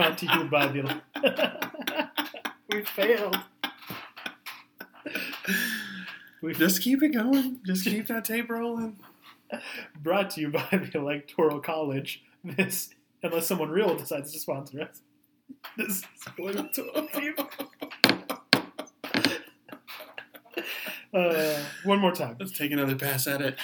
brought 0.00 0.18
to 0.18 0.26
you 0.26 0.44
by 0.44 0.66
the. 0.66 2.08
we 2.72 2.84
failed. 2.84 3.38
We 6.42 6.54
Just 6.54 6.82
keep 6.82 7.02
it 7.02 7.10
going. 7.10 7.60
Just 7.66 7.84
keep 7.84 8.06
that 8.06 8.24
tape 8.24 8.48
rolling. 8.48 8.98
brought 10.02 10.30
to 10.30 10.40
you 10.40 10.50
by 10.50 10.68
the 10.70 10.98
Electoral 10.98 11.60
College. 11.60 12.22
This, 12.42 12.88
unless 13.22 13.46
someone 13.46 13.68
real 13.68 13.94
decides 13.96 14.32
to 14.32 14.38
sponsor 14.38 14.80
us. 14.82 15.02
This 15.76 15.98
is 15.98 16.04
going 16.36 16.70
to. 16.72 17.46
Uh, 21.12 21.58
one 21.84 21.98
more 21.98 22.12
time. 22.12 22.36
Let's 22.38 22.56
take 22.56 22.70
another 22.70 22.94
pass 22.94 23.26
at 23.26 23.42
it. 23.42 23.58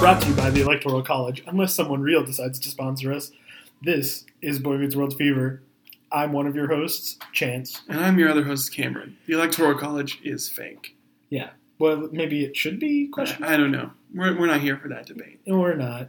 Brought 0.00 0.22
to 0.22 0.28
you 0.28 0.34
by 0.34 0.50
the 0.50 0.62
Electoral 0.62 1.02
College. 1.02 1.44
Unless 1.46 1.74
someone 1.74 2.00
real 2.00 2.24
decides 2.24 2.58
to 2.58 2.68
sponsor 2.68 3.12
us, 3.12 3.32
this 3.82 4.24
is 4.42 4.58
Boy 4.58 4.76
Meets 4.78 4.96
World 4.96 5.16
Fever. 5.16 5.62
I'm 6.10 6.32
one 6.32 6.46
of 6.46 6.56
your 6.56 6.68
hosts, 6.68 7.18
Chance. 7.32 7.82
And 7.88 8.00
I'm 8.00 8.18
your 8.18 8.28
other 8.28 8.42
host, 8.42 8.74
Cameron. 8.74 9.18
The 9.26 9.34
Electoral 9.34 9.78
College 9.78 10.18
is 10.24 10.48
fake. 10.48 10.96
Yeah. 11.28 11.50
Well, 11.80 12.08
maybe 12.12 12.44
it 12.44 12.56
should 12.56 12.78
be 12.78 13.08
question, 13.08 13.42
I, 13.42 13.54
I 13.54 13.56
don't 13.56 13.72
know. 13.72 13.90
We're, 14.14 14.38
we're 14.38 14.46
not 14.46 14.60
here 14.60 14.76
for 14.76 14.88
that 14.88 15.06
debate. 15.06 15.40
We're 15.46 15.74
not. 15.74 16.08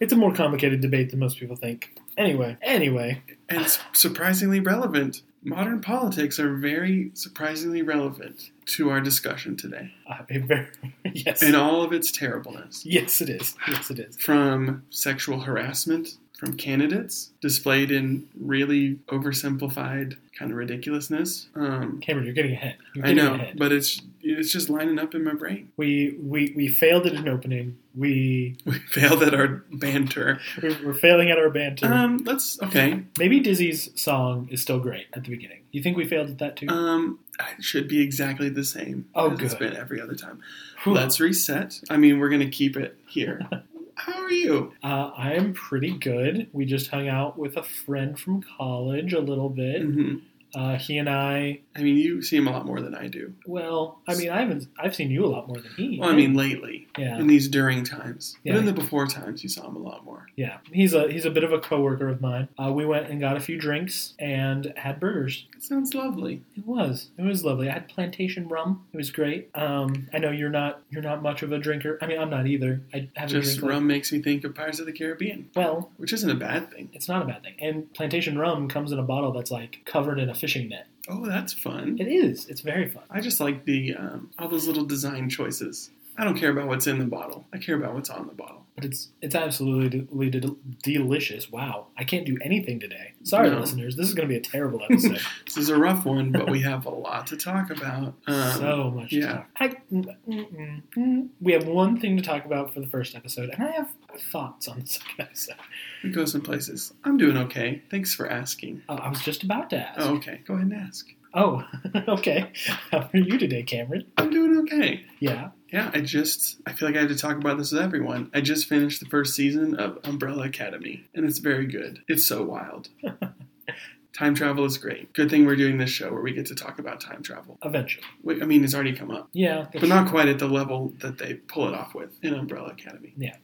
It's 0.00 0.12
a 0.12 0.16
more 0.16 0.34
complicated 0.34 0.80
debate 0.80 1.10
than 1.10 1.20
most 1.20 1.38
people 1.38 1.56
think. 1.56 1.98
Anyway, 2.18 2.56
anyway, 2.62 3.22
And 3.48 3.62
it's 3.62 3.78
surprisingly 3.92 4.60
relevant. 4.60 5.22
Modern 5.42 5.80
politics 5.80 6.40
are 6.40 6.56
very 6.56 7.12
surprisingly 7.14 7.82
relevant 7.82 8.50
to 8.66 8.90
our 8.90 9.00
discussion 9.00 9.56
today. 9.56 9.92
uh, 10.10 10.22
very, 10.28 10.66
yes, 11.12 11.42
In 11.42 11.54
all 11.54 11.82
of 11.82 11.92
its 11.92 12.10
terribleness. 12.10 12.84
yes, 12.84 13.20
it 13.20 13.30
is. 13.30 13.54
Yes, 13.68 13.90
it 13.90 14.00
is. 14.00 14.16
From 14.16 14.82
sexual 14.90 15.40
harassment 15.40 16.16
from 16.36 16.54
candidates 16.56 17.30
displayed 17.40 17.90
in 17.90 18.28
really 18.38 18.96
oversimplified 19.08 20.16
kind 20.38 20.50
of 20.50 20.56
ridiculousness. 20.58 21.48
Um, 21.54 21.98
Cameron, 22.00 22.26
you're 22.26 22.34
getting 22.34 22.52
ahead. 22.52 22.76
You're 22.94 23.06
I 23.06 23.12
know, 23.14 23.34
ahead. 23.34 23.54
but 23.58 23.72
it's 23.72 24.02
it's 24.22 24.52
just 24.52 24.68
lining 24.68 24.98
up 24.98 25.14
in 25.14 25.24
my 25.24 25.32
brain. 25.34 25.70
we 25.76 26.16
we 26.22 26.52
we 26.56 26.68
failed 26.68 27.06
at 27.06 27.14
an 27.14 27.28
opening. 27.28 27.78
We 27.94 28.56
We 28.66 28.74
failed 28.80 29.22
at 29.22 29.32
our 29.34 29.64
banter. 29.72 30.38
we're, 30.62 30.76
we're 30.84 30.94
failing 30.94 31.30
at 31.30 31.38
our 31.38 31.48
banter. 31.48 31.86
Um, 31.92 32.18
let's 32.26 32.60
okay. 32.62 33.04
Maybe 33.18 33.40
Dizzy's 33.40 33.88
song 34.00 34.48
is 34.50 34.60
still 34.60 34.78
great 34.80 35.06
at 35.14 35.24
the 35.24 35.30
beginning. 35.30 35.62
You 35.72 35.82
think 35.82 35.96
we 35.96 36.06
failed 36.06 36.28
at 36.28 36.38
that 36.38 36.56
too? 36.56 36.68
Um, 36.68 37.18
it 37.56 37.64
should 37.64 37.88
be 37.88 38.02
exactly 38.02 38.48
the 38.50 38.64
same 38.64 39.06
Oh, 39.14 39.30
as 39.32 39.40
it's 39.40 39.54
good. 39.54 39.70
been 39.70 39.76
every 39.76 40.00
other 40.00 40.14
time. 40.14 40.40
Whew. 40.84 40.92
Let's 40.94 41.18
reset. 41.20 41.80
I 41.88 41.96
mean, 41.96 42.18
we're 42.18 42.28
gonna 42.30 42.50
keep 42.50 42.76
it 42.76 42.98
here. 43.06 43.40
How 43.96 44.22
are 44.22 44.30
you? 44.30 44.72
Uh, 44.82 45.10
I 45.16 45.32
am 45.34 45.52
pretty 45.52 45.96
good. 45.98 46.48
We 46.52 46.64
just 46.66 46.88
hung 46.90 47.08
out 47.08 47.38
with 47.38 47.56
a 47.56 47.62
friend 47.62 48.18
from 48.18 48.42
college 48.56 49.12
a 49.12 49.20
little 49.20 49.48
bit. 49.50 49.82
hmm 49.82 50.16
Uh, 50.54 50.76
he 50.76 50.98
and 50.98 51.08
I. 51.08 51.60
I 51.74 51.82
mean, 51.82 51.96
you 51.96 52.22
see 52.22 52.36
him 52.36 52.46
a 52.46 52.50
lot 52.50 52.64
more 52.66 52.80
than 52.80 52.94
I 52.94 53.08
do. 53.08 53.34
Well, 53.46 54.00
I 54.08 54.14
mean, 54.14 54.30
I 54.30 54.40
haven't. 54.40 54.68
I've 54.78 54.94
seen 54.94 55.10
you 55.10 55.24
a 55.24 55.28
lot 55.28 55.48
more 55.48 55.58
than 55.60 55.70
he. 55.76 55.98
Well, 56.00 56.08
I 56.08 56.14
mean, 56.14 56.34
lately 56.34 56.88
yeah, 56.96 57.18
in 57.18 57.26
these 57.26 57.48
during 57.48 57.84
times, 57.84 58.36
Yeah. 58.44 58.52
but 58.54 58.60
in 58.60 58.64
the 58.66 58.72
before 58.72 59.06
times, 59.06 59.42
you 59.42 59.48
saw 59.48 59.68
him 59.68 59.76
a 59.76 59.80
lot 59.80 60.04
more. 60.04 60.26
yeah. 60.36 60.58
He's 60.72 60.94
a 60.94 61.10
he's 61.10 61.24
a 61.24 61.30
bit 61.30 61.44
of 61.44 61.52
a 61.52 61.58
coworker 61.58 62.08
of 62.08 62.20
mine. 62.20 62.48
Uh, 62.58 62.72
we 62.72 62.86
went 62.86 63.08
and 63.10 63.20
got 63.20 63.36
a 63.36 63.40
few 63.40 63.58
drinks 63.58 64.14
and 64.18 64.72
had 64.76 64.98
burgers. 65.00 65.46
It 65.56 65.62
sounds 65.62 65.94
lovely. 65.94 66.42
It 66.56 66.66
was 66.66 67.08
it 67.18 67.22
was 67.22 67.44
lovely. 67.44 67.68
I 67.68 67.72
had 67.74 67.88
plantation 67.88 68.48
rum. 68.48 68.84
It 68.92 68.96
was 68.96 69.10
great. 69.10 69.50
Um, 69.54 70.08
I 70.14 70.18
know 70.18 70.30
you're 70.30 70.48
not 70.50 70.80
you're 70.90 71.02
not 71.02 71.22
much 71.22 71.42
of 71.42 71.52
a 71.52 71.58
drinker. 71.58 71.98
I 72.00 72.06
mean, 72.06 72.18
I'm 72.18 72.30
not 72.30 72.46
either. 72.46 72.82
I 72.94 73.08
have 73.16 73.28
a 73.30 73.32
Just 73.32 73.58
drink. 73.58 73.62
like- 73.62 73.70
rum 73.70 73.86
makes 73.86 74.12
me 74.12 74.20
think 74.22 74.44
of 74.44 74.54
Pirates 74.54 74.80
of 74.80 74.86
the 74.86 74.92
Caribbean, 74.92 75.50
well, 75.54 75.90
which 75.98 76.12
isn't 76.12 76.30
a 76.30 76.34
bad 76.34 76.70
thing. 76.70 76.88
it's 76.92 77.08
not 77.08 77.22
a 77.22 77.26
bad 77.26 77.42
thing. 77.42 77.54
And 77.60 77.92
plantation 77.94 78.38
rum 78.38 78.68
comes 78.68 78.92
in 78.92 78.98
a 78.98 79.02
bottle 79.02 79.32
that's 79.32 79.50
like 79.50 79.80
covered 79.84 80.18
in 80.18 80.28
a 80.28 80.34
fishing 80.38 80.68
net. 80.68 80.86
Oh, 81.08 81.26
that's 81.26 81.52
fun. 81.52 81.96
It 82.00 82.08
is. 82.08 82.46
It's 82.48 82.60
very 82.60 82.88
fun. 82.88 83.04
I 83.10 83.20
just 83.20 83.40
like 83.40 83.64
the 83.64 83.94
um, 83.94 84.30
all 84.38 84.48
those 84.48 84.66
little 84.66 84.84
design 84.84 85.28
choices. 85.30 85.90
I 86.18 86.24
don't 86.24 86.36
care 86.36 86.50
about 86.50 86.66
what's 86.68 86.86
in 86.86 86.98
the 86.98 87.04
bottle. 87.04 87.46
I 87.52 87.58
care 87.58 87.76
about 87.76 87.94
what's 87.94 88.10
on 88.10 88.26
the 88.26 88.32
bottle. 88.34 88.62
But 88.74 88.84
it's 88.84 89.08
it's 89.22 89.34
absolutely 89.34 90.28
de- 90.28 90.40
de- 90.40 90.56
delicious. 90.82 91.50
Wow, 91.50 91.86
I 91.96 92.04
can't 92.04 92.26
do 92.26 92.36
anything 92.42 92.78
today. 92.78 93.12
Sorry, 93.22 93.48
No. 93.50 93.60
listeners. 93.60 93.96
This 93.96 94.06
is 94.08 94.14
going 94.14 94.28
to 94.28 94.32
be 94.32 94.36
a 94.36 94.42
terrible 94.42 94.82
episode. 94.82 95.20
This 95.46 95.56
is 95.56 95.68
a 95.70 95.78
rough 95.78 96.04
one, 96.04 96.32
but 96.32 96.50
we 96.50 96.60
have 96.60 96.84
a 96.84 96.90
lot 96.90 97.26
to 97.28 97.36
talk 97.36 97.70
about. 97.70 98.14
Um, 98.26 98.52
so 98.58 98.90
much. 98.94 99.10
to 99.10 99.16
yeah. 99.16 99.42
I, 99.58 99.68
mm, 99.90 100.04
mm, 100.28 100.82
mm. 100.94 101.28
we 101.40 101.52
have 101.52 101.66
one 101.66 101.98
thing 101.98 102.16
to 102.18 102.22
talk 102.22 102.44
about 102.44 102.74
for 102.74 102.80
the 102.80 102.86
first 102.86 103.14
episode, 103.14 103.48
and 103.50 103.62
I 103.66 103.70
have 103.70 103.88
thoughts 104.30 104.68
on 104.68 104.80
the 104.80 104.86
second 104.86 105.14
episode. 105.20 105.56
we 106.04 106.10
go 106.10 106.24
some 106.26 106.42
places. 106.42 106.92
I'm 107.04 107.16
doing 107.16 107.36
okay. 107.38 107.82
Thanks 107.90 108.14
for 108.14 108.28
asking. 108.28 108.82
Uh, 108.88 108.94
I 108.94 109.08
was 109.08 109.20
just 109.22 109.42
about 109.42 109.70
to 109.70 109.78
ask. 109.78 110.00
Oh, 110.00 110.16
okay. 110.16 110.40
Go 110.46 110.54
ahead 110.54 110.66
and 110.66 110.74
ask. 110.74 111.06
Oh, 111.36 111.62
okay. 112.08 112.50
How 112.90 113.10
are 113.12 113.18
you 113.18 113.36
today, 113.38 113.62
Cameron? 113.62 114.06
I'm 114.16 114.30
doing 114.30 114.58
okay. 114.60 115.04
Yeah. 115.20 115.50
Yeah, 115.70 115.90
I 115.92 116.00
just 116.00 116.56
I 116.66 116.72
feel 116.72 116.88
like 116.88 116.96
I 116.96 117.00
have 117.00 117.08
to 117.10 117.16
talk 117.16 117.36
about 117.36 117.58
this 117.58 117.72
with 117.72 117.82
everyone. 117.82 118.30
I 118.32 118.40
just 118.40 118.68
finished 118.68 119.00
the 119.00 119.06
first 119.06 119.34
season 119.34 119.74
of 119.76 119.98
Umbrella 120.04 120.44
Academy, 120.44 121.04
and 121.14 121.26
it's 121.26 121.38
very 121.38 121.66
good. 121.66 122.00
It's 122.08 122.24
so 122.26 122.42
wild. 122.44 122.88
time 124.14 124.34
travel 124.34 124.64
is 124.64 124.78
great. 124.78 125.12
Good 125.12 125.28
thing 125.28 125.44
we're 125.44 125.56
doing 125.56 125.76
this 125.76 125.90
show 125.90 126.10
where 126.12 126.22
we 126.22 126.32
get 126.32 126.46
to 126.46 126.54
talk 126.54 126.78
about 126.78 127.00
time 127.00 127.22
travel. 127.22 127.58
Eventually. 127.64 128.04
Wait, 128.22 128.42
I 128.42 128.46
mean, 128.46 128.64
it's 128.64 128.74
already 128.74 128.94
come 128.94 129.10
up, 129.10 129.28
Yeah. 129.32 129.66
but 129.72 129.88
not 129.88 130.08
quite 130.08 130.28
at 130.28 130.38
the 130.38 130.48
level 130.48 130.94
that 131.00 131.18
they 131.18 131.34
pull 131.34 131.68
it 131.68 131.74
off 131.74 131.94
with 131.94 132.16
in 132.22 132.32
Umbrella 132.32 132.68
Academy. 132.68 133.12
Yeah. 133.18 133.36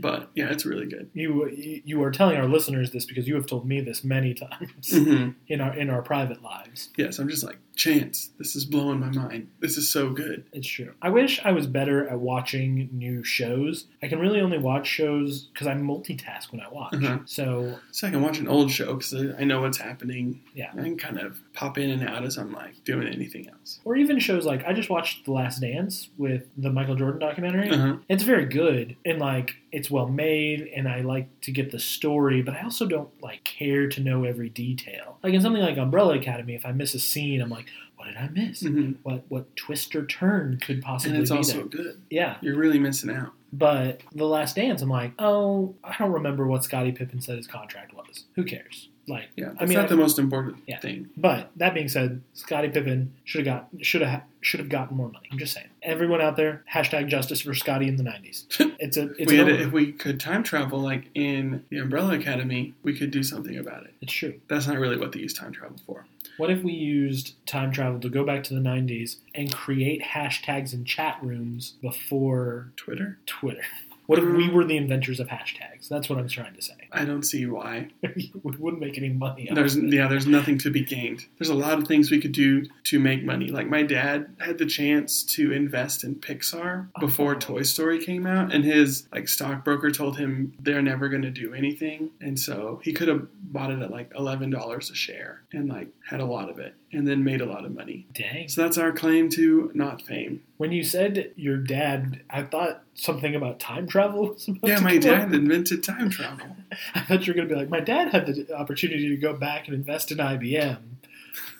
But 0.00 0.30
yeah, 0.34 0.50
it's 0.50 0.64
really 0.64 0.86
good. 0.86 1.10
You 1.12 1.50
you 1.84 2.02
are 2.02 2.10
telling 2.10 2.36
our 2.36 2.46
listeners 2.46 2.92
this 2.92 3.04
because 3.04 3.26
you 3.26 3.34
have 3.34 3.46
told 3.46 3.66
me 3.66 3.80
this 3.80 4.04
many 4.04 4.34
times 4.46 4.92
hmm 4.92 5.30
in 5.48 5.60
our 5.60 5.76
in 5.76 5.90
our 5.90 6.02
private 6.02 6.42
lives. 6.42 6.90
Yes, 6.96 7.18
I'm 7.18 7.28
just 7.28 7.44
like 7.44 7.58
Chance. 7.78 8.30
This 8.38 8.56
is 8.56 8.64
blowing 8.64 8.98
my 8.98 9.08
mind. 9.10 9.48
This 9.60 9.76
is 9.76 9.88
so 9.88 10.10
good. 10.10 10.44
It's 10.52 10.66
true. 10.66 10.94
I 11.00 11.10
wish 11.10 11.40
I 11.44 11.52
was 11.52 11.68
better 11.68 12.08
at 12.08 12.18
watching 12.18 12.88
new 12.92 13.22
shows. 13.22 13.86
I 14.02 14.08
can 14.08 14.18
really 14.18 14.40
only 14.40 14.58
watch 14.58 14.88
shows 14.88 15.44
because 15.52 15.68
I 15.68 15.74
multitask 15.74 16.50
when 16.50 16.60
I 16.60 16.68
watch. 16.70 16.94
Uh-huh. 16.94 17.18
So 17.24 17.78
So 17.92 18.08
I 18.08 18.10
can 18.10 18.20
watch 18.20 18.38
an 18.40 18.48
old 18.48 18.72
show 18.72 18.94
because 18.96 19.14
I 19.14 19.44
know 19.44 19.60
what's 19.60 19.78
happening. 19.78 20.40
Yeah. 20.54 20.72
I 20.72 20.82
can 20.82 20.98
kind 20.98 21.20
of 21.20 21.40
pop 21.52 21.78
in 21.78 21.88
and 21.90 22.02
out 22.08 22.24
as 22.24 22.36
I'm 22.36 22.52
like 22.52 22.82
doing 22.82 23.06
anything 23.06 23.48
else. 23.48 23.78
or 23.84 23.94
even 23.96 24.18
shows 24.18 24.44
like 24.44 24.66
I 24.66 24.72
just 24.72 24.90
watched 24.90 25.24
The 25.24 25.32
Last 25.32 25.60
Dance 25.60 26.08
with 26.18 26.48
the 26.56 26.70
Michael 26.70 26.96
Jordan 26.96 27.20
documentary. 27.20 27.70
Uh-huh. 27.70 27.98
It's 28.08 28.24
very 28.24 28.46
good 28.46 28.96
and 29.06 29.20
like 29.20 29.54
it's 29.70 29.88
well 29.88 30.08
made 30.08 30.68
and 30.74 30.88
I 30.88 31.02
like 31.02 31.28
to 31.42 31.52
get 31.52 31.70
the 31.70 31.78
story, 31.78 32.42
but 32.42 32.54
I 32.54 32.62
also 32.62 32.86
don't 32.86 33.10
like 33.22 33.44
care 33.44 33.86
to 33.88 34.00
know 34.00 34.24
every 34.24 34.48
detail. 34.48 35.18
Like 35.22 35.34
in 35.34 35.42
something 35.42 35.62
like 35.62 35.76
Umbrella 35.76 36.16
Academy, 36.16 36.54
if 36.56 36.66
I 36.66 36.72
miss 36.72 36.94
a 36.94 36.98
scene, 36.98 37.40
I'm 37.40 37.50
like, 37.50 37.66
what 37.96 38.06
did 38.06 38.16
I 38.16 38.28
miss? 38.28 38.60
hmm 38.62 38.92
What 39.02 39.24
what 39.28 39.54
twist 39.56 39.94
or 39.96 40.06
turn 40.06 40.58
could 40.60 40.82
possibly 40.82 41.14
And 41.16 41.22
it's 41.22 41.30
be 41.30 41.36
also 41.36 41.52
there? 41.58 41.64
good. 41.66 42.02
Yeah, 42.10 42.36
You're 42.40 42.56
really 42.56 42.78
missing 42.78 43.10
out. 43.10 43.32
but 43.52 44.02
The 44.14 44.24
Last 44.26 44.56
Dance, 44.56 44.82
I'm 44.82 44.88
like, 44.88 45.12
oh, 45.18 45.74
I 45.82 45.94
don't 45.98 46.12
remember 46.12 46.46
what 46.46 46.64
Scottie 46.64 46.92
Pippen 46.92 47.20
said 47.20 47.36
his 47.36 47.46
contract 47.46 47.92
was. 47.94 48.24
Who 48.36 48.44
cares? 48.44 48.88
Like, 49.08 49.28
Yeah, 49.36 49.52
I 49.58 49.64
mean, 49.64 49.74
not 49.76 49.86
I- 49.86 49.88
the 49.88 49.96
most 49.96 50.18
important 50.18 50.58
Yeah. 50.66 50.78
thing. 50.80 51.08
But 51.16 51.50
that 51.56 51.74
being 51.74 51.88
said, 51.88 52.20
Scottie 52.34 52.68
Pippen 52.68 53.14
should 53.24 53.46
have 53.46 53.68
got 53.72 53.84
should 53.84 54.02
have 54.02 54.22
should 54.40 54.60
have 54.60 54.68
gotten 54.68 54.96
more 54.96 55.08
money. 55.10 55.28
I'm 55.32 55.38
just 55.38 55.52
saying. 55.54 55.66
Everyone 55.82 56.20
out 56.20 56.36
there, 56.36 56.62
hashtag 56.72 57.08
justice 57.08 57.40
for 57.40 57.54
Scottie 57.54 57.88
in 57.88 57.96
the 57.96 58.04
'90s. 58.04 58.44
It's 58.80 58.96
a 58.96 59.10
If 59.10 59.20
it's 59.20 59.32
we, 59.32 59.40
over- 59.40 59.50
if 59.50 59.72
we 59.72 59.92
could 59.92 60.20
time 60.20 60.42
travel 60.42 60.78
like 60.80 61.06
in 61.14 61.64
the 61.70 61.78
Umbrella 61.78 62.14
Academy, 62.14 62.74
we 62.82 62.96
could 62.96 63.10
do 63.10 63.22
something 63.22 63.56
about 63.58 63.84
it. 63.84 63.94
it's 64.00 64.12
true. 64.12 64.40
That's 64.48 64.66
not 64.68 64.78
really 64.78 64.96
what 64.96 65.12
they 65.12 65.20
use 65.20 65.34
time 65.34 65.52
travel 65.52 65.76
for. 65.84 66.06
What 66.36 66.50
if 66.50 66.62
we 66.62 66.72
used 66.72 67.34
time 67.46 67.72
travel 67.72 67.98
to 68.00 68.08
go 68.08 68.24
back 68.24 68.44
to 68.44 68.54
the 68.54 68.60
'90s 68.60 69.16
and 69.34 69.52
create 69.52 70.02
hashtags 70.02 70.72
in 70.72 70.84
chat 70.84 71.18
rooms 71.22 71.74
before 71.82 72.70
Twitter? 72.76 73.18
Twitter? 73.26 73.62
What 74.06 74.18
if 74.18 74.24
we 74.24 74.48
mm. 74.48 74.52
were 74.54 74.64
the 74.64 74.76
inventors 74.78 75.20
of 75.20 75.28
hashtags? 75.28 75.88
That's 75.88 76.08
what 76.08 76.18
I'm 76.18 76.28
trying 76.28 76.54
to 76.54 76.62
say. 76.62 76.72
I 76.92 77.04
don't 77.04 77.22
see 77.22 77.46
why. 77.46 77.88
we 78.02 78.30
wouldn't 78.42 78.80
make 78.80 78.96
any 78.98 79.08
money. 79.10 79.48
There's 79.52 79.76
it. 79.76 79.92
yeah, 79.92 80.08
there's 80.08 80.26
nothing 80.26 80.58
to 80.58 80.70
be 80.70 80.82
gained. 80.82 81.24
There's 81.38 81.48
a 81.50 81.54
lot 81.54 81.78
of 81.78 81.86
things 81.86 82.10
we 82.10 82.20
could 82.20 82.32
do 82.32 82.66
to 82.84 82.98
make 82.98 83.24
money. 83.24 83.48
Like 83.48 83.68
my 83.68 83.82
dad 83.82 84.34
had 84.38 84.58
the 84.58 84.66
chance 84.66 85.22
to 85.34 85.52
invest 85.52 86.04
in 86.04 86.16
Pixar 86.16 86.88
oh. 86.96 87.00
before 87.00 87.34
Oh. 87.34 87.38
Toy 87.38 87.62
Story 87.62 88.02
came 88.04 88.26
out, 88.26 88.52
and 88.54 88.64
his 88.64 89.06
like 89.12 89.28
stockbroker 89.28 89.90
told 89.90 90.18
him 90.18 90.54
they're 90.60 90.82
never 90.82 91.08
going 91.08 91.22
to 91.22 91.30
do 91.30 91.52
anything, 91.54 92.10
and 92.20 92.38
so 92.38 92.80
he 92.82 92.92
could 92.92 93.08
have 93.08 93.26
bought 93.52 93.70
it 93.70 93.80
at 93.80 93.90
like 93.90 94.12
eleven 94.16 94.50
dollars 94.50 94.90
a 94.90 94.94
share 94.94 95.42
and 95.52 95.68
like 95.68 95.88
had 96.08 96.20
a 96.20 96.24
lot 96.24 96.48
of 96.50 96.58
it. 96.58 96.74
and 96.92 97.06
then 97.06 97.22
made 97.22 97.40
a 97.42 97.46
lot 97.46 97.64
of 97.66 97.74
money. 97.74 98.06
Dang. 98.14 98.48
So 98.48 98.62
that's 98.62 98.78
our 98.78 98.92
claim 98.92 99.28
to 99.30 99.70
not 99.74 100.00
fame. 100.02 100.42
When 100.56 100.72
you 100.72 100.82
said 100.82 101.32
your 101.36 101.58
dad, 101.58 102.22
I 102.30 102.42
thought 102.44 102.82
something 102.94 103.34
about 103.34 103.60
time 103.60 103.86
travel 103.86 104.28
was 104.28 104.48
about 104.48 104.68
Yeah, 104.68 104.80
my 104.80 104.96
dad 104.96 105.34
invented 105.34 105.84
time 105.84 106.08
travel. 106.10 106.46
I 106.94 107.00
thought 107.00 107.26
you 107.26 107.32
were 107.32 107.36
going 107.36 107.48
to 107.48 107.54
be 107.54 107.58
like, 107.60 107.70
my 107.70 107.80
dad 107.80 108.10
had 108.12 108.26
the 108.26 108.54
opportunity 108.54 109.08
to 109.08 109.16
go 109.16 109.32
back 109.34 109.66
and 109.66 109.74
invest 109.74 110.10
in 110.12 110.18
IBM, 110.18 110.78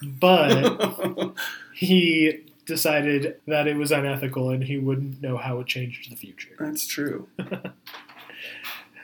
but 0.02 1.32
he 1.74 2.40
decided 2.66 3.40
that 3.46 3.66
it 3.66 3.76
was 3.76 3.90
unethical 3.92 4.50
and 4.50 4.64
he 4.64 4.76
wouldn't 4.78 5.22
know 5.22 5.36
how 5.36 5.58
it 5.60 5.66
changed 5.66 6.10
the 6.10 6.16
future. 6.16 6.54
That's 6.58 6.86
true. 6.86 7.28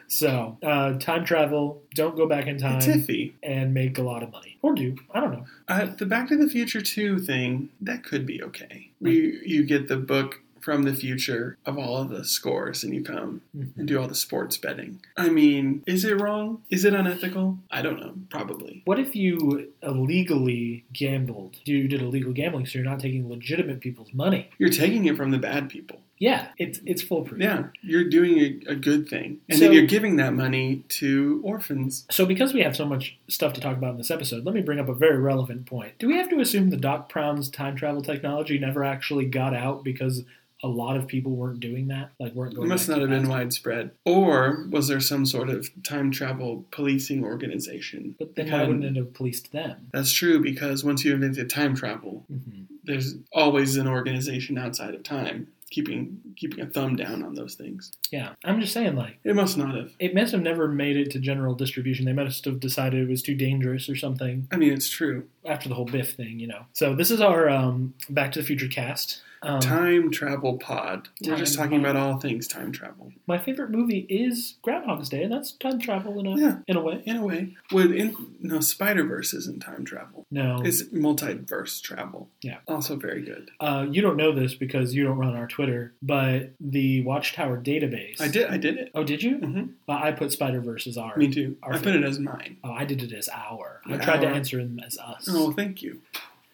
So, 0.06 0.56
uh, 0.62 0.92
time 0.98 1.24
travel, 1.24 1.82
don't 1.94 2.14
go 2.14 2.28
back 2.28 2.46
in 2.46 2.56
time 2.56 2.76
It's 2.76 2.86
iffy. 2.86 3.32
and 3.42 3.74
make 3.74 3.98
a 3.98 4.02
lot 4.02 4.22
of 4.22 4.30
money. 4.30 4.58
Or 4.62 4.72
do. 4.72 4.96
I 5.12 5.18
don't 5.18 5.32
know. 5.32 5.44
Uh, 5.66 5.86
the 5.86 6.06
Back 6.06 6.28
to 6.28 6.36
the 6.36 6.48
Future 6.48 6.80
2 6.80 7.18
thing, 7.18 7.70
that 7.80 8.04
could 8.04 8.24
be 8.24 8.40
okay. 8.44 8.90
You, 9.00 9.40
you 9.44 9.64
get 9.64 9.88
the 9.88 9.96
book 9.96 10.40
from 10.64 10.84
the 10.84 10.94
future 10.94 11.58
of 11.66 11.76
all 11.76 11.98
of 11.98 12.08
the 12.08 12.24
scores 12.24 12.82
and 12.82 12.94
you 12.94 13.04
come 13.04 13.42
and 13.52 13.64
mm-hmm. 13.66 13.84
do 13.84 14.00
all 14.00 14.08
the 14.08 14.14
sports 14.14 14.56
betting. 14.56 14.98
I 15.14 15.28
mean, 15.28 15.84
is 15.86 16.06
it 16.06 16.18
wrong? 16.18 16.62
Is 16.70 16.86
it 16.86 16.94
unethical? 16.94 17.58
I 17.70 17.82
don't 17.82 18.00
know. 18.00 18.14
Probably. 18.30 18.80
What 18.86 18.98
if 18.98 19.14
you 19.14 19.72
illegally 19.82 20.84
gambled? 20.90 21.58
You 21.66 21.86
did 21.86 22.00
illegal 22.00 22.32
gambling, 22.32 22.64
so 22.64 22.78
you're 22.78 22.88
not 22.88 23.00
taking 23.00 23.28
legitimate 23.28 23.82
people's 23.82 24.14
money. 24.14 24.48
You're 24.56 24.70
taking 24.70 25.04
it 25.04 25.18
from 25.18 25.32
the 25.32 25.38
bad 25.38 25.68
people. 25.68 26.00
Yeah, 26.18 26.48
it's 26.58 26.80
it's 26.86 27.02
foolproof. 27.02 27.42
Yeah, 27.42 27.64
you're 27.82 28.08
doing 28.08 28.38
a, 28.38 28.72
a 28.72 28.74
good 28.76 29.08
thing. 29.08 29.40
And 29.48 29.58
So- 29.58 29.64
then 29.64 29.74
you're 29.74 29.86
giving 29.86 30.16
that 30.16 30.32
money 30.32 30.84
to 31.00 31.40
orphans. 31.44 32.06
So, 32.10 32.24
because 32.24 32.54
we 32.54 32.62
have 32.62 32.76
so 32.76 32.86
much 32.86 33.18
stuff 33.28 33.52
to 33.54 33.60
talk 33.60 33.76
about 33.76 33.90
in 33.90 33.98
this 33.98 34.12
episode, 34.12 34.44
let 34.44 34.54
me 34.54 34.62
bring 34.62 34.78
up 34.78 34.88
a 34.88 34.94
very 34.94 35.18
relevant 35.18 35.66
point. 35.66 35.98
Do 35.98 36.06
we 36.06 36.16
have 36.16 36.30
to 36.30 36.40
assume 36.40 36.70
the 36.70 36.76
Doc 36.76 37.12
Brown's 37.12 37.50
time 37.50 37.76
travel 37.76 38.00
technology 38.00 38.58
never 38.58 38.84
actually 38.84 39.26
got 39.26 39.54
out 39.54 39.82
because 39.82 40.22
a 40.64 40.68
lot 40.68 40.96
of 40.96 41.06
people 41.06 41.32
weren't 41.32 41.60
doing 41.60 41.88
that? 41.88 42.10
Like, 42.18 42.32
weren't 42.34 42.54
going. 42.54 42.66
It 42.66 42.70
must 42.70 42.88
not 42.88 43.00
have 43.00 43.10
been 43.10 43.28
widespread. 43.28 43.90
Or 44.06 44.66
was 44.70 44.88
there 44.88 45.00
some 45.00 45.26
sort 45.26 45.50
of 45.50 45.68
time 45.84 46.10
travel 46.10 46.64
policing 46.70 47.22
organization? 47.22 48.14
But 48.18 48.34
then 48.34 48.48
had- 48.48 48.66
wouldn't 48.68 48.84
it 48.84 48.96
have 48.96 49.12
policed 49.14 49.52
them? 49.52 49.88
That's 49.92 50.12
true 50.12 50.40
because 50.40 50.82
once 50.84 51.04
you 51.04 51.12
invented 51.14 51.50
time 51.50 51.74
travel, 51.74 52.24
hmm 52.28 52.62
there's 52.86 53.14
always 53.32 53.76
an 53.78 53.88
organization 53.88 54.58
outside 54.58 54.94
of 54.94 55.02
time 55.02 55.48
keeping 55.70 56.20
keeping 56.36 56.60
a 56.60 56.66
thumb 56.66 56.96
down 56.96 57.22
on 57.22 57.34
those 57.34 57.54
things. 57.54 57.92
Yeah, 58.12 58.34
I'm 58.44 58.60
just 58.60 58.74
saying, 58.74 58.94
like, 58.94 59.18
It 59.24 59.34
must 59.34 59.56
not 59.56 59.74
have. 59.74 59.90
it 59.98 60.14
must 60.14 60.32
have 60.32 60.42
never 60.42 60.68
made 60.68 60.98
it 60.98 61.10
to 61.12 61.18
general 61.18 61.54
distribution. 61.54 62.04
They 62.04 62.12
must 62.12 62.44
have 62.44 62.60
decided 62.60 63.02
it 63.02 63.08
was 63.08 63.22
too 63.22 63.34
dangerous 63.34 63.88
or 63.88 63.96
something 63.96 64.46
I 64.52 64.56
mean, 64.56 64.72
it's 64.72 64.90
true. 64.90 65.24
after 65.46 65.70
the 65.70 65.74
whole 65.74 65.86
Biff 65.86 66.12
thing, 66.12 66.38
you 66.40 66.46
know. 66.46 66.66
So 66.74 66.94
this 66.94 67.10
is 67.10 67.22
our 67.22 67.48
um, 67.48 67.94
Back 68.10 68.32
to 68.32 68.40
the 68.40 68.44
Future 68.44 68.68
cast. 68.68 69.22
Um, 69.46 69.60
Time 69.60 70.10
travel 70.10 70.56
pod. 70.58 71.08
We're 71.24 71.36
just 71.36 71.56
talking 71.56 71.82
pod. 71.82 71.90
about 71.90 71.96
all 71.96 72.18
things 72.20 72.48
time 72.48 72.72
travel. 72.72 73.12
my 73.26 73.38
favorite 73.38 73.70
movie 73.70 74.06
is 74.08 74.56
Groundhog's 74.62 75.08
Day, 75.08 75.22
and 75.22 75.32
that's 75.32 75.52
time 75.52 75.78
travel 75.78 76.18
in 76.20 76.26
a 76.26 76.36
Yeah. 76.38 76.56
in 76.66 76.76
a 76.76 76.80
way. 76.80 77.02
In 77.04 77.16
a 77.16 77.24
way, 77.24 77.54
would 77.72 77.90
in 77.92 78.16
no 78.40 78.60
Spider 78.60 79.04
Verse 79.04 79.34
isn't 79.34 79.60
time 79.60 79.84
travel. 79.84 80.26
No, 80.30 80.62
It's 80.64 80.82
multiverse 80.84 81.80
travel. 81.82 82.28
Yeah. 82.42 82.58
Also 82.66 82.96
very 82.96 83.22
good. 83.22 83.50
uh, 83.60 83.86
you 83.90 84.00
don't 84.02 84.16
know 84.16 84.32
this 84.32 84.54
because 84.54 84.94
you 84.94 85.04
don't 85.04 85.18
run 85.18 85.34
our 85.34 85.46
Twitter, 85.46 85.92
but 86.02 86.52
the 86.60 87.02
Watchtower 87.02 87.60
database. 87.60 88.20
I 88.20 88.28
did. 88.28 88.46
I 88.48 88.56
did 88.56 88.76
it. 88.78 88.90
Oh, 88.94 89.04
did 89.04 89.22
you? 89.22 89.38
hmm 89.38 89.62
Well, 89.86 89.98
I 89.98 90.12
put 90.12 90.32
Spider 90.32 90.60
Verse 90.60 90.86
as 90.86 90.96
our. 90.96 91.16
Me 91.16 91.28
too. 91.28 91.56
Our 91.62 91.74
I 91.74 91.78
put 91.78 91.94
it 91.94 92.04
as 92.04 92.18
mine. 92.18 92.56
Oh, 92.64 92.72
I 92.72 92.84
did 92.84 93.02
it 93.02 93.12
as 93.12 93.28
our. 93.28 93.80
I 93.86 93.90
Your 93.90 93.98
tried 94.00 94.20
to 94.22 94.28
answer 94.28 94.58
them 94.58 94.78
as 94.84 94.98
us. 94.98 95.28
Oh, 95.30 95.52
thank 95.52 95.82
you. 95.82 96.00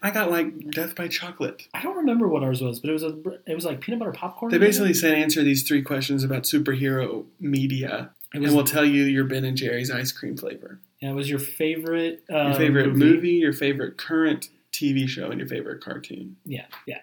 I 0.02 0.11
got 0.11 0.31
like 0.31 0.70
Death 0.70 0.94
by 0.94 1.08
Chocolate. 1.08 1.69
I 1.75 1.82
don't 1.82 1.97
remember 1.97 2.26
what 2.26 2.43
ours 2.43 2.62
was, 2.62 2.81
but 2.81 2.91
it 2.91 2.93
was 2.94 3.02
a 3.02 3.19
it 3.47 3.55
was 3.55 3.64
like 3.64 3.81
peanut 3.81 3.99
butter 3.99 4.12
popcorn. 4.12 4.50
They 4.50 4.58
maybe? 4.58 4.69
basically 4.69 4.94
said 4.94 5.14
answer 5.14 5.43
these 5.43 5.67
three 5.67 5.82
questions 5.82 6.25
about 6.25 6.44
superhero 6.44 7.26
media, 7.38 8.11
it 8.32 8.38
and 8.38 8.44
was, 8.44 8.55
we'll 8.55 8.64
tell 8.64 8.85
you 8.85 9.05
your 9.05 9.25
Ben 9.25 9.44
and 9.44 9.56
Jerry's 9.56 9.91
ice 9.91 10.11
cream 10.12 10.37
flavor, 10.37 10.81
yeah, 11.00 11.11
it 11.11 11.14
was 11.14 11.29
your 11.29 11.38
favorite 11.38 12.25
uh, 12.32 12.49
your 12.49 12.55
favorite 12.55 12.94
movie. 12.97 13.31
your 13.32 13.52
favorite 13.52 13.99
current 13.99 14.49
TV 14.73 15.06
show, 15.06 15.31
and 15.31 15.38
your 15.38 15.49
favorite 15.49 15.82
cartoon. 15.82 16.37
Yeah, 16.47 16.67
yeah. 16.87 17.02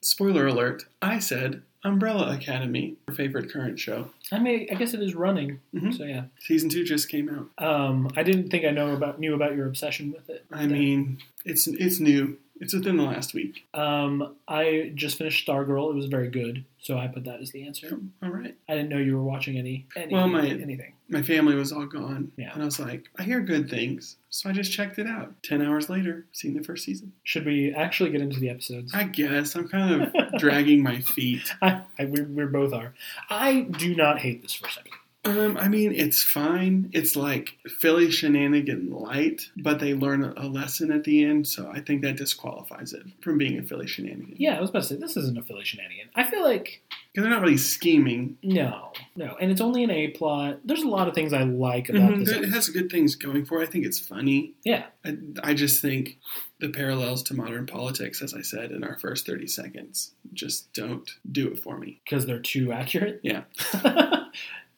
Spoiler 0.00 0.46
alert: 0.46 0.84
I 1.00 1.20
said 1.20 1.62
Umbrella 1.84 2.34
Academy, 2.34 2.94
your 3.08 3.16
favorite 3.16 3.50
current 3.50 3.78
show. 3.78 4.10
I 4.30 4.38
mean, 4.38 4.68
I 4.70 4.74
guess 4.74 4.94
it 4.94 5.02
is 5.02 5.14
running. 5.14 5.58
Mhm. 5.74 5.96
So 5.96 6.04
yeah. 6.04 6.24
Season 6.38 6.68
two 6.68 6.84
just 6.84 7.08
came 7.08 7.28
out. 7.28 7.50
Um, 7.64 8.10
I 8.16 8.22
didn't 8.22 8.50
think 8.50 8.64
I 8.64 8.70
know 8.70 8.92
about 8.94 9.18
knew 9.18 9.34
about 9.34 9.56
your 9.56 9.66
obsession 9.66 10.12
with 10.12 10.30
it. 10.30 10.44
I 10.52 10.66
mean, 10.66 11.18
it's 11.44 11.66
it's 11.66 11.98
new. 11.98 12.38
It's 12.62 12.72
within 12.72 12.96
the 12.96 13.02
last 13.02 13.34
week. 13.34 13.66
Um, 13.74 14.36
I 14.46 14.92
just 14.94 15.18
finished 15.18 15.46
Stargirl. 15.46 15.90
It 15.90 15.96
was 15.96 16.06
very 16.06 16.28
good, 16.30 16.64
so 16.80 16.96
I 16.96 17.08
put 17.08 17.24
that 17.24 17.40
as 17.40 17.50
the 17.50 17.66
answer. 17.66 17.98
All 18.22 18.30
right. 18.30 18.54
I 18.68 18.74
didn't 18.74 18.88
know 18.88 18.98
you 18.98 19.16
were 19.16 19.22
watching 19.24 19.58
any, 19.58 19.84
any 19.96 20.12
Well, 20.14 20.28
my- 20.28 20.46
anything. 20.46 20.92
My 21.08 21.20
family 21.22 21.54
was 21.56 21.72
all 21.72 21.84
gone, 21.84 22.32
Yeah. 22.38 22.52
and 22.54 22.62
I 22.62 22.64
was 22.64 22.80
like, 22.80 23.10
I 23.18 23.24
hear 23.24 23.40
good 23.40 23.68
things, 23.68 24.16
so 24.30 24.48
I 24.48 24.52
just 24.52 24.72
checked 24.72 24.98
it 24.98 25.06
out. 25.06 25.34
Ten 25.42 25.60
hours 25.60 25.90
later, 25.90 26.24
seen 26.32 26.54
the 26.54 26.62
first 26.64 26.84
season. 26.86 27.12
Should 27.24 27.44
we 27.44 27.74
actually 27.74 28.10
get 28.10 28.22
into 28.22 28.40
the 28.40 28.48
episodes? 28.48 28.94
I 28.94 29.02
guess 29.04 29.54
I'm 29.54 29.68
kind 29.68 30.02
of 30.14 30.38
dragging 30.38 30.82
my 30.82 31.00
feet. 31.14 31.52
I, 31.60 31.82
I 31.98 32.04
we, 32.06 32.22
we 32.22 32.44
both 32.46 32.72
are. 32.72 32.94
I 33.28 33.62
do 33.62 33.94
not 33.94 34.20
hate 34.20 34.40
this 34.40 34.54
first 34.54 34.78
episode. 34.78 34.96
Um, 35.24 35.56
I 35.56 35.68
mean, 35.68 35.92
it's 35.94 36.20
fine. 36.20 36.90
It's 36.92 37.14
like 37.14 37.56
Philly 37.78 38.10
shenanigan 38.10 38.90
light, 38.90 39.42
but 39.56 39.78
they 39.78 39.94
learn 39.94 40.24
a 40.36 40.48
lesson 40.48 40.90
at 40.90 41.04
the 41.04 41.22
end, 41.24 41.46
so 41.46 41.70
I 41.72 41.78
think 41.80 42.02
that 42.02 42.16
disqualifies 42.16 42.92
it 42.92 43.04
from 43.20 43.38
being 43.38 43.56
a 43.56 43.62
Philly 43.62 43.86
shenanigan. 43.86 44.34
Yeah, 44.36 44.56
I 44.56 44.60
was 44.60 44.70
about 44.70 44.82
to 44.82 44.88
say 44.88 44.96
this 44.96 45.16
isn't 45.16 45.38
a 45.38 45.42
Philly 45.44 45.64
shenanigan. 45.64 46.08
I 46.16 46.24
feel 46.28 46.42
like 46.42 46.82
because 47.12 47.22
they're 47.22 47.30
not 47.30 47.42
really 47.42 47.56
scheming. 47.56 48.36
no, 48.42 48.90
no, 49.14 49.36
and 49.40 49.52
it's 49.52 49.60
only 49.60 49.84
an 49.84 49.92
A 49.92 50.08
plot. 50.08 50.58
There's 50.64 50.82
a 50.82 50.88
lot 50.88 51.06
of 51.06 51.14
things 51.14 51.32
I 51.32 51.44
like 51.44 51.88
about 51.88 52.10
Mhm, 52.10 52.24
this. 52.24 52.30
It 52.30 52.48
has 52.48 52.68
good 52.70 52.90
things 52.90 53.14
going 53.14 53.44
for 53.44 53.60
it. 53.62 53.68
I 53.68 53.70
think 53.70 53.86
it's 53.86 54.00
funny. 54.00 54.54
Yeah, 54.64 54.86
I, 55.04 55.18
I 55.44 55.54
just 55.54 55.80
think 55.80 56.18
the 56.58 56.70
parallels 56.70 57.22
to 57.24 57.34
modern 57.34 57.66
politics, 57.66 58.22
as 58.22 58.34
I 58.34 58.42
said 58.42 58.72
in 58.72 58.82
our 58.82 58.98
first 58.98 59.24
30 59.26 59.46
seconds, 59.46 60.14
just 60.32 60.72
don't 60.72 61.08
do 61.30 61.46
it 61.46 61.60
for 61.60 61.78
me. 61.78 62.00
because 62.04 62.26
they're 62.26 62.40
too 62.40 62.72
accurate. 62.72 63.20
Yeah. 63.22 63.42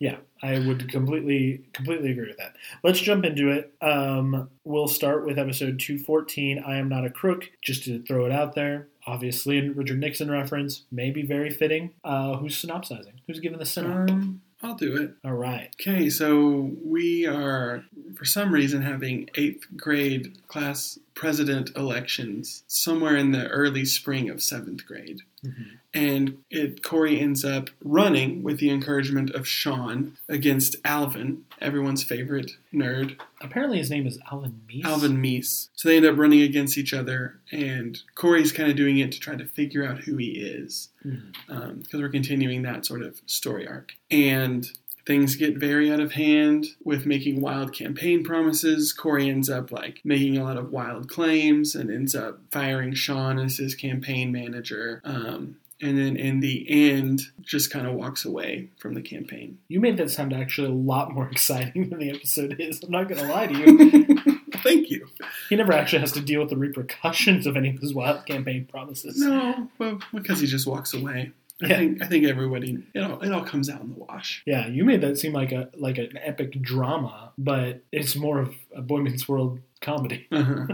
yeah, 0.04 0.16
I 0.42 0.58
would 0.58 0.90
completely 0.90 1.64
completely 1.72 2.10
agree 2.10 2.28
with 2.28 2.36
that. 2.36 2.56
Let's 2.82 3.00
jump 3.00 3.24
into 3.24 3.48
it. 3.48 3.72
Um, 3.80 4.50
we'll 4.62 4.86
start 4.86 5.24
with 5.24 5.38
episode 5.38 5.78
214. 5.78 6.58
I 6.58 6.76
am 6.76 6.90
not 6.90 7.06
a 7.06 7.10
crook. 7.10 7.50
Just 7.62 7.84
to 7.84 8.02
throw 8.02 8.26
it 8.26 8.32
out 8.32 8.54
there. 8.54 8.88
Obviously, 9.06 9.66
a 9.66 9.72
Richard 9.72 10.00
Nixon 10.00 10.30
reference, 10.30 10.82
maybe 10.92 11.22
very 11.22 11.48
fitting. 11.48 11.94
Uh, 12.04 12.37
who's 12.37 12.54
synopsizing? 12.54 13.14
Who's 13.26 13.40
giving 13.40 13.58
the 13.58 13.64
synop? 13.64 14.11
Um, 14.11 14.42
I'll 14.62 14.75
do 14.75 14.94
it. 14.94 15.14
All 15.25 15.32
right. 15.32 15.75
Okay, 15.80 16.11
so 16.11 16.70
we 16.84 17.26
are, 17.26 17.84
for 18.14 18.26
some 18.26 18.52
reason, 18.52 18.82
having 18.82 19.30
eighth 19.37 19.66
grade 19.75 20.37
class 20.49 20.99
president 21.14 21.71
elections 21.76 22.64
somewhere 22.66 23.16
in 23.16 23.33
the 23.33 23.49
early 23.49 23.85
spring 23.85 24.28
of 24.28 24.42
seventh 24.42 24.85
grade. 24.87 25.21
Mhm. 25.44 25.66
And 25.92 26.38
it, 26.50 26.83
Corey 26.83 27.21
ends 27.21 27.44
up 27.44 27.71
running 27.83 28.42
with 28.42 28.59
the 28.59 28.71
encouragement 28.71 29.30
of 29.30 29.47
Sean 29.47 30.16
against 30.28 30.75
Alvin, 30.85 31.44
everyone's 31.61 32.02
favorite 32.02 32.52
nerd, 32.73 33.16
Apparently, 33.44 33.76
his 33.76 33.90
name 33.90 34.06
is 34.06 34.18
Alvin 34.33 34.62
Meese. 34.66 34.85
Alvin 34.87 35.21
Meese. 35.21 35.68
So 35.75 35.87
they 35.88 35.99
end 35.99 36.06
up 36.06 36.16
running 36.16 36.40
against 36.40 36.78
each 36.78 36.94
other, 36.94 37.40
and 37.52 38.00
Corey's 38.14 38.52
kind 38.52 38.71
of 38.71 38.76
doing 38.76 38.97
it 38.99 39.12
to 39.12 39.21
try 39.21 39.37
to 39.37 39.44
figure 39.44 39.85
out 39.85 39.99
who 39.99 40.16
he 40.16 40.30
is 40.40 40.88
because 41.02 42.00
we're 42.00 42.09
continuing 42.09 42.62
that 42.62 42.87
sort 42.87 43.02
of 43.02 43.21
story 43.26 43.68
arc. 43.68 43.92
And 44.11 44.66
things 45.06 45.37
get 45.37 45.56
very 45.56 45.90
out 45.92 46.00
of 46.00 46.12
hand 46.12 46.66
with 46.82 47.06
making 47.06 47.40
wild 47.40 47.73
campaign 47.73 48.25
promises. 48.25 48.92
Corey 48.92 49.28
ends 49.28 49.50
up 49.50 49.70
like 49.70 50.00
making 50.04 50.38
a 50.38 50.44
lot 50.44 50.56
of 50.56 50.73
wild 50.73 51.08
claims 51.08 51.75
and 51.75 51.90
ends 51.90 52.14
up 52.14 52.40
firing 52.50 52.94
Sean 52.94 53.38
as 53.38 53.58
his 53.58 53.75
campaign 53.75 54.32
manager. 54.32 55.00
Um, 55.04 55.56
and 55.82 55.99
then 55.99 56.16
in 56.16 56.40
the 56.40 56.66
end, 56.92 57.23
just 57.42 57.70
kind 57.70 57.87
of 57.87 57.94
walks 57.94 58.25
away 58.25 58.68
from 58.78 58.94
the 58.94 59.02
campaign. 59.02 59.58
You 59.68 59.80
made 59.80 59.99
that 59.99 60.11
sound 60.11 60.32
actually 60.32 60.68
a 60.68 60.75
lot 60.75 61.12
more 61.12 61.28
exciting 61.30 61.90
than 61.90 61.99
the 61.99 62.11
episode 62.11 62.56
is. 62.58 62.82
I'm 62.82 62.90
not 62.90 63.08
going 63.08 63.20
to 63.20 63.30
lie 63.30 63.46
to 63.46 63.54
you. 63.54 64.40
Thank 64.62 64.90
you. 64.90 65.06
he 65.50 65.56
never 65.56 65.75
actually 65.75 65.99
has 65.99 66.12
to 66.12 66.23
deal 66.23 66.40
with 66.40 66.49
the 66.49 66.56
repercussions 66.56 67.46
of 67.46 67.54
any 67.54 67.68
of 67.68 67.80
his 67.80 67.92
wild 67.92 68.25
campaign 68.25 68.66
promises. 68.70 69.20
No, 69.20 69.68
well, 69.78 69.99
because 70.14 70.40
he 70.40 70.46
just 70.46 70.66
walks 70.66 70.94
away. 70.94 71.32
I 71.62 71.68
Yeah. 71.68 71.76
think 71.78 72.02
I 72.02 72.06
think 72.06 72.25
everybody 72.26 72.78
it 72.94 73.00
all 73.00 73.20
it 73.20 73.32
all 73.32 73.44
comes 73.44 73.70
out 73.70 73.80
in 73.80 73.90
the 73.90 73.99
wash. 73.99 74.42
Yeah, 74.44 74.66
you 74.66 74.84
made 74.84 75.00
that 75.02 75.18
seem 75.18 75.32
like 75.32 75.52
a 75.52 75.70
like 75.76 75.99
an 75.99 76.18
epic 76.23 76.61
drama, 76.61 77.32
but 77.38 77.82
it's 77.92 78.16
more 78.16 78.40
of 78.40 78.54
a 78.75 78.82
Boy 78.82 79.00
Meets 79.00 79.28
World 79.28 79.61
comedy. 79.80 80.26
Uh-huh. 80.32 80.66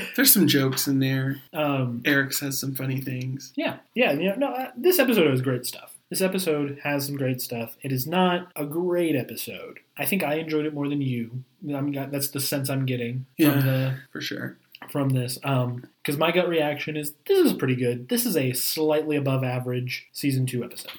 There's 0.16 0.32
some 0.32 0.46
jokes 0.46 0.86
in 0.86 1.00
there. 1.00 1.40
um, 1.52 2.02
Eric 2.04 2.32
says 2.34 2.58
some 2.58 2.74
funny 2.74 3.00
things. 3.00 3.52
yeah, 3.56 3.78
yeah, 3.94 4.12
you 4.12 4.28
know, 4.28 4.34
no, 4.36 4.46
uh, 4.48 4.70
this 4.76 4.98
episode 4.98 5.28
has 5.30 5.40
great 5.42 5.66
stuff. 5.66 5.94
This 6.10 6.20
episode 6.22 6.78
has 6.84 7.04
some 7.06 7.16
great 7.16 7.40
stuff. 7.42 7.76
It 7.82 7.92
is 7.92 8.06
not 8.06 8.50
a 8.56 8.64
great 8.64 9.14
episode. 9.16 9.80
I 9.98 10.06
think 10.06 10.22
I 10.22 10.34
enjoyed 10.34 10.64
it 10.66 10.72
more 10.72 10.88
than 10.88 11.02
you. 11.02 11.42
I'm, 11.68 11.92
that's 11.92 12.28
the 12.30 12.40
sense 12.40 12.70
I'm 12.70 12.86
getting 12.86 13.26
Yeah. 13.36 13.52
from 13.52 13.60
the 13.66 13.94
for 14.12 14.20
sure. 14.20 14.56
from 14.90 15.08
this. 15.10 15.38
Um, 15.44 15.84
because 16.08 16.18
my 16.18 16.32
gut 16.32 16.48
reaction 16.48 16.96
is 16.96 17.12
this 17.26 17.38
is 17.38 17.52
pretty 17.52 17.76
good. 17.76 18.08
This 18.08 18.24
is 18.24 18.34
a 18.34 18.54
slightly 18.54 19.16
above 19.16 19.44
average 19.44 20.06
season 20.12 20.46
two 20.46 20.64
episode. 20.64 20.92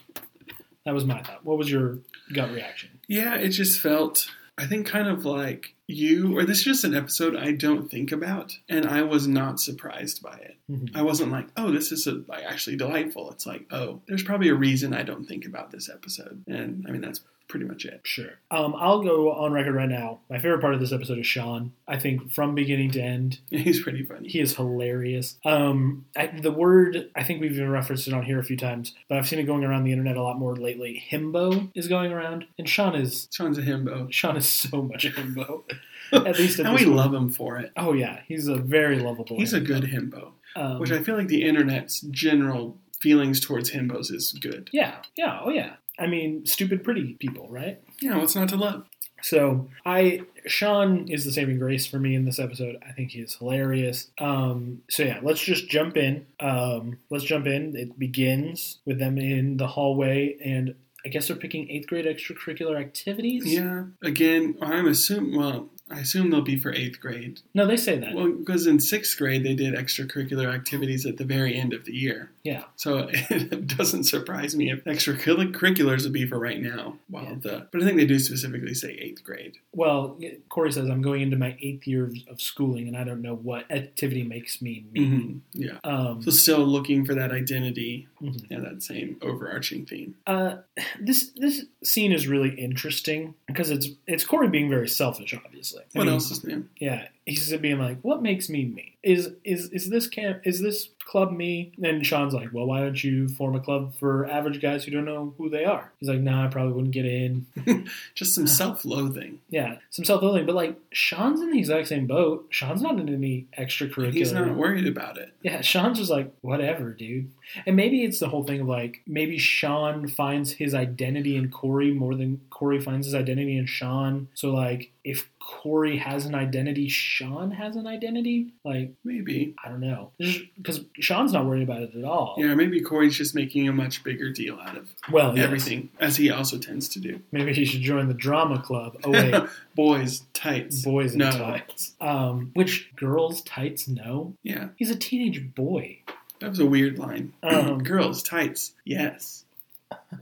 That 0.86 0.94
was 0.94 1.04
my 1.04 1.24
thought. 1.24 1.44
What 1.44 1.58
was 1.58 1.70
your 1.72 1.98
gut 2.32 2.52
reaction? 2.52 3.00
Yeah, 3.08 3.34
it 3.36 3.50
just 3.50 3.82
felt, 3.82 4.30
I 4.56 4.68
think, 4.68 4.86
kind 4.86 5.08
of 5.08 5.26
like 5.26 5.74
you, 5.88 6.38
or 6.38 6.44
this 6.44 6.60
is 6.60 6.64
just 6.64 6.84
an 6.84 6.94
episode 6.94 7.36
I 7.36 7.54
don't 7.54 7.90
think 7.90 8.12
about, 8.12 8.56
and 8.70 8.86
I 8.86 9.02
was 9.02 9.28
not 9.28 9.60
surprised 9.60 10.22
by 10.22 10.36
it. 10.38 10.58
Mhm. 10.72 10.96
I 10.96 11.02
wasn't 11.02 11.32
like, 11.32 11.48
oh, 11.58 11.72
this 11.72 11.92
is 11.92 12.06
a, 12.06 12.22
like 12.28 12.44
actually 12.44 12.76
delightful. 12.76 13.32
It's 13.32 13.48
like, 13.48 13.66
oh, 13.72 14.02
there's 14.08 14.22
probably 14.22 14.50
a 14.50 14.56
reason 14.56 14.94
I 14.94 15.02
don't 15.02 15.26
think 15.26 15.44
about 15.44 15.72
this 15.72 15.90
episode, 15.90 16.44
and 16.46 16.86
I 16.88 16.92
mean 16.92 17.02
that's 17.02 17.22
pretty 17.50 17.66
much 17.66 17.84
it. 17.84 18.00
Sure. 18.04 18.30
Um, 18.52 18.74
I'll 18.78 19.02
go 19.04 19.32
on 19.34 19.52
record 19.52 19.76
right 19.76 19.90
now. 19.90 20.20
My 20.30 20.38
favorite 20.40 20.62
part 20.62 20.74
of 20.76 20.80
this 20.80 20.94
episode 20.94 21.18
is 21.20 21.28
Sean. 21.28 21.74
I 21.88 21.98
think 22.00 22.32
from 22.32 22.56
beginning 22.56 22.92
to 22.92 23.02
end, 23.02 23.40
He's 23.50 23.82
pretty 23.82 24.04
funny. 24.04 24.30
he 24.30 24.40
is 24.40 24.56
hilarious. 24.56 25.36
Um, 25.44 26.06
I, 26.16 26.28
the 26.28 26.52
word 26.52 27.10
I 27.16 27.24
think 27.24 27.42
we've 27.42 27.52
even 27.54 27.70
referenced 27.70 28.08
it 28.08 28.14
on 28.14 28.24
here 28.24 28.40
a 28.40 28.44
few 28.44 28.56
times, 28.56 28.94
but 29.10 29.18
I've 29.18 29.28
seen 29.28 29.40
it 29.40 29.44
going 29.44 29.64
around 29.66 29.84
the 29.84 29.92
internet 29.92 30.16
a 30.16 30.24
lot 30.24 30.38
more 30.40 30.56
lately. 30.56 31.04
Himbo 31.12 31.70
is 31.76 31.88
going 31.88 32.12
around, 32.14 32.46
and 32.58 32.70
Sean 32.70 32.96
is 32.96 33.28
Sean's 33.34 33.58
a 33.58 33.64
himbo. 33.64 34.12
Sean 34.14 34.38
is 34.38 34.48
so 34.48 34.82
much 34.84 35.04
a 35.06 35.10
himbo. 35.10 35.64
At 36.12 36.40
least 36.40 36.60
at 36.60 36.66
and 36.66 36.74
we 36.76 36.86
point. 36.86 36.96
love 36.96 37.14
him 37.14 37.30
for 37.30 37.58
it. 37.60 37.72
Oh 37.78 37.94
yeah, 37.94 38.22
he's 38.28 38.48
a 38.48 38.56
very 38.56 38.98
lovable. 38.98 39.38
He's 39.38 39.54
a 39.54 39.60
good 39.60 39.84
himbo, 39.84 40.32
Um, 40.56 40.80
which 40.80 40.92
I 40.92 41.04
feel 41.04 41.16
like 41.16 41.28
the 41.28 41.44
internet's 41.44 42.02
general 42.02 42.78
feelings 43.00 43.40
towards 43.40 43.70
himbos 43.72 44.12
is 44.12 44.32
good. 44.42 44.70
yeah, 44.74 44.96
yeah, 45.16 45.40
oh 45.44 45.50
yeah. 45.52 45.74
I 46.00 46.08
mean, 46.08 46.46
stupid 46.46 46.84
pretty 46.84 47.14
people, 47.20 47.48
right? 47.50 47.82
Yeah, 48.02 48.18
what's 48.18 48.36
not 48.36 48.50
to 48.50 48.56
love? 48.56 48.86
So 49.22 49.70
I 49.86 50.22
Sean 50.46 51.08
is 51.10 51.26
the 51.26 51.32
saving 51.32 51.60
grace 51.60 51.86
for 51.86 52.00
me 52.00 52.16
in 52.16 52.26
this 52.26 52.40
episode. 52.40 52.78
I 52.88 52.94
think 52.94 53.12
he 53.12 53.20
is 53.20 53.36
hilarious. 53.36 54.10
Um, 54.18 54.82
so 54.90 55.04
yeah, 55.04 55.20
let's 55.22 55.42
just 55.42 55.70
jump 55.70 55.98
in. 55.98 56.26
Um, 56.40 57.00
let's 57.10 57.26
jump 57.26 57.46
in. 57.46 57.76
It 57.76 58.00
begins 58.00 58.80
with 58.86 59.00
them 59.00 59.18
in 59.18 59.58
the 59.58 59.68
hallway, 59.68 60.38
and 60.44 60.76
I 61.06 61.10
guess 61.10 61.28
they're 61.28 61.38
picking 61.38 61.70
eighth 61.70 61.88
grade 61.88 62.06
extracurricular 62.06 62.80
activities. 62.80 63.46
Yeah. 63.46 63.86
Again, 64.04 64.58
I'm 64.62 64.88
assuming. 64.88 65.38
Well, 65.38 65.70
I 65.92 66.00
assume 66.00 66.30
they'll 66.30 66.42
be 66.42 66.58
for 66.60 66.74
eighth 66.74 67.00
grade. 67.00 67.40
No, 67.54 67.66
they 67.66 67.78
say 67.78 67.98
that. 67.98 68.14
Well, 68.14 68.32
because 68.32 68.68
in 68.68 68.80
sixth 68.80 69.18
grade 69.18 69.44
they 69.44 69.56
did 69.56 69.74
extracurricular 69.74 70.54
activities 70.54 71.06
at 71.06 71.18
the 71.18 71.24
very 71.26 71.56
end 71.56 71.74
of 71.74 71.86
the 71.86 71.94
year. 71.96 72.32
yeah. 72.44 72.64
So 72.76 73.10
it 73.14 73.68
doesn't 73.68 74.04
surprise 74.06 74.56
me 74.56 74.72
if 74.72 74.84
extracurriculars 74.86 76.04
would 76.04 76.14
be 76.14 76.26
for 76.28 76.38
right 76.40 76.62
now. 76.62 76.98
While 77.10 77.24
Yeah. 77.26 77.36
the 77.42 77.68
but 77.72 77.82
I 77.82 77.86
think 77.86 77.98
they 77.98 78.06
do 78.06 78.20
specifically 78.20 78.74
say 78.74 78.92
eighth 78.92 79.24
grade. 79.24 79.58
Well, 79.74 80.18
Corey 80.50 80.72
says 80.72 80.90
I'm 80.90 81.02
going 81.02 81.22
into 81.22 81.38
my 81.38 81.56
eighth 81.62 81.88
year 81.88 82.06
of, 82.30 82.40
schooling, 82.42 82.88
and 82.88 82.96
I 82.98 83.04
don't 83.04 83.22
know 83.22 83.36
what 83.36 83.70
activity 83.72 84.24
makes 84.24 84.62
me 84.62 84.86
me. 84.92 85.00
Mhm. 85.02 85.40
Yeah. 85.54 85.78
Um, 85.84 86.22
So 86.22 86.32
still 86.32 86.66
looking 86.66 87.06
for 87.06 87.16
that 87.16 87.32
identity. 87.32 88.08
Mhm. 88.22 88.46
Yeah, 88.50 88.60
that 88.60 88.84
same 88.84 89.18
overarching 89.22 89.86
theme. 89.86 90.16
Uh, 90.28 90.58
this 91.00 91.30
this 91.36 91.66
scene 91.84 92.12
is 92.12 92.28
really 92.28 92.52
interesting 92.60 93.34
because 93.48 93.70
it's 93.72 93.88
it's 94.08 94.24
Corey 94.24 94.48
being 94.50 94.70
very 94.70 94.88
selfish, 94.88 95.34
obviously. 95.34 95.79
What 95.94 96.08
else 96.08 96.32
is 96.32 96.44
new? 96.44 96.68
Yeah, 96.80 97.08
he's 97.26 97.56
being 97.58 97.80
like, 97.80 98.00
"What 98.02 98.22
makes 98.22 98.50
me 98.50 98.66
me? 98.66 98.98
Is 99.04 99.32
is 99.44 99.70
is 99.70 99.90
this 99.90 100.08
camp? 100.08 100.42
Is 100.46 100.62
this 100.62 100.90
club 101.06 101.32
me?" 101.32 101.72
And 101.82 102.06
Sean's 102.06 102.34
like, 102.34 102.50
"Well, 102.54 102.66
why 102.66 102.80
don't 102.82 103.04
you 103.04 103.30
form 103.30 103.56
a 103.56 103.60
club 103.60 103.94
for 104.00 104.26
average 104.28 104.62
guys 104.62 104.84
who 104.84 104.92
don't 104.92 105.06
know 105.06 105.34
who 105.38 105.50
they 105.50 105.66
are?" 105.66 105.92
He's 106.00 106.10
like, 106.10 106.20
"Nah, 106.20 106.46
I 106.46 106.48
probably 106.48 106.74
wouldn't 106.74 106.94
get 106.94 107.06
in." 107.06 107.46
Just 108.16 108.36
some 108.36 108.48
self-loathing. 108.60 109.40
Yeah, 109.50 109.78
some 109.90 110.06
self-loathing, 110.06 110.46
but 110.46 110.56
like 110.56 110.78
Sean's 110.92 111.42
in 111.42 111.52
the 111.52 111.60
exact 111.60 111.88
same 111.88 112.08
boat. 112.08 112.48
Sean's 112.50 112.82
not 112.82 113.00
in 113.00 113.10
any 113.10 113.48
extracurricular. 113.58 114.14
He's 114.14 114.34
not 114.34 114.56
worried 114.56 114.88
about 114.88 115.18
it. 115.18 115.34
Yeah, 115.42 115.62
Sean's 115.62 116.00
just 116.00 116.12
like, 116.12 116.34
whatever, 116.42 116.92
dude. 116.92 117.32
And 117.66 117.76
maybe 117.76 118.04
it's 118.04 118.20
the 118.20 118.30
whole 118.30 118.44
thing 118.44 118.62
of 118.62 118.68
like, 118.68 119.02
maybe 119.08 119.38
Sean 119.38 120.08
finds 120.08 120.54
his 120.54 120.74
identity 120.74 121.36
in 121.36 121.50
Corey 121.50 121.92
more 121.92 122.16
than 122.16 122.42
Corey 122.50 122.80
finds 122.80 123.08
his 123.08 123.16
identity 123.16 123.58
in 123.58 123.66
Sean. 123.66 124.28
So, 124.34 124.52
like, 124.52 124.92
if 125.04 125.30
Corey 125.40 125.98
has 125.98 126.26
an 126.26 126.36
identity, 126.36 126.88
Sean 127.10 127.50
has 127.50 127.76
an 127.76 127.88
identity? 127.88 128.54
Like, 128.64 128.92
Maybe. 129.04 129.56
I 129.66 129.70
don't 129.70 129.80
know. 129.80 130.12
Because 130.18 130.82
Sean's 131.00 131.34
not 131.34 131.46
worried 131.46 131.64
about 131.64 131.82
it 131.82 131.96
at 131.96 132.04
all. 132.04 132.36
Yeah, 132.38 132.54
maybe 132.54 132.80
Corey's 132.82 133.18
just 133.18 133.34
making 133.34 133.68
a 133.68 133.74
much 133.74 134.04
bigger 134.04 134.32
deal 134.32 134.60
out 134.60 134.78
of 134.78 134.88
Well, 135.12 135.36
yes. 135.36 135.44
everything, 135.46 135.90
as 136.00 136.18
he 136.18 136.30
also 136.30 136.60
tends 136.60 136.88
to 136.90 137.00
do. 137.00 137.20
Maybe 137.32 137.52
he 137.54 137.66
should 137.66 137.82
join 137.82 138.08
the 138.08 138.14
drama 138.14 138.62
club. 138.62 138.98
Oh, 139.04 139.10
wait. 139.12 139.34
Boys, 139.76 140.22
tights. 140.34 140.84
Boys 140.84 141.14
in 141.14 141.18
No. 141.20 141.32
tights. 141.32 141.96
Um, 142.00 142.52
which 142.54 142.96
girls' 142.96 143.42
tights? 143.42 143.88
No. 143.88 144.34
Yeah, 144.44 144.70
He's 144.76 144.92
a 144.92 144.96
teenage 144.96 145.56
boy. 145.56 145.98
that 146.40 146.50
was 146.52 146.60
a 146.60 146.66
weird 146.68 147.00
line. 147.00 147.34
Um, 147.44 147.80
Girls, 147.84 148.22
tights. 148.22 148.74
Yes. 148.86 149.46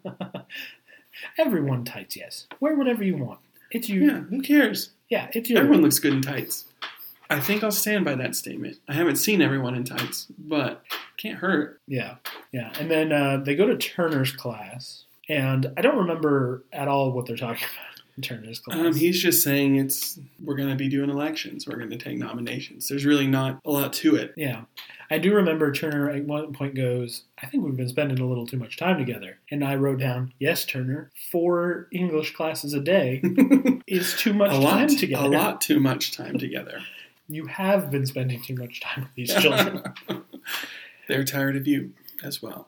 Everyone 1.37 1.83
tights, 1.83 2.15
yes. 2.15 2.47
Wear 2.59 2.75
whatever 2.75 3.03
you 3.03 3.17
want. 3.17 3.39
It's 3.71 3.89
you. 3.89 4.05
Yeah, 4.05 4.19
who 4.21 4.41
cares? 4.41 4.91
Yeah, 5.09 5.29
it's 5.33 5.49
your. 5.49 5.59
Everyone 5.59 5.81
looks 5.81 5.99
good 5.99 6.13
in 6.13 6.21
tights. 6.21 6.65
I 7.29 7.39
think 7.39 7.63
I'll 7.63 7.71
stand 7.71 8.05
by 8.05 8.15
that 8.15 8.35
statement. 8.35 8.77
I 8.87 8.93
haven't 8.93 9.17
seen 9.17 9.41
everyone 9.41 9.75
in 9.75 9.83
tights, 9.83 10.27
but 10.37 10.83
can't 11.17 11.39
hurt. 11.39 11.81
Yeah, 11.87 12.15
yeah. 12.51 12.71
And 12.79 12.89
then 12.89 13.11
uh, 13.11 13.37
they 13.43 13.55
go 13.55 13.67
to 13.67 13.77
Turner's 13.77 14.31
class, 14.31 15.03
and 15.27 15.71
I 15.77 15.81
don't 15.81 15.97
remember 15.97 16.63
at 16.71 16.87
all 16.87 17.11
what 17.11 17.25
they're 17.25 17.35
talking 17.35 17.67
about 17.73 18.01
in 18.15 18.23
Turner's 18.23 18.59
class. 18.59 18.77
Um, 18.77 18.95
he's 18.95 19.21
just 19.21 19.43
saying 19.43 19.75
it's 19.75 20.19
we're 20.43 20.55
going 20.55 20.69
to 20.69 20.75
be 20.75 20.87
doing 20.89 21.09
elections. 21.09 21.67
We're 21.67 21.77
going 21.77 21.89
to 21.89 21.97
take 21.97 22.17
nominations. 22.17 22.87
There's 22.87 23.05
really 23.05 23.27
not 23.27 23.59
a 23.65 23.71
lot 23.71 23.93
to 23.93 24.15
it. 24.15 24.33
yeah, 24.37 24.61
I 25.11 25.17
do 25.17 25.33
remember 25.35 25.71
Turner 25.71 26.09
at 26.09 26.23
one 26.23 26.53
point 26.53 26.75
goes, 26.75 27.23
"I 27.41 27.47
think 27.47 27.63
we've 27.65 27.75
been 27.75 27.89
spending 27.89 28.19
a 28.19 28.25
little 28.25 28.47
too 28.47 28.57
much 28.57 28.77
time 28.77 28.97
together." 28.97 29.39
And 29.51 29.63
I 29.65 29.75
wrote 29.75 29.99
down, 29.99 30.33
"Yes, 30.39 30.65
Turner, 30.65 31.11
four 31.31 31.87
English 31.91 32.35
classes 32.35 32.73
a 32.73 32.79
day 32.79 33.21
is 33.87 34.13
too 34.15 34.33
much 34.33 34.51
a 34.51 34.53
time 34.53 34.63
lot, 34.63 34.89
together. 34.89 35.25
a 35.25 35.29
lot 35.29 35.61
too 35.61 35.79
much 35.79 36.15
time 36.15 36.37
together. 36.37 36.79
You 37.27 37.45
have 37.47 37.91
been 37.91 38.05
spending 38.05 38.41
too 38.41 38.55
much 38.55 38.79
time 38.81 39.03
with 39.03 39.13
these 39.15 39.33
children." 39.33 39.83
They're 41.07 41.23
tired 41.23 41.55
of 41.55 41.67
you 41.67 41.93
as 42.23 42.41
well. 42.41 42.67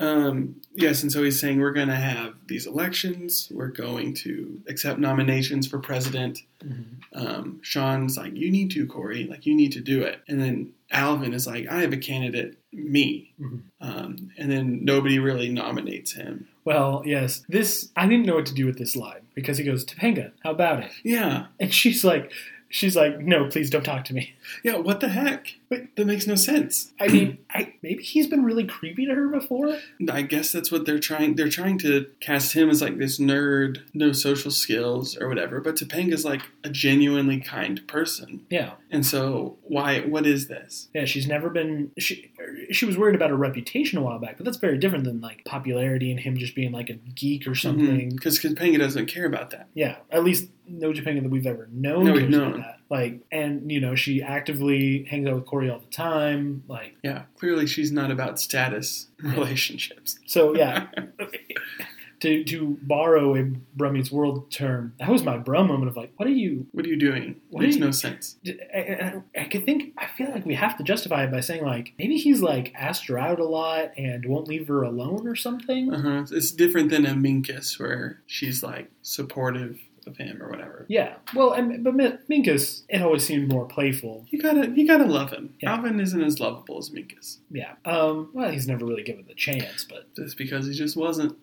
Um, 0.00 0.56
yes, 0.74 1.02
and 1.02 1.12
so 1.12 1.22
he's 1.22 1.38
saying 1.40 1.60
we're 1.60 1.72
going 1.72 1.88
to 1.88 1.94
have 1.94 2.34
these 2.48 2.66
elections. 2.66 3.48
We're 3.54 3.68
going 3.68 4.14
to 4.14 4.60
accept 4.66 4.98
nominations 4.98 5.68
for 5.68 5.78
president. 5.78 6.40
Mhm. 6.64 6.84
Um, 7.12 7.60
Sean's 7.62 8.16
like, 8.16 8.34
you 8.34 8.50
need 8.50 8.72
to, 8.72 8.86
Corey. 8.86 9.24
Like, 9.28 9.46
you 9.46 9.54
need 9.54 9.70
to 9.72 9.80
do 9.80 10.02
it. 10.02 10.20
And 10.26 10.40
then 10.40 10.72
Alvin 10.90 11.32
is 11.32 11.46
like, 11.46 11.68
I 11.68 11.82
have 11.82 11.92
a 11.92 11.96
candidate, 11.96 12.58
me. 12.72 13.32
Mhm. 13.40 13.60
Um, 13.80 14.30
and 14.36 14.50
then 14.50 14.84
nobody 14.84 15.20
really 15.20 15.48
nominates 15.48 16.12
him. 16.12 16.48
Well, 16.64 17.02
yes, 17.06 17.44
this 17.48 17.90
I 17.94 18.08
didn't 18.08 18.26
know 18.26 18.34
what 18.34 18.46
to 18.46 18.54
do 18.54 18.66
with 18.66 18.78
this 18.78 18.96
line 18.96 19.26
because 19.34 19.58
he 19.58 19.64
goes, 19.64 19.84
"Topanga, 19.84 20.32
how 20.42 20.50
about 20.50 20.82
it?" 20.82 20.90
Yeah, 21.04 21.46
And 21.60 21.72
she's 21.72 22.02
like, 22.04 22.32
she's 22.74 22.96
like, 22.96 23.20
no, 23.20 23.46
please 23.48 23.70
don't 23.70 23.84
talk 23.84 24.04
to 24.04 24.14
me. 24.14 24.34
yeah. 24.64 24.76
What 24.76 24.98
the 24.98 25.08
heck? 25.08 25.54
But- 25.68 25.82
that 25.96 26.06
makes 26.06 26.26
no 26.26 26.34
sense. 26.34 26.92
I 27.00 27.08
mean, 27.08 27.38
I 27.50 27.74
maybe 27.82 28.02
he's 28.02 28.26
been 28.26 28.44
really 28.44 28.64
creepy 28.64 29.06
to 29.06 29.14
her 29.14 29.28
before. 29.28 29.78
I 30.10 30.22
guess 30.22 30.50
that's 30.50 30.70
what 30.72 30.86
they're 30.86 30.98
trying. 30.98 31.36
They're 31.36 31.48
trying 31.48 31.78
to 31.78 32.06
cast 32.20 32.52
him 32.52 32.68
as 32.70 32.82
like 32.82 32.98
this 32.98 33.18
nerd, 33.18 33.82
no 33.92 34.12
social 34.12 34.50
skills 34.50 35.16
or 35.16 35.28
whatever. 35.28 35.60
But 35.60 35.76
Topanga's 35.76 36.24
like 36.24 36.42
a 36.62 36.68
genuinely 36.68 37.40
kind 37.40 37.86
person, 37.86 38.46
Yeah, 38.50 38.72
and 38.90 39.06
so 39.06 39.56
why? 39.62 40.00
What 40.00 40.26
is 40.26 40.48
this? 40.48 40.88
yeah. 40.94 41.04
She's 41.04 41.26
never 41.26 41.50
been. 41.50 41.92
She 41.98 42.32
she 42.70 42.86
was 42.86 42.96
worried 42.96 43.14
about 43.14 43.30
her 43.30 43.36
reputation 43.36 43.98
a 43.98 44.02
while 44.02 44.18
back, 44.18 44.36
but 44.36 44.44
that's 44.44 44.58
very 44.58 44.78
different 44.78 45.04
than 45.04 45.20
like 45.20 45.44
popularity 45.44 46.10
and 46.10 46.20
him 46.20 46.36
just 46.36 46.54
being 46.54 46.72
like 46.72 46.90
a 46.90 46.94
geek 46.94 47.46
or 47.46 47.50
mm-hmm. 47.50 47.68
something. 47.68 48.08
Because 48.10 48.38
Topanga 48.38 48.78
doesn't 48.78 49.06
care 49.06 49.26
about 49.26 49.50
that. 49.50 49.68
Yeah, 49.74 49.96
at 50.10 50.24
least 50.24 50.48
no 50.66 50.92
Japan 50.92 51.22
that 51.22 51.30
we've 51.30 51.46
ever 51.46 51.68
known. 51.72 52.04
No, 52.06 52.12
we've 52.12 52.28
known. 52.28 52.60
that. 52.60 52.78
Like, 52.90 53.20
and 53.32 53.70
you 53.72 53.80
know, 53.80 53.94
she 53.94 54.22
actively 54.22 55.04
hangs 55.04 55.26
out 55.26 55.34
with 55.34 55.46
Corey 55.46 55.70
all 55.70 55.78
the 55.80 55.86
time. 55.86 56.62
Like, 56.68 56.96
Yeah, 57.02 57.22
clearly 57.38 57.66
she's 57.66 57.90
not 57.92 58.10
about 58.10 58.38
status 58.40 59.08
relationships. 59.22 60.18
so 60.26 60.54
yeah. 60.54 60.86
to 62.20 62.44
to 62.44 62.78
borrow 62.82 63.34
a 63.36 63.42
Brummy's 63.76 64.10
World 64.12 64.50
term, 64.50 64.94
that 64.98 65.08
was 65.08 65.22
my 65.24 65.36
Brum 65.36 65.66
moment 65.68 65.90
of 65.90 65.96
like, 65.96 66.12
what 66.16 66.26
are 66.28 66.32
you? 66.32 66.66
What 66.72 66.84
are 66.86 66.88
you 66.88 66.96
doing? 66.96 67.40
What 67.50 67.62
Makes 67.62 67.74
you- 67.76 67.80
no 67.82 67.90
sense. 67.90 68.36
I, 68.46 68.78
I, 68.78 69.40
I 69.40 69.44
could 69.44 69.64
think. 69.66 69.92
I 69.98 70.06
feel 70.06 70.30
like 70.30 70.46
we 70.46 70.54
have 70.54 70.76
to 70.78 70.84
justify 70.84 71.24
it 71.24 71.32
by 71.32 71.40
saying 71.40 71.64
like 71.64 71.92
maybe 71.98 72.16
he's 72.16 72.40
like 72.40 72.72
asked 72.76 73.06
her 73.08 73.18
out 73.18 73.40
a 73.40 73.44
lot 73.44 73.92
and 73.98 74.24
won't 74.26 74.48
leave 74.48 74.68
her 74.68 74.82
alone 74.82 75.26
or 75.26 75.34
something. 75.36 75.92
Uh 75.92 76.00
huh. 76.00 76.26
It's 76.30 76.52
different 76.52 76.90
than 76.90 77.04
a 77.04 77.10
Minkus 77.14 77.78
where 77.80 78.22
she's 78.26 78.62
like 78.62 78.90
supportive 79.02 79.78
of 80.06 80.16
him 80.16 80.42
or 80.42 80.48
whatever. 80.48 80.86
Yeah. 80.88 81.14
Well, 81.34 81.52
and, 81.52 81.82
but 81.84 81.94
Minkus, 81.94 82.82
it 82.88 83.02
always 83.02 83.24
seemed 83.24 83.48
more 83.48 83.66
playful. 83.66 84.26
You 84.30 84.40
gotta, 84.40 84.70
you 84.70 84.86
gotta 84.86 85.04
love 85.04 85.30
him. 85.30 85.54
Yeah. 85.60 85.74
Alvin 85.74 86.00
isn't 86.00 86.22
as 86.22 86.40
lovable 86.40 86.78
as 86.78 86.90
Minkus. 86.90 87.38
Yeah. 87.50 87.74
Um. 87.84 88.30
Well, 88.32 88.50
he's 88.50 88.66
never 88.68 88.84
really 88.84 89.02
given 89.02 89.24
the 89.26 89.34
chance, 89.34 89.84
but 89.84 90.14
Just 90.14 90.36
because 90.36 90.66
he 90.66 90.74
just 90.74 90.96
wasn't. 90.96 91.36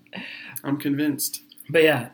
I'm 0.64 0.78
convinced. 0.78 1.42
But 1.68 1.82
yeah, 1.82 2.10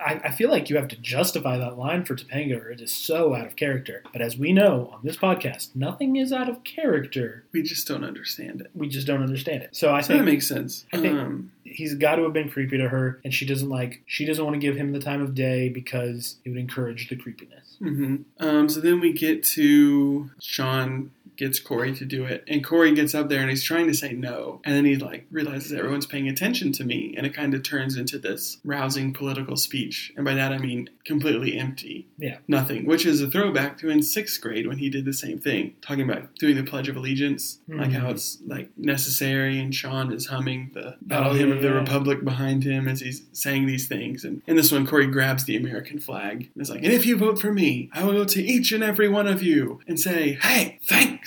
I, 0.00 0.20
I 0.24 0.30
feel 0.32 0.50
like 0.50 0.70
you 0.70 0.76
have 0.76 0.88
to 0.88 0.96
justify 0.96 1.58
that 1.58 1.76
line 1.78 2.04
for 2.04 2.14
Topanga, 2.16 2.60
or 2.64 2.70
it 2.70 2.80
is 2.80 2.92
so 2.92 3.34
out 3.34 3.46
of 3.46 3.54
character. 3.56 4.02
But 4.12 4.22
as 4.22 4.36
we 4.38 4.52
know 4.52 4.90
on 4.94 5.00
this 5.04 5.16
podcast, 5.16 5.76
nothing 5.76 6.16
is 6.16 6.32
out 6.32 6.48
of 6.48 6.64
character. 6.64 7.44
We 7.52 7.62
just 7.62 7.86
don't 7.86 8.04
understand 8.04 8.60
it. 8.62 8.70
We 8.74 8.88
just 8.88 9.06
don't 9.06 9.22
understand 9.22 9.62
it. 9.62 9.76
So 9.76 9.94
I 9.94 10.00
So 10.00 10.16
that 10.16 10.24
makes 10.24 10.48
sense. 10.48 10.86
I 10.92 10.98
think- 10.98 11.18
um, 11.18 11.52
he's 11.64 11.94
got 11.94 12.16
to 12.16 12.22
have 12.22 12.32
been 12.32 12.48
creepy 12.48 12.78
to 12.78 12.88
her, 12.88 13.20
and 13.24 13.34
she 13.34 13.44
doesn't 13.44 13.68
like. 13.68 14.02
She 14.06 14.24
doesn't 14.24 14.42
want 14.44 14.54
to 14.54 14.60
give 14.60 14.76
him 14.76 14.92
the 14.92 15.00
time 15.00 15.20
of 15.20 15.34
day 15.34 15.68
because 15.68 16.36
it 16.44 16.48
would 16.50 16.58
encourage 16.58 17.08
the 17.08 17.16
creepiness. 17.16 17.76
hmm 17.78 18.16
Um, 18.38 18.68
so 18.68 18.80
then 18.80 19.00
we 19.00 19.12
get 19.12 19.42
to 19.56 20.30
Sean 20.40 21.10
gets 21.36 21.58
Corey 21.60 21.94
to 21.94 22.04
do 22.04 22.24
it, 22.24 22.44
and 22.48 22.64
Corey 22.64 22.94
gets 22.94 23.14
up 23.14 23.28
there 23.28 23.40
and 23.40 23.50
he's 23.50 23.62
trying 23.64 23.86
to 23.86 23.94
say 23.94 24.12
no, 24.12 24.60
and 24.64 24.74
then 24.74 24.84
he 24.84 24.96
like 24.96 25.26
realizes 25.30 25.72
everyone's 25.72 26.06
paying 26.06 26.28
attention 26.28 26.72
to 26.72 26.84
me, 26.84 27.14
and 27.16 27.26
it 27.26 27.34
kind 27.34 27.54
of 27.54 27.62
turns 27.62 27.96
into 27.96 28.18
this 28.18 28.58
rousing 28.64 29.12
political 29.12 29.56
speech, 29.56 30.12
and 30.16 30.24
by 30.24 30.34
that 30.34 30.52
I 30.52 30.58
mean 30.58 30.90
completely 31.04 31.56
empty, 31.58 32.08
Yeah. 32.18 32.38
nothing, 32.48 32.84
which 32.86 33.06
is 33.06 33.20
a 33.20 33.30
throwback 33.30 33.78
to 33.78 33.88
in 33.88 34.02
sixth 34.02 34.40
grade 34.40 34.66
when 34.66 34.78
he 34.78 34.88
did 34.90 35.04
the 35.04 35.12
same 35.12 35.38
thing, 35.38 35.74
talking 35.80 36.08
about 36.08 36.34
doing 36.36 36.56
the 36.56 36.62
Pledge 36.64 36.88
of 36.88 36.96
Allegiance, 36.96 37.58
like 37.68 37.90
Mhm. 37.90 37.94
how 37.94 38.10
it's 38.10 38.38
like 38.46 38.70
necessary, 38.76 39.58
and 39.58 39.74
Sean 39.74 40.12
is 40.12 40.26
humming 40.26 40.70
the 40.74 40.96
Battle 41.02 41.32
Oh, 41.32 41.34
Hymn 41.34 41.48
yeah, 41.50 41.54
of 41.56 41.62
the. 41.62 41.72
Republic 41.76 42.24
behind 42.24 42.64
him 42.64 42.88
as 42.88 43.00
he's 43.00 43.22
saying 43.32 43.66
these 43.66 43.86
things, 43.86 44.24
and 44.24 44.40
in 44.46 44.56
this 44.56 44.72
one 44.72 44.86
Corey 44.86 45.06
grabs 45.06 45.44
the 45.44 45.56
American 45.56 45.98
flag 45.98 46.48
and 46.54 46.62
is 46.62 46.70
like, 46.70 46.82
and 46.82 46.92
if 46.92 47.04
you 47.06 47.16
vote 47.16 47.38
for 47.38 47.52
me, 47.52 47.90
I 47.92 48.02
will 48.04 48.12
go 48.14 48.24
to 48.24 48.42
each 48.42 48.72
and 48.72 48.82
every 48.82 49.08
one 49.08 49.26
of 49.26 49.42
you 49.42 49.80
and 49.86 50.00
say, 50.00 50.38
hey, 50.42 50.78
thanks. 50.84 51.25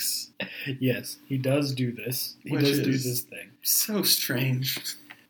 Yes, 0.78 1.18
he 1.26 1.38
does 1.38 1.74
do 1.74 1.92
this. 1.92 2.36
He 2.44 2.52
Which 2.52 2.64
does 2.64 2.78
do 2.80 2.92
this 2.92 3.20
thing. 3.22 3.50
So 3.62 4.02
strange. 4.02 4.78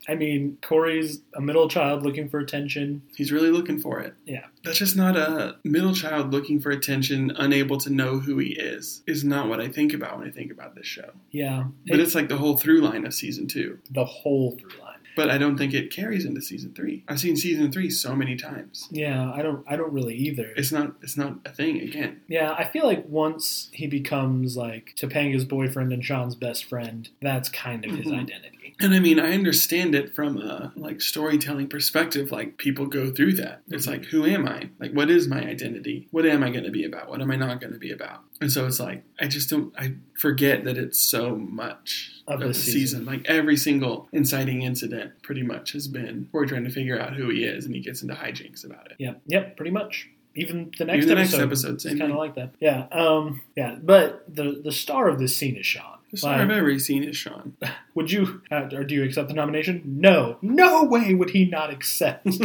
I 0.08 0.14
mean, 0.16 0.58
Corey's 0.62 1.20
a 1.34 1.40
middle 1.40 1.68
child 1.68 2.02
looking 2.02 2.28
for 2.28 2.40
attention. 2.40 3.02
He's 3.14 3.30
really 3.30 3.50
looking 3.50 3.78
for 3.78 4.00
it. 4.00 4.14
Yeah. 4.26 4.46
That's 4.64 4.78
just 4.78 4.96
not 4.96 5.16
a 5.16 5.56
middle 5.62 5.94
child 5.94 6.32
looking 6.32 6.58
for 6.58 6.70
attention, 6.70 7.30
unable 7.37 7.78
to 7.78 7.90
know 7.90 8.18
who 8.18 8.38
he 8.38 8.49
is, 8.49 9.02
is 9.06 9.22
not 9.22 9.49
what 9.49 9.60
I 9.60 9.68
think 9.68 9.92
about 9.92 10.18
when 10.18 10.26
I 10.26 10.30
think 10.32 10.50
about 10.50 10.75
this 10.75 10.87
show. 10.87 11.10
Yeah, 11.30 11.66
But 11.87 12.00
it- 12.00 12.02
it's 12.02 12.14
like 12.16 12.28
the 12.28 12.38
whole 12.38 12.56
through 12.56 12.80
line 12.80 13.06
of 13.06 13.14
season 13.14 13.46
two. 13.46 13.78
the 13.90 14.04
whole 14.04 14.56
through 14.58 14.70
line. 14.79 14.79
But 15.16 15.30
I 15.30 15.38
don't 15.38 15.56
think 15.56 15.74
it 15.74 15.90
carries 15.90 16.24
into 16.24 16.40
season 16.40 16.72
three. 16.74 17.04
I've 17.08 17.20
seen 17.20 17.36
season 17.36 17.70
three 17.72 17.90
so 17.90 18.14
many 18.14 18.36
times. 18.36 18.88
Yeah, 18.90 19.30
I 19.32 19.42
don't. 19.42 19.64
I 19.68 19.76
don't 19.76 19.92
really 19.92 20.14
either. 20.16 20.52
It's 20.56 20.72
not 20.72 20.94
it's 21.02 21.16
not 21.16 21.38
a 21.44 21.50
thing 21.50 21.80
again. 21.80 22.20
Yeah, 22.28 22.52
I 22.52 22.64
feel 22.64 22.84
like 22.86 23.04
once 23.08 23.68
he 23.72 23.86
becomes 23.86 24.56
like 24.56 24.94
Topanga's 24.96 25.44
boyfriend 25.44 25.92
and 25.92 26.04
Sean's 26.04 26.34
best 26.34 26.64
friend, 26.64 27.08
that's 27.20 27.48
kind 27.48 27.84
of 27.84 27.92
his 27.96 28.06
Mhm. 28.06 28.20
identity. 28.20 28.50
And 28.80 28.94
I 28.94 28.99
mean, 28.99 29.20
I 29.20 29.32
understand 29.34 29.94
it 29.94 30.14
from 30.14 30.38
a 30.38 30.72
like 30.76 31.00
storytelling 31.02 31.68
perspective. 31.68 32.32
Like 32.32 32.56
people 32.56 32.87
go 32.87 33.10
through 33.10 33.34
that. 33.34 33.62
It's 33.68 33.87
Mhm. 33.87 33.90
like, 33.90 34.04
who 34.06 34.25
am 34.25 34.49
I? 34.49 34.70
Like, 34.78 34.92
what 34.92 35.10
is 35.10 35.28
my 35.28 35.40
identity? 35.44 36.08
What 36.10 36.25
am 36.26 36.42
I 36.42 36.50
going 36.50 36.64
to 36.64 36.70
be 36.70 36.84
about? 36.84 37.08
What 37.10 37.20
am 37.20 37.30
I 37.30 37.37
not 37.37 37.60
going 37.60 37.72
to 37.72 37.78
be 37.78 37.90
about? 37.92 38.20
And 38.40 38.50
so 38.50 38.66
it's 38.66 38.80
like, 38.80 39.04
I 39.20 39.26
just 39.28 39.50
don't. 39.50 39.72
I 39.78 39.94
forget 40.18 40.64
that 40.64 40.78
it's 40.78 40.99
so 40.99 41.37
much 41.37 42.10
Of 42.26 42.34
of, 42.34 42.40
the 42.40 42.46
the 42.49 42.54
season. 42.54 42.72
season. 42.80 43.04
Like 43.04 43.26
every 43.26 43.56
single 43.56 44.08
inciting 44.12 44.62
incident, 44.62 45.12
pretty 45.22 45.42
much 45.42 45.72
has 45.72 45.87
been 45.88 46.28
we're 46.32 46.46
trying 46.46 46.64
to 46.64 46.70
figure 46.70 46.99
out 46.99 47.14
who 47.16 47.28
he 47.28 47.44
is, 47.44 47.66
and 47.66 47.75
he 47.75 47.80
gets 47.82 48.02
into 48.02 48.14
hijinks 48.14 48.64
about 48.64 48.87
it. 48.90 48.96
Yep, 48.99 49.20
yep, 49.26 49.56
pretty 49.56 49.72
much. 49.72 50.08
Even 50.34 50.70
the 50.78 50.84
next 50.84 50.96
Even 50.99 51.08
the 51.08 51.14
next 51.16 51.34
episode, 51.34 51.70
episode, 51.70 51.92
is 51.92 51.99
kind 51.99 52.12
of 52.12 52.18
like 52.18 52.34
that. 52.37 52.50
Yeah, 52.60 52.87
um, 52.92 53.42
yeah. 53.56 53.76
But 53.82 54.25
the 54.32 54.60
the 54.62 54.72
star 54.72 55.08
of 55.08 55.18
this 55.18 55.37
scene 55.37 55.56
is 55.56 55.66
Sean. 55.66 55.99
The 56.12 56.18
star 56.18 56.32
Like, 56.38 56.42
of 56.42 56.50
every 56.50 56.78
scene 56.78 57.02
is 57.02 57.16
Sean. 57.16 57.56
would 57.94 58.12
you 58.12 58.42
uh, 58.50 58.68
or 58.72 58.84
do 58.84 58.94
you 58.94 59.02
accept 59.04 59.28
the 59.28 59.34
nomination? 59.34 59.82
No, 59.84 60.38
no 60.40 60.84
way 60.84 61.14
would 61.14 61.30
he 61.30 61.46
not 61.46 61.70
accept. 61.70 62.26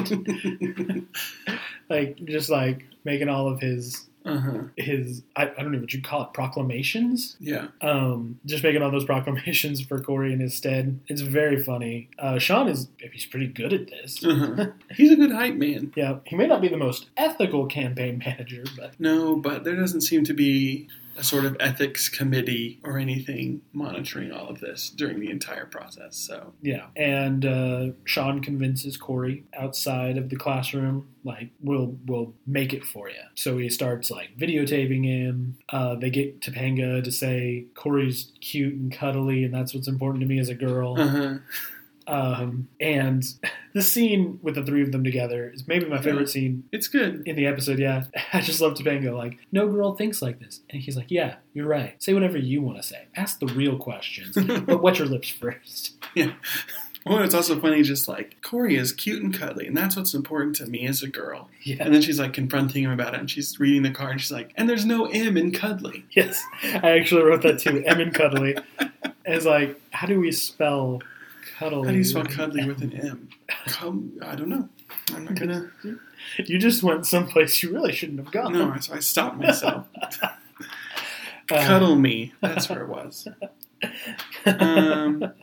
like 1.89 2.23
just 2.25 2.49
like 2.49 2.85
making 3.03 3.29
all 3.29 3.47
of 3.47 3.61
his 3.61 4.07
uh 4.25 4.37
huh. 4.39 4.59
his 4.75 5.21
I, 5.35 5.43
I 5.43 5.61
don't 5.61 5.71
know 5.71 5.79
what 5.79 5.93
you 5.93 6.01
call 6.01 6.23
it 6.23 6.33
proclamations. 6.33 7.37
Yeah. 7.39 7.67
Um, 7.81 8.39
just 8.45 8.63
making 8.63 8.81
all 8.81 8.91
those 8.91 9.05
proclamations 9.05 9.81
for 9.81 9.99
Corey 10.01 10.33
in 10.33 10.39
his 10.39 10.55
stead. 10.55 10.99
It's 11.07 11.21
very 11.21 11.63
funny. 11.63 12.09
Uh, 12.17 12.39
Sean 12.39 12.67
is 12.67 12.87
he's 13.11 13.25
pretty 13.25 13.47
good 13.47 13.73
at 13.73 13.87
this. 13.87 14.23
Uh-huh. 14.23 14.67
He's 14.95 15.11
a 15.11 15.15
good 15.15 15.31
hype 15.31 15.55
man. 15.55 15.91
Yeah, 15.95 16.17
he 16.25 16.35
may 16.35 16.47
not 16.47 16.61
be 16.61 16.67
the 16.67 16.77
most 16.77 17.07
ethical 17.17 17.65
campaign 17.67 18.17
manager, 18.25 18.63
but 18.77 18.99
No, 18.99 19.35
but 19.35 19.63
there 19.63 19.75
doesn't 19.75 20.01
seem 20.01 20.23
to 20.25 20.33
be 20.33 20.87
a 21.17 21.23
sort 21.23 21.45
of 21.45 21.55
ethics 21.59 22.09
committee 22.09 22.79
or 22.83 22.97
anything 22.97 23.61
monitoring 23.73 24.31
all 24.31 24.49
of 24.49 24.59
this 24.59 24.89
during 24.89 25.19
the 25.19 25.29
entire 25.29 25.65
process. 25.65 26.15
So, 26.15 26.53
yeah. 26.61 26.87
And 26.95 27.45
uh, 27.45 27.87
Sean 28.03 28.41
convinces 28.41 28.97
Corey 28.97 29.45
outside 29.57 30.17
of 30.17 30.29
the 30.29 30.35
classroom, 30.35 31.07
like, 31.23 31.49
we'll 31.61 31.97
we'll 32.05 32.33
make 32.45 32.73
it 32.73 32.83
for 32.83 33.09
you. 33.09 33.15
So 33.33 33.57
he 33.57 33.69
starts 33.69 34.11
like 34.11 34.37
videotaping 34.37 35.05
him. 35.05 35.57
Uh, 35.69 35.95
they 35.95 36.09
get 36.09 36.41
Topanga 36.41 37.03
to 37.03 37.11
say 37.11 37.65
Corey's 37.75 38.31
cute 38.41 38.75
and 38.75 38.91
cuddly, 38.91 39.43
and 39.43 39.53
that's 39.53 39.73
what's 39.73 39.87
important 39.87 40.21
to 40.21 40.27
me 40.27 40.39
as 40.39 40.49
a 40.49 40.55
girl. 40.55 40.99
uh-huh. 40.99 41.35
Um, 42.07 42.67
and 42.79 43.23
the 43.73 43.81
scene 43.81 44.39
with 44.43 44.55
the 44.55 44.63
three 44.63 44.81
of 44.83 44.91
them 44.91 45.03
together 45.03 45.49
is 45.53 45.67
maybe 45.67 45.85
my 45.85 45.99
favorite 46.01 46.29
scene 46.29 46.63
it's 46.71 46.87
good. 46.87 47.23
in 47.27 47.35
the 47.35 47.47
episode. 47.47 47.79
Yeah, 47.79 48.05
I 48.33 48.41
just 48.41 48.61
love 48.61 48.73
Topanga. 48.75 49.15
Like, 49.15 49.37
no 49.51 49.67
girl 49.67 49.95
thinks 49.95 50.21
like 50.21 50.39
this, 50.39 50.61
and 50.69 50.81
he's 50.81 50.95
like, 50.95 51.09
"Yeah, 51.09 51.35
you're 51.53 51.67
right. 51.67 52.01
Say 52.01 52.13
whatever 52.13 52.37
you 52.37 52.61
want 52.61 52.77
to 52.77 52.83
say. 52.83 53.05
Ask 53.15 53.39
the 53.39 53.47
real 53.47 53.77
questions, 53.77 54.35
but 54.65 54.81
wet 54.81 54.99
your 54.99 55.07
lips 55.07 55.29
first. 55.29 55.95
yeah. 56.13 56.33
Oh, 57.07 57.19
it's 57.19 57.35
also 57.35 57.59
funny, 57.59 57.83
just 57.83 58.07
like 58.07 58.41
Corey 58.41 58.77
is 58.77 58.91
cute 58.91 59.21
and 59.21 59.31
cuddly, 59.31 59.67
and 59.67 59.77
that's 59.77 59.95
what's 59.95 60.15
important 60.15 60.55
to 60.55 60.65
me 60.65 60.87
as 60.87 61.03
a 61.03 61.07
girl. 61.07 61.51
Yeah. 61.61 61.75
And 61.81 61.93
then 61.93 62.01
she's 62.01 62.19
like 62.19 62.33
confronting 62.33 62.83
him 62.83 62.89
about 62.89 63.13
it, 63.13 63.19
and 63.19 63.29
she's 63.29 63.59
reading 63.59 63.83
the 63.83 63.91
card, 63.91 64.13
and 64.13 64.21
she's 64.21 64.31
like, 64.31 64.51
"And 64.57 64.67
there's 64.67 64.85
no 64.87 65.05
M 65.05 65.37
in 65.37 65.51
cuddly." 65.51 66.03
Yes, 66.15 66.43
I 66.63 66.97
actually 66.97 67.21
wrote 67.21 67.43
that 67.43 67.59
too. 67.59 67.83
M 67.85 68.01
in 68.01 68.09
cuddly. 68.09 68.57
And 68.79 69.35
it's 69.35 69.45
like, 69.45 69.79
how 69.91 70.07
do 70.07 70.19
we 70.19 70.31
spell 70.31 70.99
cuddly? 71.57 71.85
How 71.87 71.91
do 71.91 71.97
you 71.97 72.03
spell 72.03 72.25
cuddly 72.25 72.65
with 72.67 72.81
an 72.81 72.93
M? 72.93 73.29
Cum, 73.67 74.13
I 74.21 74.35
don't 74.35 74.49
know. 74.49 74.69
I'm 75.13 75.25
not 75.25 75.35
gonna. 75.35 75.71
You 76.37 76.57
just 76.57 76.81
went 76.81 77.05
someplace 77.05 77.61
you 77.61 77.71
really 77.71 77.93
shouldn't 77.93 78.17
have 78.17 78.31
gone. 78.31 78.51
No, 78.51 78.75
so 78.79 78.95
I 78.95 78.99
stopped 78.99 79.37
myself. 79.37 79.85
Cuddle 81.47 81.95
me. 81.95 82.33
That's 82.41 82.67
where 82.67 82.81
it 82.81 82.89
was. 82.89 83.27
Um, 84.47 85.33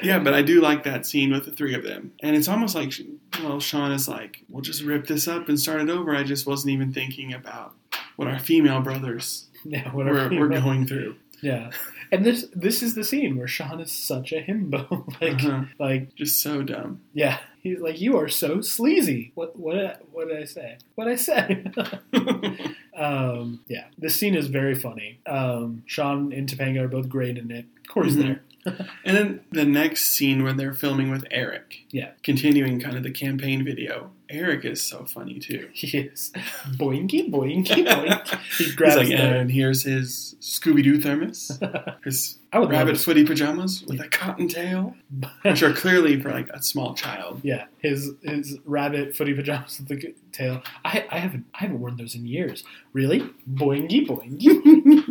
yeah, 0.00 0.18
but 0.18 0.32
I 0.32 0.40
do 0.40 0.62
like 0.62 0.84
that 0.84 1.06
scene 1.06 1.32
with 1.32 1.44
the 1.44 1.50
three 1.50 1.74
of 1.74 1.82
them, 1.82 2.12
and 2.22 2.34
it's 2.34 2.48
almost 2.48 2.74
like, 2.74 2.94
well, 3.42 3.60
Sean 3.60 3.92
is 3.92 4.08
like, 4.08 4.44
"We'll 4.48 4.62
just 4.62 4.82
rip 4.82 5.06
this 5.06 5.28
up 5.28 5.48
and 5.48 5.60
start 5.60 5.82
it 5.82 5.90
over." 5.90 6.14
I 6.14 6.22
just 6.22 6.46
wasn't 6.46 6.72
even 6.72 6.92
thinking 6.92 7.34
about 7.34 7.74
what 8.16 8.28
our 8.28 8.38
female 8.38 8.80
brothers 8.80 9.48
yeah, 9.64 9.92
were, 9.92 10.30
were 10.30 10.48
going 10.48 10.86
through. 10.86 11.16
Yeah, 11.42 11.70
and 12.12 12.24
this 12.24 12.46
this 12.54 12.82
is 12.82 12.94
the 12.94 13.02
scene 13.02 13.36
where 13.36 13.48
Sean 13.48 13.80
is 13.80 13.90
such 13.90 14.32
a 14.32 14.40
himbo. 14.42 14.86
like, 15.20 15.42
Uh-huh. 15.44 15.64
like 15.78 16.14
Just 16.14 16.40
so 16.40 16.62
dumb. 16.62 17.00
Yeah, 17.12 17.38
he's 17.62 17.80
like, 17.80 18.00
you 18.00 18.16
are 18.18 18.28
so 18.28 18.60
sleazy. 18.60 19.32
What 19.34 19.58
what 19.58 19.74
did 19.74 19.86
I, 19.86 19.96
what 20.12 20.28
did 20.28 20.36
I 20.40 20.44
say? 20.44 20.78
What 20.94 21.06
did 21.06 21.14
I 21.14 21.16
say? 21.16 21.64
um, 22.96 23.60
yeah, 23.66 23.86
this 23.98 24.14
scene 24.16 24.34
is 24.34 24.46
very 24.48 24.74
funny. 24.74 25.20
Um, 25.26 25.82
Sean 25.86 26.32
and 26.32 26.48
Topanga 26.48 26.82
are 26.82 26.88
both 26.88 27.08
great 27.08 27.38
in 27.38 27.50
it. 27.50 27.66
Corey's 27.88 28.16
Mhm. 28.16 28.22
there. 28.22 28.42
and 29.04 29.16
then 29.16 29.40
the 29.50 29.64
next 29.64 30.04
scene 30.12 30.44
where 30.44 30.52
they're 30.52 30.72
filming 30.74 31.10
with 31.10 31.24
Eric, 31.32 31.78
Yeah. 31.90 32.10
continuing 32.22 32.78
kind 32.80 32.96
of 32.96 33.02
the 33.02 33.10
campaign 33.10 33.64
video. 33.64 34.12
Eric 34.32 34.64
is 34.64 34.82
so 34.82 35.04
funny 35.04 35.38
too. 35.38 35.68
He 35.72 35.98
is 35.98 36.32
boinky 36.76 37.30
boinky 37.30 37.66
boink. 37.86 38.28
He 38.56 38.64
He's 38.64 38.74
grabs 38.74 38.96
like, 38.96 39.08
the. 39.08 39.14
and 39.16 39.50
here's 39.50 39.82
his 39.82 40.34
Scooby 40.40 40.82
Doo 40.82 41.00
thermos, 41.00 41.58
his 42.04 42.38
I 42.52 42.58
would 42.58 42.70
rabbit 42.70 42.98
footy 42.98 43.24
pajamas 43.24 43.82
with 43.86 44.00
a 44.00 44.08
cotton 44.08 44.46
tail, 44.48 44.94
which 45.42 45.62
are 45.62 45.72
clearly 45.72 46.20
for 46.20 46.30
like 46.30 46.48
a 46.50 46.62
small 46.62 46.94
child. 46.94 47.40
Yeah, 47.42 47.66
his 47.78 48.10
his 48.22 48.58
rabbit 48.64 49.14
footy 49.16 49.34
pajamas 49.34 49.78
with 49.78 49.88
the 49.88 50.14
tail. 50.32 50.62
I 50.84 51.06
I 51.10 51.18
haven't 51.18 51.46
I 51.54 51.58
haven't 51.58 51.80
worn 51.80 51.96
those 51.96 52.14
in 52.14 52.26
years. 52.26 52.64
Really? 52.92 53.20
Boingy 53.50 54.06
boingy. 54.06 55.01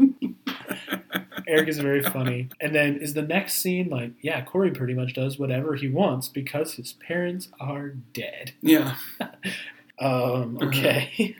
Eric 1.51 1.67
is 1.67 1.77
very 1.79 2.01
funny. 2.01 2.47
And 2.59 2.73
then 2.73 2.95
is 2.97 3.13
the 3.13 3.21
next 3.21 3.55
scene 3.55 3.89
like, 3.89 4.11
yeah, 4.21 4.41
Corey 4.43 4.71
pretty 4.71 4.93
much 4.93 5.13
does 5.13 5.37
whatever 5.37 5.75
he 5.75 5.87
wants 5.89 6.27
because 6.29 6.73
his 6.75 6.93
parents 6.93 7.49
are 7.59 7.89
dead. 8.13 8.53
Yeah, 8.61 8.95
Um, 9.99 10.57
okay. 10.61 11.35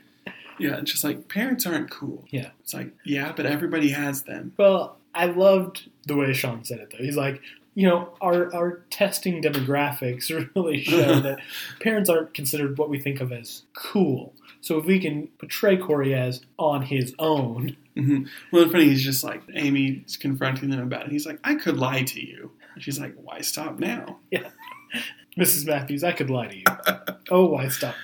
yeah. 0.58 0.76
It's 0.78 0.92
just 0.92 1.02
like 1.04 1.28
parents 1.28 1.66
aren't 1.66 1.90
cool. 1.90 2.24
Yeah. 2.30 2.50
It's 2.60 2.72
like 2.74 2.92
yeah, 3.04 3.32
but 3.34 3.46
everybody 3.46 3.90
has 3.90 4.22
them. 4.22 4.52
well, 4.56 4.96
I 5.14 5.26
loved 5.26 5.90
the 6.06 6.16
way 6.16 6.32
Sean 6.32 6.64
said 6.64 6.78
it 6.80 6.90
though. 6.92 7.02
He's 7.04 7.16
like, 7.16 7.40
you 7.74 7.88
know, 7.88 8.10
our 8.20 8.54
our 8.54 8.82
testing 8.90 9.42
demographics 9.42 10.30
really 10.54 10.82
show 10.82 11.18
that 11.20 11.40
parents 11.80 12.08
aren't 12.08 12.34
considered 12.34 12.78
what 12.78 12.88
we 12.88 13.00
think 13.00 13.20
of 13.20 13.32
as 13.32 13.62
cool. 13.74 14.32
So 14.60 14.78
if 14.78 14.84
we 14.84 15.00
can 15.00 15.26
portray 15.38 15.76
Corey 15.76 16.14
as 16.14 16.42
on 16.56 16.82
his 16.82 17.14
own, 17.18 17.76
hmm 17.94 18.24
Well, 18.50 18.62
it's 18.62 18.72
funny. 18.72 18.84
He's 18.84 19.02
just 19.02 19.24
like 19.24 19.42
Amy's 19.54 20.16
confronting 20.16 20.70
them 20.70 20.80
about 20.80 21.06
it. 21.06 21.12
He's 21.12 21.26
like, 21.26 21.38
I 21.44 21.54
could 21.54 21.76
lie 21.76 22.02
to 22.02 22.20
you. 22.24 22.52
She's 22.78 22.98
like, 22.98 23.14
Why 23.16 23.40
stop 23.40 23.78
now? 23.78 24.18
Yeah, 24.30 24.48
Mrs. 25.38 25.66
Matthews, 25.66 26.04
I 26.04 26.12
could 26.12 26.30
lie 26.30 26.48
to 26.48 26.56
you. 26.56 26.64
oh, 27.30 27.46
why 27.46 27.68
stop 27.68 27.94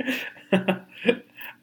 now? 0.00 0.86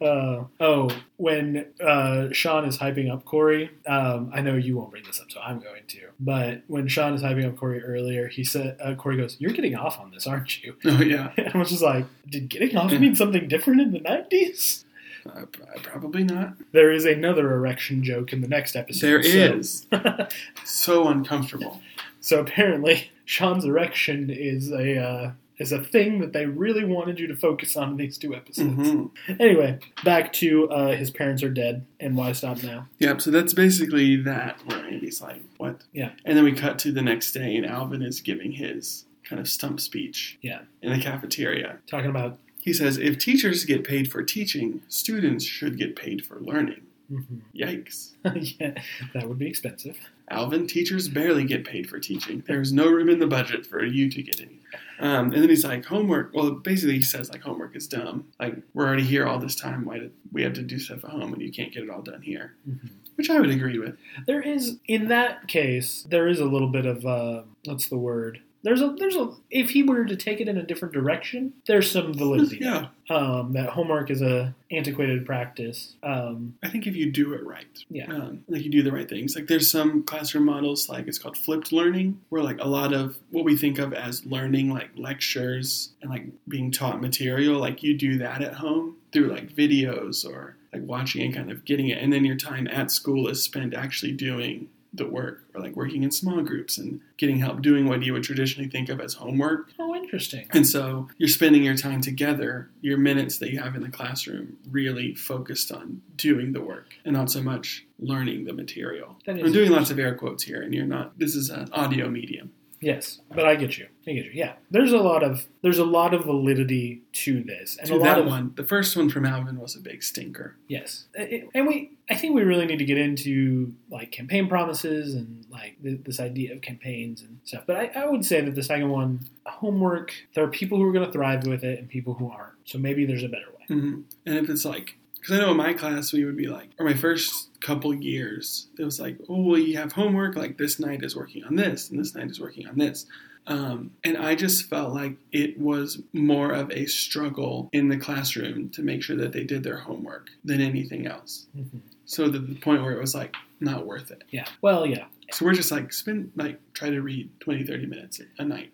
uh, 0.00 0.44
oh, 0.60 0.90
when 1.16 1.66
uh, 1.84 2.28
Sean 2.32 2.64
is 2.64 2.78
hyping 2.78 3.12
up 3.12 3.24
Corey, 3.24 3.70
um, 3.86 4.30
I 4.34 4.40
know 4.40 4.54
you 4.54 4.76
won't 4.76 4.90
bring 4.90 5.04
this 5.04 5.20
up, 5.20 5.30
so 5.30 5.40
I'm 5.40 5.60
going 5.60 5.82
to. 5.88 6.00
But 6.18 6.62
when 6.66 6.88
Sean 6.88 7.14
is 7.14 7.22
hyping 7.22 7.46
up 7.46 7.56
Corey 7.56 7.82
earlier, 7.82 8.28
he 8.28 8.44
said, 8.44 8.76
uh, 8.82 8.94
Corey 8.94 9.16
goes, 9.16 9.36
"You're 9.38 9.52
getting 9.52 9.76
off 9.76 9.98
on 10.00 10.10
this, 10.10 10.26
aren't 10.26 10.62
you?" 10.62 10.76
Oh 10.84 11.00
yeah, 11.00 11.32
And 11.36 11.54
I 11.54 11.58
was 11.58 11.70
just 11.70 11.82
like, 11.82 12.06
"Did 12.28 12.48
getting 12.48 12.76
off 12.76 12.92
mean 12.92 13.14
something 13.14 13.48
different 13.48 13.80
in 13.80 13.92
the 13.92 14.00
'90s?" 14.00 14.84
Uh, 15.26 15.44
probably 15.82 16.24
not. 16.24 16.54
There 16.72 16.90
is 16.92 17.04
another 17.04 17.52
erection 17.52 18.02
joke 18.02 18.32
in 18.32 18.40
the 18.40 18.48
next 18.48 18.76
episode. 18.76 19.06
There 19.06 19.22
so- 19.22 19.56
is 19.56 19.86
so 20.64 21.08
uncomfortable. 21.08 21.80
So 22.20 22.40
apparently, 22.40 23.10
Sean's 23.24 23.64
erection 23.64 24.30
is 24.30 24.70
a 24.70 24.96
uh, 24.98 25.30
is 25.58 25.72
a 25.72 25.82
thing 25.82 26.20
that 26.20 26.32
they 26.32 26.46
really 26.46 26.84
wanted 26.84 27.18
you 27.20 27.26
to 27.28 27.36
focus 27.36 27.76
on 27.76 27.90
in 27.90 27.96
these 27.96 28.16
two 28.18 28.34
episodes. 28.34 28.70
Mhm. 28.88 29.10
Anyway, 29.40 29.78
back 30.04 30.32
to 30.34 30.68
uh, 30.70 30.96
his 30.96 31.10
parents 31.10 31.42
are 31.42 31.50
dead 31.50 31.84
and 32.00 32.16
why 32.16 32.32
stop 32.32 32.62
now? 32.62 32.88
Yep. 32.98 33.20
So 33.20 33.30
that's 33.30 33.54
basically 33.54 34.16
that. 34.22 34.58
Where 34.66 34.84
Andy's 34.84 35.20
like, 35.20 35.42
"What?" 35.58 35.82
Yeah. 35.92 36.12
And 36.24 36.36
then 36.36 36.44
we 36.44 36.52
cut 36.52 36.78
to 36.80 36.92
the 36.92 37.02
next 37.02 37.32
day, 37.32 37.56
and 37.56 37.66
Alvin 37.66 38.02
is 38.02 38.20
giving 38.20 38.52
his 38.52 39.04
kind 39.24 39.40
of 39.40 39.48
stump 39.48 39.80
speech. 39.80 40.38
Yeah. 40.42 40.60
In 40.80 40.92
the 40.92 40.98
cafeteria, 40.98 41.78
Talking 41.86 42.10
about. 42.10 42.38
He 42.62 42.72
says, 42.72 42.96
"If 42.96 43.18
teachers 43.18 43.64
get 43.64 43.84
paid 43.84 44.10
for 44.10 44.22
teaching, 44.22 44.80
students 44.88 45.44
should 45.44 45.76
get 45.76 45.94
paid 45.96 46.24
for 46.24 46.40
learning." 46.40 46.82
Mhm. 47.12 47.40
Yikes. 47.54 48.12
yeah, 48.58 48.80
that 49.12 49.28
would 49.28 49.38
be 49.38 49.46
expensive. 49.46 49.98
Alvin, 50.30 50.66
teachers 50.66 51.08
barely 51.08 51.44
get 51.44 51.62
paid 51.64 51.86
for 51.90 51.98
teaching. 51.98 52.42
There's 52.46 52.72
no 52.72 52.88
room 52.88 53.10
in 53.10 53.18
the 53.18 53.26
budget 53.26 53.66
for 53.66 53.84
you 53.84 54.08
to 54.10 54.22
get 54.22 54.40
any. 54.40 54.60
Um, 54.98 55.26
and 55.32 55.42
then 55.42 55.50
he's 55.50 55.64
like, 55.64 55.84
homework. 55.84 56.32
Well, 56.32 56.52
basically, 56.52 56.94
he 56.94 57.02
says 57.02 57.28
like 57.30 57.42
homework 57.42 57.76
is 57.76 57.86
dumb. 57.86 58.28
Like 58.40 58.56
we're 58.72 58.86
already 58.86 59.02
here 59.02 59.26
all 59.26 59.38
this 59.38 59.56
time. 59.56 59.84
Why 59.84 59.98
did 59.98 60.12
we 60.32 60.42
have 60.42 60.54
to 60.54 60.62
do 60.62 60.78
stuff 60.78 61.04
at 61.04 61.10
home 61.10 61.34
and 61.34 61.42
you 61.42 61.52
can't 61.52 61.72
get 61.72 61.82
it 61.82 61.90
all 61.90 62.00
done 62.02 62.22
here? 62.22 62.54
Mhm. 62.66 62.88
Which 63.16 63.28
I 63.28 63.38
would 63.40 63.50
agree 63.50 63.78
with. 63.78 63.96
There 64.26 64.40
is, 64.40 64.78
in 64.86 65.08
that 65.08 65.48
case, 65.48 66.06
there 66.08 66.28
is 66.28 66.40
a 66.40 66.46
little 66.46 66.68
bit 66.70 66.86
of 66.86 67.04
uh, 67.04 67.42
what's 67.66 67.88
the 67.88 67.98
word? 67.98 68.40
There's 68.64 68.80
a 68.80 68.94
there's 68.98 69.16
a 69.16 69.30
if 69.50 69.70
he 69.70 69.82
were 69.82 70.04
to 70.04 70.14
take 70.16 70.40
it 70.40 70.46
in 70.48 70.56
a 70.56 70.62
different 70.62 70.94
direction, 70.94 71.52
there's 71.66 71.90
some 71.90 72.14
validity. 72.14 72.58
Yeah, 72.60 72.86
Um, 73.10 73.52
that 73.54 73.70
homework 73.70 74.08
is 74.10 74.22
a 74.22 74.54
antiquated 74.70 75.26
practice. 75.26 75.94
Um, 76.02 76.54
I 76.62 76.68
think 76.68 76.86
if 76.86 76.94
you 76.94 77.10
do 77.10 77.34
it 77.34 77.44
right, 77.44 77.66
Yeah. 77.90 78.06
um, 78.12 78.44
like 78.48 78.62
you 78.62 78.70
do 78.70 78.82
the 78.84 78.92
right 78.92 79.08
things. 79.08 79.34
Like 79.34 79.48
there's 79.48 79.68
some 79.70 80.04
classroom 80.04 80.44
models, 80.44 80.88
like 80.88 81.08
it's 81.08 81.18
called 81.18 81.36
flipped 81.36 81.72
learning, 81.72 82.20
where 82.28 82.42
like 82.42 82.60
a 82.60 82.68
lot 82.68 82.92
of 82.92 83.18
what 83.30 83.44
we 83.44 83.56
think 83.56 83.78
of 83.78 83.92
as 83.92 84.24
learning, 84.26 84.70
like 84.70 84.90
lectures 84.96 85.90
and 86.00 86.10
like 86.10 86.26
being 86.48 86.70
taught 86.70 87.00
material, 87.00 87.58
like 87.58 87.82
you 87.82 87.96
do 87.96 88.18
that 88.18 88.42
at 88.42 88.54
home 88.54 88.96
through 89.12 89.28
like 89.28 89.54
videos 89.54 90.24
or 90.24 90.56
like 90.72 90.82
watching 90.86 91.22
and 91.22 91.34
kind 91.34 91.50
of 91.50 91.64
getting 91.64 91.88
it, 91.88 91.98
and 92.02 92.12
then 92.12 92.24
your 92.24 92.36
time 92.36 92.66
at 92.68 92.90
school 92.90 93.28
is 93.28 93.42
spent 93.42 93.74
actually 93.74 94.12
doing 94.12 94.68
the 94.94 95.06
work 95.06 95.44
or 95.54 95.60
like 95.60 95.74
working 95.74 96.02
in 96.02 96.10
small 96.10 96.42
groups 96.42 96.76
and 96.76 97.00
getting 97.16 97.38
help 97.38 97.62
doing 97.62 97.88
what 97.88 98.02
you 98.02 98.12
would 98.12 98.22
traditionally 98.22 98.68
think 98.68 98.88
of 98.88 99.00
as 99.00 99.14
homework. 99.14 99.70
oh, 99.78 99.94
interesting. 99.94 100.46
And 100.50 100.66
so 100.66 101.08
you're 101.18 101.28
spending 101.28 101.64
your 101.64 101.76
time 101.76 102.00
together, 102.00 102.70
your 102.80 102.98
minutes 102.98 103.38
that 103.38 103.50
you 103.50 103.60
have 103.60 103.74
in 103.74 103.82
the 103.82 103.88
classroom, 103.88 104.58
really 104.70 105.14
focused 105.14 105.72
on 105.72 106.02
doing 106.16 106.52
the 106.52 106.60
work 106.60 106.94
and 107.04 107.14
not 107.14 107.30
so 107.30 107.42
much 107.42 107.86
learning 107.98 108.44
the 108.44 108.52
material. 108.52 109.16
I'm 109.26 109.52
doing 109.52 109.70
lots 109.70 109.90
of 109.90 109.98
air 109.98 110.14
quotes 110.14 110.42
here, 110.42 110.60
and 110.60 110.74
you're 110.74 110.86
not. 110.86 111.18
This 111.18 111.34
is 111.34 111.48
an 111.50 111.68
audio 111.72 112.08
medium. 112.08 112.52
Yes, 112.82 113.20
but 113.34 113.46
I 113.46 113.54
get 113.54 113.78
you. 113.78 113.86
I 114.06 114.12
get 114.12 114.24
you. 114.26 114.32
Yeah, 114.34 114.54
there's 114.70 114.92
a 114.92 114.98
lot 114.98 115.22
of 115.22 115.46
there's 115.62 115.78
a 115.78 115.84
lot 115.84 116.12
of 116.12 116.24
validity 116.24 117.02
to 117.12 117.42
this, 117.42 117.76
and 117.78 117.86
to 117.88 117.94
a 117.94 117.96
lot 117.96 118.04
that 118.04 118.18
of 118.18 118.26
one, 118.26 118.52
the 118.56 118.64
first 118.64 118.96
one 118.96 119.08
from 119.08 119.24
Alvin 119.24 119.58
was 119.58 119.76
a 119.76 119.80
big 119.80 120.02
stinker. 120.02 120.56
yes, 120.68 121.06
and 121.16 121.66
we 121.66 121.92
I 122.10 122.14
think 122.16 122.34
we 122.34 122.42
really 122.42 122.66
need 122.66 122.78
to 122.80 122.84
get 122.84 122.98
into 122.98 123.72
like 123.90 124.10
campaign 124.10 124.48
promises 124.48 125.14
and 125.14 125.46
like 125.50 125.76
this 125.80 126.18
idea 126.20 126.52
of 126.54 126.60
campaigns 126.60 127.22
and 127.22 127.38
stuff. 127.44 127.62
But 127.66 127.76
I, 127.76 127.90
I 128.02 128.06
would 128.06 128.24
say 128.24 128.40
that 128.40 128.54
the 128.54 128.62
second 128.62 128.90
one, 128.90 129.20
homework, 129.46 130.12
there 130.34 130.42
are 130.44 130.48
people 130.48 130.76
who 130.78 130.84
are 130.88 130.92
going 130.92 131.06
to 131.06 131.12
thrive 131.12 131.46
with 131.46 131.62
it 131.64 131.78
and 131.78 131.88
people 131.88 132.14
who 132.14 132.30
aren't. 132.30 132.54
So 132.64 132.78
maybe 132.78 133.06
there's 133.06 133.22
a 133.22 133.28
better 133.28 133.46
way. 133.58 133.66
hmm 133.76 134.00
And 134.26 134.36
if 134.36 134.50
it's 134.50 134.64
like, 134.64 134.96
because 135.22 135.38
I 135.38 135.40
know 135.40 135.52
in 135.52 135.56
my 135.56 135.72
class 135.72 136.12
we 136.12 136.24
would 136.24 136.36
be 136.36 136.48
like, 136.48 136.70
or 136.80 136.84
my 136.84 136.94
first 136.94 137.50
couple 137.60 137.94
years, 137.94 138.66
it 138.76 138.84
was 138.84 138.98
like, 138.98 139.18
oh, 139.28 139.40
well, 139.42 139.58
you 139.58 139.76
have 139.76 139.92
homework. 139.92 140.34
Like 140.34 140.58
this 140.58 140.80
night 140.80 141.04
is 141.04 141.14
working 141.14 141.44
on 141.44 141.54
this, 141.54 141.90
and 141.90 142.00
this 142.00 142.12
night 142.16 142.28
is 142.28 142.40
working 142.40 142.66
on 142.66 142.76
this. 142.76 143.06
Um, 143.46 143.92
and 144.02 144.16
I 144.16 144.34
just 144.34 144.68
felt 144.68 144.92
like 144.94 145.16
it 145.30 145.58
was 145.60 146.00
more 146.12 146.50
of 146.52 146.70
a 146.72 146.86
struggle 146.86 147.68
in 147.72 147.88
the 147.88 147.96
classroom 147.96 148.68
to 148.70 148.82
make 148.82 149.02
sure 149.02 149.16
that 149.16 149.32
they 149.32 149.44
did 149.44 149.62
their 149.62 149.78
homework 149.78 150.30
than 150.44 150.60
anything 150.60 151.06
else. 151.06 151.46
Mhm. 151.56 151.80
So 152.04 152.30
to 152.30 152.38
the 152.38 152.54
point 152.56 152.82
where 152.82 152.92
it 152.92 153.00
was 153.00 153.14
like 153.14 153.34
not 153.60 153.86
worth 153.86 154.10
it. 154.10 154.24
Yeah. 154.30 154.46
Well, 154.60 154.86
yeah. 154.86 155.06
So 155.30 155.44
we're 155.44 155.54
just 155.54 155.70
like 155.70 155.92
spend 155.92 156.32
like 156.36 156.60
try 156.74 156.90
to 156.90 157.00
read 157.00 157.30
20, 157.40 157.64
30 157.64 157.86
minutes 157.86 158.20
a 158.38 158.44
night. 158.44 158.72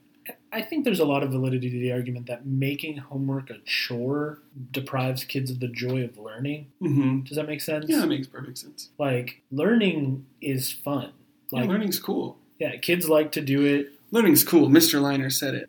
I 0.50 0.62
think 0.62 0.84
there's 0.84 1.00
a 1.00 1.04
lot 1.04 1.22
of 1.22 1.30
validity 1.30 1.68
to 1.70 1.78
the 1.78 1.92
argument 1.92 2.26
that 2.26 2.46
making 2.46 2.96
homework 2.96 3.50
a 3.50 3.58
chore 3.64 4.38
deprives 4.70 5.24
kids 5.24 5.50
of 5.50 5.60
the 5.60 5.68
joy 5.68 6.04
of 6.04 6.16
learning. 6.18 6.68
hmm 6.80 7.20
Does 7.20 7.36
that 7.36 7.46
make 7.46 7.60
sense? 7.60 7.84
Yeah, 7.88 8.02
it 8.04 8.06
makes 8.08 8.26
perfect 8.26 8.58
sense. 8.58 8.88
Like 8.98 9.42
learning 9.50 10.24
is 10.40 10.72
fun. 10.72 11.12
Yeah, 11.52 11.60
Like 11.60 11.68
learning's 11.68 11.98
cool. 11.98 12.38
yeah, 12.58 12.76
kids 12.76 13.08
like 13.08 13.32
to 13.32 13.40
do 13.40 13.64
it. 13.64 13.92
Learning's 14.10 14.42
cool. 14.42 14.68
Mr. 14.68 15.02
Liner 15.02 15.28
said 15.28 15.54
it. 15.54 15.68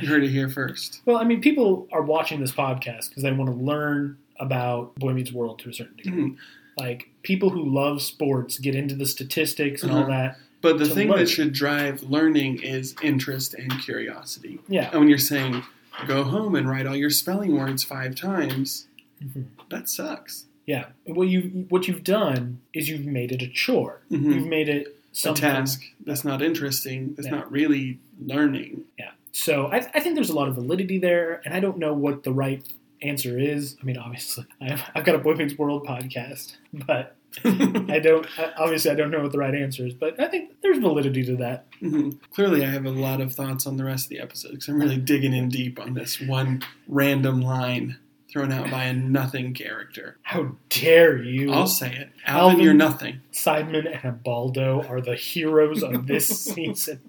You 0.00 0.08
heard 0.08 0.24
it 0.24 0.30
here 0.30 0.48
first. 0.48 1.02
Well, 1.06 1.18
I 1.18 1.24
mean, 1.24 1.42
people 1.42 1.86
are 1.92 2.00
watching 2.02 2.40
this 2.40 2.52
podcast 2.52 3.10
because 3.10 3.22
they 3.22 3.32
want 3.32 3.50
to 3.50 3.56
learn 3.56 4.16
about 4.40 4.94
Boy 4.96 5.12
Meets 5.12 5.32
World 5.32 5.58
to 5.60 5.68
a 5.68 5.74
certain 5.74 5.96
degree. 5.96 6.22
Mhm. 6.30 6.36
Like 6.78 7.10
people 7.22 7.50
who 7.50 7.62
love 7.62 8.00
sports 8.02 8.58
get 8.58 8.74
into 8.74 8.94
the 8.94 9.04
statistics 9.06 9.82
and 9.82 9.92
all 9.92 9.98
Uh-huh. 9.98 10.08
that. 10.10 10.38
But 10.64 10.78
the 10.78 10.88
thing 10.88 11.08
learn. 11.10 11.20
that 11.20 11.28
should 11.28 11.52
drive 11.52 12.02
learning 12.02 12.62
is 12.62 12.94
interest 13.02 13.54
and 13.54 13.70
curiosity. 13.80 14.58
Yeah. 14.68 14.90
And 14.90 14.98
when 15.00 15.08
you're 15.08 15.18
saying, 15.18 15.62
go 16.08 16.24
home 16.24 16.54
and 16.56 16.68
write 16.68 16.86
all 16.86 16.96
your 16.96 17.10
spelling 17.10 17.54
words 17.56 17.84
five 17.84 18.16
times, 18.16 18.86
Mhm. 19.24 19.44
that 19.70 19.88
sucks. 19.88 20.46
Yeah. 20.66 20.86
What 21.04 21.28
you 21.28 21.66
what 21.68 21.86
you've 21.86 22.02
done 22.04 22.60
is 22.72 22.88
you've 22.88 23.06
made 23.06 23.30
it 23.32 23.42
a 23.42 23.48
chore. 23.48 24.00
Mhm. 24.10 24.34
You've 24.34 24.46
made 24.48 24.68
it 24.68 24.96
A 25.24 25.32
task 25.34 25.82
that's 26.04 26.24
not 26.24 26.42
interesting, 26.42 27.14
that's 27.14 27.28
Yeah. 27.28 27.36
not 27.36 27.52
really 27.52 27.98
learning. 28.20 28.82
Yeah. 28.98 29.10
So 29.30 29.66
I, 29.66 29.76
I 29.94 30.00
think 30.00 30.14
there's 30.16 30.30
a 30.30 30.34
lot 30.34 30.48
of 30.48 30.54
validity 30.56 30.98
there, 30.98 31.40
and 31.44 31.54
I 31.54 31.60
don't 31.60 31.78
know 31.78 31.92
what 31.94 32.24
the 32.24 32.32
right 32.32 32.62
answer 33.02 33.38
is. 33.38 33.76
I 33.80 33.84
mean, 33.84 33.96
obviously, 33.98 34.44
I 34.60 34.70
have, 34.70 34.90
I've 34.94 35.04
got 35.04 35.14
a 35.14 35.18
Boy 35.18 35.34
Meets 35.34 35.56
World 35.58 35.86
podcast, 35.86 36.56
but 36.72 37.14
I 37.44 37.98
don't. 37.98 38.26
Obviously, 38.58 38.90
I 38.90 38.94
don't 38.94 39.10
know 39.10 39.22
what 39.22 39.32
the 39.32 39.38
right 39.38 39.54
answer 39.54 39.86
is. 39.86 39.94
But 39.94 40.20
I 40.20 40.28
think 40.28 40.60
there's 40.62 40.78
validity 40.78 41.24
to 41.24 41.36
that. 41.36 41.66
Mhm. 41.80 42.18
Clearly, 42.32 42.64
I 42.64 42.68
have 42.70 42.86
a 42.86 42.90
lot 42.90 43.20
of 43.20 43.32
thoughts 43.32 43.66
on 43.66 43.76
the 43.76 43.84
rest 43.84 44.06
of 44.06 44.10
the 44.10 44.20
episode 44.20 44.50
because 44.52 44.68
I'm 44.68 44.80
really 44.80 44.96
digging 44.98 45.32
in 45.32 45.48
deep 45.48 45.80
on 45.80 45.94
this 45.94 46.20
one 46.20 46.62
random 46.88 47.40
line 47.40 47.96
thrown 48.32 48.50
out 48.52 48.68
by 48.70 48.84
a 48.84 48.92
nothing 48.92 49.54
character. 49.54 50.16
How 50.22 50.56
dare 50.68 51.22
you? 51.22 51.52
I'll 51.52 51.66
say 51.68 51.88
it. 51.94 52.10
Alvin, 52.26 52.50
Alvin- 52.52 52.60
you're 52.64 52.74
nothing. 52.74 53.20
Simon 53.30 53.86
and 53.86 54.22
Baldo 54.24 54.82
are 54.88 55.00
the 55.00 55.14
heroes 55.14 55.82
of 55.84 56.06
this 56.08 56.26
season. 56.44 57.00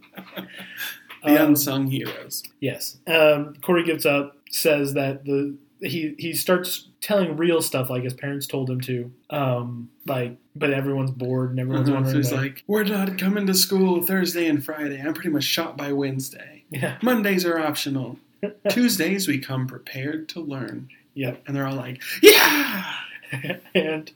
The 1.23 1.41
Um, 1.41 1.47
unsung 1.49 1.87
heroes. 1.87 2.43
Yes. 2.59 2.97
Um, 3.07 3.55
Corey 3.61 3.83
gives 3.83 4.05
up, 4.05 4.37
says 4.51 4.93
that 4.93 5.25
the 5.25 5.55
he 5.81 6.15
he 6.17 6.33
starts 6.33 6.87
telling 7.01 7.37
real 7.37 7.61
stuff 7.61 7.89
like 7.89 8.03
his 8.03 8.13
parents 8.13 8.47
told 8.47 8.69
him 8.69 8.81
to. 8.81 9.11
Um, 9.29 9.89
like, 10.07 10.37
but 10.55 10.71
everyone's 10.71 11.11
bored 11.11 11.51
and 11.51 11.59
everyone's 11.59 11.89
Uh-huh. 11.89 11.97
So 11.99 12.03
wondering. 12.03 12.23
he's 12.23 12.31
like, 12.31 12.41
like, 12.41 12.63
we're 12.67 12.83
not 12.83 13.17
coming 13.17 13.45
to 13.47 13.53
school 13.53 14.01
Thursday 14.03 14.47
and 14.47 14.63
Friday. 14.63 15.01
I'm 15.01 15.13
pretty 15.13 15.29
much 15.29 15.43
shot 15.43 15.77
by 15.77 15.91
Wednesday. 15.93 16.63
yeah, 16.69 16.97
Mondays 17.01 17.45
are 17.45 17.59
optional. 17.59 18.17
Tuesdays 18.69 19.27
we 19.27 19.39
come 19.39 19.67
prepared 19.67 20.29
to 20.29 20.39
learn. 20.39 20.89
yep. 21.13 21.41
And 21.47 21.55
they're 21.55 21.65
all 21.67 21.75
like, 21.75 22.01
yeah! 22.21 22.93
and 23.75 24.11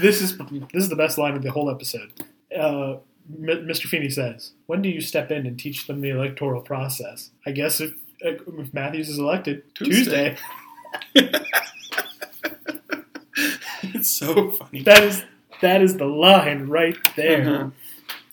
this 0.00 0.20
is 0.20 0.36
this 0.38 0.82
is 0.84 0.88
the 0.88 0.96
best 0.96 1.18
line 1.18 1.34
of 1.34 1.42
the 1.42 1.50
whole 1.50 1.70
episode. 1.70 2.12
Uh, 2.56 2.96
M- 3.30 3.66
Mr. 3.66 3.86
Feeney 3.86 4.08
says, 4.10 4.52
"When 4.66 4.80
do 4.82 4.88
you 4.88 5.00
step 5.00 5.30
in 5.30 5.46
and 5.46 5.58
teach 5.58 5.86
them 5.86 6.00
the 6.00 6.08
electoral 6.10 6.60
process?" 6.62 7.30
I 7.46 7.50
guess 7.52 7.80
if, 7.80 7.92
if 8.20 8.74
Matthews 8.74 9.08
is 9.08 9.18
elected, 9.18 9.62
Tuesday. 9.74 10.36
Tuesday. 11.14 11.32
it's 13.82 14.10
so 14.10 14.50
funny. 14.52 14.82
That 14.82 15.02
is 15.02 15.24
that 15.60 15.82
is 15.82 15.96
the 15.96 16.06
line 16.06 16.68
right 16.68 16.96
there. 17.16 17.48
Uh-huh. 17.48 17.70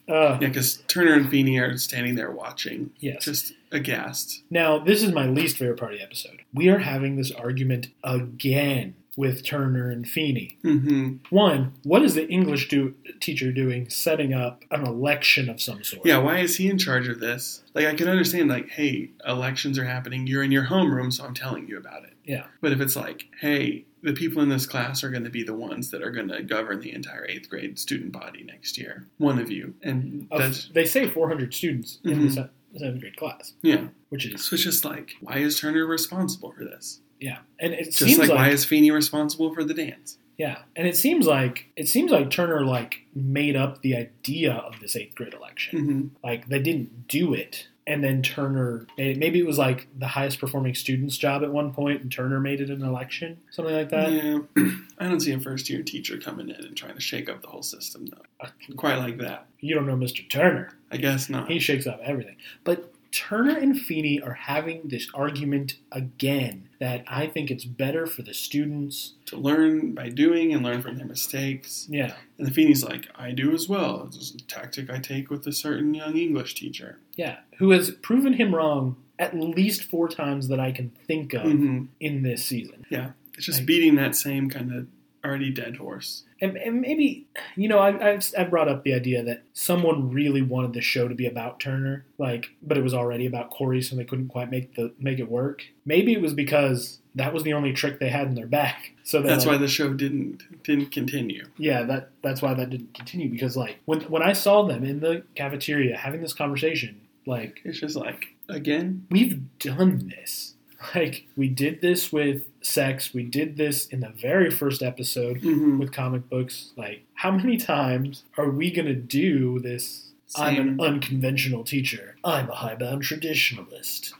Uh, 0.08 0.38
Yeah, 0.39 0.50
because 0.50 0.78
Turner 0.88 1.13
and 1.13 1.30
Feeney 1.30 1.58
are 1.58 1.78
standing 1.78 2.13
there 2.13 2.30
watching, 2.30 2.91
yes. 3.00 3.26
just 3.26 3.54
aghast. 3.71 4.43
Now, 4.52 4.78
this 4.78 5.02
is 5.02 5.12
my 5.12 5.26
least 5.26 5.58
favorite 5.58 5.80
part 5.80 5.93
of 5.93 5.98
the 6.00 6.04
episode. 6.06 6.41
We 6.54 6.69
are 6.69 6.78
having 6.78 7.15
this 7.15 7.32
argument 7.32 7.88
again. 8.04 8.93
With 9.17 9.43
Turner 9.43 9.89
and 9.89 10.08
Feeney. 10.08 10.58
hmm 10.62 11.15
One, 11.30 11.73
what 11.84 12.01
is 12.04 12.15
the 12.15 12.28
English 12.28 12.67
do- 12.69 12.95
teacher 13.19 13.51
doing 13.51 13.89
setting 13.89 14.34
up 14.34 14.63
an 14.71 14.86
election 14.86 15.49
of 15.49 15.62
some 15.62 15.84
sort? 15.84 16.06
Yeah, 16.06 16.17
why 16.17 16.39
is 16.39 16.58
he 16.58 16.69
in 16.69 16.78
charge 16.78 17.08
of 17.08 17.19
this? 17.19 17.63
Like, 17.73 17.86
I 17.86 17.93
can 17.93 18.08
understand, 18.08 18.49
like, 18.49 18.69
hey, 18.69 19.12
elections 19.25 19.78
are 19.80 19.86
happening. 19.86 20.28
You're 20.28 20.43
in 20.43 20.51
your 20.51 20.65
homeroom, 20.65 21.12
so 21.13 21.23
I'm 21.25 21.34
telling 21.34 21.67
you 21.67 21.78
about 21.78 22.04
it. 22.04 22.13
Yeah. 22.25 22.45
But 22.62 22.71
if 22.71 22.82
it's 22.82 22.95
like, 22.95 23.25
hey, 23.41 23.86
the 24.01 24.13
people 24.13 24.41
in 24.41 24.49
this 24.49 24.65
class 24.65 25.04
are 25.04 25.10
going 25.10 25.23
to 25.23 25.30
be 25.30 25.43
the 25.43 25.54
ones 25.56 25.91
that 25.91 26.01
are 26.04 26.12
going 26.12 26.28
to 26.30 26.43
govern 26.43 26.80
the 26.82 26.91
entire 26.93 27.25
eighth 27.28 27.49
grade 27.49 27.80
student 27.80 28.12
body 28.12 28.43
next 28.43 28.78
year, 28.78 29.08
one 29.17 29.39
of 29.39 29.49
you, 29.51 29.75
and 29.82 30.28
Of- 30.32 30.73
they 30.73 30.86
say 30.86 31.08
400 31.08 31.54
students 31.54 31.99
in 32.04 32.19
the 32.21 32.28
Mhm. 32.28 32.49
seventh 32.78 32.99
grade 33.01 33.15
class, 33.17 33.54
yeah. 33.62 33.88
which 34.10 34.25
is 34.25 34.43
So 34.45 34.56
it's 34.56 34.63
just 34.63 34.84
like, 34.86 35.13
why 35.21 35.38
is 35.38 35.60
Turner 35.60 35.86
responsible 35.86 36.51
for 36.51 36.63
this? 36.65 36.99
Yeah, 37.19 37.39
and 37.60 37.73
it 37.73 37.86
Just 37.86 37.99
seems 37.99 38.17
like, 38.19 38.30
like, 38.30 38.38
why 38.38 38.49
is 38.49 38.65
Feeney 38.65 38.91
responsible 38.91 39.54
for 39.54 39.63
the 39.63 39.73
dance? 39.73 40.17
yeah, 40.38 40.60
and 40.75 40.86
it 40.88 40.97
seems 40.97 41.25
like 41.28 41.67
it 41.78 41.88
seems 41.88 42.12
like 42.12 42.30
Turner 42.30 42.65
like 42.65 42.97
made 43.15 43.56
up 43.56 43.82
the 43.82 43.95
idea 43.95 44.54
of 44.54 44.80
this 44.82 44.95
eighth 44.97 45.15
grade 45.15 45.34
election. 45.34 45.80
hmm 45.80 46.28
Like 46.28 46.47
they 46.49 46.60
didn't 46.60 47.08
do 47.08 47.34
it, 47.34 47.67
and 47.88 48.04
then 48.04 48.21
Turner 48.21 48.86
it. 48.97 49.17
maybe 49.17 49.39
it 49.39 49.45
was 49.45 49.58
like 49.58 49.88
the 49.97 50.08
highest 50.08 50.39
performing 50.41 50.75
student's 50.75 51.17
job 51.17 51.41
at 51.43 51.51
one 51.54 51.71
point, 51.73 52.01
and 52.01 52.12
Turner 52.12 52.41
made 52.41 52.60
it 52.60 52.69
an 52.69 52.84
election, 52.84 53.38
something 53.49 53.73
like 53.73 53.89
that. 53.91 54.12
Yeah, 54.12 54.39
I 54.99 55.08
don't 55.08 55.21
see 55.21 55.32
a 55.32 55.39
first 55.39 55.69
year 55.69 55.84
teacher 55.84 56.17
coming 56.17 56.49
in 56.49 56.56
and 56.65 56.75
trying 56.75 56.95
to 56.95 57.01
shake 57.01 57.30
up 57.30 57.41
the 57.41 57.47
whole 57.47 57.63
system 57.63 58.08
though. 58.08 58.49
Quite 58.75 58.97
like 58.97 59.17
that. 59.19 59.45
You 59.62 59.73
don't 59.73 59.88
know 59.88 59.95
Mr. 59.95 60.30
Turner. 60.30 60.73
I 60.91 60.97
guess 60.97 61.30
not. 61.30 61.49
He 61.49 61.60
shakes 61.60 61.88
up 61.88 62.01
everything. 62.04 62.36
But 62.65 62.91
Turner 63.15 63.58
and 63.58 63.80
Feeney 63.80 64.19
are 64.21 64.34
having 64.34 64.82
this 64.89 65.08
argument 65.13 65.78
again 65.91 66.67
that 66.80 67.06
I 67.08 67.28
think 67.28 67.49
it's 67.49 67.63
better 67.63 68.06
for 68.06 68.23
the 68.23 68.34
students. 68.34 69.13
to 69.28 69.38
learn 69.38 69.93
by 69.93 70.10
doing 70.10 70.54
and 70.54 70.63
learn 70.63 70.82
from 70.82 70.97
their 70.97 71.08
mistakes. 71.08 71.88
Yeah. 71.89 72.13
And 72.38 72.45
the 72.45 72.51
Feeney's 72.51 72.84
like, 72.84 73.08
I 73.15 73.32
do 73.32 73.54
as 73.54 73.69
well. 73.69 74.10
Is 74.10 74.36
a 74.36 74.43
tactic 74.43 74.89
I 74.89 74.99
take 74.99 75.30
with 75.30 75.47
a 75.47 75.54
certain 75.54 75.93
young 75.93 76.17
English 76.17 76.56
teacher. 76.56 76.99
Yeah. 77.15 77.38
Who 77.60 77.71
has 77.71 77.91
proven 77.91 78.34
him 78.34 78.54
wrong 78.54 78.97
at 79.17 79.34
least 79.34 79.86
four 79.86 80.10
times 80.10 80.49
that 80.49 80.60
I 80.60 80.71
can 80.73 80.91
think 81.08 81.34
of 81.34 81.43
hmm 81.43 81.86
in 82.01 82.23
this 82.23 82.43
season. 82.43 82.86
Yeah, 82.89 83.12
it's 83.36 83.45
just 83.45 83.60
Like- 83.60 83.65
beating 83.67 83.95
that 83.95 84.13
same 84.15 84.49
kind 84.49 84.73
of 84.73 84.88
already 85.25 85.51
dead 85.51 85.77
horse. 85.77 86.23
And, 86.41 86.57
and 86.57 86.81
maybe, 86.81 87.27
you 87.55 87.67
know, 87.67 87.79
I, 87.79 88.11
I've, 88.11 88.25
I've 88.38 88.49
brought 88.49 88.67
up 88.67 88.83
the 88.83 88.93
idea 88.93 89.23
that 89.23 89.43
someone 89.53 90.11
really 90.11 90.41
wanted 90.41 90.73
the 90.73 90.81
show 90.81 91.07
to 91.07 91.15
be 91.15 91.25
about 91.25 91.59
Turner, 91.59 92.05
like, 92.17 92.47
but 92.61 92.77
it 92.77 92.83
was 92.83 92.93
already 92.93 93.25
about 93.25 93.51
Corey, 93.51 93.81
so 93.81 93.95
they 93.95 94.03
couldn't 94.03 94.27
quite 94.27 94.51
make 94.51 94.75
the 94.75 94.93
make 94.99 95.19
it 95.19 95.29
work. 95.31 95.63
Maybe 95.85 96.13
it 96.13 96.21
was 96.21 96.33
because 96.33 96.99
that 97.15 97.33
was 97.33 97.43
the 97.43 97.53
only 97.53 97.71
trick 97.73 97.99
they 97.99 98.09
had 98.09 98.27
in 98.27 98.35
their 98.35 98.47
back. 98.47 98.91
So 99.03 99.21
that, 99.21 99.27
That's 99.29 99.45
like, 99.45 99.55
why 99.55 99.57
the 99.59 99.67
show 99.69 99.93
didn't 99.93 100.63
didn't 100.63 100.91
continue. 100.91 101.45
yeah, 101.57 101.83
that 101.83 102.09
that's 102.21 102.41
why 102.41 102.53
that 102.53 102.69
didn't 102.69 102.93
continue 102.93 103.29
because 103.29 103.55
like 103.55 103.77
when 103.85 104.01
when 104.01 104.21
I 104.21 104.33
saw 104.33 104.63
them 104.67 104.83
in 104.83 104.99
the 104.99 105.23
cafeteria 105.35 105.95
having 105.97 106.21
this 106.21 106.33
conversation, 106.33 106.99
like 107.25 107.61
It's 107.63 107.79
just 107.79 107.95
like 107.95 108.25
again. 108.49 109.07
we've 109.09 109.41
done 109.59 110.11
this. 110.15 110.51
Like 110.93 111.25
we 111.35 111.47
did 111.47 111.81
this 111.81 112.11
with 112.11 112.43
sex, 112.65 113.13
we 113.13 113.23
did 113.23 113.58
this 113.58 113.86
in 113.88 113.99
the 113.99 114.10
very 114.10 114.49
first 114.49 114.82
episode 114.82 115.41
hmm 115.41 115.80
with 115.80 115.91
comic 115.91 116.30
books. 116.30 116.71
Like 116.75 117.04
how 117.13 117.32
many 117.32 117.58
times 117.58 118.23
are 118.38 118.49
we 118.49 118.71
going 118.71 118.88
to 118.88 118.95
do 118.95 119.60
this 119.60 120.06
I'm 120.36 120.60
an 120.60 120.82
unconventional 120.82 121.63
teacher. 121.63 122.15
I'm 122.23 122.49
a 122.49 122.56
hidebound 122.56 123.04
traditionalist. 123.04 124.13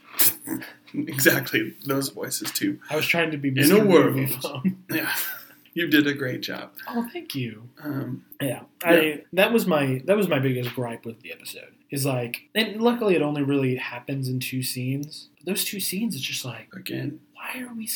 Exactly 0.94 1.74
those 1.84 2.08
voices 2.08 2.50
too. 2.52 2.78
I 2.88 2.96
was 2.96 3.06
trying 3.06 3.30
to 3.32 3.36
be 3.36 3.48
In 3.48 3.70
a 3.70 3.84
world. 3.84 4.16
Yeah, 4.90 5.12
you 5.74 5.88
did 5.88 6.06
a 6.06 6.14
great 6.14 6.40
job. 6.40 6.70
Oh, 6.88 7.06
thank 7.12 7.34
you. 7.34 7.68
Um, 7.82 8.24
Yeah, 8.40 8.62
I 8.82 9.24
that 9.34 9.52
was 9.52 9.66
my 9.66 10.00
that 10.06 10.16
was 10.16 10.26
my 10.28 10.38
biggest 10.38 10.74
gripe 10.74 11.04
with 11.04 11.20
the 11.20 11.32
episode. 11.32 11.74
Is 11.90 12.06
like, 12.06 12.48
and 12.54 12.80
luckily 12.80 13.14
it 13.14 13.20
only 13.20 13.42
really 13.42 13.76
happens 13.76 14.28
in 14.28 14.40
two 14.40 14.62
scenes. 14.62 15.28
But 15.36 15.46
those 15.46 15.64
two 15.64 15.80
scenes, 15.80 16.14
it's 16.14 16.24
just 16.24 16.44
like, 16.44 16.68
again. 16.72 17.20
why 17.34 17.60
are 17.62 17.74
we 17.74 17.86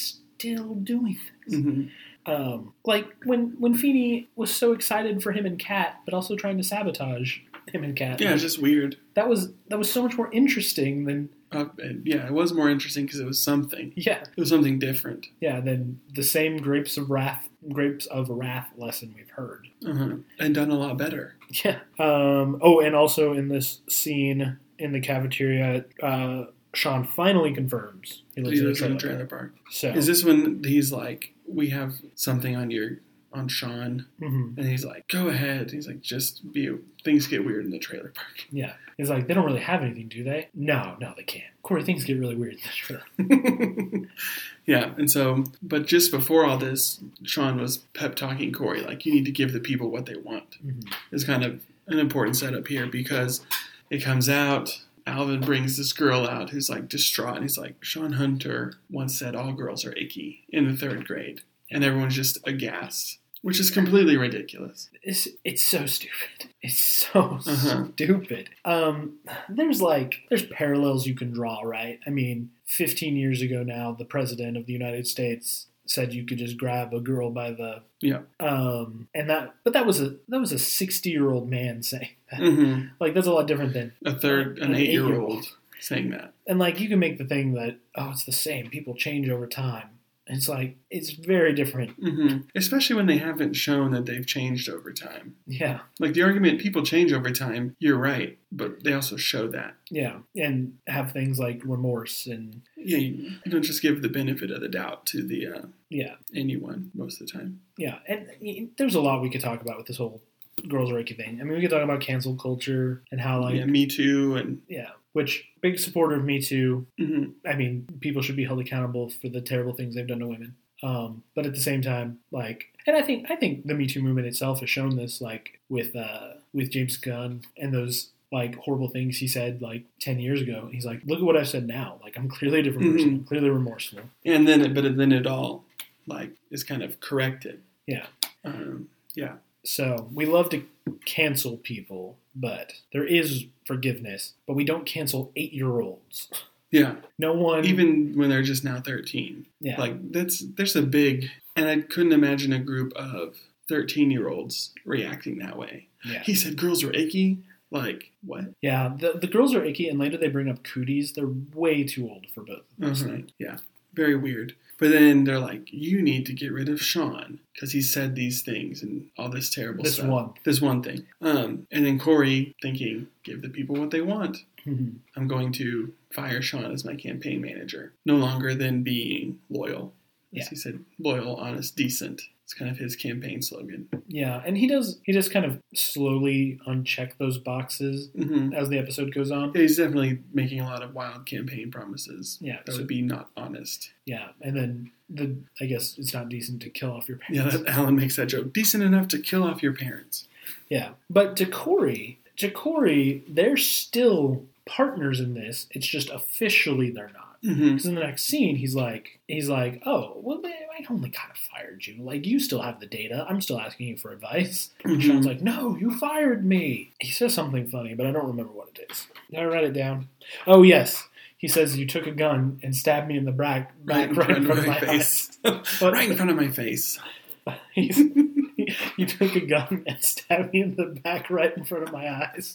still 0.40 0.74
doing 0.74 1.18
this? 1.46 1.56
hmm 1.60 1.82
Um, 2.26 2.74
like 2.84 3.06
when 3.24 3.54
when 3.58 3.74
Feeney 3.74 4.28
was 4.36 4.54
so 4.54 4.72
excited 4.72 5.22
for 5.22 5.32
him 5.32 5.46
and 5.46 5.58
Kat, 5.58 6.00
but 6.04 6.12
also 6.14 6.36
trying 6.36 6.58
to 6.58 6.62
sabotage 6.64 7.38
him 7.72 7.82
and 7.84 7.96
Kat. 7.96 8.20
Yeah, 8.20 8.32
it's 8.34 8.42
just 8.42 8.60
weird. 8.60 8.96
that 9.14 9.28
was 9.28 9.52
that 9.68 9.78
was 9.78 9.90
so 9.90 10.02
much 10.02 10.16
more 10.16 10.30
interesting 10.32 11.04
than 11.04 11.28
Uh, 11.52 11.64
yeah, 12.04 12.26
it 12.26 12.32
was 12.32 12.52
more 12.52 12.68
interesting 12.70 13.06
because 13.06 13.20
it 13.20 13.26
was 13.26 13.38
something. 13.40 13.92
yeah 13.96 14.20
It 14.36 14.40
was 14.40 14.50
something 14.50 14.78
different. 14.78 15.28
yeah 15.40 15.60
than 15.60 16.00
the 16.14 16.22
same 16.22 16.58
grapes 16.58 16.96
of 16.96 17.10
wrath 17.10 17.48
grapes 17.72 18.06
of 18.06 18.28
wrath 18.28 18.68
lesson 18.76 19.14
we've 19.16 19.30
heard. 19.30 19.68
Uh-huh. 19.86 20.16
And 20.38 20.54
done 20.54 20.70
a 20.70 20.78
lot 20.78 20.96
better. 20.98 21.34
Yeah. 21.64 21.78
Um, 21.98 22.58
oh, 22.60 22.80
and 22.80 22.94
also 22.94 23.32
in 23.32 23.48
this 23.48 23.80
scene 23.88 24.58
in 24.78 24.92
the 24.92 25.00
cafeteria, 25.00 25.84
uh, 26.02 26.44
Sean 26.72 27.04
finally 27.04 27.52
confirms 27.52 28.22
he 28.34 28.42
lives, 28.42 28.52
He 28.54 28.58
in, 28.60 28.64
a 28.64 28.68
lives 28.68 28.80
in 28.82 28.92
a 28.92 28.98
trailer. 28.98 29.14
trailer 29.16 29.26
park. 29.26 29.54
So, 29.70 29.90
Is 29.90 30.06
this 30.06 30.22
when 30.24 30.62
he's 30.64 30.92
like, 30.92 31.34
we 31.46 31.70
have 31.70 31.94
something 32.14 32.54
on 32.56 32.70
your 32.70 32.98
on 33.32 33.46
Sean, 33.46 34.06
Mhm. 34.20 34.58
and 34.58 34.66
he's 34.68 34.84
like, 34.84 35.06
go 35.06 35.28
ahead. 35.28 35.70
He's 35.70 35.86
like, 35.86 36.00
just 36.00 36.52
be. 36.52 36.68
Things 37.04 37.28
get 37.28 37.44
weird 37.44 37.64
in 37.64 37.70
the 37.70 37.78
trailer 37.78 38.08
park. 38.12 38.44
yeah, 38.50 38.72
he's 38.96 39.08
like, 39.08 39.28
they 39.28 39.34
don't 39.34 39.46
really 39.46 39.60
have 39.60 39.82
anything, 39.82 40.08
do 40.08 40.24
they? 40.24 40.48
No, 40.52 40.96
no, 41.00 41.14
they 41.16 41.22
can't. 41.22 41.44
Corey, 41.62 41.84
things 41.84 42.02
get 42.04 42.18
really 42.18 42.34
weird 42.34 42.54
in 42.54 42.58
the 42.58 42.68
trailer. 42.74 44.08
yeah, 44.66 44.92
and 44.96 45.10
so, 45.10 45.44
but 45.62 45.86
just 45.86 46.10
before 46.10 46.44
all 46.44 46.58
this, 46.58 47.00
Sean 47.22 47.60
was 47.60 47.78
pep 47.94 48.16
talking 48.16 48.52
Corey 48.52 48.80
like, 48.82 49.06
you 49.06 49.12
need 49.14 49.24
to 49.26 49.30
give 49.32 49.52
the 49.52 49.60
people 49.60 49.90
what 49.90 50.06
they 50.06 50.16
want. 50.16 50.56
Mhm. 50.64 50.92
Is 51.12 51.24
kind 51.24 51.44
of 51.44 51.62
an 51.86 51.98
important 52.00 52.36
setup 52.36 52.66
here 52.68 52.86
because 52.86 53.44
it 53.90 54.02
comes 54.02 54.28
out. 54.28 54.82
Alvin 55.06 55.40
brings 55.40 55.76
this 55.76 55.92
girl 55.92 56.26
out 56.26 56.50
who's 56.50 56.68
like 56.70 56.88
distraught, 56.88 57.34
and 57.36 57.44
he's 57.44 57.58
like, 57.58 57.82
Sean 57.84 58.12
Hunter 58.14 58.74
once 58.90 59.18
said 59.18 59.34
all 59.34 59.52
girls 59.52 59.84
are 59.84 59.92
icky 59.96 60.44
in 60.50 60.68
the 60.68 60.76
third 60.76 61.06
grade, 61.06 61.42
and 61.70 61.82
everyone's 61.84 62.14
just 62.16 62.38
aghast, 62.46 63.18
which 63.42 63.58
is 63.60 63.70
completely 63.70 64.16
ridiculous. 64.16 64.88
It's 65.02 65.28
it's 65.44 65.64
so 65.64 65.86
stupid. 65.86 66.46
It's 66.62 66.78
so 66.78 67.38
Uh-huh. 67.46 67.86
stupid. 67.94 68.50
Um, 68.66 69.18
there's 69.48 69.80
like 69.80 70.24
there's 70.28 70.44
parallels 70.46 71.06
you 71.06 71.14
can 71.14 71.30
draw, 71.32 71.62
right? 71.62 71.98
I 72.06 72.10
mean, 72.10 72.50
15 72.66 73.16
years 73.16 73.40
ago 73.40 73.62
now, 73.62 73.92
the 73.98 74.04
president 74.04 74.58
of 74.58 74.66
the 74.66 74.74
United 74.74 75.06
States 75.06 75.68
said 75.86 76.12
you 76.14 76.24
could 76.24 76.38
just 76.38 76.56
grab 76.56 76.92
a 76.94 77.00
girl 77.00 77.30
by 77.30 77.50
the 77.50 77.82
Yeah. 78.00 78.20
um 78.38 79.08
and 79.14 79.28
that 79.30 79.54
but 79.64 79.72
that 79.72 79.86
was 79.86 80.00
a 80.00 80.16
that 80.28 80.38
was 80.40 80.52
a 80.52 80.58
60 80.58 81.10
year 81.10 81.30
old 81.30 81.48
man 81.50 81.82
saying 81.82 82.10
that 82.30 82.40
hmm 82.40 82.82
like 83.00 83.14
that's 83.14 83.26
a 83.26 83.32
lot 83.32 83.46
different 83.46 83.72
than 83.72 83.92
A 84.04 84.14
third, 84.18 84.58
an 84.58 84.70
An 84.70 84.74
eight-year-old 84.76 85.10
eight-year-old. 85.12 85.46
saying 85.80 86.10
that. 86.10 86.32
and 86.46 86.58
like 86.58 86.78
you 86.80 86.88
can 86.88 86.98
make 86.98 87.18
the 87.18 87.24
thing 87.24 87.54
that 87.54 87.76
oh 87.96 88.10
it's 88.10 88.24
the 88.24 88.32
same 88.32 88.68
people 88.70 88.94
change 88.94 89.28
over 89.28 89.46
time 89.46 89.88
it's 90.32 90.48
like 90.48 90.76
it's 90.90 91.10
very 91.10 91.52
different 91.54 91.90
hmm 91.98 92.38
Especially 92.54 92.96
when 92.96 93.06
they 93.06 93.18
haven't 93.18 93.54
shown 93.54 93.90
that 93.92 94.06
they've 94.06 94.26
changed 94.26 94.68
over 94.68 94.92
time. 94.92 95.36
yeah 95.46 95.80
Like 95.98 96.14
the 96.14 96.22
argument, 96.22 96.60
people 96.60 96.82
change 96.82 97.12
over 97.12 97.30
time. 97.30 97.76
You're 97.78 97.98
right, 97.98 98.38
but 98.52 98.82
they 98.84 98.92
also 98.92 99.16
show 99.16 99.48
that. 99.48 99.74
yeah 99.90 100.18
and 100.36 100.78
have 100.86 101.12
things 101.12 101.38
like 101.38 101.60
remorse 101.64 102.26
and 102.26 102.62
Yeah, 102.76 102.98
you, 102.98 103.30
you 103.44 103.50
don't 103.52 103.62
just 103.62 103.82
give 103.82 104.02
the 104.02 104.08
benefit 104.08 104.50
of 104.50 104.60
the 104.60 104.68
doubt 104.68 105.06
to 105.06 105.22
the 105.26 105.46
uh, 105.46 105.62
yeah 105.88 106.14
anyone 106.34 106.90
most 106.94 107.20
of 107.20 107.26
the 107.26 107.32
time. 107.32 107.60
yeah 107.76 107.98
and 108.08 108.70
there's 108.78 108.94
a 108.94 109.00
lot 109.00 109.22
we 109.22 109.30
could 109.30 109.40
talk 109.40 109.60
about 109.62 109.76
with 109.78 109.86
this 109.86 109.96
whole 109.98 110.22
girls 110.68 110.90
are 110.90 110.98
icky 110.98 111.14
thing 111.14 111.40
i 111.40 111.44
mean 111.44 111.54
we 111.54 111.60
could 111.60 111.70
talk 111.70 111.82
about 111.82 112.00
cancel 112.00 112.36
culture 112.36 113.02
and 113.10 113.20
how 113.20 113.40
like 113.40 113.56
yeah, 113.56 113.64
Me 113.64 113.86
Too, 113.86 114.36
and 114.36 114.60
yeah 114.68 114.90
which 115.12 115.44
big 115.60 115.78
supporter 115.78 116.16
of 116.16 116.24
me 116.24 116.40
too 116.40 116.86
mhm. 116.98 117.32
I 117.46 117.54
mean, 117.54 117.86
people 118.00 118.22
should 118.22 118.36
be 118.36 118.44
held 118.44 118.60
accountable 118.60 119.10
for 119.10 119.28
the 119.28 119.40
terrible 119.40 119.74
things 119.74 119.94
they've 119.94 120.06
done 120.06 120.20
to 120.20 120.26
women. 120.26 120.54
Um, 120.82 121.24
but 121.34 121.46
at 121.46 121.52
the 121.54 121.60
same 121.60 121.82
time, 121.82 122.20
like, 122.30 122.66
and 122.86 122.96
I 122.96 123.02
think 123.02 123.30
I 123.30 123.36
think 123.36 123.66
the 123.66 123.74
Me 123.74 123.86
Too 123.86 124.02
movement 124.02 124.26
itself 124.26 124.60
has 124.60 124.70
shown 124.70 124.96
this, 124.96 125.20
like 125.20 125.60
with 125.68 125.94
uh, 125.94 126.34
with 126.54 126.70
James 126.70 126.96
Gunn 126.96 127.42
and 127.58 127.74
those 127.74 128.10
like 128.32 128.54
horrible 128.54 128.88
things 128.88 129.18
he 129.18 129.28
said 129.28 129.60
like 129.60 129.84
ten 130.00 130.18
years 130.18 130.40
ago. 130.40 130.68
He's 130.72 130.86
like, 130.86 131.02
look 131.04 131.18
at 131.18 131.24
what 131.24 131.36
I've 131.36 131.48
said 131.48 131.66
now. 131.66 131.98
Like, 132.02 132.16
I'm 132.16 132.28
clearly 132.28 132.60
a 132.60 132.62
different 132.62 132.92
person. 132.92 133.08
I'm 133.08 133.24
clearly 133.24 133.50
remorseful. 133.50 134.00
and 134.24 134.48
then 134.48 134.62
it, 134.62 134.74
but 134.74 134.96
then 134.96 135.12
it 135.12 135.26
all 135.26 135.64
like 136.06 136.30
is 136.50 136.64
kind 136.64 136.82
of 136.82 137.00
corrected. 137.00 137.60
Yeah. 137.86 138.06
Um, 138.44 138.88
yeah. 139.14 139.34
So 139.64 140.08
we 140.12 140.26
love 140.26 140.48
to 140.50 140.64
cancel 141.04 141.56
people, 141.58 142.16
but 142.34 142.72
there 142.92 143.04
is 143.04 143.44
forgiveness. 143.66 144.34
But 144.46 144.54
we 144.54 144.64
don't 144.64 144.86
cancel 144.86 145.32
eight 145.36 145.52
year 145.52 145.80
olds. 145.80 146.28
Yeah. 146.70 146.96
No 147.18 147.32
one 147.32 147.64
Even 147.64 148.16
when 148.16 148.30
they're 148.30 148.42
just 148.42 148.64
now 148.64 148.80
13. 148.80 149.46
yeah 149.60 149.78
Like 149.78 150.12
that's 150.12 150.38
there's 150.40 150.76
a 150.76 150.82
big 150.82 151.26
and 151.56 151.68
I 151.68 151.80
couldn't 151.80 152.12
imagine 152.12 152.52
a 152.52 152.58
group 152.60 152.92
of 152.94 153.36
13 153.68 154.10
year 154.10 154.28
olds 154.28 154.72
reacting 154.84 155.38
that 155.40 155.56
way. 155.56 155.88
yeah. 156.04 156.22
He 156.22 156.34
said 156.34 156.56
girls 156.56 156.82
are 156.84 156.92
icky. 156.92 157.38
Like 157.72 158.10
what? 158.24 158.46
Yeah, 158.60 158.92
the, 158.98 159.12
the 159.12 159.28
girls 159.28 159.54
are 159.54 159.64
icky, 159.64 159.88
and 159.88 159.96
later 159.96 160.16
they 160.16 160.26
bring 160.28 160.48
up 160.48 160.64
cooties. 160.64 161.12
They're 161.12 161.28
way 161.54 161.84
too 161.84 162.08
old 162.10 162.26
for 162.34 162.42
both 162.42 162.58
of 162.58 162.64
those 162.78 163.02
Mhm. 163.02 163.06
things. 163.10 163.30
Yeah. 163.38 163.58
very 163.92 164.16
weird. 164.16 164.54
But 164.80 164.90
then 164.92 165.24
they're 165.24 165.38
like, 165.38 165.70
you 165.70 166.00
need 166.00 166.24
to 166.26 166.32
get 166.32 166.52
rid 166.52 166.68
of 166.70 166.80
Sean 166.82 167.38
because 167.54 167.72
he 167.72 167.82
said 167.82 168.14
these 168.14 168.40
things 168.42 168.82
and 168.82 169.10
all 169.18 169.28
this 169.28 169.50
terrible 169.50 169.84
This 169.84 169.96
stuff. 169.96 170.08
one. 170.08 170.30
This 170.44 170.60
one 170.62 170.82
thing. 170.82 171.04
Um, 171.20 171.66
and 171.70 171.84
then 171.84 171.98
Corey 171.98 172.54
thinking, 172.62 173.08
give 173.22 173.42
the 173.42 173.50
people 173.50 173.76
what 173.76 173.90
they 173.90 174.00
want. 174.00 174.38
Mhm. 174.66 174.94
I'm 175.16 175.28
going 175.28 175.52
to 175.52 175.92
fire 176.12 176.40
Sean 176.42 176.72
as 176.72 176.84
my 176.84 176.94
campaign 176.96 177.42
manager. 177.42 177.92
No 178.06 178.16
longer 178.16 178.54
than 178.54 178.82
being 178.82 179.38
loyal. 179.50 179.92
As 180.32 180.38
Yeah. 180.38 180.48
he 180.50 180.56
said, 180.56 180.84
loyal, 180.98 181.36
honest, 181.36 181.76
decent. 181.76 182.22
It's 182.50 182.58
kind 182.58 182.68
of 182.68 182.78
his 182.78 182.96
campaign 182.96 183.42
slogan. 183.42 183.88
Yeah, 184.08 184.42
and 184.44 184.58
he 184.58 184.66
does 184.66 184.98
he 185.04 185.12
just 185.12 185.30
kind 185.30 185.46
of 185.46 185.62
slowly 185.72 186.58
uncheck 186.66 187.12
those 187.16 187.38
boxes 187.38 188.08
hmm 188.08 188.52
as 188.52 188.68
the 188.68 188.76
episode 188.76 189.14
goes 189.14 189.30
on. 189.30 189.52
He's 189.54 189.76
definitely 189.76 190.18
making 190.34 190.58
a 190.58 190.64
lot 190.64 190.82
of 190.82 190.92
wild 190.92 191.26
campaign 191.26 191.70
promises. 191.70 192.38
Yeah, 192.40 192.56
That 192.66 192.72
so- 192.72 192.78
would 192.78 192.88
be 192.88 193.02
not 193.02 193.30
honest. 193.36 193.92
Yeah, 194.04 194.30
and 194.40 194.56
then 194.56 194.90
the 195.08 195.36
I 195.60 195.66
guess 195.66 195.96
it's 195.96 196.12
not 196.12 196.28
decent 196.28 196.60
to 196.62 196.70
kill 196.70 196.90
off 196.90 197.08
your 197.08 197.20
Yeah, 197.30 197.42
parents. 197.44 197.62
that, 197.64 197.68
Alan 197.78 197.94
makes 197.94 198.16
that 198.16 198.26
joke. 198.26 198.52
Decent 198.52 198.82
enough 198.82 199.06
to 199.08 199.20
kill 199.20 199.44
off 199.44 199.62
your 199.62 199.72
parents. 199.74 200.26
Yeah, 200.68 200.90
but 201.08 201.36
to 201.36 201.46
Corey, 201.46 202.18
to 202.38 202.50
Corey, 202.50 203.22
they're 203.28 203.56
still 203.56 204.44
partners 204.66 205.20
in 205.20 205.34
this. 205.34 205.68
It's 205.70 205.86
just 205.86 206.10
officially 206.10 206.90
they're 206.90 207.12
not. 207.14 207.29
Hmm 207.42 207.68
Because 207.70 207.86
in 207.86 207.94
the 207.94 208.00
next 208.02 208.24
scene, 208.24 208.56
he's 208.56 208.74
like, 208.74 209.18
he's 209.28 209.48
like, 209.48 209.82
oh, 209.86 210.14
well, 210.16 210.40
I 210.44 210.84
only 210.90 211.10
kind 211.10 211.30
of 211.30 211.36
fired 211.38 211.86
you. 211.86 212.02
Like, 212.02 212.26
you 212.26 212.38
still 212.40 212.62
have 212.62 212.80
the 212.80 212.86
data. 212.86 213.26
I'm 213.28 213.40
still 213.40 213.60
asking 213.60 213.88
you 213.88 213.96
for 213.96 214.12
advice. 214.12 214.70
And 214.84 214.96
Mhm. 214.98 215.02
Sean's 215.02 215.26
like, 215.26 215.40
no, 215.42 215.76
you 215.76 215.96
fired 215.98 216.44
me. 216.44 216.92
He 217.00 217.10
says 217.10 217.34
something 217.34 217.68
funny, 217.68 217.94
but 217.94 218.06
I 218.06 218.10
don't 218.12 218.26
remember 218.26 218.52
what 218.52 218.68
it 218.74 218.90
is. 218.90 219.06
Did 219.30 219.40
I 219.40 219.44
write 219.44 219.64
it 219.64 219.72
down? 219.72 220.08
Oh 220.46 220.62
yes, 220.62 221.06
he 221.36 221.48
says 221.48 221.76
you 221.78 221.86
took 221.86 222.06
a 222.06 222.12
gun 222.12 222.58
and 222.62 222.74
stabbed 222.76 223.08
me 223.08 223.16
in 223.16 223.24
the 223.24 223.32
back, 223.32 223.72
back 223.84 224.14
right 224.16 224.30
in 224.30 224.44
front 224.44 224.60
of 224.60 224.66
my 224.66 224.80
face. 224.80 225.38
What? 225.42 225.64
right 225.92 226.10
in 226.10 226.16
front 226.16 226.30
of 226.30 226.36
my 226.36 226.48
face. 226.48 226.98
He's, 227.72 227.98
you 227.98 229.06
took 229.06 229.34
a 229.34 229.40
gun 229.46 229.84
and 229.86 230.02
stabbed 230.04 230.52
me 230.52 230.60
in 230.62 230.76
the 230.76 230.84
back 230.86 231.30
right 231.30 231.56
in 231.56 231.64
front 231.64 231.84
of 231.84 231.92
my 231.92 232.08
eyes. 232.08 232.54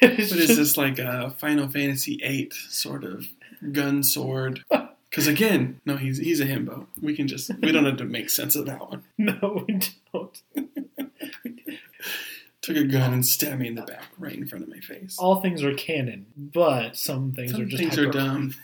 What 0.00 0.18
is 0.18 0.30
just- 0.30 0.56
this 0.56 0.76
like 0.76 0.98
a 0.98 1.30
Final 1.38 1.68
Fantasy 1.68 2.16
VIII 2.16 2.50
sort 2.68 3.04
of 3.04 3.26
gun 3.72 4.02
sword? 4.02 4.64
Because 5.10 5.26
again, 5.26 5.80
no, 5.84 5.96
he's 5.96 6.18
he's 6.18 6.38
a 6.38 6.46
himbo. 6.46 6.86
We 7.02 7.16
can 7.16 7.26
just 7.26 7.50
we 7.60 7.72
don't 7.72 7.84
have 7.84 7.96
to 7.96 8.04
make 8.04 8.30
sense 8.30 8.54
of 8.54 8.66
that 8.66 8.78
one. 8.88 9.02
No, 9.18 9.64
we 9.66 9.80
don't. 10.14 10.42
Took 12.62 12.76
a 12.76 12.84
gun 12.84 13.12
and 13.14 13.26
stabbed 13.26 13.58
me 13.60 13.66
in 13.66 13.74
the 13.74 13.82
back, 13.82 14.04
right 14.18 14.34
in 14.36 14.46
front 14.46 14.62
of 14.62 14.70
my 14.70 14.78
face. 14.78 15.16
All 15.18 15.40
things 15.40 15.64
are 15.64 15.74
canon, 15.74 16.26
but 16.36 16.94
some 16.94 17.32
things 17.32 17.50
Some 17.52 17.62
are 17.62 17.64
just 17.64 17.82
things 17.82 17.98
are 17.98 18.06
dumb. 18.06 18.54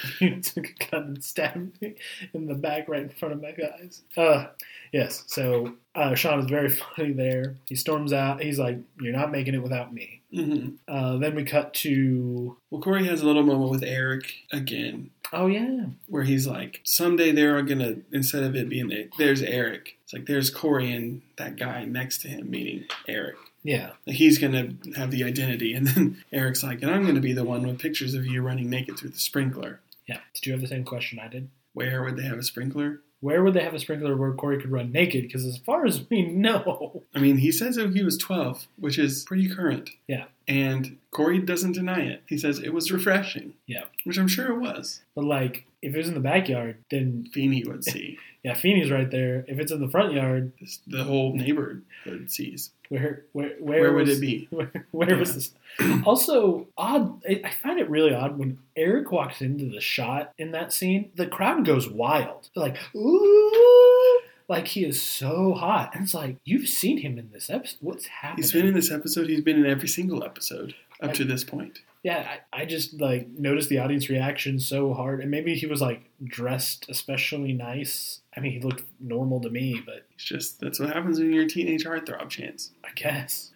you 0.20 0.40
took 0.40 0.66
a 0.80 0.90
gun 0.90 1.02
and 1.02 1.24
stabbed 1.24 1.80
me 1.80 1.94
in 2.32 2.46
the 2.46 2.54
back 2.54 2.88
right 2.88 3.02
in 3.02 3.08
front 3.08 3.34
of 3.34 3.42
my 3.42 3.54
eyes. 3.80 4.02
Uh, 4.16 4.46
yes, 4.92 5.24
so 5.26 5.74
uh, 5.94 6.14
Sean 6.14 6.40
is 6.40 6.46
very 6.46 6.68
funny 6.96 7.12
there. 7.12 7.56
He 7.66 7.74
storms 7.76 8.12
out. 8.12 8.42
He's 8.42 8.58
like, 8.58 8.78
You're 9.00 9.12
not 9.16 9.32
making 9.32 9.54
it 9.54 9.62
without 9.62 9.92
me. 9.92 10.22
hmm 10.32 10.70
Uh, 10.86 11.16
then 11.18 11.34
we 11.34 11.44
cut 11.44 11.74
to, 11.74 12.56
Well, 12.70 12.80
Corey 12.80 13.06
has 13.06 13.20
a 13.22 13.26
little 13.26 13.42
moment 13.42 13.70
with 13.70 13.82
Eric 13.82 14.32
again, 14.52 15.10
oh, 15.32 15.46
yeah. 15.46 15.86
where 16.06 16.24
he's 16.24 16.46
like, 16.46 16.80
someday 16.84 17.32
they're 17.32 17.60
gonna 17.62 17.96
instead 18.12 18.42
of 18.44 18.54
it 18.56 18.68
being 18.68 18.88
there, 18.88 19.06
there's 19.18 19.42
Eric. 19.42 19.96
It's 20.04 20.12
like 20.12 20.26
there's 20.26 20.50
Corey 20.50 20.90
and 20.92 21.22
that 21.36 21.56
guy 21.56 21.84
next 21.84 22.22
to 22.22 22.28
him, 22.28 22.50
meaning 22.50 22.84
Eric. 23.06 23.36
Yeah. 23.64 23.90
He's 24.06 24.38
gonna 24.38 24.74
have 24.96 25.10
the 25.10 25.24
identity, 25.24 25.72
and 25.74 25.86
then 25.86 26.24
Eric's 26.32 26.62
like, 26.62 26.80
and 26.82 26.90
I'm 26.90 27.04
gonna 27.06 27.20
be 27.20 27.32
the 27.34 27.44
one 27.44 27.66
with 27.66 27.78
pictures 27.80 28.14
of 28.14 28.26
you 28.26 28.40
running 28.40 28.70
naked 28.70 28.98
through 28.98 29.10
the 29.10 29.18
sprinkler. 29.18 29.80
Yeah. 30.08 30.18
Did 30.34 30.46
you 30.46 30.52
have 30.52 30.60
the 30.60 30.68
same 30.68 30.84
question 30.84 31.18
I 31.18 31.28
did? 31.28 31.50
Where 31.74 32.02
would 32.02 32.16
they 32.16 32.22
have 32.24 32.38
a 32.38 32.42
sprinkler? 32.42 33.02
Where 33.20 33.42
would 33.42 33.54
they 33.54 33.62
have 33.62 33.74
a 33.74 33.78
sprinkler 33.78 34.16
where 34.16 34.32
Corey 34.32 34.60
could 34.60 34.70
run 34.70 34.92
naked? 34.92 35.22
Because 35.22 35.44
as 35.44 35.58
far 35.58 35.84
as 35.86 36.08
we 36.08 36.22
know, 36.30 37.02
I 37.14 37.18
mean, 37.18 37.38
he 37.38 37.52
says 37.52 37.76
that 37.76 37.94
he 37.94 38.02
was 38.02 38.16
12, 38.16 38.66
which 38.76 38.98
is 38.98 39.24
pretty 39.24 39.48
current. 39.48 39.90
Yeah. 40.06 40.24
And 40.48 40.96
Corey 41.10 41.38
doesn't 41.40 41.72
deny 41.72 42.00
it. 42.00 42.22
He 42.26 42.38
says 42.38 42.58
it 42.58 42.72
was 42.72 42.90
refreshing. 42.90 43.52
Yeah. 43.66 43.84
Which 44.04 44.18
I'm 44.18 44.28
sure 44.28 44.50
it 44.50 44.58
was. 44.58 45.00
but 45.14 45.24
like, 45.24 45.64
if 45.82 45.94
it 45.94 45.98
was 45.98 46.08
in 46.08 46.14
the 46.14 46.20
backyard, 46.20 46.78
then 46.90 47.28
Feeny 47.32 47.62
would 47.64 47.84
see. 47.84 48.18
yeah, 48.42 48.54
Feeny's 48.54 48.90
right 48.90 49.10
there. 49.10 49.44
If 49.46 49.58
it's 49.60 49.70
in 49.70 49.80
the 49.80 49.88
front 49.90 50.12
yard, 50.12 50.52
the 50.86 51.04
whole 51.04 51.34
neighborhood 51.34 51.84
sees. 52.26 52.70
where 52.88 53.22
where 53.32 53.50
where, 53.60 53.80
Where, 53.82 53.92
would 53.92 54.08
it 54.08 54.20
be? 54.20 54.48
Where, 54.50 54.72
where 54.90 55.16
was 55.16 55.34
this? 55.34 55.54
Also, 56.04 56.66
odd. 56.76 57.22
I 57.28 57.42
I 57.44 57.50
find 57.50 57.78
it 57.78 57.88
really 57.90 58.12
odd 58.14 58.38
when 58.38 58.58
Eric 58.76 59.12
walks 59.12 59.40
into 59.42 59.66
the 59.70 59.80
shot 59.80 60.32
in 60.38 60.50
that 60.52 60.72
scene. 60.72 61.12
The 61.14 61.26
crowd 61.26 61.64
goes 61.64 61.88
wild. 61.88 62.48
They're 62.54 62.64
like, 62.64 62.78
ooh, 62.96 63.87
like 64.48 64.68
he 64.68 64.84
is 64.84 65.00
so 65.02 65.54
hot. 65.54 65.94
And 65.94 66.04
it's 66.04 66.14
like 66.14 66.36
you've 66.44 66.68
seen 66.68 66.98
him 66.98 67.18
in 67.18 67.30
this 67.30 67.50
episode. 67.50 67.78
What's 67.80 68.06
happening? 68.06 68.42
He's 68.42 68.52
been 68.52 68.66
in 68.66 68.74
this 68.74 68.90
episode. 68.90 69.28
He's 69.28 69.42
been 69.42 69.58
in 69.58 69.66
every 69.66 69.88
single 69.88 70.24
episode 70.24 70.74
up 71.00 71.14
to 71.14 71.24
this 71.24 71.44
point. 71.44 71.80
yeah, 72.02 72.38
I, 72.52 72.62
I 72.62 72.64
just 72.64 73.00
like 73.00 73.28
noticed 73.28 73.68
the 73.68 73.78
audience 73.78 74.08
reaction 74.08 74.58
so 74.58 74.94
hard, 74.94 75.20
and 75.20 75.30
maybe 75.30 75.54
he 75.54 75.66
was 75.66 75.80
like 75.80 76.10
dressed 76.24 76.86
especially 76.88 77.52
nice. 77.52 78.20
I 78.36 78.40
mean, 78.40 78.52
he 78.52 78.60
looked 78.60 78.84
normal 79.00 79.40
to 79.40 79.50
me, 79.50 79.82
but 79.84 80.06
It's 80.14 80.22
just 80.24 80.60
that's 80.60 80.78
what 80.78 80.90
happens 80.90 81.18
when 81.18 81.32
you're 81.32 81.44
a 81.44 81.48
teenage 81.48 81.84
heartthrob 81.84 82.28
chance. 82.28 82.70
I 82.84 82.88
guess 82.94 83.50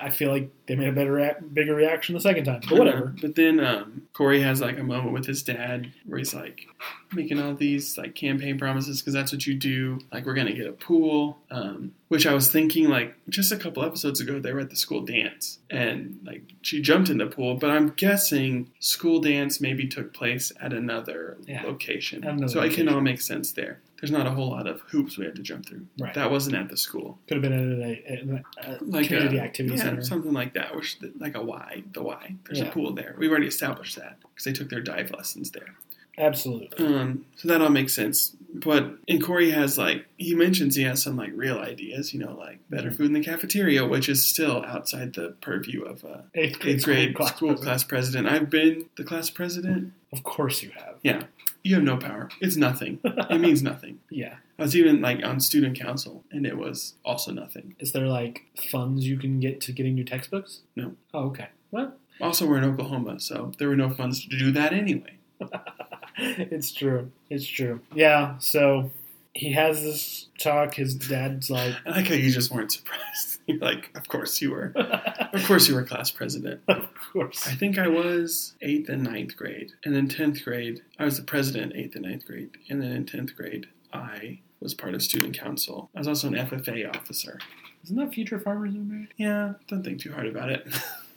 I 0.00 0.10
feel 0.10 0.30
like 0.30 0.50
they 0.66 0.76
made 0.76 0.88
a 0.88 0.92
better, 0.92 1.36
bigger 1.52 1.74
reaction 1.74 2.14
the 2.14 2.20
second 2.20 2.44
time. 2.44 2.60
But 2.68 2.78
whatever. 2.78 3.14
But 3.20 3.34
then 3.34 3.58
um, 3.58 4.02
Corey 4.12 4.40
has 4.42 4.60
like 4.60 4.78
a 4.78 4.82
moment 4.84 5.12
with 5.12 5.26
his 5.26 5.42
dad 5.42 5.92
where 6.06 6.18
he's 6.18 6.34
like 6.34 6.66
making 7.12 7.40
all 7.40 7.54
these 7.54 7.98
like 7.98 8.14
campaign 8.14 8.58
promises 8.58 9.00
because 9.00 9.14
that's 9.14 9.32
what 9.32 9.46
you 9.46 9.54
do. 9.54 9.98
Like 10.12 10.24
we're 10.26 10.34
gonna 10.34 10.52
get 10.52 10.66
a 10.68 10.72
pool, 10.72 11.38
um, 11.50 11.94
which 12.08 12.26
I 12.26 12.34
was 12.34 12.50
thinking 12.50 12.88
like 12.88 13.14
just 13.28 13.50
a 13.50 13.56
couple 13.56 13.84
episodes 13.84 14.20
ago 14.20 14.38
they 14.38 14.52
were 14.52 14.60
at 14.60 14.70
the 14.70 14.76
school 14.76 15.00
dance 15.02 15.58
and 15.70 16.20
like 16.24 16.42
she 16.62 16.80
jumped 16.80 17.08
in 17.10 17.18
the 17.18 17.26
pool, 17.26 17.56
but 17.56 17.70
I'm 17.70 17.88
guessing 17.90 18.70
school 18.78 19.20
dance 19.20 19.60
maybe 19.60 19.88
took 19.88 20.14
place 20.14 20.52
at 20.60 20.72
another 20.72 21.36
Yeah. 21.46 21.64
location, 21.64 22.07
At 22.12 22.24
another 22.24 22.48
so 22.48 22.60
it 22.60 22.72
can 22.72 22.86
location. 22.86 22.88
all 22.88 23.00
make 23.00 23.20
sense 23.20 23.52
there. 23.52 23.80
There's 24.00 24.10
not 24.12 24.26
a 24.26 24.30
whole 24.30 24.50
lot 24.50 24.66
of 24.66 24.80
hoops 24.82 25.18
we 25.18 25.24
had 25.24 25.34
to 25.36 25.42
jump 25.42 25.66
through. 25.66 25.86
Right. 25.98 26.14
That 26.14 26.30
wasn't 26.30 26.56
at 26.56 26.68
the 26.68 26.76
school. 26.76 27.18
Could 27.26 27.36
have 27.36 27.42
been 27.42 27.52
at 27.52 27.60
a, 27.60 28.02
a, 28.12 28.72
a 28.72 28.78
Like 28.84 29.06
community 29.08 29.38
a, 29.38 29.42
activity 29.42 29.76
yeah, 29.76 29.82
center. 29.82 30.02
something 30.02 30.32
like 30.32 30.54
that. 30.54 30.74
Which 30.76 30.96
like 31.18 31.36
a 31.36 31.42
Y, 31.42 31.82
the 31.92 32.02
Y. 32.02 32.34
There's 32.46 32.60
Yeah. 32.60 32.66
a 32.68 32.72
pool 32.72 32.92
there. 32.94 33.14
We've 33.18 33.30
already 33.30 33.48
established 33.48 33.96
that 33.96 34.18
because 34.20 34.44
they 34.44 34.52
took 34.52 34.70
their 34.70 34.80
dive 34.80 35.10
lessons 35.10 35.50
there. 35.50 35.74
Absolutely. 36.16 36.84
Um, 36.84 37.26
so 37.36 37.46
that 37.48 37.62
all 37.62 37.68
makes 37.70 37.92
sense. 37.92 38.34
But 38.52 38.96
and 39.06 39.22
Corey 39.22 39.50
has 39.50 39.78
like 39.78 40.06
he 40.16 40.34
mentions 40.34 40.74
he 40.74 40.82
has 40.82 41.00
some 41.02 41.16
like 41.16 41.30
real 41.34 41.58
ideas, 41.58 42.12
you 42.12 42.18
know, 42.18 42.34
like 42.36 42.58
better 42.70 42.90
food 42.90 43.06
in 43.06 43.12
the 43.12 43.22
cafeteria, 43.22 43.86
which 43.86 44.08
is 44.08 44.26
still 44.26 44.64
outside 44.64 45.12
the 45.12 45.36
purview 45.40 45.82
of 45.84 46.02
a 46.02 46.24
Eighth 46.34 46.58
grade, 46.58 46.74
eighth 46.76 46.84
grade 46.84 47.14
school 47.14 47.26
school, 47.28 47.48
class 47.54 47.64
class 47.64 47.84
president. 47.84 48.26
I've 48.28 48.50
been 48.50 48.86
the 48.96 49.04
class 49.04 49.30
president. 49.30 49.92
Of 50.12 50.22
course 50.24 50.62
you 50.62 50.70
have. 50.70 50.96
Yeah, 51.02 51.22
you 51.64 51.74
have 51.74 51.84
no 51.84 51.96
power. 51.96 52.28
It's 52.40 52.56
nothing. 52.56 53.00
it 53.04 53.40
means 53.40 53.62
nothing. 53.62 53.98
Yeah. 54.10 54.36
I 54.58 54.62
was 54.62 54.74
even 54.74 55.00
like 55.00 55.24
on 55.24 55.38
student 55.38 55.78
council, 55.78 56.24
and 56.32 56.44
it 56.44 56.56
was 56.58 56.94
also 57.04 57.30
nothing. 57.30 57.76
Is 57.78 57.92
there 57.92 58.08
like 58.08 58.42
funds 58.70 59.06
you 59.06 59.16
can 59.16 59.38
get 59.38 59.60
to 59.62 59.72
getting 59.72 59.94
new 59.94 60.02
textbooks? 60.04 60.62
No. 60.74 60.94
Oh, 61.14 61.26
okay. 61.26 61.48
Well, 61.70 61.94
Also, 62.20 62.46
we're 62.46 62.58
in 62.58 62.64
Oklahoma, 62.64 63.20
so 63.20 63.52
there 63.58 63.68
were 63.68 63.76
no 63.76 63.90
funds 63.90 64.26
to 64.26 64.36
do 64.36 64.50
that 64.52 64.72
anyway. 64.72 65.18
it's 66.18 66.72
true. 66.72 67.12
It's 67.30 67.46
true. 67.46 67.80
Yeah. 67.94 68.38
So 68.38 68.90
he 69.38 69.52
has 69.52 69.82
this 69.82 70.26
talk. 70.40 70.74
His 70.74 70.96
dad's 70.96 71.48
like, 71.48 71.72
I 71.86 71.90
like 71.90 72.08
how 72.08 72.14
you 72.14 72.28
just 72.30 72.50
weren't 72.50 72.72
surprised. 72.72 73.38
You're 73.46 73.58
like, 73.58 73.90
of 73.96 74.08
course 74.08 74.40
you 74.40 74.50
were. 74.50 74.72
Of 75.30 75.44
course 75.44 75.68
you 75.68 75.74
were 75.74 75.84
class 75.84 76.10
president. 76.10 76.62
of 76.68 76.88
course. 77.12 77.46
I 77.46 77.52
think 77.52 77.78
I 77.78 77.86
was 77.86 78.54
eighth 78.62 78.88
and 78.88 79.04
ninth 79.04 79.36
grade. 79.36 79.72
And 79.84 79.94
then 79.94 80.08
10th 80.08 80.42
grade, 80.42 80.80
I 80.98 81.04
was 81.04 81.18
the 81.18 81.22
president 81.22 81.74
eighth 81.76 81.94
and 81.96 82.06
ninth 82.06 82.26
grade. 82.26 82.56
And 82.70 82.80
then 82.82 82.92
in 82.92 83.04
10th 83.04 83.36
grade, 83.36 83.68
I 83.92 84.40
was 84.58 84.72
part 84.72 84.94
of 84.94 85.02
student 85.02 85.38
council. 85.38 85.90
I 85.94 85.98
was 85.98 86.08
also 86.08 86.28
an 86.28 86.34
FFA 86.34 86.88
officer. 86.96 87.38
Isn't 87.84 87.96
that 87.98 88.14
Future 88.14 88.40
Farmers 88.40 88.72
United? 88.74 89.12
Yeah, 89.18 89.52
don't 89.68 89.84
think 89.84 90.00
too 90.00 90.12
hard 90.12 90.26
about 90.26 90.50
it. 90.50 90.66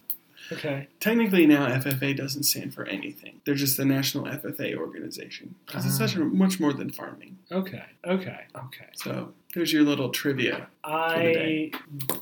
Okay. 0.51 0.87
Technically, 0.99 1.45
now 1.45 1.67
FFA 1.67 2.15
doesn't 2.15 2.43
stand 2.43 2.73
for 2.73 2.85
anything. 2.85 3.41
They're 3.45 3.55
just 3.55 3.77
the 3.77 3.85
National 3.85 4.25
FFA 4.25 4.75
organization. 4.75 5.55
Because 5.65 5.85
it's 5.85 5.97
such 5.97 6.15
a, 6.15 6.19
much 6.19 6.59
more 6.59 6.73
than 6.73 6.91
farming. 6.91 7.37
Okay. 7.51 7.83
Okay. 8.05 8.45
Okay. 8.55 8.87
So 8.93 9.33
there's 9.53 9.71
your 9.71 9.83
little 9.83 10.09
trivia. 10.09 10.67
I 10.83 11.71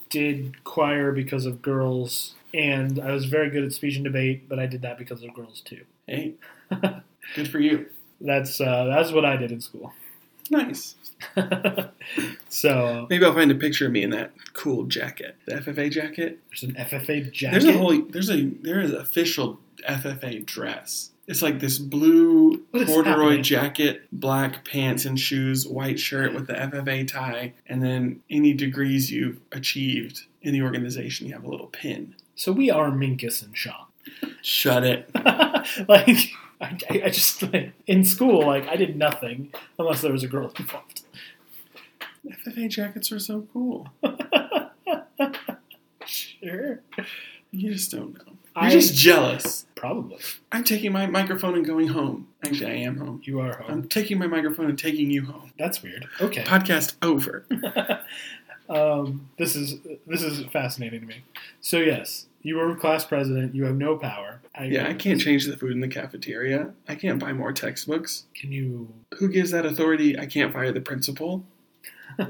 did 0.09 0.63
choir 0.63 1.11
because 1.11 1.45
of 1.45 1.61
girls, 1.61 2.35
and 2.53 2.99
I 2.99 3.11
was 3.11 3.25
very 3.25 3.49
good 3.49 3.63
at 3.63 3.73
speech 3.73 3.95
and 3.95 4.03
debate, 4.03 4.47
but 4.47 4.59
I 4.59 4.65
did 4.65 4.81
that 4.83 4.97
because 4.97 5.23
of 5.23 5.33
girls 5.33 5.61
too. 5.61 5.83
Hey, 6.07 6.35
good 7.35 7.49
for 7.49 7.59
you. 7.59 7.87
That's 8.21 8.59
uh, 8.59 8.85
that's 8.85 9.11
what 9.11 9.25
I 9.25 9.37
did 9.37 9.51
in 9.51 9.61
school. 9.61 9.93
Nice. 10.49 10.95
so 12.49 13.07
Maybe 13.09 13.25
I'll 13.25 13.33
find 13.33 13.51
a 13.51 13.55
picture 13.55 13.85
of 13.87 13.91
me 13.91 14.03
in 14.03 14.09
that 14.11 14.31
cool 14.53 14.85
jacket, 14.85 15.35
the 15.45 15.55
FFA 15.55 15.91
jacket. 15.91 16.39
there's 16.49 16.63
an 16.63 16.73
FFA 16.75 17.31
jacket. 17.31 17.61
There's 17.61 17.75
a 17.75 17.77
whole 17.77 18.01
there's 18.03 18.29
a 18.29 18.45
there 18.45 18.79
is 18.79 18.93
official 18.93 19.59
FFA 19.87 20.45
dress 20.45 21.11
It's 21.27 21.41
like 21.41 21.59
this 21.59 21.77
blue 21.77 22.63
corduroy 22.73 23.41
jacket, 23.41 24.03
black 24.11 24.65
pants 24.65 25.05
and 25.05 25.19
shoes, 25.19 25.67
white 25.67 25.99
shirt 25.99 26.33
with 26.33 26.47
the 26.47 26.53
FFA 26.53 27.07
tie, 27.07 27.53
and 27.67 27.83
then 27.83 28.21
any 28.29 28.53
degrees 28.53 29.11
you've 29.11 29.39
achieved 29.51 30.23
in 30.41 30.53
the 30.53 30.61
organization, 30.61 31.27
you 31.27 31.33
have 31.33 31.43
a 31.43 31.49
little 31.49 31.67
pin. 31.67 32.15
So 32.35 32.51
we 32.51 32.71
are 32.71 32.89
Minkus 32.91 33.43
and 33.43 33.55
Sean. 33.55 33.85
Shut 34.41 34.83
it. 34.85 35.09
like 35.89 36.31
I, 36.61 36.77
I 37.05 37.09
just 37.09 37.41
like, 37.43 37.73
in 37.87 38.03
school, 38.03 38.45
like 38.45 38.67
I 38.67 38.75
did 38.75 38.95
nothing 38.97 39.53
unless 39.77 40.01
there 40.01 40.11
was 40.11 40.23
a 40.23 40.27
girl 40.27 40.51
involved. 40.59 41.03
FFA 42.27 42.67
jackets 42.69 43.11
are 43.11 43.19
so 43.19 43.47
cool. 43.53 43.87
Sure, 46.05 46.81
You 47.51 47.73
just 47.73 47.91
don't 47.91 48.13
know. 48.13 48.33
I- 48.55 48.63
You're 48.71 48.81
just 48.81 48.95
jealous. 48.95 49.65
probably 49.75 50.17
I'm 50.51 50.63
taking 50.63 50.91
my 50.91 51.05
microphone 51.05 51.55
and 51.55 51.65
going 51.65 51.87
home. 51.87 52.27
Actually, 52.43 52.71
I 52.71 52.75
am 52.77 52.97
home. 52.97 53.21
you 53.23 53.39
are 53.39 53.55
home. 53.57 53.71
I'm 53.71 53.87
taking 53.87 54.17
my 54.17 54.27
microphone 54.27 54.65
and 54.69 54.77
taking 54.77 55.09
you 55.11 55.23
home. 55.25 55.51
That's 55.59 55.81
weird. 55.83 56.07
Okay. 56.19 56.43
Podcast 56.43 56.95
over. 57.01 57.45
um, 58.69 59.29
this 59.37 59.55
is 59.55 59.75
this 60.07 60.21
is 60.23 60.45
fascinating 60.47 61.01
to 61.01 61.05
me. 61.07 61.23
So 61.61 61.77
yes, 61.77 62.27
you 62.41 62.57
were 62.57 62.75
class 62.75 63.05
president. 63.05 63.55
You 63.55 63.65
have 63.65 63.75
no 63.75 63.97
power. 63.97 64.41
I, 64.55 64.65
Yeah, 64.65 64.87
I 64.87 64.93
can't 64.93 65.19
change 65.19 65.45
the 65.45 65.57
food 65.57 65.71
in 65.71 65.79
the 65.81 65.87
cafeteria. 65.87 66.71
I 66.87 66.95
can't 66.95 67.19
buy 67.19 67.33
more 67.33 67.51
textbooks. 67.51 68.25
Can 68.35 68.51
you? 68.51 68.93
Who 69.15 69.29
gives 69.29 69.51
that 69.51 69.65
authority? 69.65 70.17
I 70.19 70.25
can't 70.25 70.53
fire 70.53 70.71
the 70.71 70.81
principal. 70.81 71.43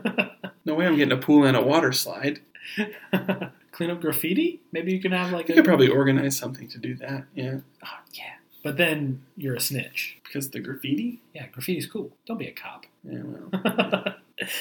No 0.66 0.76
way 0.76 0.86
I'm 0.86 0.98
getting 0.98 1.18
a 1.18 1.22
pool 1.22 1.46
and 1.46 1.58
a 1.58 1.62
water 1.62 1.92
slide. 1.92 2.42
clean 3.72 3.90
up 3.90 4.02
graffiti? 4.02 4.62
Maybe 4.72 4.92
you 4.92 5.02
can 5.02 5.12
have 5.14 5.32
like 5.32 5.48
You 5.48 5.54
a. 5.54 5.56
could 5.56 5.66
probably 5.66 5.88
organize 5.88 6.38
something 6.38 6.68
to 6.68 6.78
do 6.78 6.94
that. 6.96 7.26
Yeah. 7.34 7.60
Oh, 7.84 7.98
yeah, 8.14 8.34
but 8.64 8.78
then 8.78 9.24
you're 9.36 9.56
a 9.56 9.60
snitch. 9.60 10.18
Because 10.24 10.52
the 10.52 10.60
graffiti? 10.60 11.22
Yeah, 11.34 11.48
graffiti's 11.48 11.88
cool. 11.88 12.12
Don't 12.28 12.38
be 12.38 12.46
a 12.48 12.52
cop. 12.52 12.86
Yeah, 13.04 13.22
well. 13.24 14.16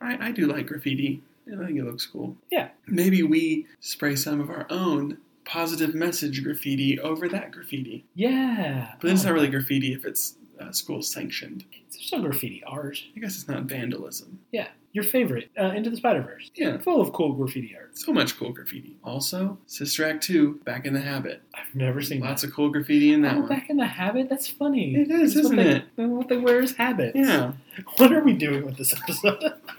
I, 0.00 0.28
I 0.28 0.32
do 0.32 0.46
like 0.46 0.66
graffiti. 0.66 1.22
I 1.52 1.64
think 1.66 1.78
it 1.78 1.84
looks 1.84 2.06
cool. 2.06 2.36
Yeah. 2.50 2.68
Maybe 2.86 3.22
we 3.22 3.66
spray 3.80 4.16
some 4.16 4.40
of 4.40 4.50
our 4.50 4.66
own 4.70 5.18
positive 5.44 5.94
message 5.94 6.42
graffiti 6.44 7.00
over 7.00 7.26
that 7.30 7.52
graffiti. 7.52 8.04
yeah, 8.14 8.92
But 9.00 9.06
then 9.06 9.16
it's 9.16 9.24
Oh, 9.24 9.28
not 9.28 9.34
really 9.34 9.48
graffiti 9.48 9.94
if 9.94 10.04
it's 10.04 10.34
uh, 10.60 10.72
school 10.72 11.00
sanctioned. 11.02 11.64
It's 11.86 12.04
still 12.06 12.20
graffiti 12.20 12.62
art. 12.66 13.02
I 13.16 13.20
guess 13.20 13.36
it's 13.36 13.48
not 13.48 13.62
vandalism. 13.62 14.40
Yeah, 14.52 14.68
your 14.92 15.04
favorite, 15.04 15.50
uh, 15.58 15.66
Into 15.68 15.88
the 15.88 15.96
Spider 15.96 16.20
Verse. 16.20 16.50
Yeah. 16.54 16.76
Full 16.78 17.00
of 17.00 17.12
cool 17.14 17.32
graffiti 17.32 17.74
art. 17.74 17.96
So 17.96 18.12
much 18.12 18.36
cool 18.36 18.52
graffiti. 18.52 18.98
Also, 19.02 19.56
Sister 19.66 20.04
Act 20.04 20.22
2, 20.24 20.60
Back 20.64 20.84
in 20.84 20.92
the 20.92 21.00
Habit. 21.00 21.40
I've 21.54 21.74
never 21.74 22.02
seen 22.02 22.20
Lots 22.20 22.42
that. 22.42 22.48
of 22.48 22.54
cool 22.54 22.68
graffiti 22.68 23.14
in 23.14 23.22
that 23.22 23.36
oh, 23.36 23.40
one. 23.40 23.48
back 23.48 23.70
in 23.70 23.78
the 23.78 23.86
habit. 23.86 24.28
That's 24.28 24.48
funny. 24.48 24.96
It 24.96 25.10
is, 25.10 25.32
That's 25.32 25.46
isn't 25.46 25.56
what 25.56 25.64
they, 25.96 26.02
it? 26.02 26.06
What 26.08 26.28
they 26.28 26.36
wear 26.36 26.60
is 26.60 26.74
habits. 26.76 27.16
Yeah. 27.16 27.52
What 27.96 28.12
are 28.12 28.22
we 28.24 28.32
doing 28.34 28.66
with 28.66 28.76
this 28.76 28.92
episode? 28.92 29.40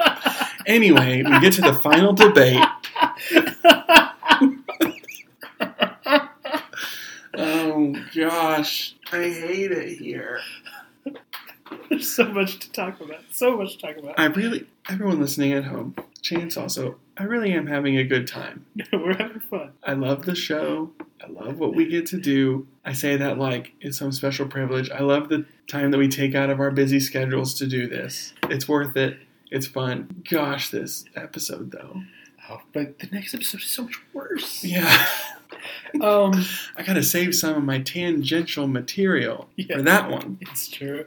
Anyway, 0.70 1.24
we 1.24 1.39
get 1.39 1.51
to 1.53 1.61
the 1.61 1.74
final 1.74 2.13
debate. 2.13 2.63
Oh 7.34 7.95
gosh, 8.13 8.95
I 9.11 9.30
hate 9.30 9.72
it 9.72 9.97
here. 9.97 10.41
There's 11.89 12.11
so 12.11 12.26
much 12.26 12.59
to 12.59 12.72
talk 12.72 13.01
about. 13.01 13.22
So 13.32 13.57
much 13.57 13.78
to 13.78 13.88
talk 13.88 13.97
about. 13.97 14.20
I 14.20 14.26
really, 14.26 14.67
everyone 14.89 15.20
listening 15.20 15.53
at 15.53 15.63
home, 15.63 15.95
Chance 16.22 16.55
also, 16.55 16.97
I 17.17 17.24
really 17.24 17.51
am 17.53 17.65
having 17.65 17.97
a 17.97 18.03
good 18.03 18.28
time. 18.28 18.65
We're 18.93 19.17
having 19.17 19.39
fun. 19.39 19.72
I 19.84 19.93
love 19.93 20.26
the 20.26 20.36
show. 20.36 20.91
I 21.24 21.32
love 21.32 21.57
what 21.57 21.74
we 21.74 21.88
get 21.88 22.05
to 22.07 22.17
do. 22.20 22.67
I 22.86 22.93
say 22.93 23.17
that 23.17 23.39
like 23.39 23.74
it's 23.82 23.97
some 23.97 24.11
special 24.11 24.47
privilege. 24.47 24.91
I 24.91 24.99
love 24.99 25.30
the 25.30 25.45
time 25.67 25.89
that 25.91 25.97
we 25.97 26.09
take 26.09 26.36
out 26.36 26.51
of 26.51 26.59
our 26.59 26.70
busy 26.70 26.99
schedules 26.99 27.55
to 27.55 27.65
do 27.65 27.88
this. 27.88 28.34
It's 28.49 28.67
worth 28.67 28.95
it. 28.97 29.17
It's 29.51 29.67
fun. 29.67 30.23
Gosh, 30.29 30.69
this 30.69 31.05
episode 31.15 31.71
though. 31.71 32.01
Oh, 32.49 32.61
but 32.73 32.99
the 32.99 33.07
next 33.11 33.33
episode 33.33 33.61
is 33.61 33.67
so 33.67 33.83
much 33.83 33.99
worse. 34.13 34.63
Yeah. 34.63 35.07
Um, 35.99 36.45
I 36.77 36.83
gotta 36.83 37.01
save 37.03 37.33
some 37.35 37.55
of 37.55 37.63
my 37.63 37.79
tangential 37.79 38.67
material 38.67 39.49
Yeah. 39.55 39.77
for 39.77 39.81
that 39.81 40.09
one. 40.09 40.37
it's 40.41 40.69
true. 40.69 41.05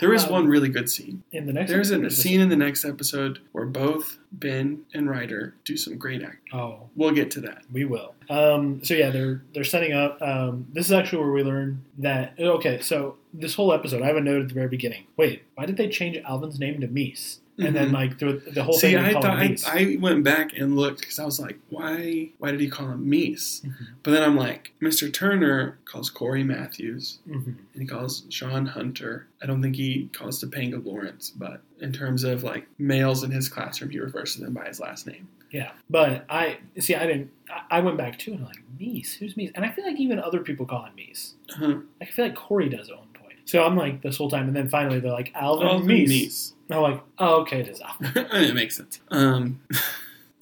There 0.00 0.14
is 0.14 0.24
Um, 0.24 0.30
one 0.32 0.46
really 0.48 0.68
good 0.68 0.88
scene. 0.88 1.22
In 1.32 1.46
the 1.46 1.52
next, 1.52 1.70
There's 1.70 1.90
episode, 1.92 2.06
a 2.06 2.10
scene 2.10 2.40
in 2.40 2.48
the 2.48 2.56
next 2.56 2.84
episode 2.84 3.40
where 3.52 3.66
both 3.66 4.18
Ben 4.32 4.82
and 4.94 5.10
Rider 5.10 5.54
do 5.64 5.76
some 5.76 5.98
great 5.98 6.22
acting. 6.22 6.38
Oh, 6.58 6.88
We'll 6.94 7.10
get 7.10 7.30
to 7.32 7.40
that. 7.42 7.62
we 7.72 7.84
will. 7.84 8.14
Um, 8.30 8.82
so 8.84 8.94
yeah, 8.94 9.10
they're 9.10 9.42
they're 9.52 9.64
setting 9.64 9.92
up. 9.92 10.22
Um, 10.22 10.66
this 10.72 10.86
is 10.86 10.92
actually 10.92 11.22
where 11.24 11.32
we 11.32 11.42
learn 11.42 11.84
that. 11.98 12.34
Okay, 12.38 12.80
so 12.80 13.16
this 13.34 13.54
whole 13.56 13.72
episode, 13.72 14.00
I 14.02 14.06
have 14.06 14.16
a 14.16 14.20
note 14.22 14.42
at 14.42 14.48
the 14.48 14.54
very 14.54 14.68
beginning. 14.68 15.06
Wait, 15.16 15.42
why 15.56 15.66
did 15.66 15.76
they 15.76 15.88
change 15.88 16.16
Alvin's 16.24 16.58
name 16.60 16.80
to 16.80 16.88
Meese? 16.88 17.38
And 17.60 17.74
then 17.76 17.88
Mhm. 17.90 17.92
like 17.92 18.18
through 18.18 18.40
the 18.52 18.62
whole 18.64 18.72
See, 18.74 18.92
thing, 18.92 18.96
I 18.96 19.12
thought 19.12 19.24
I, 19.26 19.56
I 19.66 19.96
went 20.00 20.24
back 20.24 20.56
and 20.56 20.76
looked 20.76 21.00
because 21.00 21.18
I 21.18 21.24
was 21.24 21.38
like, 21.38 21.58
why? 21.68 22.30
Why 22.38 22.50
did 22.50 22.60
he 22.60 22.68
call 22.68 22.88
him 22.90 23.04
Meese? 23.10 23.62
Mhm. 23.64 23.74
But 24.02 24.12
then 24.12 24.22
I'm 24.22 24.36
like, 24.36 24.72
Mr. 24.80 25.12
Turner 25.12 25.78
calls 25.84 26.10
Corey 26.10 26.42
Matthews 26.44 27.18
Mhm. 27.28 27.44
and 27.74 27.82
he 27.82 27.86
calls 27.86 28.24
Sean 28.30 28.66
Hunter. 28.66 29.26
I 29.42 29.46
don't 29.46 29.60
think 29.62 29.76
he 29.76 30.08
calls 30.12 30.42
Topanga 30.42 30.84
Lawrence, 30.84 31.30
but 31.30 31.62
in 31.80 31.92
terms 31.92 32.24
of 32.24 32.42
like 32.42 32.66
males 32.78 33.22
in 33.24 33.30
his 33.30 33.48
classroom, 33.48 33.90
he 33.90 33.98
refers 33.98 34.34
to 34.36 34.40
them 34.42 34.54
by 34.54 34.66
his 34.66 34.80
last 34.80 35.06
name. 35.06 35.28
Yeah, 35.50 35.72
but 35.88 36.24
I 36.28 36.58
see. 36.78 36.94
I 36.94 37.06
didn't. 37.06 37.30
I- 37.50 37.78
I 37.78 37.80
went 37.80 37.96
back 37.96 38.18
too, 38.20 38.32
and 38.32 38.40
I'm 38.42 38.46
like 38.46 38.62
Meese. 38.78 39.14
Who's 39.16 39.34
Meese? 39.34 39.50
And 39.56 39.64
I 39.64 39.70
feel 39.70 39.84
like 39.84 39.98
even 39.98 40.20
other 40.20 40.40
people 40.40 40.64
call 40.64 40.84
him 40.84 40.92
Meese. 40.96 41.32
Uh-huh. 41.52 41.78
I 42.00 42.04
feel 42.04 42.24
like 42.26 42.36
Corey 42.36 42.68
does 42.68 42.88
at 42.88 42.96
one 42.96 43.08
point. 43.14 43.34
So 43.46 43.64
I'm 43.64 43.76
like 43.76 44.00
this 44.02 44.16
whole 44.16 44.30
time, 44.30 44.46
and 44.46 44.54
then 44.54 44.68
finally 44.68 45.00
they're 45.00 45.10
like 45.10 45.32
Alvin 45.34 45.66
Alvin 45.66 45.88
Meese. 45.88 46.08
Meese. 46.08 46.52
I'm 46.72 46.82
like, 46.82 47.02
oh, 47.18 47.40
okay, 47.42 47.60
it 47.60 47.68
is 47.68 47.80
Alvin. 47.80 48.12
it 48.14 48.54
makes 48.54 48.76
sense. 48.76 49.00
Um, 49.10 49.60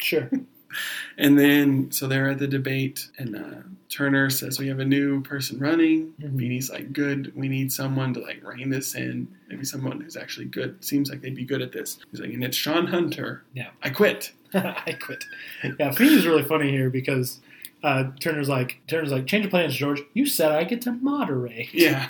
Sure. 0.01 0.31
And 1.17 1.37
then, 1.37 1.91
so 1.91 2.07
they're 2.07 2.31
at 2.31 2.39
the 2.39 2.47
debate, 2.47 3.09
and 3.19 3.35
uh, 3.35 3.63
Turner 3.89 4.31
says, 4.31 4.61
We 4.61 4.69
have 4.69 4.79
a 4.79 4.85
new 4.85 5.21
person 5.23 5.59
running. 5.59 6.13
Mhm. 6.21 6.39
Feeny's 6.39 6.71
like, 6.71 6.93
Good. 6.93 7.33
We 7.35 7.49
need 7.49 7.73
someone 7.73 8.15
to 8.15 8.21
like 8.21 8.41
rein 8.45 8.71
this 8.71 8.95
in. 8.95 9.27
Maybe 9.49 9.65
someone 9.65 10.01
who's 10.01 10.17
actually 10.17 10.45
good. 10.47 10.85
Seems 10.85 11.11
like 11.11 11.21
they'd 11.21 11.35
be 11.35 11.45
good 11.45 11.63
at 11.63 11.73
this. 11.73 11.99
He's 12.13 12.21
like, 12.21 12.31
And 12.33 12.45
it's 12.45 12.57
Sean 12.57 12.87
Hunter. 12.87 13.43
Yeah. 13.55 13.71
I 13.83 13.91
quit. 13.91 14.31
I 14.55 14.97
quit. 15.01 15.25
Yeah, 15.81 15.91
Feeny's 15.91 16.27
really 16.27 16.45
funny 16.45 16.71
here 16.71 16.91
because 16.91 17.41
uh, 17.83 18.05
Turner's 18.21 18.49
like, 18.49 18.81
Turner's 18.87 19.11
like, 19.11 19.27
change 19.27 19.47
of 19.47 19.51
plans, 19.51 19.75
George. 19.75 20.01
You 20.15 20.27
said 20.27 20.53
I 20.53 20.63
get 20.63 20.81
to 20.83 20.93
moderate. 20.93 21.75
Yeah. 21.75 22.07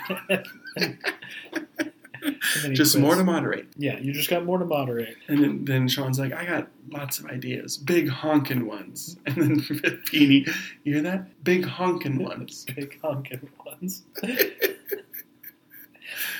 And 2.23 2.63
then 2.63 2.71
he 2.71 2.77
just 2.77 2.93
quits. 2.93 3.01
more 3.01 3.15
to 3.15 3.23
moderate. 3.23 3.67
Yeah, 3.77 3.97
you 3.99 4.13
just 4.13 4.29
got 4.29 4.45
more 4.45 4.57
to 4.57 4.65
moderate. 4.65 5.15
And 5.27 5.43
then, 5.43 5.65
then 5.65 5.87
Sean's 5.87 6.19
like, 6.19 6.33
I 6.33 6.45
got 6.45 6.67
lots 6.91 7.19
of 7.19 7.25
ideas. 7.25 7.77
Big 7.77 8.09
honking 8.09 8.65
ones. 8.65 9.17
And 9.25 9.35
then 9.35 9.59
Feeny, 10.07 10.45
you 10.83 10.93
hear 10.93 11.01
that? 11.03 11.43
Big 11.43 11.65
honking 11.65 12.17
ones. 12.23 12.65
Big 12.75 12.99
honking 13.01 13.49
ones. 13.65 14.03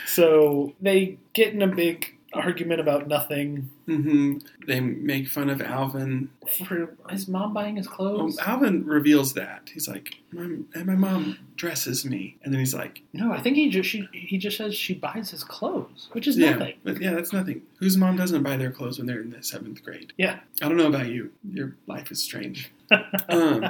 so 0.08 0.74
they 0.82 1.18
get 1.34 1.54
in 1.54 1.62
a 1.62 1.68
big 1.68 2.16
argument 2.34 2.80
about 2.80 3.08
nothing. 3.08 3.70
hmm 3.86 4.38
They 4.68 4.80
make 4.80 5.28
fun 5.28 5.50
of 5.50 5.62
Alvin. 5.62 6.30
For 6.58 6.96
is 7.12 7.28
mom 7.28 7.54
buying 7.54 7.76
his 7.78 7.88
Oh, 7.88 7.92
clothes? 7.92 8.38
Alvin 8.40 8.86
reveals 8.86 9.34
that. 9.34 9.70
He's 9.74 9.88
like, 9.88 10.16
my, 10.32 10.44
and 10.44 10.86
my 10.86 10.96
mom 10.96 11.38
dresses 11.56 12.06
me. 12.06 12.38
And 12.44 12.54
then 12.54 12.60
he's 12.60 12.74
like, 12.76 13.02
no, 13.14 13.32
I 13.32 13.42
think 13.42 13.56
he 13.56 13.70
just 13.70 13.90
she, 13.90 14.08
he 14.12 14.38
just 14.38 14.58
says 14.58 14.76
she 14.76 14.94
buys 14.94 15.32
his 15.32 15.44
clothes, 15.44 16.10
which 16.12 16.28
is 16.28 16.38
yeah, 16.38 16.52
nothing. 16.52 16.76
but 16.84 17.02
yeah, 17.02 17.14
that's 17.14 17.34
nothing. 17.34 17.62
Whose 17.80 17.98
mom 17.98 18.16
doesn't 18.16 18.44
buy 18.44 18.58
their 18.58 18.72
clothes 18.72 18.98
when 19.00 19.08
they're 19.08 19.22
in 19.22 19.32
the 19.32 19.42
seventh 19.44 19.84
grade? 19.84 20.14
Yeah. 20.18 20.40
I 20.62 20.68
don't 20.68 20.78
know 20.78 20.88
about 20.88 21.08
you. 21.08 21.32
Your 21.52 21.76
life 21.88 22.12
is 22.12 22.22
strange. 22.22 22.72
um, 23.30 23.66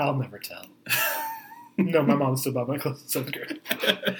I'll 0.00 0.16
never 0.16 0.38
tell. 0.38 0.66
no, 1.78 2.02
my 2.02 2.14
mom 2.14 2.36
still 2.36 2.52
bought 2.52 2.68
my 2.68 2.78
clothes 2.78 3.02
in 3.02 3.08
seventh 3.08 3.32
grade. 3.34 3.60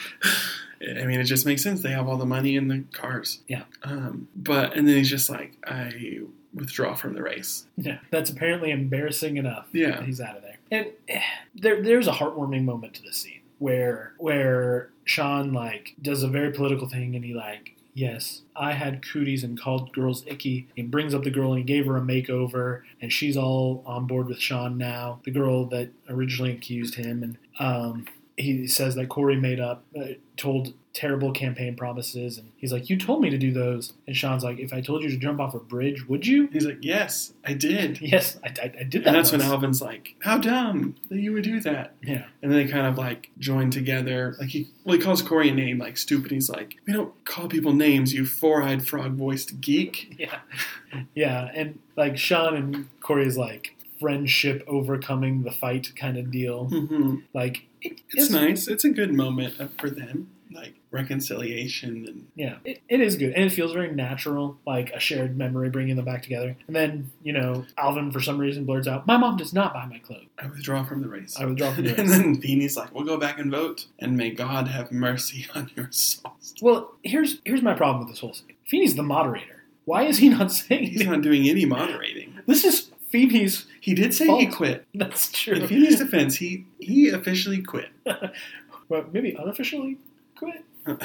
I 0.88 1.04
mean, 1.04 1.20
it 1.20 1.24
just 1.24 1.46
makes 1.46 1.62
sense. 1.62 1.82
They 1.82 1.90
have 1.90 2.08
all 2.08 2.16
the 2.16 2.26
money 2.26 2.56
in 2.56 2.68
the 2.68 2.84
cars. 2.92 3.40
Yeah. 3.48 3.64
Um, 3.82 4.28
but 4.34 4.74
and 4.74 4.86
then 4.86 4.96
he's 4.96 5.10
just 5.10 5.30
like, 5.30 5.56
I 5.66 6.20
withdraw 6.54 6.94
from 6.94 7.14
the 7.14 7.22
race. 7.22 7.66
Yeah, 7.76 7.98
that's 8.10 8.30
apparently 8.30 8.70
embarrassing 8.70 9.36
enough. 9.36 9.66
Yeah. 9.72 10.02
he's 10.02 10.20
out 10.20 10.36
of 10.36 10.42
there. 10.42 10.58
And 10.70 10.86
eh, 11.08 11.20
there, 11.54 11.82
there's 11.82 12.06
a 12.06 12.12
heartwarming 12.12 12.64
moment 12.64 12.94
to 12.94 13.02
the 13.02 13.12
scene 13.12 13.40
where 13.58 14.14
where 14.18 14.90
Sean 15.04 15.52
like 15.52 15.94
does 16.00 16.22
a 16.22 16.28
very 16.28 16.52
political 16.52 16.88
thing, 16.88 17.14
and 17.14 17.24
he 17.24 17.34
like, 17.34 17.76
yes, 17.94 18.42
I 18.56 18.72
had 18.72 19.06
cooties 19.06 19.44
and 19.44 19.60
called 19.60 19.92
girls 19.92 20.24
icky. 20.26 20.68
He 20.74 20.82
brings 20.82 21.14
up 21.14 21.24
the 21.24 21.30
girl 21.30 21.52
and 21.52 21.58
he 21.58 21.64
gave 21.64 21.86
her 21.86 21.96
a 21.96 22.00
makeover, 22.00 22.82
and 23.00 23.12
she's 23.12 23.36
all 23.36 23.82
on 23.86 24.06
board 24.06 24.28
with 24.28 24.40
Sean 24.40 24.78
now. 24.78 25.20
The 25.24 25.30
girl 25.30 25.66
that 25.66 25.90
originally 26.08 26.52
accused 26.52 26.94
him, 26.94 27.22
and 27.22 27.38
um, 27.58 28.06
he 28.36 28.66
says 28.66 28.94
that 28.96 29.08
Corey 29.08 29.36
made 29.36 29.60
up, 29.60 29.84
uh, 29.98 30.14
told 30.36 30.74
terrible 30.92 31.32
campaign 31.32 31.74
promises, 31.76 32.38
and 32.38 32.50
he's 32.56 32.72
like, 32.72 32.88
"You 32.88 32.96
told 32.96 33.20
me 33.20 33.30
to 33.30 33.38
do 33.38 33.52
those." 33.52 33.92
And 34.06 34.16
Sean's 34.16 34.42
like, 34.44 34.58
"If 34.58 34.72
I 34.72 34.80
told 34.80 35.02
you 35.02 35.08
to 35.10 35.16
jump 35.16 35.40
off 35.40 35.54
a 35.54 35.58
bridge, 35.58 36.08
would 36.08 36.26
you?" 36.26 36.48
He's 36.52 36.64
like, 36.66 36.78
yes, 36.82 37.32
I 37.44 37.54
did. 37.54 38.00
Yes, 38.14 38.38
I, 38.44 38.48
I, 38.48 38.72
I 38.80 38.82
did 38.84 39.02
that. 39.04 39.08
And 39.08 39.16
that's 39.16 39.32
when. 39.32 39.40
Alvin's 39.40 39.80
like, 39.82 40.14
how 40.20 40.38
dumb 40.38 40.94
that 41.10 41.18
you 41.18 41.32
would 41.32 41.44
do 41.44 41.60
that. 41.60 41.94
Yeah, 42.02 42.24
And 42.42 42.50
then 42.52 42.64
they 42.64 42.70
kind 42.70 42.86
of 42.86 42.96
like 42.98 43.30
join 43.38 43.70
together. 43.70 44.36
Like 44.38 44.48
he, 44.48 44.68
well, 44.84 44.96
he 44.96 45.02
calls 45.02 45.22
Corey 45.22 45.50
a 45.50 45.54
name 45.54 45.78
like 45.78 45.96
stupid. 45.96 46.30
He's 46.30 46.48
like, 46.50 46.76
we 46.86 46.92
don't 46.92 47.12
call 47.24 47.48
people 47.48 47.72
names, 47.72 48.12
you 48.12 48.24
four-eyed 48.26 48.86
frog-voiced 48.86 49.60
geek. 49.60 50.16
yeah, 50.18 50.38
yeah, 51.14 51.50
and 51.54 51.78
like 51.96 52.16
Sean 52.16 52.54
and 52.56 52.88
Corey 53.00 53.26
is 53.26 53.36
like 53.36 53.74
friendship 54.04 54.62
overcoming 54.66 55.42
the 55.44 55.50
fight 55.50 55.92
kind 55.96 56.16
of 56.18 56.30
deal. 56.30 56.66
hmm 56.66 57.16
Like 57.32 57.64
it, 57.80 58.00
It's 58.10 58.30
nice. 58.30 58.68
It's 58.68 58.84
a 58.84 58.90
good 58.90 59.12
moment 59.14 59.54
for 59.80 59.88
them, 59.90 60.30
like 60.52 60.74
reconciliation 60.90 62.04
and 62.06 62.26
Yeah, 62.34 62.56
it, 62.64 62.80
it 62.88 63.00
is 63.00 63.16
good, 63.16 63.32
and 63.34 63.44
it 63.44 63.50
feels 63.50 63.72
very 63.72 63.90
natural, 63.92 64.56
like 64.66 64.90
a 64.90 65.00
shared 65.00 65.36
memory 65.36 65.70
bringing 65.70 65.96
them 65.96 66.04
back 66.04 66.22
together. 66.22 66.56
And 66.66 66.76
then 66.76 67.10
you 67.22 67.32
know, 67.32 67.64
Alvin 67.78 68.10
for 68.12 68.20
some 68.20 68.38
reason 68.38 68.64
blurts 68.64 68.86
out, 68.88 69.06
"My 69.06 69.16
mom 69.16 69.36
does 69.36 69.52
not 69.52 69.72
buy 69.74 69.86
my 69.86 69.98
clothes." 69.98 70.26
I 70.38 70.46
withdraw 70.46 70.84
from 70.84 71.00
the 71.02 71.08
race. 71.08 71.36
I 71.38 71.44
withdraw 71.46 71.72
from 71.72 71.84
the 71.84 71.90
race. 71.94 71.98
and 71.98 72.10
then 72.10 72.40
Feeny's 72.40 72.76
like, 72.76 72.94
we'll 72.94 73.04
go 73.04 73.16
back 73.18 73.38
and 73.38 73.50
vote, 73.50 73.86
and 73.98 74.16
may 74.16 74.30
God 74.30 74.68
have 74.68 74.92
mercy 74.92 75.46
on 75.54 75.70
your 75.76 75.88
souls. 75.90 76.54
Well, 76.60 76.92
here's 77.02 77.40
here's 77.44 77.62
my 77.62 77.74
problem 77.74 78.00
with 78.04 78.08
this 78.12 78.20
whole 78.20 78.34
thing. 78.34 78.56
Feeny's 78.66 78.96
the 78.96 79.02
moderator. 79.02 79.62
Why 79.86 80.04
is 80.04 80.16
he 80.18 80.28
not 80.30 80.50
saying 80.50 80.84
He's 80.92 81.06
not 81.06 81.20
doing 81.20 81.46
any 81.48 81.66
moderating. 81.66 82.38
This 82.46 82.64
is 82.64 82.90
Feeny's. 83.14 83.66
He 83.80 83.94
did 83.94 84.12
say 84.12 84.26
he 84.26 84.46
quit. 84.46 84.86
That's 84.94 85.30
true. 85.30 85.54
In. 85.54 85.68
Feeny's 85.68 85.98
defense, 86.00 86.34
he 86.34 86.66
he 86.80 87.10
officially 87.10 87.62
quit. 87.62 87.90
well, 88.88 89.04
maybe 89.12 89.36
unofficially 89.38 89.98
quit. 90.34 90.64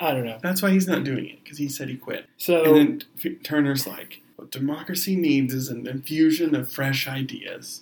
I 0.00 0.12
don't 0.12 0.24
know. 0.24 0.38
That's 0.42 0.60
why 0.60 0.70
he's 0.70 0.88
not 0.88 1.04
doing 1.04 1.26
it 1.26 1.44
because 1.44 1.58
he 1.58 1.68
said 1.68 1.88
he 1.88 1.96
quit. 1.96 2.26
So 2.36 2.64
And 2.64 3.04
then 3.22 3.36
Turner's 3.44 3.86
like, 3.86 4.22
"What 4.34 4.50
democracy 4.50 5.14
needs 5.14 5.54
is 5.54 5.68
an 5.68 5.86
infusion 5.86 6.56
of 6.56 6.72
fresh 6.72 7.06
ideas." 7.06 7.80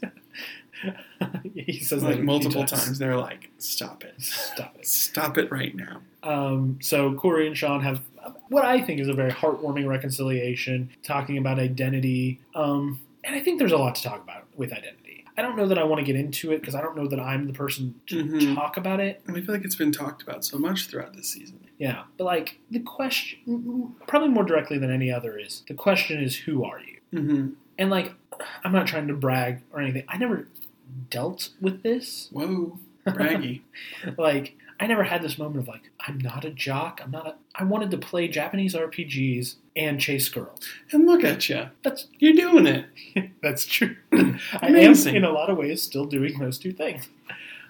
he 1.54 1.78
says 1.78 2.02
like 2.02 2.16
that 2.16 2.24
multiple 2.24 2.66
times, 2.66 2.98
they're 2.98 3.16
like, 3.16 3.50
"Stop 3.56 4.04
it! 4.04 4.20
Stop 4.20 4.76
it. 4.78 4.86
Stop 4.86 5.38
it 5.38 5.50
right 5.50 5.74
now!" 5.74 6.02
Um, 6.22 6.78
so 6.82 7.14
Corey 7.14 7.46
and 7.46 7.56
Sean 7.56 7.80
have 7.80 8.02
what 8.50 8.66
I 8.66 8.82
think 8.82 9.00
is 9.00 9.08
a 9.08 9.14
very 9.14 9.32
heartwarming 9.32 9.88
reconciliation, 9.88 10.90
talking 11.02 11.38
about 11.38 11.58
identity. 11.58 12.40
Um, 12.54 13.00
and 13.24 13.34
I 13.36 13.40
think 13.40 13.58
there's 13.58 13.72
a 13.72 13.76
lot 13.76 13.94
to 13.96 14.02
talk 14.02 14.22
about 14.22 14.44
with 14.56 14.72
identity. 14.72 15.24
I 15.36 15.42
don't 15.42 15.56
know 15.56 15.66
that 15.68 15.78
I 15.78 15.84
want 15.84 15.98
to 16.00 16.04
get 16.04 16.16
into 16.16 16.52
it 16.52 16.60
because 16.60 16.74
I 16.74 16.80
don't 16.82 16.94
know 16.96 17.06
that 17.08 17.18
I'm 17.18 17.46
the 17.46 17.52
person 17.54 17.94
to 18.08 18.22
Mhm. 18.24 18.54
talk 18.54 18.76
about 18.76 19.00
it. 19.00 19.22
And 19.26 19.36
I 19.36 19.40
feel 19.40 19.54
like 19.54 19.64
it's 19.64 19.76
been 19.76 19.92
talked 19.92 20.22
about 20.22 20.44
so 20.44 20.58
much 20.58 20.88
throughout 20.88 21.14
this 21.14 21.28
season. 21.30 21.58
Yeah, 21.78 22.04
but 22.18 22.24
like 22.24 22.58
the 22.70 22.80
question, 22.80 23.94
probably 24.06 24.28
more 24.28 24.44
directly 24.44 24.78
than 24.78 24.90
any 24.90 25.10
other, 25.10 25.38
is 25.38 25.64
the 25.68 25.74
question 25.74 26.22
is 26.22 26.36
who 26.36 26.64
are 26.64 26.80
you? 26.80 26.98
Mm-hmm. 27.18 27.48
And 27.78 27.90
like, 27.90 28.12
I'm 28.62 28.72
not 28.72 28.86
trying 28.86 29.08
to 29.08 29.14
brag 29.14 29.62
or 29.72 29.80
anything. 29.80 30.04
I 30.08 30.18
never 30.18 30.48
dealt 31.10 31.48
with 31.60 31.82
this. 31.82 32.28
Whoa, 32.30 32.78
braggy. 33.06 33.62
like 34.18 34.56
I 34.82 34.86
never 34.88 35.04
had 35.04 35.22
this 35.22 35.38
moment 35.38 35.60
of 35.60 35.68
like 35.68 35.92
I'm 36.00 36.18
not 36.18 36.44
a 36.44 36.50
jock. 36.50 37.00
I'm 37.04 37.12
not. 37.12 37.24
A, 37.24 37.34
I 37.54 37.62
wanted 37.62 37.92
to 37.92 37.98
play 37.98 38.26
Japanese 38.26 38.74
RPGs 38.74 39.54
and 39.76 40.00
chase 40.00 40.28
girls. 40.28 40.58
and 40.90 41.06
look 41.06 41.22
at 41.22 41.48
you. 41.48 41.68
That's 41.84 42.08
You're 42.18 42.32
doing 42.32 42.66
it. 42.66 42.86
that's 43.42 43.64
true. 43.64 43.94
I 44.12 44.66
am 44.66 44.94
in 45.06 45.22
a 45.22 45.30
lot 45.30 45.50
of 45.50 45.56
ways 45.56 45.84
still 45.84 46.06
doing 46.06 46.36
those 46.40 46.58
two 46.58 46.72
things. 46.72 47.08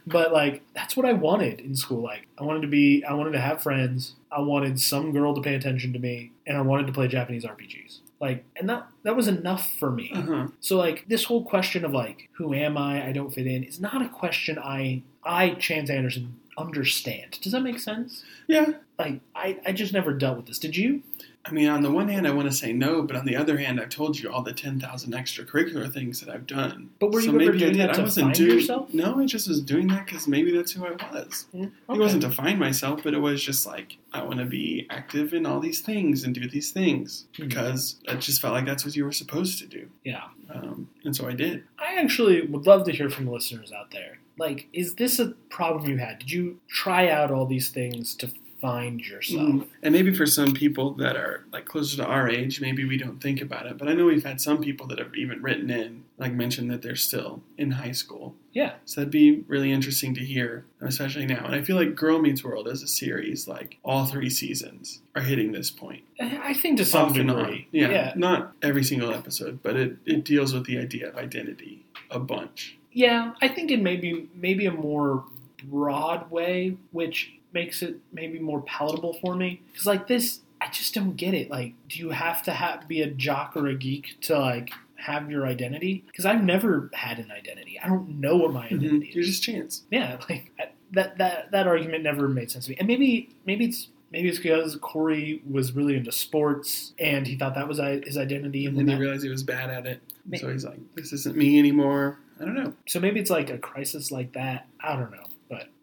But 0.06 0.32
like 0.32 0.62
that's 0.74 0.96
what 0.96 1.04
I 1.04 1.12
wanted 1.12 1.60
in 1.60 1.76
school. 1.76 2.02
Like 2.02 2.28
I 2.38 2.44
wanted 2.44 2.62
to 2.62 2.68
be. 2.68 3.04
I 3.04 3.12
wanted 3.12 3.32
to 3.32 3.40
have 3.40 3.62
friends. 3.62 4.14
I 4.30 4.40
wanted 4.40 4.80
some 4.80 5.12
girl 5.12 5.34
to 5.34 5.42
pay 5.42 5.54
attention 5.54 5.92
to 5.92 5.98
me, 5.98 6.32
and 6.46 6.56
I 6.56 6.62
wanted 6.62 6.86
to 6.86 6.94
play 6.94 7.08
Japanese 7.08 7.44
RPGs. 7.44 7.98
Like, 8.20 8.46
and 8.56 8.70
that 8.70 8.86
that 9.02 9.16
was 9.16 9.28
enough 9.28 9.70
for 9.78 9.90
me. 9.90 10.12
Uh-huh. 10.14 10.46
So 10.60 10.78
like 10.78 11.04
this 11.08 11.24
whole 11.24 11.44
question 11.44 11.84
of 11.84 11.92
like 11.92 12.30
who 12.32 12.54
am 12.54 12.78
I? 12.78 13.06
I 13.06 13.12
don't 13.12 13.34
fit 13.34 13.46
in 13.46 13.64
is 13.64 13.80
not 13.80 14.00
a 14.00 14.08
question 14.08 14.58
I 14.58 15.02
I 15.22 15.50
Chance 15.50 15.90
Anderson 15.90 16.38
understand. 16.58 17.38
Does 17.42 17.52
that 17.52 17.62
make 17.62 17.78
sense? 17.78 18.24
Yeah. 18.46 18.72
Like 18.98 19.20
I 19.34 19.58
I 19.66 19.72
just 19.72 19.92
never 19.92 20.12
dealt 20.12 20.36
with 20.36 20.46
this. 20.46 20.58
Did 20.58 20.76
you? 20.76 21.02
I 21.44 21.50
mean, 21.50 21.68
on 21.68 21.82
the 21.82 21.90
one 21.90 22.06
hand, 22.08 22.24
I 22.28 22.30
want 22.30 22.48
to 22.48 22.54
say 22.56 22.72
no, 22.72 23.02
but 23.02 23.16
on 23.16 23.26
the 23.26 23.34
other 23.34 23.56
hand, 23.58 23.80
I've 23.80 23.88
told 23.88 24.16
you 24.16 24.30
all 24.30 24.42
the 24.42 24.52
ten 24.52 24.78
thousand 24.78 25.12
extracurricular 25.12 25.92
things 25.92 26.20
that 26.20 26.28
I've 26.32 26.46
done. 26.46 26.90
But 27.00 27.10
were 27.10 27.18
you 27.18 27.26
so 27.26 27.30
ever 27.32 27.38
maybe 27.46 27.58
doing 27.58 27.74
I, 27.80 27.86
that 27.86 27.90
I 27.90 27.96
to 27.96 28.02
wasn't 28.02 28.26
find 28.26 28.36
doing. 28.36 28.58
yourself? 28.60 28.94
No, 28.94 29.18
I 29.18 29.26
just 29.26 29.48
was 29.48 29.60
doing 29.60 29.88
that 29.88 30.06
because 30.06 30.28
maybe 30.28 30.56
that's 30.56 30.70
who 30.70 30.86
I 30.86 30.92
was. 30.92 31.46
Okay. 31.52 31.64
It 31.64 31.98
wasn't 31.98 32.22
to 32.22 32.30
find 32.30 32.60
myself, 32.60 33.02
but 33.02 33.12
it 33.14 33.18
was 33.18 33.42
just 33.42 33.66
like 33.66 33.96
I 34.12 34.22
want 34.22 34.38
to 34.38 34.44
be 34.46 34.86
active 34.88 35.34
in 35.34 35.44
all 35.46 35.58
these 35.58 35.80
things 35.80 36.22
and 36.22 36.32
do 36.32 36.48
these 36.48 36.70
things 36.70 37.26
Mhm. 37.34 37.48
because 37.48 37.96
I 38.06 38.14
just 38.14 38.40
felt 38.40 38.52
like 38.54 38.66
that's 38.66 38.84
what 38.84 38.94
you 38.94 39.04
were 39.04 39.10
supposed 39.12 39.58
to 39.60 39.66
do, 39.66 39.88
Yeah. 40.04 40.22
Um, 40.52 40.88
and 41.04 41.14
so 41.14 41.28
I 41.28 41.32
did. 41.32 41.64
I 41.78 41.96
actually 41.96 42.42
would 42.42 42.66
love 42.66 42.84
to 42.84 42.92
hear 42.92 43.10
from 43.10 43.26
listeners 43.26 43.72
out 43.72 43.90
there. 43.90 44.18
Like, 44.38 44.68
is 44.72 44.94
this 44.94 45.18
a 45.18 45.28
problem 45.50 45.90
you 45.90 45.98
had? 45.98 46.18
Did 46.20 46.30
you 46.30 46.60
try 46.68 47.08
out 47.08 47.30
all 47.30 47.46
these 47.46 47.70
things 47.70 48.14
to 48.16 48.30
find 48.60 49.00
yourself? 49.00 49.42
Mm. 49.42 49.66
And 49.82 49.92
maybe 49.92 50.14
for 50.14 50.26
some 50.26 50.54
people 50.54 50.94
that 50.94 51.16
are 51.16 51.44
like 51.52 51.66
closer 51.66 51.96
to 51.98 52.06
our 52.06 52.28
age, 52.28 52.60
maybe 52.60 52.84
we 52.84 52.96
don't 52.96 53.20
think 53.20 53.42
about 53.42 53.66
it. 53.66 53.76
But 53.76 53.88
I 53.88 53.92
know 53.92 54.06
we've 54.06 54.24
had 54.24 54.40
some 54.40 54.60
people 54.60 54.86
that 54.86 54.98
have 54.98 55.14
even 55.14 55.42
written 55.42 55.70
in, 55.70 56.01
like 56.18 56.32
mentioned 56.32 56.70
that 56.70 56.82
they're 56.82 56.96
still 56.96 57.42
in 57.56 57.72
high 57.72 57.92
school. 57.92 58.34
Yeah. 58.52 58.74
So 58.84 59.00
that'd 59.00 59.10
be 59.10 59.44
really 59.48 59.72
interesting 59.72 60.14
to 60.14 60.20
hear, 60.20 60.64
especially 60.80 61.26
now. 61.26 61.44
And 61.46 61.54
I 61.54 61.62
feel 61.62 61.76
like 61.76 61.94
Girl 61.94 62.18
Meets 62.18 62.44
World 62.44 62.68
as 62.68 62.82
a 62.82 62.86
series, 62.86 63.48
like 63.48 63.78
all 63.82 64.06
three 64.06 64.30
seasons, 64.30 65.00
are 65.16 65.22
hitting 65.22 65.52
this 65.52 65.70
point. 65.70 66.02
I 66.20 66.54
think 66.54 66.78
to 66.78 66.84
some 66.84 67.12
degree. 67.12 67.68
Yeah. 67.72 67.90
yeah. 67.90 68.12
Not 68.16 68.52
every 68.62 68.84
single 68.84 69.12
episode, 69.12 69.62
but 69.62 69.76
it, 69.76 69.96
it 70.04 70.24
deals 70.24 70.52
with 70.52 70.66
the 70.66 70.78
idea 70.78 71.08
of 71.08 71.16
identity 71.16 71.84
a 72.10 72.18
bunch. 72.18 72.78
Yeah, 72.92 73.32
I 73.40 73.48
think 73.48 73.70
in 73.70 73.82
maybe 73.82 74.28
maybe 74.34 74.66
a 74.66 74.72
more 74.72 75.24
broad 75.64 76.30
way, 76.30 76.76
which 76.90 77.32
makes 77.52 77.82
it 77.82 77.96
maybe 78.12 78.38
more 78.38 78.60
palatable 78.62 79.14
for 79.14 79.34
me. 79.34 79.62
Because 79.72 79.86
like 79.86 80.06
this, 80.08 80.40
I 80.60 80.68
just 80.68 80.94
don't 80.94 81.16
get 81.16 81.34
it. 81.34 81.50
Like, 81.50 81.74
do 81.88 81.98
you 81.98 82.10
have 82.10 82.42
to 82.44 82.52
have, 82.52 82.86
be 82.86 83.02
a 83.02 83.08
jock 83.08 83.52
or 83.56 83.66
a 83.66 83.74
geek 83.74 84.18
to 84.22 84.38
like 84.38 84.70
have 85.02 85.30
your 85.30 85.46
identity? 85.46 86.04
Because 86.06 86.24
I've 86.26 86.42
never 86.42 86.90
had 86.94 87.18
an 87.18 87.30
identity. 87.30 87.78
I 87.82 87.88
don't 87.88 88.20
know 88.20 88.36
what 88.36 88.52
my 88.52 88.66
identity 88.66 89.06
Mhm. 89.06 89.08
is. 89.10 89.14
You're 89.14 89.24
just 89.24 89.42
chance. 89.42 89.82
yeah, 89.90 90.18
like 90.28 90.50
I- 90.58 90.68
that 90.92 91.18
that 91.18 91.50
that 91.52 91.66
argument 91.66 92.02
never 92.04 92.28
made 92.28 92.50
sense 92.50 92.64
to 92.66 92.70
me. 92.72 92.76
And 92.78 92.86
maybe 92.86 93.30
maybe 93.46 93.64
it's 93.66 93.88
maybe 94.10 94.28
it's 94.28 94.38
because 94.38 94.76
Corey 94.76 95.40
was 95.48 95.72
really 95.72 95.96
into 95.96 96.12
sports 96.12 96.92
and 96.98 97.26
he 97.26 97.34
thought 97.36 97.54
that 97.54 97.66
was 97.68 97.78
his 97.78 98.18
identity, 98.18 98.66
and 98.66 98.76
And 98.78 98.86
then 98.88 98.96
he 98.96 99.00
realized 99.02 99.24
he 99.24 99.30
was 99.30 99.42
bad 99.42 99.70
at 99.70 99.86
it. 99.86 100.00
Ma- 100.26 100.36
So 100.38 100.50
he's 100.52 100.64
like, 100.66 100.78
this 100.94 101.12
isn't 101.14 101.36
me 101.36 101.58
anymore. 101.58 102.18
I 102.40 102.44
don't 102.44 102.54
know. 102.54 102.74
so 102.86 102.98
maybe 103.00 103.20
it's 103.20 103.30
like 103.30 103.50
a 103.50 103.58
crisis 103.58 104.10
like 104.10 104.32
that. 104.32 104.66
I 104.80 104.96
don't 104.96 105.10
know, 105.12 105.24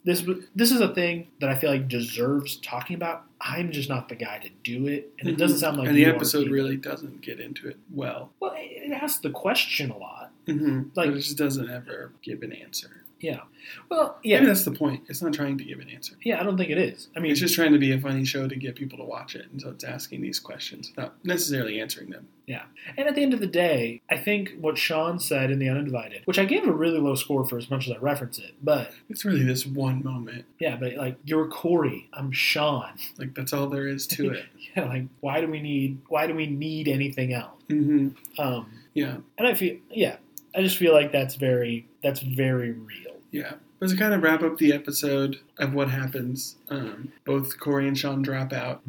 this 0.04 0.24
this 0.56 0.72
is 0.72 0.80
a 0.82 0.94
thing 0.94 1.28
that 1.42 1.50
I 1.50 1.56
feel 1.56 1.70
like 1.72 1.88
deserves 1.88 2.56
talking 2.58 2.96
about. 2.96 3.24
I'm 3.42 3.72
just 3.72 3.90
not 3.90 4.10
the 4.10 4.16
guy 4.16 4.38
to 4.40 4.50
do 4.64 4.88
it, 4.88 5.12
and 5.20 5.30
it 5.30 5.38
doesn't 5.38 5.60
sound 5.60 5.78
like 5.78 5.88
Mm-hmm. 5.88 5.96
and 5.96 6.06
the 6.06 6.10
episode 6.16 6.50
really 6.50 6.78
doesn't 6.78 7.22
get 7.22 7.40
into 7.40 7.68
it 7.68 7.78
well. 7.94 8.32
Well, 8.40 8.54
it 8.56 8.90
it 8.90 8.92
asks 8.92 9.20
the 9.20 9.30
question 9.30 9.92
a 9.92 9.98
lot. 9.98 10.32
Mm-hmm. 10.48 10.78
Like- 10.78 10.94
but 10.94 11.08
it 11.10 11.16
just 11.22 11.38
doesn't 11.38 11.70
ever 11.70 12.12
give 12.24 12.42
an 12.44 12.52
answer. 12.54 12.99
Yeah. 13.20 13.42
Well, 13.90 14.18
Maybe 14.24 14.34
yeah, 14.34 14.46
that's 14.46 14.64
the 14.64 14.72
point. 14.72 15.04
It's 15.10 15.22
not 15.22 15.34
trying 15.34 15.58
to 15.58 15.64
give 15.66 15.80
an 15.80 15.90
answer. 15.90 16.16
yeah. 16.24 16.40
I 16.40 16.44
don't 16.44 16.58
think 16.58 16.70
it 16.70 16.78
is. 16.78 17.10
I 17.16 17.20
mean, 17.20 17.32
It's 17.32 17.40
just 17.42 17.54
trying 17.56 17.74
to 17.74 17.78
be 17.78 17.92
a 17.92 18.00
funny 18.00 18.24
show 18.24 18.48
to 18.48 18.56
get 18.56 18.76
people 18.76 18.98
to 18.98 19.04
watch 19.04 19.36
it, 19.36 19.46
and 19.52 19.62
so 19.62 19.70
it's 19.72 19.84
asking 19.84 20.22
these 20.22 20.40
questions 20.40 20.92
without 20.96 21.14
necessarily 21.26 21.82
answering 21.82 22.10
them. 22.12 22.28
Yeah. 22.48 22.64
And 22.98 23.08
at 23.08 23.16
the 23.16 23.22
end 23.22 23.34
of 23.34 23.42
the 23.42 23.48
day, 23.48 24.02
I 24.10 24.18
think 24.18 24.54
what 24.60 24.78
Sean 24.78 25.20
said 25.20 25.52
in 25.52 25.60
The 25.60 25.70
Uninvited, 25.70 26.22
which 26.26 26.40
I 26.40 26.46
gave 26.46 26.66
a 26.66 26.72
really 26.72 26.98
low 27.00 27.14
score 27.16 27.46
for 27.46 27.58
as 27.58 27.70
much 27.70 27.88
as 27.88 27.94
I 27.96 28.00
reference 28.00 28.40
it, 28.40 28.54
but 28.64 28.92
It's 29.10 29.24
really 29.26 29.44
this 29.44 29.66
one 29.68 30.02
moment. 30.04 30.46
yeah, 30.60 30.76
but 30.78 30.96
like, 30.96 31.18
you're 31.26 31.48
Corey, 31.48 32.10
I'm 32.14 32.32
Sean. 32.32 32.94
Like 33.18 33.36
that's 33.36 33.52
all 33.54 33.68
there 33.68 33.88
is 33.88 34.08
to 34.08 34.32
it. 34.34 34.46
Yeah, 34.76 34.86
like, 34.86 35.04
why 35.20 35.42
do 35.42 35.48
we 35.48 35.62
need, 35.62 36.00
why 36.08 36.26
do 36.26 36.34
we 36.34 36.48
need 36.48 36.88
anything 36.88 37.34
else? 37.34 37.62
hmm 37.68 38.10
Um, 38.40 38.72
Yeah, 38.94 39.18
and 39.38 39.48
I 39.48 39.54
feel, 39.54 39.78
yeah, 39.92 40.16
I 40.56 40.62
just 40.64 40.78
feel 40.78 40.94
like 40.94 41.12
that's 41.12 41.36
very, 41.36 41.86
that's 42.02 42.22
very 42.22 42.72
real. 42.72 43.09
Yeah. 43.32 43.54
But 43.80 43.88
to 43.92 43.96
kind 43.96 44.14
of 44.14 44.22
wrap 44.22 44.44
up 44.44 44.58
the 44.58 44.74
episode 44.74 45.40
of 45.58 45.74
what 45.74 45.90
happens, 45.90 46.58
um, 46.70 47.14
both 47.24 47.58
Corey 47.62 47.88
and 47.88 47.98
Sean 47.98 48.22
drop 48.22 48.52
out, 48.52 48.82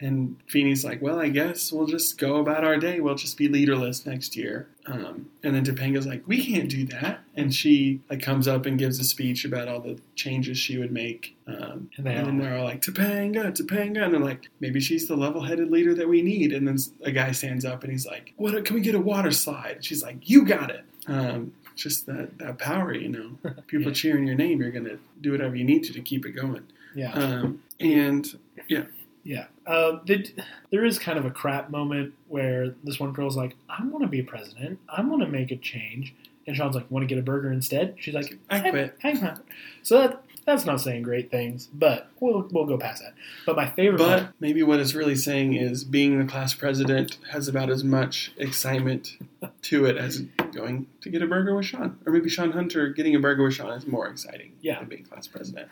and 0.00 0.36
Feeney's 0.46 0.86
like, 0.86 1.02
"Well, 1.02 1.18
I 1.20 1.28
guess 1.28 1.70
we'll 1.70 1.86
just 1.86 2.16
go 2.16 2.36
about 2.36 2.64
our 2.64 2.78
day. 2.78 2.98
We'll 3.00 3.14
just 3.14 3.36
be 3.36 3.46
leaderless 3.46 4.06
next 4.06 4.36
year." 4.36 4.66
Um, 4.86 5.26
and 5.42 5.54
then 5.54 5.66
Topanga's 5.66 6.06
like, 6.06 6.26
"We 6.26 6.42
can't 6.42 6.70
do 6.70 6.86
that," 6.86 7.20
and 7.36 7.54
she 7.54 8.00
like 8.08 8.22
comes 8.22 8.48
up 8.48 8.64
and 8.64 8.78
gives 8.78 8.98
a 8.98 9.04
speech 9.04 9.44
about 9.44 9.68
all 9.68 9.80
the 9.80 9.98
changes 10.14 10.56
she 10.56 10.78
would 10.78 10.92
make. 10.92 11.36
Um, 11.46 11.90
And 11.98 12.06
they 12.06 12.14
and 12.14 12.26
then 12.26 12.36
all- 12.36 12.40
they're 12.46 12.56
all 12.56 12.64
like, 12.64 12.80
"Topanga, 12.80 13.52
Topanga," 13.54 14.02
and 14.02 14.14
they're 14.14 14.18
like, 14.20 14.48
"Maybe 14.60 14.80
she's 14.80 15.08
the 15.08 15.16
level-headed 15.16 15.70
leader 15.70 15.94
that 15.94 16.08
we 16.08 16.22
need." 16.22 16.54
And 16.54 16.66
then 16.66 16.78
a 17.02 17.10
guy 17.10 17.32
stands 17.32 17.66
up 17.66 17.82
and 17.84 17.92
he's 17.92 18.06
like, 18.06 18.32
"What? 18.36 18.64
Can 18.64 18.76
we 18.76 18.80
get 18.80 18.94
a 18.94 19.00
water 19.00 19.30
slide?" 19.30 19.72
And 19.76 19.84
she's 19.84 20.02
like, 20.02 20.26
"You 20.30 20.46
got 20.46 20.70
it." 20.70 20.84
Um, 21.06 21.52
just 21.82 22.06
that 22.06 22.38
that 22.38 22.58
power, 22.58 22.92
you 22.94 23.08
know. 23.08 23.52
People 23.66 23.88
Yeah. 23.88 23.94
cheering 23.94 24.26
your 24.26 24.36
name, 24.36 24.60
you're 24.60 24.70
gonna 24.70 24.98
do 25.20 25.32
whatever 25.32 25.56
you 25.56 25.64
need 25.64 25.84
to 25.84 25.92
to 25.92 26.00
keep 26.00 26.26
it 26.26 26.32
going. 26.32 26.64
Yeah. 26.94 27.12
Um, 27.12 27.62
and 27.80 28.38
Yeah. 28.68 28.84
Yeah. 29.24 29.46
Uh, 29.66 29.98
they, 30.06 30.24
there 30.70 30.84
is 30.84 30.98
kind 30.98 31.18
of 31.18 31.26
a 31.26 31.30
crap 31.30 31.70
moment 31.70 32.14
where 32.28 32.74
this 32.82 32.98
one 32.98 33.12
girl's 33.12 33.36
like, 33.36 33.56
I 33.68 33.84
want 33.84 34.02
to 34.02 34.08
be 34.08 34.22
president. 34.22 34.78
I 34.88 35.02
want 35.02 35.20
to 35.22 35.28
make 35.28 35.50
a 35.50 35.56
change. 35.56 36.14
And 36.46 36.56
Sean's 36.56 36.74
like, 36.74 36.90
want 36.90 37.02
to 37.02 37.06
get 37.06 37.18
a 37.18 37.22
burger 37.22 37.52
instead? 37.52 37.96
She's 37.98 38.14
like, 38.14 38.38
I 38.48 38.70
quit. 38.70 38.96
I, 39.04 39.10
I, 39.10 39.34
so 39.82 39.98
that, 39.98 40.22
that's 40.46 40.64
not 40.64 40.80
saying 40.80 41.02
great 41.02 41.30
things, 41.30 41.68
but 41.74 42.08
we'll, 42.20 42.48
we'll 42.52 42.64
go 42.64 42.78
past 42.78 43.02
that. 43.02 43.12
But 43.44 43.56
my 43.56 43.68
favorite 43.68 43.98
but 43.98 44.20
part, 44.22 44.34
maybe 44.40 44.62
what 44.62 44.80
it's 44.80 44.94
really 44.94 45.16
saying 45.16 45.52
is 45.52 45.84
being 45.84 46.18
the 46.18 46.24
class 46.24 46.54
president 46.54 47.18
has 47.32 47.48
about 47.48 47.68
as 47.68 47.84
much 47.84 48.32
excitement 48.38 49.18
to 49.62 49.84
it 49.84 49.98
as 49.98 50.22
going 50.58 50.86
to 51.00 51.10
get 51.10 51.22
a 51.22 51.26
burger 51.26 51.54
with 51.54 51.66
Sean, 51.66 51.98
or 52.04 52.12
maybe 52.12 52.28
Sean 52.28 52.52
Hunter 52.52 52.88
getting 52.88 53.14
a 53.14 53.18
burger 53.18 53.44
with 53.44 53.54
Sean 53.54 53.70
is 53.70 53.86
more 53.86 54.08
exciting. 54.08 54.52
Yeah. 54.60 54.80
than 54.80 54.88
being 54.88 55.04
class 55.04 55.26
president. 55.26 55.68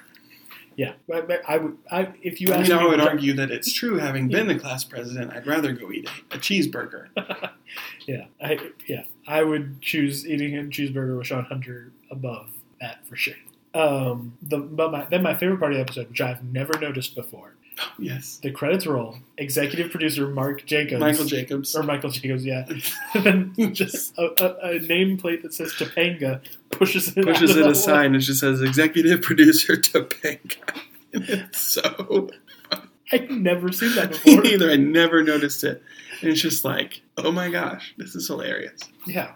yeah, 0.76 0.92
but, 1.08 1.26
but 1.26 1.42
I 1.48 1.58
would, 1.58 1.76
I, 1.90 2.12
if 2.22 2.40
you 2.40 2.52
I 2.52 2.62
mean, 2.62 2.72
I 2.72 2.86
would 2.86 3.00
argue 3.00 3.32
that 3.34 3.50
it's 3.50 3.72
true. 3.72 3.98
Having 3.98 4.28
been 4.28 4.46
the 4.46 4.58
class 4.58 4.84
president, 4.84 5.32
I'd 5.32 5.46
rather 5.46 5.72
go 5.72 5.90
eat 5.90 6.08
a, 6.30 6.36
a 6.36 6.38
cheeseburger. 6.38 7.08
yeah, 8.06 8.26
I, 8.40 8.58
yeah, 8.86 9.04
I 9.26 9.42
would 9.42 9.80
choose 9.82 10.26
eating 10.26 10.56
a 10.56 10.62
cheeseburger 10.62 11.18
with 11.18 11.26
Sean 11.26 11.44
Hunter 11.44 11.92
above 12.10 12.50
that 12.80 13.06
for 13.06 13.16
sure. 13.16 13.34
Um, 13.74 14.38
the, 14.40 14.58
but 14.58 14.90
my, 14.92 15.06
then 15.10 15.22
my 15.22 15.34
favorite 15.34 15.58
part 15.58 15.72
of 15.72 15.76
the 15.76 15.82
episode, 15.82 16.08
which 16.08 16.20
I've 16.20 16.42
never 16.44 16.78
noticed 16.78 17.14
before, 17.14 17.55
yes, 17.98 18.38
the 18.42 18.50
credits 18.50 18.86
roll. 18.86 19.16
Executive 19.38 19.90
producer 19.90 20.28
Mark 20.28 20.64
Jacobs, 20.66 21.00
Michael 21.00 21.24
Jacobs. 21.24 21.74
or 21.74 21.82
Michael 21.82 22.10
Jacobs, 22.10 22.44
yeah. 22.44 22.66
and 23.14 23.54
then 23.56 23.74
just 23.74 24.16
a, 24.18 24.22
a, 24.42 24.76
a 24.76 24.80
nameplate 24.80 25.42
that 25.42 25.54
says 25.54 25.72
Topanga 25.72 26.40
pushes 26.70 27.16
it 27.16 27.24
pushes 27.24 27.56
it 27.56 27.66
aside 27.66 28.06
and 28.06 28.16
it 28.16 28.20
just 28.20 28.40
says 28.40 28.60
executive 28.62 29.22
producer 29.22 29.76
Topanga. 29.76 30.56
It's 31.18 31.60
so. 31.60 32.28
I've 33.10 33.30
never 33.30 33.72
seen 33.72 33.94
that 33.94 34.10
me 34.10 34.18
before. 34.36 34.42
neither. 34.42 34.70
I 34.70 34.76
never 34.76 35.22
noticed 35.22 35.64
it. 35.64 35.82
And 36.20 36.30
it's 36.30 36.42
just 36.42 36.62
like, 36.62 37.00
oh 37.16 37.32
my 37.32 37.48
gosh, 37.48 37.94
this 37.96 38.14
is 38.14 38.26
hilarious. 38.26 38.80
yeah, 39.06 39.32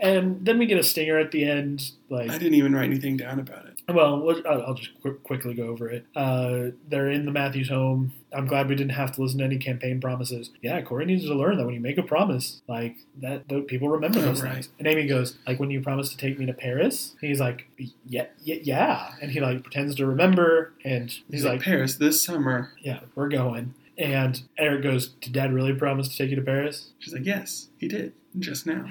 and 0.00 0.44
then 0.44 0.58
we 0.58 0.66
get 0.66 0.78
a 0.78 0.82
stinger 0.82 1.18
at 1.18 1.30
the 1.30 1.44
end. 1.44 1.92
Like, 2.08 2.30
I 2.30 2.38
didn't 2.38 2.54
even 2.54 2.74
write 2.74 2.86
anything 2.86 3.16
down 3.16 3.38
about 3.38 3.66
it. 3.66 3.79
Well, 3.88 4.42
I'll 4.46 4.74
just 4.74 4.90
quickly 5.24 5.54
go 5.54 5.64
over 5.68 5.88
it. 5.88 6.06
Uh, 6.14 6.70
they're 6.88 7.10
in 7.10 7.24
the 7.24 7.32
Matthews 7.32 7.68
home. 7.68 8.12
I'm 8.32 8.46
glad 8.46 8.68
we 8.68 8.76
didn't 8.76 8.92
have 8.92 9.12
to 9.12 9.22
listen 9.22 9.38
to 9.38 9.44
any 9.44 9.58
campaign 9.58 10.00
promises. 10.00 10.50
Yeah, 10.62 10.80
Corey 10.82 11.04
needs 11.06 11.24
to 11.24 11.34
learn 11.34 11.58
that 11.58 11.64
when 11.64 11.74
you 11.74 11.80
make 11.80 11.98
a 11.98 12.02
promise, 12.02 12.62
like 12.68 12.96
that, 13.20 13.48
th- 13.48 13.66
people 13.66 13.88
remember 13.88 14.20
those 14.20 14.42
right. 14.42 14.54
things. 14.54 14.68
And 14.78 14.86
Amy 14.86 15.06
goes, 15.06 15.36
like, 15.46 15.58
when 15.58 15.70
you 15.70 15.80
promised 15.80 16.12
to 16.12 16.16
take 16.18 16.38
me 16.38 16.46
to 16.46 16.52
Paris, 16.52 17.16
he's 17.20 17.40
like, 17.40 17.66
yeah, 18.06 18.26
yeah, 18.44 18.56
yeah, 18.62 19.14
and 19.20 19.32
he 19.32 19.40
like 19.40 19.62
pretends 19.62 19.96
to 19.96 20.06
remember, 20.06 20.72
and 20.84 21.10
he's, 21.10 21.22
He's 21.30 21.44
like, 21.44 21.54
like, 21.54 21.62
Paris 21.62 21.96
this 21.96 22.22
summer. 22.22 22.72
yeah, 22.80 23.00
we're 23.14 23.28
going. 23.28 23.74
And 23.98 24.42
Eric 24.56 24.82
goes, 24.82 25.08
did 25.08 25.32
Dad 25.32 25.52
really 25.52 25.74
promise 25.74 26.08
to 26.08 26.16
take 26.16 26.30
you 26.30 26.36
to 26.36 26.42
Paris? 26.42 26.90
She's 27.00 27.12
like, 27.12 27.26
yes, 27.26 27.68
he 27.78 27.88
did 27.88 28.12
just 28.38 28.64
now. 28.66 28.86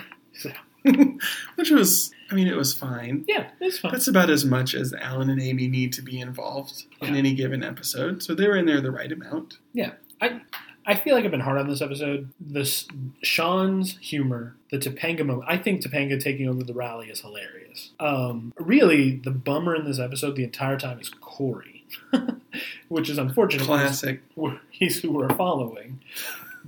Which 1.55 1.71
was, 1.71 2.11
I 2.31 2.35
mean, 2.35 2.47
it 2.47 2.55
was 2.55 2.73
fine. 2.73 3.25
Yeah, 3.27 3.49
it's 3.59 3.79
fine. 3.79 3.91
That's 3.91 4.07
about 4.07 4.29
as 4.29 4.45
much 4.45 4.73
as 4.73 4.93
Alan 4.93 5.29
and 5.29 5.41
Amy 5.41 5.67
need 5.67 5.93
to 5.93 6.01
be 6.01 6.19
involved 6.19 6.85
in 7.01 7.15
any 7.15 7.33
given 7.33 7.63
episode. 7.63 8.23
So 8.23 8.33
they 8.33 8.47
were 8.47 8.55
in 8.55 8.65
there 8.65 8.81
the 8.81 8.91
right 8.91 9.11
amount. 9.11 9.57
Yeah, 9.73 9.93
I 10.21 10.41
I 10.89 10.95
feel 10.95 11.13
like 11.13 11.23
I've 11.23 11.29
been 11.29 11.39
hard 11.39 11.59
on 11.59 11.67
this 11.67 11.83
episode. 11.83 12.31
This 12.39 12.87
Sean's 13.21 13.97
humor, 13.99 14.55
the 14.71 14.79
Topanga 14.79 15.23
moment. 15.23 15.47
I 15.47 15.57
think 15.57 15.81
Topanga 15.81 16.19
taking 16.19 16.49
over 16.49 16.63
the 16.63 16.73
rally 16.73 17.09
is 17.09 17.21
hilarious. 17.21 17.91
Um, 17.99 18.53
really, 18.57 19.17
the 19.17 19.29
bummer 19.29 19.75
in 19.75 19.85
this 19.85 19.99
episode 19.99 20.35
the 20.35 20.43
entire 20.43 20.79
time 20.79 20.99
is 20.99 21.09
Corey, 21.09 21.85
which 22.87 23.07
is 23.07 23.19
unfortunate. 23.19 23.65
Classic. 23.65 24.21
He's 24.71 24.99
who 24.99 25.11
we're 25.11 25.29
following. 25.29 26.01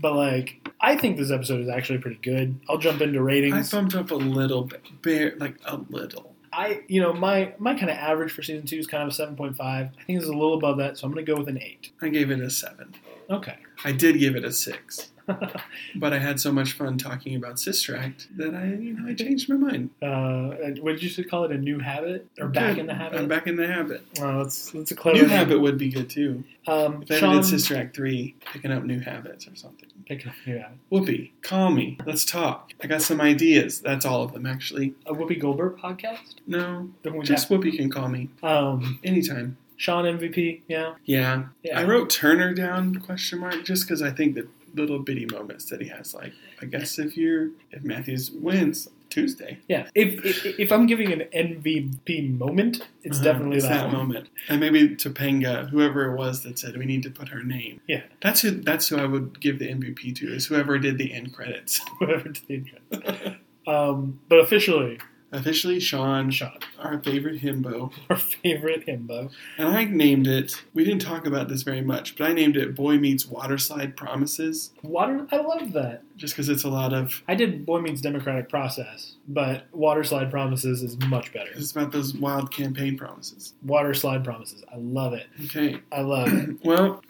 But 0.01 0.15
like, 0.15 0.67
I 0.81 0.97
think 0.97 1.17
this 1.17 1.31
episode 1.31 1.61
is 1.61 1.69
actually 1.69 1.99
pretty 1.99 2.19
good. 2.21 2.59
I'll 2.69 2.77
jump 2.77 3.01
into 3.01 3.21
ratings. 3.21 3.53
I 3.53 3.57
ratings. 3.57 3.71
bumped 3.71 3.95
up 3.95 4.11
a 4.11 4.15
little 4.15 4.63
bit, 4.63 4.81
bare, 5.01 5.35
like 5.37 5.55
a 5.65 5.77
little. 5.89 6.35
I, 6.53 6.81
you 6.87 6.99
know, 7.01 7.13
my 7.13 7.53
my 7.59 7.73
kind 7.75 7.89
of 7.89 7.97
average 7.97 8.33
for 8.33 8.43
season 8.43 8.65
two 8.65 8.77
is 8.77 8.87
kind 8.87 9.03
of 9.03 9.09
a 9.09 9.13
seven 9.13 9.35
point 9.35 9.55
five. 9.55 9.89
I 9.99 10.03
think 10.03 10.19
it's 10.19 10.27
a 10.27 10.33
little 10.33 10.55
above 10.55 10.77
that, 10.79 10.97
so 10.97 11.05
I'm 11.05 11.13
going 11.13 11.25
to 11.25 11.31
go 11.31 11.37
with 11.37 11.47
an 11.47 11.61
eight. 11.61 11.91
I 12.01 12.09
gave 12.09 12.29
it 12.31 12.39
a 12.39 12.49
seven. 12.49 12.93
Okay. 13.29 13.55
I 13.85 13.93
did 13.93 14.19
give 14.19 14.35
it 14.35 14.43
a 14.43 14.51
six, 14.51 15.11
but 15.95 16.13
I 16.13 16.19
had 16.19 16.39
so 16.39 16.51
much 16.51 16.73
fun 16.73 16.97
talking 16.97 17.35
about 17.35 17.59
Sister 17.59 17.95
Act 17.95 18.27
that 18.37 18.53
I, 18.53 18.65
you 18.65 18.93
know, 18.93 19.09
I 19.09 19.13
changed 19.13 19.49
my 19.49 19.55
mind. 19.55 19.89
Uh, 20.01 20.55
what 20.81 20.99
did 20.99 21.17
you 21.17 21.23
call 21.25 21.43
it? 21.45 21.51
A 21.51 21.57
new 21.57 21.79
habit 21.79 22.27
or 22.39 22.47
back 22.47 22.77
in 22.77 22.87
the 22.87 22.93
habit? 22.93 23.19
I'm 23.19 23.27
back 23.27 23.47
in 23.47 23.55
the 23.55 23.67
habit. 23.67 24.05
Oh, 24.19 24.43
that's 24.43 24.71
that's 24.71 24.91
a 24.91 24.95
clever 24.95 25.17
New 25.17 25.23
name. 25.23 25.31
habit 25.31 25.59
would 25.61 25.77
be 25.77 25.89
good 25.89 26.09
too. 26.09 26.43
Um, 26.67 27.01
If 27.03 27.11
I 27.11 27.17
Sean, 27.19 27.35
did 27.37 27.45
Sister 27.45 27.75
Act 27.75 27.95
three, 27.95 28.35
picking 28.53 28.71
up 28.71 28.83
new 28.83 28.99
habits 28.99 29.47
or 29.47 29.55
something. 29.55 29.89
pick 30.05 30.25
up 30.27 30.33
new 30.45 30.57
habit. 30.57 30.77
Whoopi, 30.91 31.31
call 31.41 31.71
me. 31.71 31.97
Let's 32.05 32.23
talk. 32.25 32.71
I 32.83 32.87
got 32.87 33.01
some 33.01 33.19
ideas. 33.21 33.79
That's 33.81 34.05
all 34.05 34.23
of 34.23 34.33
them, 34.33 34.45
actually. 34.45 34.93
A 35.05 35.13
Whoopi 35.13 35.39
Goldberg 35.39 35.77
podcast. 35.77 36.35
No, 36.47 36.89
just 37.23 37.49
Whoopi 37.49 37.75
can 37.75 37.89
call 37.89 38.09
me 38.09 38.29
um, 38.43 38.99
anytime. 39.03 39.57
Sean 39.77 40.05
MVP. 40.05 40.61
Yeah, 40.67 40.93
Yeah. 41.05 41.45
yeah. 41.63 41.79
I 41.79 41.83
wrote 41.85 42.11
Turner 42.11 42.53
down 42.53 42.93
question 42.97 43.39
mark 43.39 43.63
just 43.63 43.83
because 43.87 44.03
I 44.03 44.11
think 44.11 44.35
the 44.35 44.47
little 44.75 44.99
bitty 44.99 45.25
moments 45.25 45.65
that 45.65 45.81
he 45.81 45.87
has, 45.89 46.13
like 46.13 46.33
I 46.61 46.65
guess 46.65 46.97
if 46.99 47.17
you're 47.17 47.49
if 47.71 47.83
Matthews 47.83 48.31
wins 48.31 48.87
Tuesday, 49.09 49.57
Yeah. 49.67 49.89
If, 49.93 50.23
if 50.25 50.45
if 50.59 50.71
I'm 50.71 50.85
giving 50.87 51.11
an 51.11 51.21
MVP 51.33 52.37
moment, 52.37 52.87
it's 53.03 53.17
Uh-huh, 53.17 53.25
definitely 53.25 53.57
it's 53.57 53.67
that, 53.67 53.83
that 53.85 53.91
moment, 53.91 54.29
and 54.47 54.59
maybe 54.61 54.95
Topanga, 54.95 55.69
whoever 55.69 56.05
it 56.11 56.15
was 56.17 56.43
that 56.43 56.57
said 56.57 56.77
we 56.77 56.85
need 56.85 57.03
to 57.03 57.09
put 57.11 57.27
her 57.29 57.43
name. 57.43 57.81
Yeah. 57.87 58.03
That's 58.21 58.41
who. 58.41 58.51
That's 58.51 58.87
who 58.87 58.97
I 58.97 59.05
would 59.05 59.41
give 59.41 59.59
the 59.59 59.67
MVP 59.67 60.15
to. 60.17 60.33
Is 60.33 60.45
whoever 60.47 60.79
did 60.79 60.97
the 60.97 61.11
end 61.13 61.33
credits. 61.33 61.81
Whatever 61.97 62.29
to 62.29 62.47
the 62.47 62.53
intro. 62.53 63.35
Um, 63.67 64.19
but 64.29 64.39
officially, 64.39 64.97
Officially, 65.33 65.79
Sean, 65.79 66.29
Sean, 66.29 66.57
our 66.77 66.99
favorite 67.01 67.41
himbo, 67.41 67.91
our 68.09 68.17
favorite 68.17 68.85
himbo. 68.85 69.31
and 69.57 69.67
I 69.69 69.85
named 69.85 70.27
it. 70.27 70.61
We 70.73 70.83
didn't 70.83 71.01
talk 71.01 71.25
about 71.25 71.47
this 71.47 71.63
very 71.63 71.81
much, 71.81 72.17
but 72.17 72.29
I 72.29 72.33
named 72.33 72.57
it 72.57 72.75
"Boy 72.75 72.97
Meets 72.97 73.25
Waterslide 73.27 73.95
Promises" 73.95 74.71
Water. 74.83 75.25
I 75.31 75.37
love 75.37 75.71
that. 75.73 76.03
just 76.17 76.33
because 76.33 76.49
it's 76.49 76.63
a 76.65 76.69
lot 76.69 76.91
of. 76.93 77.23
I 77.29 77.35
did 77.35 77.65
Boy 77.65 77.79
Meets 77.79 78.01
Democratic 78.01 78.49
Process, 78.49 79.13
but 79.27 79.71
"Waterslide 79.71 80.29
Promises 80.31 80.83
is 80.83 80.97
much 81.07 81.31
better. 81.31 81.51
It's 81.55 81.71
about 81.71 81.93
those 81.93 82.13
wild 82.13 82.51
campaign 82.51 82.97
promises. 82.97 83.53
Water 83.63 83.93
Slide 83.93 84.23
Promises. 84.25 84.63
I 84.71 84.75
love 84.77 85.13
it. 85.13 85.27
Okay. 85.45 85.79
I 85.91 86.01
love 86.01 86.27
it. 86.33 86.57
Well, 86.65 87.01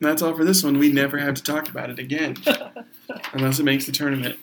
that's 0.00 0.22
all 0.22 0.34
for 0.36 0.44
this 0.44 0.62
one. 0.64 0.78
We 0.78 0.90
never 0.92 1.18
have 1.18 1.34
to 1.34 1.42
talk 1.42 1.68
about 1.68 1.88
it 1.90 1.98
again, 1.98 2.36
unless 3.32 3.58
it 3.58 3.62
makes 3.64 3.86
the 3.86 3.92
tournament. 3.92 4.38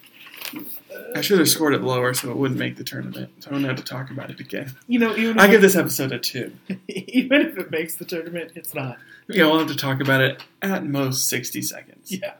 I 1.16 1.22
should 1.22 1.39
have 1.39 1.49
scored 1.49 1.74
it 1.74 1.82
lower 1.82 2.14
so 2.14 2.32
it 2.32 2.38
wouldn't 2.38 2.60
make 2.60 2.78
the 2.78 2.84
tournament. 2.84 3.32
So 3.39 3.49
I 3.49 3.54
don't 3.54 3.64
have 3.64 3.78
to 3.78 3.84
talk 3.84 4.10
about 4.12 4.30
it 4.30 4.39
again. 4.39 4.76
You 4.88 4.99
know, 4.99 5.14
I 5.38 5.47
give 5.47 5.62
this 5.62 5.76
episode 5.76 6.12
a 6.12 6.20
two. 6.20 6.54
even 6.88 7.41
if 7.41 7.58
it 7.58 7.72
makes 7.72 7.95
the 7.95 8.06
tournament, 8.06 8.52
it's 8.56 8.74
not. 8.74 8.97
Yeah, 9.28 9.45
we'll 9.45 9.60
have 9.60 9.68
to 9.70 9.76
talk 9.76 10.02
about 10.02 10.22
it 10.22 10.43
at 10.62 10.86
most 10.86 11.28
sixty 11.28 11.62
seconds. 11.62 12.12
Yeah. 12.12 12.34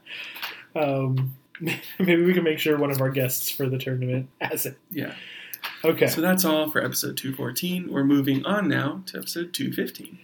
Um, 0.76 1.36
maybe 2.00 2.24
we 2.24 2.34
can 2.34 2.44
make 2.44 2.60
sure 2.60 2.78
one 2.78 2.92
of 2.92 3.02
our 3.02 3.10
guests 3.10 3.50
for 3.50 3.68
the 3.70 3.78
tournament 3.78 4.30
has 4.40 4.66
it. 4.66 4.78
Yeah. 4.90 5.14
Okay. 5.84 6.08
So 6.08 6.22
that's 6.22 6.46
all 6.46 6.70
for 6.70 6.84
episode 6.84 7.18
214. 7.18 7.92
We're 7.92 8.04
moving 8.04 8.46
on 8.46 8.68
now 8.68 9.04
to 9.08 9.18
episode 9.18 9.54
215. 9.54 10.20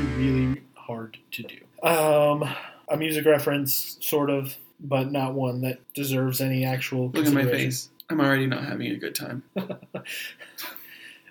Really, 0.00 0.30
really 0.30 0.62
hard 0.74 1.18
to 1.32 1.42
do. 1.42 1.58
Um, 1.86 2.48
a 2.88 2.96
music 2.96 3.26
reference, 3.26 3.96
sort 4.00 4.30
of, 4.30 4.56
but 4.80 5.10
not 5.10 5.34
one 5.34 5.60
that 5.62 5.80
deserves 5.94 6.40
any 6.40 6.64
actual. 6.64 7.10
Look 7.10 7.26
at 7.26 7.32
my 7.32 7.44
face. 7.44 7.90
I'm 8.10 8.20
already 8.20 8.46
not 8.46 8.64
having 8.64 8.90
a 8.90 8.96
good 8.96 9.14
time. 9.14 9.42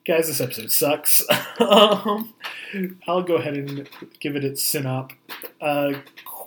Guys, 0.06 0.28
this 0.28 0.40
episode 0.40 0.72
sucks. 0.72 1.24
um, 1.60 2.34
I'll 3.08 3.24
go 3.24 3.36
ahead 3.36 3.56
and 3.56 3.90
give 4.20 4.36
it 4.36 4.46
its 4.46 4.64
synop. 4.64 5.12
uh, 5.60 5.94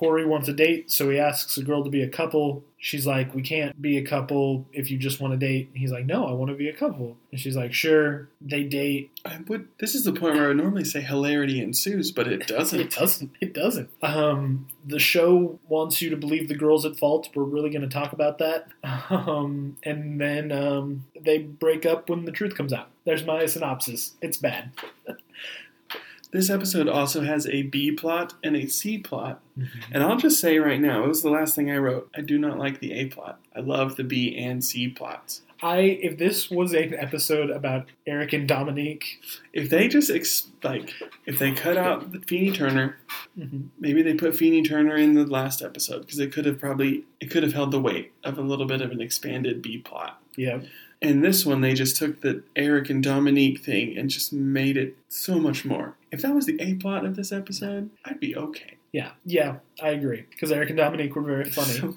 Corey 0.00 0.24
wants 0.24 0.48
a 0.48 0.54
date, 0.54 0.90
so 0.90 1.10
he 1.10 1.18
asks 1.18 1.58
a 1.58 1.62
girl 1.62 1.84
to 1.84 1.90
be 1.90 2.02
a 2.02 2.08
couple. 2.08 2.64
She's 2.78 3.06
like, 3.06 3.34
"We 3.34 3.42
can't 3.42 3.82
be 3.82 3.98
a 3.98 4.02
couple 4.02 4.66
if 4.72 4.90
you 4.90 4.96
just 4.96 5.20
want 5.20 5.34
to 5.34 5.36
date." 5.36 5.68
He's 5.74 5.92
like, 5.92 6.06
"No, 6.06 6.26
I 6.26 6.32
want 6.32 6.50
to 6.50 6.56
be 6.56 6.70
a 6.70 6.72
couple." 6.72 7.18
And 7.30 7.38
she's 7.38 7.54
like, 7.54 7.74
"Sure." 7.74 8.30
They 8.40 8.64
date. 8.64 9.10
I 9.26 9.36
would. 9.46 9.68
This 9.78 9.94
is 9.94 10.04
the 10.04 10.14
point 10.14 10.36
where 10.36 10.44
I 10.44 10.48
would 10.48 10.56
normally 10.56 10.86
say 10.86 11.02
hilarity 11.02 11.60
ensues, 11.62 12.12
but 12.12 12.26
it 12.28 12.46
doesn't. 12.46 12.80
It 12.80 12.90
doesn't. 12.90 13.32
It 13.42 13.52
doesn't. 13.52 13.90
Um, 14.00 14.68
the 14.86 14.98
show 14.98 15.58
wants 15.68 16.00
you 16.00 16.08
to 16.08 16.16
believe 16.16 16.48
the 16.48 16.54
girl's 16.54 16.86
at 16.86 16.96
fault. 16.96 17.28
We're 17.34 17.44
really 17.44 17.68
going 17.68 17.82
to 17.82 17.88
talk 17.88 18.14
about 18.14 18.38
that. 18.38 18.68
Um, 19.10 19.76
and 19.82 20.20
then 20.20 20.52
um, 20.52 21.04
they 21.20 21.38
break 21.38 21.84
up 21.84 22.08
when 22.08 22.24
the 22.24 22.32
truth 22.32 22.54
comes 22.54 22.72
out. 22.72 22.88
There's 23.04 23.24
my 23.24 23.44
synopsis. 23.46 24.12
It's 24.22 24.36
bad. 24.36 24.70
This 26.32 26.50
episode 26.50 26.88
also 26.88 27.22
has 27.22 27.46
a 27.48 27.62
B 27.62 27.90
plot 27.92 28.34
and 28.44 28.56
a 28.56 28.66
C 28.66 28.98
plot. 28.98 29.40
Mm-hmm. 29.58 29.92
And 29.92 30.02
I'll 30.02 30.16
just 30.16 30.40
say 30.40 30.58
right 30.58 30.80
now, 30.80 31.04
it 31.04 31.08
was 31.08 31.22
the 31.22 31.30
last 31.30 31.54
thing 31.54 31.70
I 31.70 31.76
wrote. 31.76 32.08
I 32.14 32.20
do 32.20 32.38
not 32.38 32.58
like 32.58 32.80
the 32.80 32.92
A 32.92 33.06
plot. 33.06 33.40
I 33.54 33.60
love 33.60 33.96
the 33.96 34.04
B 34.04 34.36
and 34.36 34.64
C 34.64 34.88
plots. 34.88 35.42
I 35.62 35.80
if 35.80 36.18
this 36.18 36.50
was 36.50 36.72
an 36.72 36.94
episode 36.94 37.50
about 37.50 37.86
Eric 38.06 38.32
and 38.32 38.48
Dominique, 38.48 39.20
If 39.52 39.68
they 39.68 39.88
just 39.88 40.10
ex- 40.10 40.48
like, 40.62 40.94
if 41.26 41.38
they 41.38 41.52
cut 41.52 41.76
out 41.76 42.12
the 42.12 42.20
Feeny 42.20 42.52
Turner, 42.52 42.96
mm-hmm. 43.38 43.66
maybe 43.78 44.02
they 44.02 44.14
put 44.14 44.36
Feeny 44.36 44.62
Turner 44.62 44.96
in 44.96 45.14
the 45.14 45.26
last 45.26 45.60
episode 45.62 46.00
because 46.00 46.18
it 46.18 46.32
could 46.32 46.46
have 46.46 46.58
probably 46.58 47.04
it 47.20 47.30
could 47.30 47.42
have 47.42 47.52
held 47.52 47.72
the 47.72 47.80
weight 47.80 48.12
of 48.24 48.38
a 48.38 48.42
little 48.42 48.66
bit 48.66 48.80
of 48.80 48.90
an 48.90 49.00
expanded 49.00 49.60
B 49.60 49.78
plot. 49.78 50.20
yeah, 50.36 50.60
And 51.02 51.22
this 51.22 51.44
one, 51.44 51.60
they 51.60 51.74
just 51.74 51.96
took 51.96 52.22
the 52.22 52.42
Eric 52.56 52.88
and 52.88 53.02
Dominique 53.02 53.60
thing 53.62 53.98
and 53.98 54.08
just 54.08 54.32
made 54.32 54.76
it 54.78 54.96
so 55.08 55.38
much 55.38 55.64
more. 55.64 55.96
If 56.12 56.22
that 56.22 56.34
was 56.34 56.46
the 56.46 56.60
A 56.60 56.74
plot 56.74 57.04
of 57.04 57.16
this 57.16 57.32
episode, 57.32 57.90
I'd 58.04 58.20
be 58.20 58.36
okay. 58.36 58.76
yeah, 58.92 59.12
yeah, 59.24 59.56
I 59.82 59.90
agree 59.90 60.24
because 60.30 60.50
Eric 60.52 60.70
and 60.70 60.78
Dominique 60.78 61.14
were 61.14 61.22
very 61.22 61.50
funny. 61.50 61.72
So 61.74 61.94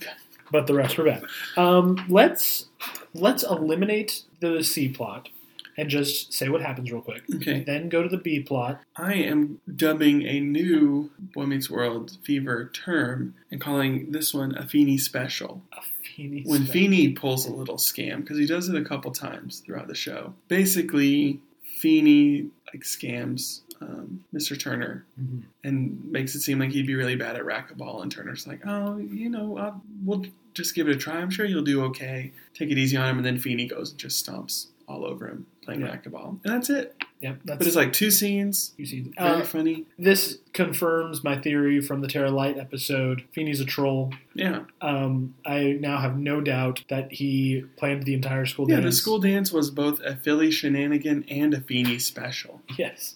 but 0.52 0.68
the 0.68 0.74
rest 0.76 0.98
were 0.98 1.06
bad. 1.06 1.24
Um, 1.58 2.06
let's 2.10 2.68
let's 3.14 3.44
eliminate 3.44 4.24
the 4.40 4.64
C 4.64 4.90
plot 4.90 5.30
and 5.76 5.90
just 5.90 6.32
say 6.32 6.50
what 6.50 6.62
happens 6.62 6.92
real 6.92 7.02
quick. 7.02 7.24
Okay. 7.36 7.64
Then 7.64 7.90
go 7.90 8.04
to 8.04 8.10
the 8.10 8.18
B 8.18 8.40
plot. 8.42 8.82
I 8.96 9.14
am 9.16 9.60
dubbing 9.76 10.22
a 10.22 10.40
new 10.40 11.10
Boy 11.18 11.46
Meets 11.48 11.70
World 11.72 12.18
fever 12.24 12.70
term 12.72 13.34
and 13.50 13.60
calling 13.60 14.12
this 14.12 14.32
one 14.34 14.56
a 14.56 14.68
Feeny 14.68 15.00
special. 15.00 15.64
A 15.76 15.82
Feeny 16.16 16.44
When 16.46 16.66
spec- 16.66 16.74
Feeny 16.74 17.14
pulls 17.14 17.48
a 17.48 17.52
little 17.54 17.78
scam, 17.78 18.18
because 18.22 18.38
he 18.38 18.46
does 18.46 18.70
it 18.70 18.76
a 18.76 18.86
couple 18.86 19.10
times 19.12 19.62
throughout 19.66 19.88
the 19.88 19.96
show. 19.96 20.36
Basically, 20.48 21.40
Feeny 21.80 22.50
like 22.72 22.84
scams 22.84 23.62
um, 23.84 24.24
Mr. 24.34 24.58
Turner 24.60 25.06
Mhm. 25.22 25.44
and 25.64 26.04
makes 26.12 26.36
it 26.36 26.42
seem 26.42 26.60
like 26.60 26.72
he'd 26.72 26.88
be 26.88 26.96
really 26.96 27.16
bad 27.16 27.36
at 27.36 27.44
racquetball. 27.44 28.02
And 28.02 28.12
Turner's 28.12 28.48
like, 28.48 28.62
oh, 28.66 28.98
you 28.98 29.30
know, 29.30 29.58
I'll, 29.58 29.84
we'll 30.04 30.26
just 30.54 30.74
give 30.76 30.88
it 30.88 30.96
a 30.96 31.00
try. 31.00 31.16
I'm 31.18 31.30
sure 31.30 31.46
you'll 31.46 31.64
do 31.64 31.84
okay. 31.86 32.32
Take 32.54 32.70
it 32.72 32.78
easy 32.78 32.96
on 32.98 33.10
him. 33.10 33.18
And 33.18 33.26
then 33.26 33.38
Feeny 33.40 33.68
goes 33.68 33.92
and 33.92 34.00
just 34.00 34.26
stomps 34.26 34.68
all 34.88 35.06
over 35.06 35.28
him 35.28 35.46
playing 35.64 35.82
Yeah. 35.82 35.96
racquetball. 35.98 36.40
And 36.44 36.54
that's 36.54 36.70
it. 36.70 36.96
Yep, 37.22 37.40
that's 37.46 37.58
But 37.58 37.68
it's 37.68 37.76
like 37.78 37.94
two 37.94 38.12
scenes, 38.12 38.74
you 38.78 38.86
see. 38.86 39.00
very 39.18 39.42
Uh, 39.42 39.46
funny. 39.46 39.86
this 39.98 40.40
confirms 40.52 41.24
my 41.24 41.38
theory 41.38 41.80
from 41.80 42.02
the 42.02 42.08
Terra 42.10 42.30
Light 42.32 42.58
episode. 42.58 43.24
Feeny's 43.32 43.62
a 43.62 43.66
troll. 43.66 44.14
Yeah. 44.34 44.66
Um, 44.82 45.34
I 45.46 45.78
now 45.80 46.00
have 46.00 46.18
no 46.18 46.42
doubt 46.42 46.84
that 46.90 47.14
he 47.14 47.64
planned 47.78 48.04
the 48.04 48.14
entire 48.14 48.46
school 48.46 48.66
dance. 48.66 48.78
Yeah, 48.78 48.82
dance. 48.84 48.96
the 48.96 49.02
school 49.02 49.20
dance 49.20 49.54
was 49.54 49.72
both 49.72 50.02
a 50.02 50.18
Philly 50.18 50.52
shenanigan 50.52 51.24
and 51.30 51.54
a 51.54 51.62
Feeny 51.62 51.98
special. 52.00 52.62
Yes, 52.78 53.16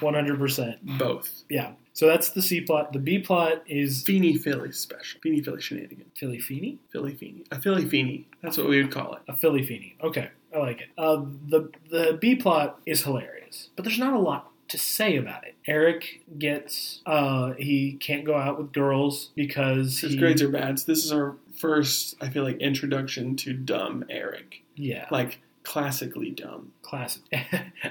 one 0.00 0.14
hundred 0.14 0.38
percent. 0.38 0.78
Both. 0.98 1.44
Yeah. 1.48 1.72
So 1.92 2.06
that's 2.06 2.30
the 2.30 2.42
C 2.42 2.60
plot. 2.60 2.92
The 2.92 2.98
B 3.00 3.18
plot 3.18 3.62
is 3.66 4.02
Feeny 4.02 4.36
Philly 4.36 4.70
special. 4.72 5.20
Feeny 5.20 5.40
Philly 5.40 5.60
shenanigan. 5.60 6.04
Philly 6.16 6.38
Feeny. 6.38 6.78
Philly 6.92 7.14
Feeny. 7.14 7.44
A 7.50 7.60
Philly 7.60 7.86
Feeny. 7.86 8.28
That's 8.42 8.56
what 8.56 8.68
we 8.68 8.80
would 8.80 8.92
call 8.92 9.14
it. 9.14 9.22
A 9.28 9.34
Philly 9.36 9.66
Feeny. 9.66 9.96
Okay, 10.02 10.30
I 10.54 10.58
like 10.58 10.80
it. 10.80 10.88
Uh, 10.96 11.24
the 11.48 11.70
the 11.90 12.16
B 12.20 12.36
plot 12.36 12.80
is 12.86 13.02
hilarious, 13.02 13.70
but 13.74 13.84
there's 13.84 13.98
not 13.98 14.12
a 14.14 14.18
lot 14.18 14.50
to 14.68 14.78
say 14.78 15.16
about 15.16 15.44
it. 15.44 15.56
Eric 15.66 16.20
gets 16.38 17.00
uh, 17.06 17.54
he 17.58 17.94
can't 17.94 18.24
go 18.24 18.36
out 18.36 18.58
with 18.58 18.72
girls 18.72 19.30
because 19.34 19.98
His 19.98 20.12
he, 20.12 20.18
grades 20.18 20.42
are 20.42 20.50
bad. 20.50 20.78
So 20.78 20.84
this 20.92 21.04
is 21.04 21.10
our 21.10 21.36
first, 21.56 22.14
I 22.20 22.28
feel 22.28 22.44
like, 22.44 22.58
introduction 22.58 23.34
to 23.36 23.52
dumb 23.54 24.04
Eric. 24.08 24.62
yeah 24.76 25.06
Like, 25.10 25.40
classically 25.68 26.30
dumb. 26.30 26.72
classic. 26.80 27.22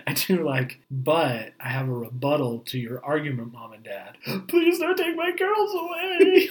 I 0.07 0.13
do 0.13 0.43
like, 0.43 0.79
but 0.89 1.53
I 1.59 1.69
have 1.69 1.87
a 1.87 1.91
rebuttal 1.91 2.61
to 2.69 2.79
your 2.79 3.05
argument, 3.05 3.53
mom 3.53 3.73
and 3.73 3.83
dad. 3.83 4.17
Please 4.47 4.79
don't 4.79 4.97
take 4.97 5.15
my 5.15 5.31
girls 5.37 5.75
away. 5.75 6.49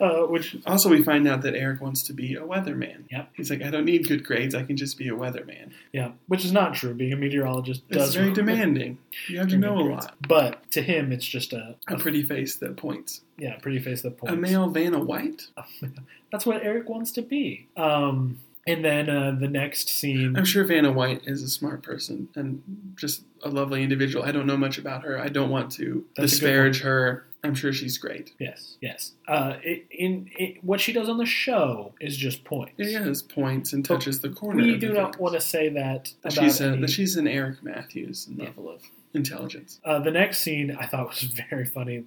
uh, 0.00 0.26
which 0.28 0.56
also, 0.66 0.88
we 0.88 1.02
find 1.02 1.28
out 1.28 1.42
that 1.42 1.54
Eric 1.54 1.82
wants 1.82 2.02
to 2.04 2.14
be 2.14 2.36
a 2.36 2.40
weatherman. 2.40 3.04
Yep. 3.10 3.28
He's 3.34 3.50
like, 3.50 3.60
I 3.60 3.68
don't 3.68 3.84
need 3.84 4.08
good 4.08 4.24
grades. 4.24 4.54
I 4.54 4.62
can 4.62 4.78
just 4.78 4.96
be 4.96 5.08
a 5.08 5.12
weatherman. 5.12 5.72
yeah, 5.92 6.12
which 6.28 6.46
is 6.46 6.52
not 6.52 6.72
true. 6.74 6.94
Being 6.94 7.12
a 7.12 7.16
meteorologist 7.16 7.82
It's 7.90 7.98
does 7.98 8.14
very 8.14 8.32
demanding. 8.32 8.96
You 9.28 9.40
have 9.40 9.48
to 9.48 9.58
know 9.58 9.78
a 9.78 9.84
lot. 9.92 10.14
But 10.26 10.70
to 10.70 10.80
him, 10.80 11.12
it's 11.12 11.26
just 11.26 11.52
a, 11.52 11.76
A 11.86 11.98
pretty 11.98 12.22
face 12.22 12.56
that 12.56 12.78
points. 12.78 13.20
yeah, 13.36 13.56
pretty 13.58 13.78
face 13.78 14.00
that 14.02 14.16
points. 14.16 14.32
A 14.32 14.36
male 14.38 14.70
Vanna 14.70 15.00
White? 15.00 15.48
That's 16.32 16.46
what 16.46 16.62
Eric 16.62 16.88
wants 16.88 17.12
to 17.12 17.20
be. 17.22 17.68
Um, 17.76 18.38
and 18.66 18.84
then 18.84 19.10
uh, 19.10 19.36
the 19.38 19.48
next 19.48 19.88
scene. 19.88 20.36
I'm 20.36 20.44
sure 20.44 20.64
Vanna 20.64 20.92
White 20.92 21.22
is 21.26 21.42
a 21.42 21.48
smart 21.48 21.82
person 21.82 22.28
and 22.34 22.62
just 22.96 23.24
a 23.42 23.48
lovely 23.48 23.82
individual. 23.82 24.24
I 24.24 24.32
don't 24.32 24.46
know 24.46 24.56
much 24.56 24.78
about 24.78 25.02
her. 25.02 25.18
I 25.18 25.28
don't 25.28 25.50
want 25.50 25.72
to 25.72 26.04
That's 26.16 26.30
disparage 26.32 26.80
her. 26.82 27.26
I'm 27.44 27.56
sure 27.56 27.72
she's 27.72 27.98
great. 27.98 28.32
Yes, 28.38 28.76
yes. 28.80 29.12
Uh, 29.26 29.54
it, 29.64 29.86
in 29.90 30.30
it, 30.38 30.62
what 30.62 30.80
she 30.80 30.92
does 30.92 31.08
on 31.08 31.18
the 31.18 31.26
show 31.26 31.92
is 32.00 32.16
just 32.16 32.44
points. 32.44 32.74
Yeah, 32.78 33.00
has 33.02 33.20
points 33.20 33.72
and 33.72 33.84
touches 33.84 34.20
the 34.20 34.28
corner. 34.30 34.62
We 34.62 34.76
do 34.78 34.92
not 34.92 35.18
want 35.18 35.34
to 35.34 35.40
say 35.40 35.68
that 35.70 36.12
That 36.22 36.34
about 36.34 36.44
she's, 36.44 36.60
a, 36.60 36.76
that 36.76 36.90
she's 36.90 37.16
an 37.16 37.26
Eric 37.26 37.64
Matthews 37.64 38.28
Yeah. 38.30 38.44
level 38.44 38.70
of 38.70 38.82
intelligence. 39.14 39.80
Uh, 39.84 39.98
the 39.98 40.10
next 40.10 40.38
scene 40.38 40.76
I 40.78 40.86
thought 40.86 41.08
was 41.10 41.22
very 41.50 41.64
funny. 41.66 42.04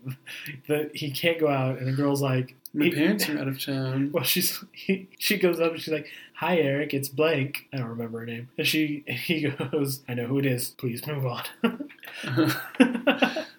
The 0.67 0.89
he 0.93 1.11
can't 1.11 1.39
go 1.39 1.47
out, 1.47 1.77
and 1.77 1.87
the 1.87 1.91
girl's 1.93 2.21
like, 2.21 2.55
My 2.73 2.89
parents 2.89 3.27
are 3.29 3.37
out 3.39 3.47
of 3.47 3.63
town. 3.63 4.11
Well, 4.11 4.23
she's 4.23 4.63
he, 4.71 5.07
she 5.19 5.37
goes 5.37 5.59
up 5.59 5.73
and 5.73 5.81
she's 5.81 5.93
like, 5.93 6.07
"Hi, 6.35 6.57
Eric, 6.57 6.93
it's 6.93 7.09
Blank." 7.09 7.67
I 7.73 7.77
don't 7.77 7.87
remember 7.89 8.19
her 8.19 8.25
name, 8.25 8.49
and 8.57 8.65
she 8.67 9.03
he 9.07 9.41
goes, 9.71 10.01
"I 10.09 10.13
know 10.15 10.25
who 10.27 10.39
it 10.39 10.45
is. 10.45 10.69
Please 10.71 11.05
move 11.07 11.25
on," 11.25 11.43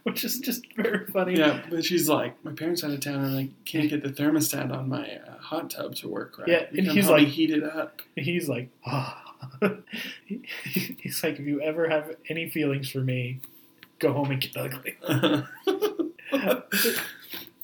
which 0.02 0.24
is 0.24 0.38
just 0.40 0.64
very 0.76 1.06
funny. 1.06 1.36
yeah, 1.38 1.62
but 1.70 1.84
she's 1.84 2.08
like, 2.08 2.42
my 2.44 2.52
parents 2.52 2.82
are 2.84 2.88
out 2.88 2.92
of 2.94 3.00
town, 3.00 3.24
and 3.24 3.36
I 3.38 3.48
can't 3.64 3.88
get 3.90 4.02
the 4.02 4.10
thermostat 4.10 4.72
on 4.72 4.88
my 4.88 5.18
uh, 5.26 5.38
hot 5.38 5.70
tub 5.70 5.94
to 5.96 6.08
work 6.08 6.38
right. 6.38 6.48
Yeah, 6.48 6.62
You 6.72 6.78
and 6.82 6.88
he's 6.88 7.08
like- 7.08 7.28
heat 7.28 7.50
it 7.50 7.64
up. 7.64 8.02
He's 8.16 8.48
like, 8.48 8.68
"Ah." 8.86 9.22
He- 9.22 9.25
he's 10.26 11.22
like, 11.22 11.38
if 11.38 11.46
you 11.46 11.60
ever 11.60 11.88
have 11.88 12.16
any 12.28 12.48
feelings 12.48 12.90
for 12.90 13.00
me, 13.00 13.40
go 13.98 14.12
home 14.12 14.30
and 14.30 14.40
get 14.40 14.56
ugly. 14.56 14.96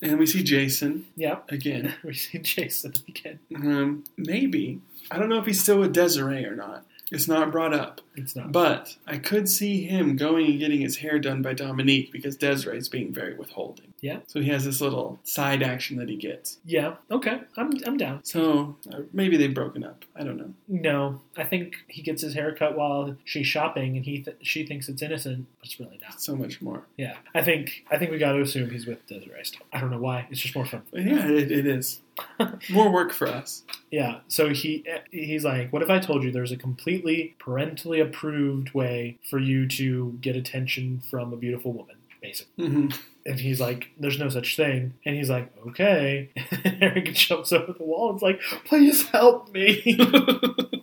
and 0.02 0.18
we 0.18 0.26
see 0.26 0.42
Jason 0.42 1.06
yeah, 1.16 1.38
again. 1.48 1.94
we 2.04 2.14
see 2.14 2.38
Jason 2.38 2.94
again. 3.08 3.38
Um, 3.54 4.04
maybe 4.16 4.80
I 5.10 5.18
don't 5.18 5.28
know 5.28 5.38
if 5.38 5.46
he's 5.46 5.62
still 5.62 5.78
with 5.78 5.92
Desiree 5.92 6.44
or 6.44 6.56
not. 6.56 6.84
It's 7.10 7.28
not 7.28 7.52
brought 7.52 7.74
up. 7.74 8.00
It's 8.16 8.34
not. 8.34 8.52
But 8.52 8.96
I 9.06 9.18
could 9.18 9.48
see 9.48 9.84
him 9.84 10.16
going 10.16 10.46
and 10.46 10.58
getting 10.58 10.80
his 10.80 10.96
hair 10.96 11.18
done 11.18 11.42
by 11.42 11.52
Dominique 11.52 12.10
because 12.10 12.36
Desiree's 12.36 12.88
being 12.88 13.12
very 13.12 13.34
withholding. 13.34 13.91
Yeah. 14.02 14.18
So 14.26 14.40
he 14.40 14.48
has 14.50 14.64
this 14.64 14.80
little 14.80 15.18
side 15.22 15.62
action 15.62 15.96
that 15.98 16.08
he 16.08 16.16
gets. 16.16 16.58
yeah, 16.66 16.96
okay, 17.10 17.40
I'm 17.56 17.72
I'm 17.86 17.96
down. 17.96 18.20
So 18.24 18.76
uh, 18.92 19.02
maybe 19.12 19.36
they've 19.36 19.54
broken 19.54 19.84
up. 19.84 20.04
I 20.16 20.24
don't 20.24 20.36
know. 20.36 20.52
No, 20.68 21.20
I 21.36 21.44
think 21.44 21.76
he 21.88 22.02
gets 22.02 22.20
his 22.20 22.34
hair 22.34 22.52
cut 22.54 22.76
while 22.76 23.16
she's 23.24 23.46
shopping, 23.46 23.96
and 23.96 24.04
he 24.04 24.20
th- 24.20 24.36
she 24.42 24.66
thinks 24.66 24.88
it's 24.88 25.02
innocent, 25.02 25.46
but 25.60 25.66
it's 25.68 25.78
really 25.80 25.98
not. 26.02 26.20
So 26.20 26.34
much 26.36 26.60
more. 26.60 26.82
Yeah, 26.96 27.16
I 27.34 27.42
think 27.42 27.84
I 27.92 27.96
think 27.96 28.10
we 28.10 28.18
got 28.18 28.32
to 28.32 28.40
assume 28.42 28.70
he's 28.70 28.86
with 28.86 29.06
Desiree 29.06 29.44
still. 29.44 29.62
I 29.72 29.80
don't 29.80 29.90
know 29.92 29.98
why. 30.00 30.26
It's 30.30 30.40
just 30.40 30.54
more 30.56 30.66
fun. 30.66 30.82
Yeah, 30.92 31.26
it, 31.28 31.50
it 31.52 31.66
is. 31.66 32.00
More 32.70 32.92
work 32.92 33.10
for 33.10 33.26
us. 33.26 33.62
Yeah. 33.90 34.18
So 34.28 34.50
he 34.50 34.84
he's 35.10 35.44
like, 35.46 35.72
"What 35.72 35.80
if 35.82 35.88
I 35.88 35.98
told 35.98 36.22
you 36.24 36.30
there's 36.30 36.52
a 36.52 36.58
completely 36.58 37.34
parentally 37.42 38.00
approved 38.00 38.74
way 38.74 39.16
for 39.30 39.38
you 39.38 39.66
to 39.68 40.18
get 40.20 40.36
attention 40.36 41.00
from 41.10 41.32
a 41.32 41.36
beautiful 41.36 41.72
woman?" 41.72 41.96
Basically. 42.22 42.66
hmm 42.66 42.88
And 43.26 43.38
he's 43.40 43.60
like, 43.60 43.90
"There's 43.98 44.18
no 44.18 44.28
such 44.28 44.56
thing." 44.56 44.94
And 45.04 45.16
he's 45.16 45.30
like, 45.30 45.52
"Okay." 45.68 46.30
And 46.64 46.82
Eric 46.82 47.12
jumps 47.14 47.52
over 47.52 47.72
the 47.72 47.84
wall. 47.84 48.10
and 48.10 48.16
is 48.18 48.22
like, 48.22 48.40
"Please 48.64 49.06
help 49.08 49.52
me." 49.52 49.98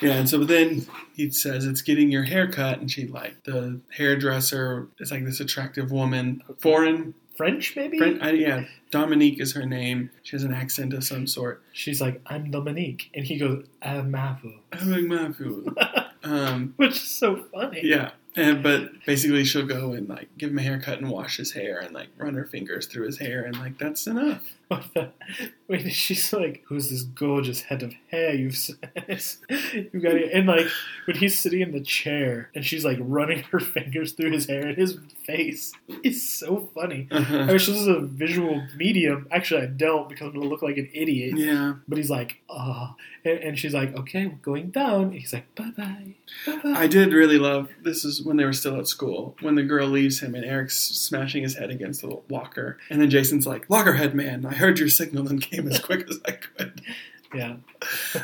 Yeah, 0.00 0.12
and 0.12 0.28
so 0.28 0.44
then 0.44 0.86
he 1.14 1.30
says 1.30 1.66
it's 1.66 1.82
getting 1.82 2.10
your 2.10 2.22
hair 2.22 2.50
cut, 2.50 2.78
and 2.80 2.90
she 2.90 3.06
like 3.06 3.42
the 3.44 3.80
hairdresser 3.90 4.88
is 4.98 5.10
like 5.10 5.24
this 5.24 5.40
attractive 5.40 5.90
woman, 5.90 6.42
foreign. 6.58 7.14
French, 7.36 7.74
maybe. 7.74 7.96
Friend, 7.96 8.18
I, 8.22 8.30
yeah, 8.32 8.64
Dominique 8.90 9.40
is 9.40 9.54
her 9.54 9.64
name. 9.64 10.10
She 10.22 10.36
has 10.36 10.44
an 10.44 10.52
accent 10.52 10.92
of 10.92 11.04
some 11.04 11.26
sort. 11.26 11.62
She's 11.72 12.00
like, 12.00 12.20
"I'm 12.26 12.50
Dominique," 12.50 13.10
and 13.14 13.24
he 13.26 13.38
goes, 13.38 13.66
"I'm 13.82 14.12
Mavu," 14.12 14.58
I'm 14.72 15.08
"My 15.08 15.32
um, 16.22 16.74
which 16.76 16.96
is 16.96 17.10
so 17.18 17.44
funny. 17.52 17.80
yeah, 17.84 18.10
And, 18.36 18.62
but 18.62 18.90
basically, 19.06 19.44
she'll 19.44 19.66
go 19.66 19.92
and 19.92 20.08
like 20.08 20.28
give 20.38 20.50
him 20.50 20.58
a 20.58 20.62
haircut 20.62 20.98
and 21.00 21.10
wash 21.10 21.36
his 21.38 21.52
hair 21.52 21.78
and 21.78 21.92
like 21.92 22.08
run 22.16 22.34
her 22.34 22.44
fingers 22.44 22.86
through 22.86 23.06
his 23.06 23.18
hair 23.18 23.42
and 23.44 23.56
like 23.58 23.78
that's 23.78 24.06
enough. 24.06 24.42
What 24.70 24.84
the- 24.94 25.10
Wait, 25.66 25.90
she's 25.92 26.32
like, 26.32 26.62
"Who's 26.68 26.90
this 26.90 27.02
gorgeous 27.02 27.62
head 27.62 27.82
of 27.82 27.92
hair 28.08 28.32
you've 28.36 28.56
you 29.48 30.00
got?" 30.00 30.14
it?" 30.14 30.30
And 30.32 30.46
like 30.46 30.66
when 31.06 31.16
he's 31.16 31.36
sitting 31.36 31.60
in 31.60 31.72
the 31.72 31.80
chair 31.80 32.50
and 32.54 32.64
she's 32.64 32.84
like 32.84 32.98
running 33.00 33.42
her 33.50 33.58
fingers 33.58 34.12
through 34.12 34.30
his 34.30 34.46
hair 34.46 34.68
and 34.68 34.76
his 34.78 34.98
face 35.26 35.72
is 36.04 36.28
so 36.28 36.70
funny. 36.72 37.08
I 37.10 37.16
Uh-huh. 37.16 37.46
wish 37.50 37.66
this 37.66 37.76
was 37.78 37.88
a 37.88 37.98
visual 38.00 38.62
medium. 38.76 39.26
Actually, 39.32 39.62
I 39.62 39.66
don't 39.66 40.08
because 40.08 40.28
I'm 40.28 40.34
gonna 40.34 40.46
look 40.48 40.62
like 40.62 40.76
an 40.76 40.88
idiot. 40.92 41.36
Yeah, 41.36 41.74
But 41.88 41.98
he's 41.98 42.10
like, 42.10 42.40
"Ah," 42.48 42.94
and, 43.24 43.38
and 43.40 43.58
she's 43.58 43.74
like, 43.74 43.96
"Okay, 43.98 44.26
we're 44.28 44.34
going 44.36 44.70
down." 44.70 45.02
And 45.04 45.14
he's 45.14 45.32
like, 45.32 45.52
"Bye 45.56 45.72
bye, 45.76 46.14
bye 46.46 46.56
bye." 46.62 46.72
I 46.78 46.86
did 46.86 47.12
really 47.12 47.38
love 47.38 47.70
this. 47.82 48.04
Is 48.04 48.19
when 48.22 48.36
they 48.36 48.44
were 48.44 48.52
still 48.52 48.78
at 48.78 48.86
school 48.88 49.36
when 49.40 49.54
the 49.54 49.62
girl 49.62 49.88
leaves 49.88 50.20
him 50.20 50.34
and 50.34 50.44
Eric's 50.44 50.78
smashing 50.78 51.42
his 51.42 51.56
head 51.56 51.70
against 51.70 52.02
the 52.02 52.20
locker, 52.28 52.78
and 52.88 53.00
then 53.00 53.10
Jason's 53.10 53.46
like, 53.46 53.68
"Lockerhead 53.68 54.14
man, 54.14 54.44
I 54.46 54.54
heard 54.54 54.78
your 54.78 54.88
signal 54.88 55.28
and 55.28 55.40
came 55.42 55.68
as 55.68 55.78
quick 55.80 56.08
as 56.08 56.20
I 56.26 56.32
could." 56.32 56.82
Yeah. 57.34 57.56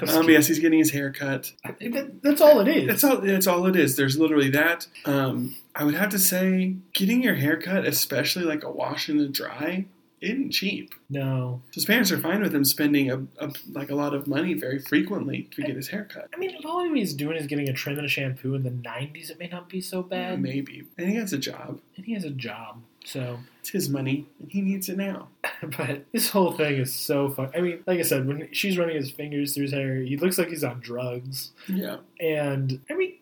Um, 0.09 0.29
yes, 0.29 0.49
he's 0.49 0.59
getting 0.59 0.81
his 0.81 0.91
hair 0.91 1.11
cut. 1.13 1.53
That's 1.81 2.41
all 2.41 2.61
it 2.61 2.69
is. 2.69 2.87
That's 2.89 3.05
all. 3.05 3.19
That's 3.19 3.47
all 3.47 3.67
it 3.67 3.77
is. 3.77 3.97
There's 3.97 4.19
literally 4.19 4.51
that. 4.51 4.87
Um, 5.05 5.57
I 5.75 5.85
would 5.85 5.95
have 5.95 6.11
to 6.11 6.19
say, 6.19 6.75
getting 6.93 7.23
your 7.23 7.37
hair 7.37 7.57
cut, 7.57 7.87
especially 7.87 8.45
like 8.45 8.65
a 8.65 8.71
wash 8.71 9.09
and 9.09 9.21
a 9.21 9.29
dry, 9.29 9.87
isn't 10.21 10.51
cheap. 10.51 10.95
No. 11.11 11.63
His 11.75 11.85
parents 11.85 12.11
are 12.11 12.19
fine 12.19 12.41
with 12.41 12.55
him 12.55 12.65
spending 12.65 13.11
a, 13.11 13.19
a 13.39 13.53
like 13.73 13.91
a 13.91 13.95
lot 13.95 14.15
of 14.15 14.27
money 14.27 14.55
very 14.55 14.79
frequently 14.79 15.49
to 15.53 15.63
get 15.63 15.77
his 15.77 15.89
hair 15.89 16.05
cut. 16.05 16.29
I 16.35 16.39
mean, 16.39 16.51
if 16.51 16.65
all 16.65 16.83
he's 16.93 17.15
doing 17.15 17.37
is 17.37 17.47
getting 17.47 17.69
a 17.69 17.73
trim 17.73 17.99
and 17.99 18.07
a 18.07 18.09
shampoo 18.09 18.55
in 18.55 18.63
the 18.63 18.71
90s, 18.71 19.31
it 19.31 19.39
may 19.39 19.49
not 19.49 19.69
be 19.69 19.81
so 19.81 20.03
bad. 20.03 20.41
Maybe, 20.41 20.85
and 20.97 21.09
he 21.09 21.17
has 21.17 21.33
a 21.33 21.39
job. 21.39 21.81
And 21.97 22.07
he 22.07 22.15
has 22.15 22.25
a 22.25 22.31
job. 22.31 22.83
So, 23.07 23.39
It's 23.61 23.71
his 23.71 23.89
money, 23.89 24.27
and 24.41 24.51
he 24.51 24.61
needs 24.61 24.89
it 24.89 24.97
now. 24.97 25.29
but 25.79 26.05
this 26.13 26.29
whole 26.31 26.53
thing 26.53 26.75
is 26.79 26.93
so 26.93 27.31
fun. 27.31 27.51
I 27.57 27.61
mean, 27.61 27.83
like 27.87 28.01
I 28.01 28.03
said, 28.03 28.27
when 28.27 28.49
she's 28.53 28.77
running 28.79 28.97
his 28.97 29.11
fingers 29.13 29.55
through 29.55 29.63
his 29.65 29.73
hair, 29.73 29.97
he 30.01 30.17
looks 30.17 30.39
like 30.39 30.49
he's 30.49 30.65
on 30.65 30.81
drugs. 30.81 31.53
Yeah. 31.69 31.99
And, 32.21 32.81
I 32.91 32.95
mean, 32.95 33.15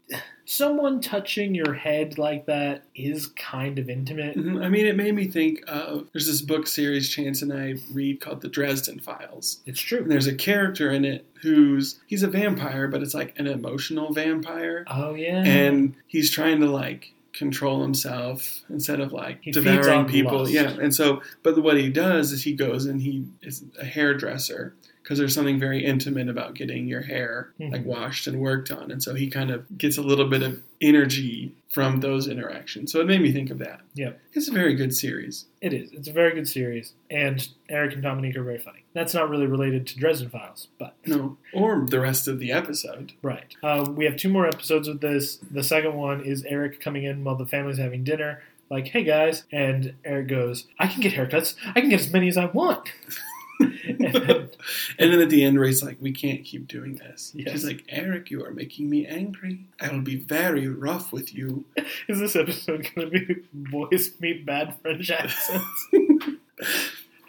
someone 0.47 1.01
touching 1.01 1.55
your 1.55 1.74
head 1.74 2.18
like 2.18 2.47
that 2.47 2.85
is 2.95 3.26
kind 3.28 3.78
of 3.78 3.89
intimate. 3.91 4.37
Mhm. 4.37 4.64
I 4.64 4.68
mean, 4.68 4.87
it 4.87 4.97
made 4.97 5.14
me 5.14 5.26
think 5.26 5.62
of 5.68 6.09
there's 6.12 6.26
this 6.26 6.41
book 6.43 6.66
series 6.66 7.09
Chance 7.11 7.43
and 7.43 7.53
I 7.53 7.74
read 7.93 8.20
called 8.20 8.41
The 8.43 8.49
Dresden 8.49 9.01
Files. 9.01 9.61
It's 9.66 9.80
And 9.80 9.89
true. 9.89 10.05
there's 10.07 10.26
a 10.26 10.35
character 10.35 10.91
in 10.91 11.05
it 11.05 11.24
who's 11.43 12.01
he's 12.07 12.22
a 12.22 12.28
vampire, 12.28 12.89
but 12.89 13.03
it's 13.03 13.14
like 13.14 13.39
an 13.39 13.47
emotional 13.47 14.12
vampire. 14.12 14.85
Oh, 14.89 15.14
yeah. 15.14 15.43
and 15.45 15.95
he's 16.07 16.30
trying 16.30 16.61
to 16.61 16.66
like 16.70 17.12
control 17.35 17.82
himself 17.82 18.62
instead 18.70 19.01
of 19.01 19.12
like 19.12 19.41
He 19.43 19.51
devouring 19.51 20.07
people. 20.07 20.39
lust. 20.41 20.53
Yeah, 20.53 20.70
and 20.70 20.95
so, 20.95 21.20
but 21.43 21.59
what 21.62 21.76
he 21.76 21.91
does 21.91 22.32
is 22.32 22.43
he 22.45 22.55
goes 22.55 22.87
and 22.87 23.03
he 23.03 23.26
is 23.43 23.64
a 23.78 23.85
hairdresser 23.85 24.74
because 25.05 25.18
there's 25.18 25.34
something 25.34 25.61
very 25.61 25.84
intimate 25.84 26.28
about 26.30 26.55
getting 26.55 26.88
your 26.88 27.02
hair 27.02 27.50
like 27.61 27.82
Mhm. 27.82 27.84
washed 27.84 28.26
and 28.26 28.40
worked 28.40 28.70
on, 28.72 28.90
and 28.90 29.00
so 29.02 29.14
he 29.14 29.28
kind 29.28 29.50
of 29.50 29.78
gets 29.78 29.96
a 29.98 30.02
little 30.02 30.26
bit 30.28 30.42
of 30.42 30.61
energy 30.80 31.52
from 31.68 32.00
those 32.00 32.26
interactions. 32.28 32.90
So 32.92 33.00
it 33.00 33.07
made 33.07 33.20
me 33.20 33.30
think 33.32 33.50
of 33.50 33.59
that. 33.59 33.80
Yeah. 33.94 34.12
it's 34.32 34.48
a 34.48 34.52
very 34.52 34.74
good 34.74 34.94
series. 34.94 35.44
It 35.61 35.72
is. 35.72 35.92
It's 35.92 36.09
a 36.09 36.12
very 36.12 36.34
good 36.34 36.48
series. 36.48 36.92
And 37.11 37.46
Eric 37.68 37.94
and 37.94 38.02
Dominique 38.02 38.36
are 38.36 38.42
very 38.42 38.59
funny. 38.59 38.80
That's 38.94 39.12
not 39.14 39.28
really 39.30 39.46
related 39.46 39.86
to 39.88 39.98
Dresden 39.98 40.28
Files, 40.30 40.68
but 40.78 40.94
No, 41.07 41.36
or 41.52 41.84
the 41.88 42.00
rest 42.00 42.26
of 42.28 42.38
the 42.40 42.50
episode. 42.52 43.12
Right. 43.22 43.55
Uh, 43.62 43.86
we 43.96 44.05
have 44.07 44.16
two 44.16 44.28
more 44.28 44.46
episodes 44.46 44.88
of 44.88 45.00
this. 45.00 45.36
The 45.36 45.62
second 45.62 45.94
one 45.94 46.20
is 46.24 46.44
Eric 46.44 46.80
coming 46.80 47.05
in 47.05 47.24
while 47.24 47.36
the 47.36 47.46
family's 47.46 47.78
having 47.78 48.02
dinner. 48.05 48.42
Like, 48.70 48.88
hey 48.88 49.05
guys, 49.05 49.44
and 49.52 49.92
Eric 50.05 50.28
goes, 50.28 50.66
"I 50.78 50.86
can 50.86 51.00
get 51.02 51.12
haircuts. 51.12 51.55
I 51.74 51.80
can 51.80 51.90
get 51.90 52.00
as 52.00 52.12
many 52.12 52.28
as 52.28 52.36
I 52.38 52.46
want." 52.46 52.88
and 53.61 54.52
then, 54.98 55.20
at 55.20 55.30
the 55.30 55.44
end, 55.44 55.61
Ray's 55.61 55.82
like, 55.82 55.96
"We 56.00 56.12
can't 56.12 56.44
keep 56.44 56.66
doing 56.66 56.96
this." 56.96 57.32
Yes. 57.34 57.52
She's 57.52 57.64
like, 57.64 57.84
"Eric, 57.88 58.30
you 58.30 58.44
are 58.44 58.50
making 58.50 58.90
me 58.90 59.07
angry. 59.07 59.66
I 59.80 59.90
will 59.90 60.02
be 60.02 60.16
very 60.16 60.68
rough 60.68 61.12
with 61.12 61.34
you." 61.34 61.64
is 62.09 62.18
this 62.18 62.36
episode 62.36 62.88
going 62.94 63.11
to 63.11 63.18
be 63.26 63.42
boys 63.52 64.12
meet 64.20 64.44
bad 64.44 64.76
French 64.82 65.11
accents? 65.11 65.86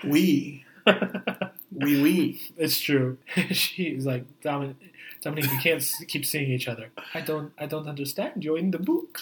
We, 0.04 0.64
we, 1.72 2.02
we. 2.02 2.42
it's 2.58 2.80
true. 2.80 3.18
She's 3.52 4.06
like, 4.06 4.26
Dominic, 4.42 4.76
Dominic, 5.22 5.50
we 5.50 5.58
can't 5.58 5.84
keep 6.08 6.26
seeing 6.26 6.52
each 6.52 6.68
other. 6.68 6.92
I 7.14 7.22
don't, 7.22 7.52
I 7.58 7.66
don't 7.66 7.88
understand. 7.88 8.44
You're 8.44 8.60
in 8.60 8.70
the 8.70 8.78
book. 8.78 9.20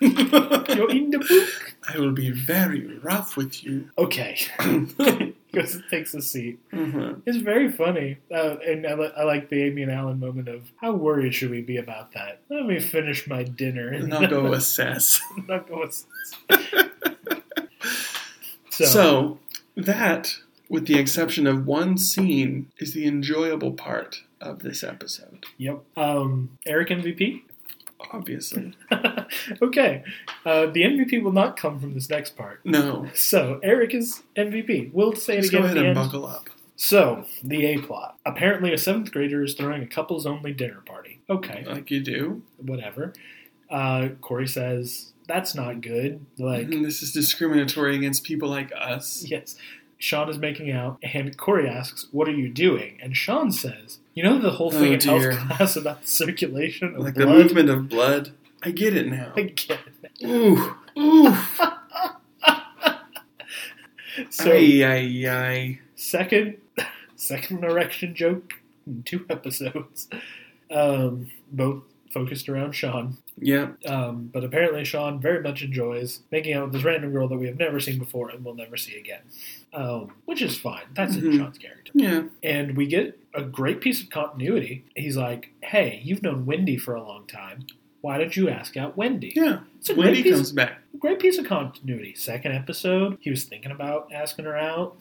You're 0.00 0.90
in 0.90 1.10
the 1.10 1.18
book. 1.18 1.74
I 1.88 1.98
will 1.98 2.12
be 2.12 2.30
very 2.30 2.98
rough 2.98 3.36
with 3.36 3.62
you. 3.62 3.90
Okay. 3.98 4.38
Goes 5.62 5.74
and 5.74 5.84
takes 5.90 6.14
a 6.14 6.22
seat. 6.22 6.58
Mhm. 6.72 7.22
It's 7.26 7.38
very 7.38 7.70
funny, 7.72 8.18
uh, 8.30 8.56
and 8.66 8.86
I, 8.86 8.94
li- 8.94 9.12
I 9.16 9.24
like 9.24 9.48
the 9.48 9.62
Amy 9.64 9.82
and 9.82 9.90
Alan 9.90 10.20
moment 10.20 10.48
of 10.48 10.70
how 10.76 10.92
worried 10.92 11.34
should 11.34 11.50
we 11.50 11.62
be 11.62 11.76
about 11.78 12.12
that? 12.12 12.40
Let 12.50 12.66
me 12.66 12.78
finish 12.80 13.26
my 13.26 13.42
dinner 13.42 13.88
And 13.92 14.12
I'll 14.12 14.28
go 14.28 14.52
assess. 14.52 15.20
not 15.48 15.68
go. 15.68 15.80
with- 15.80 16.04
So, 18.70 18.84
so, 18.84 19.38
that, 19.74 20.34
with 20.68 20.86
the 20.86 20.98
exception 20.98 21.46
of 21.46 21.66
one 21.66 21.96
scene, 21.96 22.70
is 22.78 22.92
the 22.92 23.06
enjoyable 23.06 23.72
part 23.72 24.22
of 24.38 24.58
this 24.58 24.84
episode. 24.84 25.46
yep. 25.56 25.78
Um, 25.96 26.58
Eric 26.66 26.90
MVP. 26.90 27.40
Obviously, 28.12 28.74
okay, 29.62 30.04
uh, 30.44 30.66
the 30.66 30.82
MVP 30.82 31.22
will 31.22 31.32
not 31.32 31.56
come 31.56 31.80
from 31.80 31.94
this 31.94 32.10
next 32.10 32.36
part. 32.36 32.60
no. 32.64 33.08
So 33.14 33.58
Eric 33.62 33.94
is 33.94 34.22
MVP. 34.36 34.92
We'll 34.92 35.14
say 35.14 35.34
it 35.34 35.36
Let's 35.36 35.48
again 35.48 35.60
go 35.62 35.64
ahead 35.66 35.76
and 35.78 35.86
end. 35.88 35.94
buckle 35.94 36.26
up. 36.26 36.48
So 36.76 37.24
the 37.42 37.64
A 37.66 37.78
plot. 37.78 38.18
Apparently, 38.26 38.72
a 38.72 38.78
seventh 38.78 39.10
grader 39.12 39.42
is 39.42 39.54
throwing 39.54 39.82
a 39.82 39.86
couples 39.86 40.26
only 40.26 40.52
dinner 40.52 40.82
party. 40.84 41.20
Okay, 41.30 41.64
Like 41.66 41.90
you 41.90 42.00
do. 42.00 42.42
whatever. 42.58 43.14
Uh, 43.70 44.08
Corey 44.20 44.46
says 44.46 45.12
that's 45.26 45.54
not 45.54 45.80
good. 45.80 46.24
Like. 46.38 46.68
This 46.70 47.02
is 47.02 47.12
discriminatory 47.12 47.96
against 47.96 48.24
people 48.24 48.48
like 48.50 48.70
us. 48.78 49.24
Yes. 49.26 49.56
Sean 49.98 50.28
is 50.28 50.38
making 50.38 50.70
out, 50.70 50.98
and 51.02 51.36
Corey 51.36 51.68
asks, 51.68 52.06
What 52.12 52.28
are 52.28 52.32
you 52.34 52.48
doing? 52.48 52.98
And 53.02 53.16
Sean 53.16 53.50
says, 53.50 53.98
You 54.14 54.22
know 54.24 54.38
the 54.38 54.50
whole 54.52 54.70
thing 54.70 54.90
Oh, 54.90 54.92
in 54.92 55.00
health 55.00 55.48
class 55.48 55.76
about 55.76 56.02
the 56.02 56.08
circulation 56.08 56.94
of 56.94 57.02
Like 57.02 57.14
the 57.14 57.26
movement 57.26 57.70
of 57.70 57.88
blood. 57.88 58.32
I 58.62 58.70
get 58.72 58.96
it 58.96 59.06
now. 59.06 59.32
I 59.36 59.42
get 59.42 59.80
it. 60.20 60.26
Ooh, 60.26 60.74
ooh. 60.98 61.36
So, 64.30 64.50
ay, 64.52 64.82
ay, 64.82 65.28
ay. 65.28 65.80
second, 65.94 66.56
second 67.16 67.62
erection 67.64 68.14
joke 68.14 68.54
in 68.86 69.02
two 69.02 69.26
episodes, 69.28 70.08
um, 70.70 71.30
both 71.52 71.82
focused 72.14 72.48
around 72.48 72.72
Sean. 72.72 73.18
Yeah. 73.38 73.72
Um, 73.84 74.30
but 74.32 74.44
apparently, 74.44 74.84
Sean 74.84 75.20
very 75.20 75.42
much 75.42 75.62
enjoys 75.62 76.20
making 76.30 76.54
out 76.54 76.64
with 76.64 76.72
this 76.72 76.84
random 76.84 77.12
girl 77.12 77.28
that 77.28 77.36
we 77.36 77.46
have 77.46 77.58
never 77.58 77.78
seen 77.80 77.98
before 77.98 78.30
and 78.30 78.44
will 78.44 78.54
never 78.54 78.76
see 78.76 78.96
again. 78.98 79.20
Um, 79.74 80.12
which 80.24 80.40
is 80.40 80.56
fine. 80.58 80.84
That's 80.94 81.16
in 81.16 81.22
Mhm. 81.22 81.36
Sean's 81.38 81.58
character. 81.58 81.92
Yeah. 81.94 82.24
And 82.42 82.76
we 82.76 82.86
get 82.86 83.18
a 83.34 83.42
great 83.42 83.80
piece 83.82 84.02
of 84.02 84.08
continuity. 84.08 84.84
He's 84.94 85.16
like, 85.18 85.50
"Hey, 85.62 86.00
you've 86.02 86.22
known 86.22 86.46
Wendy 86.46 86.78
for 86.78 86.94
a 86.94 87.02
long 87.02 87.26
time. 87.26 87.66
Why 88.00 88.16
don't 88.18 88.34
you 88.36 88.48
ask 88.48 88.76
out 88.76 88.96
Wendy?" 88.96 89.32
Yeah. 89.36 89.60
It's 89.78 89.90
a 89.90 89.94
Wendy 89.94 90.22
great 90.22 90.32
comes 90.34 90.52
back. 90.52 90.78
great 90.98 91.18
piece 91.18 91.36
of 91.38 91.44
continuity. 91.44 92.14
Second 92.14 92.52
episode, 92.52 93.18
he 93.20 93.28
was 93.28 93.44
thinking 93.44 93.70
about 93.70 94.10
asking 94.14 94.46
her 94.46 94.56
out. 94.56 94.96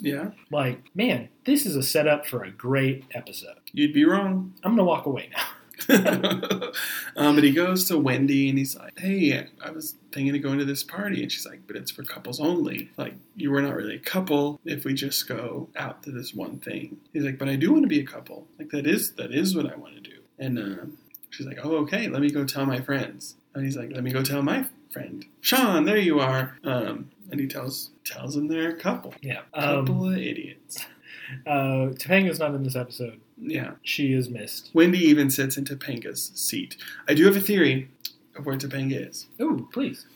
Yeah. 0.00 0.32
Like, 0.50 0.94
man, 0.94 1.28
this 1.44 1.64
is 1.64 1.74
a 1.74 1.82
setup 1.82 2.26
for 2.26 2.44
a 2.44 2.50
great 2.50 3.04
episode. 3.12 3.56
You'd 3.72 3.94
be 3.94 4.04
wrong. 4.04 4.52
I'm 4.62 4.72
gonna 4.72 4.84
walk 4.84 5.06
away 5.06 5.30
now. 5.34 5.42
um, 7.16 7.34
but 7.34 7.44
he 7.44 7.52
goes 7.52 7.84
to 7.86 7.98
Wendy 7.98 8.48
and 8.48 8.58
he's 8.58 8.76
like, 8.76 8.98
"Hey, 8.98 9.46
I 9.64 9.70
was 9.70 9.94
thinking 10.12 10.34
of 10.36 10.42
going 10.42 10.58
to 10.58 10.64
this 10.64 10.82
party," 10.82 11.22
and 11.22 11.30
she's 11.32 11.46
like, 11.46 11.60
"But 11.66 11.76
it's 11.76 11.90
for 11.90 12.02
couples 12.02 12.40
only. 12.40 12.90
Like, 12.96 13.14
you 13.36 13.50
were 13.50 13.62
not 13.62 13.74
really 13.74 13.96
a 13.96 14.00
couple 14.00 14.60
if 14.64 14.84
we 14.84 14.94
just 14.94 15.26
go 15.28 15.68
out 15.76 16.02
to 16.04 16.10
this 16.10 16.34
one 16.34 16.58
thing." 16.58 16.98
He's 17.12 17.24
like, 17.24 17.38
"But 17.38 17.48
I 17.48 17.56
do 17.56 17.72
want 17.72 17.84
to 17.84 17.88
be 17.88 18.00
a 18.00 18.06
couple. 18.06 18.46
Like, 18.58 18.70
that 18.70 18.86
is 18.86 19.12
that 19.12 19.32
is 19.32 19.56
what 19.56 19.70
I 19.72 19.76
want 19.76 19.94
to 19.94 20.00
do." 20.00 20.16
And 20.38 20.58
um, 20.58 20.98
she's 21.30 21.46
like, 21.46 21.58
"Oh, 21.64 21.76
okay. 21.78 22.08
Let 22.08 22.22
me 22.22 22.30
go 22.30 22.44
tell 22.44 22.66
my 22.66 22.80
friends." 22.80 23.36
And 23.54 23.64
he's 23.64 23.76
like, 23.76 23.90
"Let 23.92 24.04
me 24.04 24.12
go 24.12 24.22
tell 24.22 24.42
my 24.42 24.66
friend, 24.92 25.24
Sean. 25.40 25.84
There 25.84 25.96
you 25.98 26.20
are." 26.20 26.56
Um, 26.64 27.10
and 27.30 27.40
he 27.40 27.46
tells 27.46 27.90
tells 28.04 28.34
them 28.34 28.48
they're 28.48 28.70
a 28.70 28.74
couple. 28.76 29.14
Yeah. 29.22 29.40
Couple 29.54 30.04
Um, 30.06 30.12
of 30.12 30.18
idiots. 30.18 30.78
uh, 31.46 31.88
Topanga's 31.98 32.38
not 32.38 32.54
in 32.54 32.62
this 32.62 32.76
episode. 32.76 33.20
Yeah. 33.40 33.72
She 33.82 34.12
is 34.12 34.28
missed. 34.28 34.70
Wendy 34.74 34.98
even 34.98 35.30
sits 35.30 35.56
in 35.56 35.64
Topanga's 35.64 36.32
seat. 36.34 36.76
I 37.08 37.14
do 37.14 37.24
have 37.26 37.36
a 37.36 37.40
theory 37.40 37.88
of 38.36 38.46
where 38.46 38.56
Topanga 38.56 39.08
is. 39.08 39.26
Ooh, 39.40 39.68
please. 39.72 40.06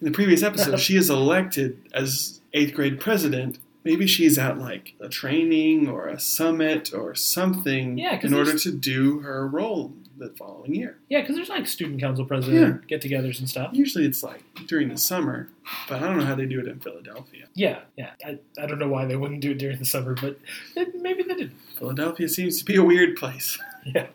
In 0.00 0.06
the 0.06 0.10
previous 0.10 0.42
episode, 0.42 0.78
she 0.80 0.96
is 0.96 1.10
elected 1.10 1.78
as 1.94 2.40
eighth 2.52 2.74
grade 2.74 2.98
president. 3.00 3.58
Maybe 3.84 4.06
she's 4.06 4.38
at 4.38 4.58
like 4.58 4.94
a 5.00 5.08
training 5.08 5.88
or 5.88 6.06
a 6.08 6.18
summit 6.20 6.92
or 6.94 7.14
something 7.14 7.98
Yeah, 7.98 8.16
'cause 8.16 8.30
in 8.30 8.34
order 8.34 8.50
there's- 8.50 8.62
to 8.64 8.72
do 8.72 9.20
her 9.20 9.46
role 9.46 9.92
the 10.18 10.30
following 10.38 10.74
year. 10.74 10.98
Yeah, 11.08 11.20
because 11.20 11.36
there's 11.36 11.48
like 11.48 11.66
student 11.66 12.00
council 12.00 12.24
president 12.24 12.86
get-togethers 12.86 13.38
and 13.38 13.48
stuff. 13.48 13.70
Usually 13.72 14.04
it's 14.04 14.22
like 14.22 14.42
during 14.66 14.88
the 14.88 14.98
summer, 14.98 15.48
but 15.88 16.02
I 16.02 16.06
don't 16.06 16.18
know 16.18 16.24
how 16.24 16.34
they 16.34 16.46
do 16.46 16.60
it 16.60 16.66
in 16.66 16.78
Philadelphia. 16.80 17.46
Yeah, 17.54 17.80
yeah. 17.96 18.10
I, 18.24 18.38
I 18.60 18.66
don't 18.66 18.78
know 18.78 18.88
why 18.88 19.04
they 19.06 19.16
wouldn't 19.16 19.40
do 19.40 19.52
it 19.52 19.58
during 19.58 19.78
the 19.78 19.84
summer, 19.84 20.14
but 20.14 20.38
it, 20.76 20.94
maybe 21.00 21.22
they 21.22 21.34
did. 21.34 21.52
Philadelphia 21.78 22.28
seems 22.28 22.58
to 22.58 22.64
be 22.64 22.76
a 22.76 22.84
weird 22.84 23.16
place. 23.16 23.58
Yeah. 23.84 24.06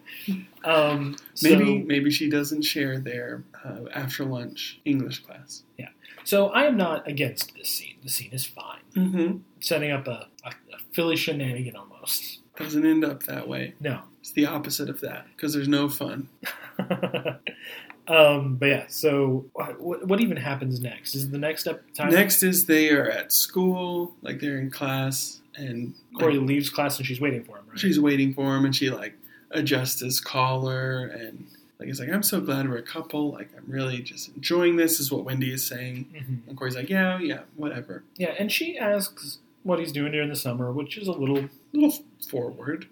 Um, 0.64 1.18
so- 1.34 1.50
Maybe 1.50 1.80
maybe 1.84 2.10
she 2.10 2.30
doesn't 2.30 2.62
share 2.62 3.00
their 3.00 3.44
uh, 3.66 3.82
after 3.94 4.24
lunch 4.24 4.80
English 4.86 5.20
class. 5.26 5.64
Yeah. 5.78 5.90
So 6.24 6.48
I 6.50 6.64
am 6.64 6.78
not 6.78 7.06
against 7.06 7.54
this 7.54 7.68
scene. 7.70 7.96
The 8.02 8.10
scene 8.10 8.32
is 8.32 8.46
fine. 8.46 8.80
Mm-hmm. 8.96 9.38
Setting 9.60 9.92
up 9.92 10.08
a, 10.08 10.28
a, 10.46 10.50
a 10.50 10.78
Philly 10.94 11.18
shenanigan 11.18 11.76
almost. 11.76 12.40
Doesn't 12.56 12.86
end 12.86 13.04
up 13.04 13.24
that 13.24 13.48
way. 13.50 13.74
No. 13.82 14.04
It's 14.28 14.34
the 14.34 14.46
opposite 14.46 14.90
of 14.90 15.00
that 15.00 15.26
because 15.38 15.54
there's 15.54 15.70
no 15.70 15.88
fun. 15.88 16.28
um, 18.10 18.56
but 18.58 18.66
yeah, 18.66 18.86
so 18.90 19.46
what, 19.54 20.06
what 20.06 20.20
even 20.20 20.36
happens 20.36 20.82
next? 20.82 21.16
Is 21.16 21.30
the 21.30 21.38
next 21.38 21.62
step 21.62 21.82
time? 21.94 22.10
Next 22.12 22.44
is 22.44 22.66
they 22.66 22.90
are 22.90 23.10
at 23.10 23.32
school, 23.32 24.14
like 24.22 24.42
they're 24.42 24.58
in 24.60 24.70
class, 24.70 25.40
and 25.56 25.94
Corey 26.20 26.38
like, 26.38 26.46
leaves 26.46 26.70
class 26.70 26.98
and 26.98 27.08
she's 27.08 27.22
waiting 27.22 27.46
for 27.46 27.58
him, 27.58 27.64
right? 27.70 27.80
she's 27.80 28.02
waiting 28.02 28.34
for 28.34 28.54
him, 28.58 28.66
and 28.66 28.76
she 28.76 28.90
like 28.90 29.14
adjusts 29.52 30.02
his 30.02 30.20
collar, 30.20 31.06
and 31.06 31.48
like 31.80 31.88
he's 31.88 32.02
like, 32.02 32.10
"I'm 32.10 32.22
so 32.22 32.42
glad 32.42 32.70
we're 32.70 32.80
a 32.80 32.82
couple. 32.82 33.32
Like 33.32 33.50
I'm 33.56 33.64
really 33.72 34.02
just 34.02 34.36
enjoying 34.36 34.76
this." 34.76 35.00
Is 35.00 35.10
what 35.10 35.24
Wendy 35.24 35.54
is 35.54 35.66
saying, 35.66 36.06
Mhm. 36.14 36.50
and 36.50 36.58
Corey's 36.58 36.76
like, 36.76 36.90
"Yeah, 36.90 37.18
yeah, 37.20 37.44
whatever." 37.56 38.04
Yeah, 38.18 38.34
and 38.38 38.52
she 38.52 38.78
asks 38.78 39.40
what 39.64 39.80
he's 39.80 39.94
doing 39.94 40.12
during 40.12 40.28
the 40.28 40.36
summer, 40.36 40.70
which 40.74 40.98
is 40.98 41.08
a 41.08 41.14
little, 41.14 41.48
little 41.72 41.94
forward, 42.30 42.88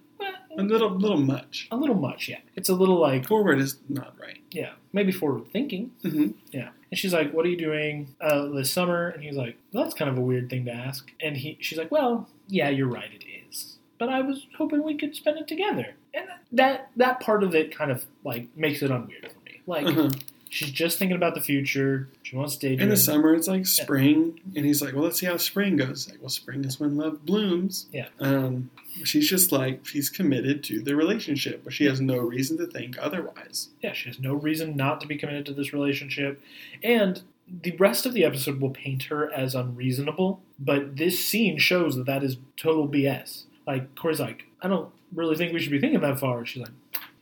a 0.58 0.64
little 0.64 0.90
little 0.92 1.18
much. 1.20 1.68
a 1.72 1.76
little 1.78 1.96
much. 1.96 2.28
Yeah, 2.30 2.40
it's 2.56 2.70
a 2.70 2.74
little 2.76 3.00
like, 3.00 3.28
Forward 3.28 3.60
is 3.60 3.78
not 3.90 4.14
right. 4.20 4.40
yeah, 4.52 4.72
maybe 4.94 5.12
forward 5.12 5.52
thinking. 5.52 5.92
hmm 6.02 6.28
Yeah. 6.52 6.70
And 6.92 7.00
she's 7.00 7.14
like, 7.14 7.34
"What 7.34 7.46
are 7.46 7.50
you 7.50 7.58
doing 7.58 8.16
uh, 8.22 8.46
this 8.48 8.72
summer?" 8.72 9.10
And 9.10 9.24
he's 9.24 9.36
like, 9.36 9.58
well, 9.74 9.84
"That's 9.84 9.96
kind 9.96 10.10
of 10.10 10.18
a 10.18 10.22
weird 10.22 10.50
thing 10.50 10.66
to 10.66 10.72
ask." 10.72 11.12
And 11.20 11.36
he, 11.36 11.58
she's 11.60 11.78
like, 11.78 11.92
"Well, 11.92 12.30
yeah, 12.48 12.70
you're 12.70 12.88
right, 12.88 13.10
it 13.12 13.26
is. 13.50 13.78
But 13.98 14.10
I 14.10 14.22
was 14.22 14.46
hoping 14.58 14.84
we 14.84 14.96
could 14.98 15.16
spend 15.16 15.38
it 15.40 15.48
together." 15.48 15.96
And 16.14 16.28
that 16.54 16.90
that 16.96 17.20
part 17.20 17.44
of 17.44 17.54
it 17.56 17.76
kind 17.76 17.92
of 17.92 18.06
like 18.24 18.48
makes 18.56 18.82
it 18.82 18.92
unweird 18.92 19.32
for 19.32 19.40
me. 19.46 19.62
Like 19.68 19.88
Uh-huh. 19.88 20.10
She's 20.56 20.72
just 20.72 20.98
thinking 20.98 21.18
about 21.18 21.36
the 21.36 21.42
future. 21.42 22.08
She 22.24 22.36
wants 22.36 22.56
to. 22.58 22.74
In 22.74 22.90
the 22.90 22.98
summer, 22.98 23.36
it's 23.36 23.48
like 23.48 23.66
spring, 23.66 24.40
and 24.56 24.66
he's 24.66 24.82
like, 24.82 24.94
"Well, 24.94 25.04
let's 25.04 25.20
see 25.20 25.26
how 25.26 25.38
spring 25.38 25.76
goes." 25.76 26.10
Like, 26.10 26.20
well, 26.22 26.30
spring 26.30 26.64
is 26.64 26.80
when 26.80 26.96
love 26.96 27.26
blooms. 27.26 27.88
Yeah. 27.92 28.08
Um, 28.20 28.72
she's 29.04 29.30
just 29.30 29.52
like 29.52 29.86
she's 29.86 30.10
committed 30.10 30.64
to 30.66 30.82
the 30.82 30.96
relationship, 30.96 31.64
but 31.64 31.74
she 31.74 31.86
has 31.86 32.00
no 32.00 32.18
reason 32.20 32.58
to 32.58 32.68
think 32.68 32.98
otherwise. 33.00 33.70
yeah, 33.82 33.94
she 33.94 34.10
has 34.10 34.20
no 34.20 34.34
reason 34.34 34.76
not 34.76 35.02
to 35.02 35.08
be 35.08 35.18
committed 35.18 35.46
to 35.48 35.54
this 35.54 35.74
relationship, 35.74 36.42
and 36.82 37.22
the 37.62 37.76
rest 37.76 38.06
of 38.06 38.14
the 38.14 38.24
episode 38.24 38.62
will 38.62 38.72
paint 38.72 39.04
her 39.04 39.32
as 39.32 39.54
unreasonable. 39.54 40.42
But 40.58 40.96
this 40.96 41.24
scene 41.24 41.60
shows 41.60 41.96
that 41.98 42.06
that 42.06 42.24
is 42.24 42.38
total 42.56 42.88
BS. 42.88 43.44
Like 43.68 43.94
Corey's 43.96 44.20
like, 44.22 44.46
I 44.62 44.70
don't 44.70 44.90
really 45.14 45.36
think 45.36 45.54
we 45.54 45.60
should 45.60 45.72
be 45.72 45.80
thinking 45.80 46.00
that 46.02 46.20
far. 46.20 46.46
She's 46.46 46.62
like, 46.62 46.72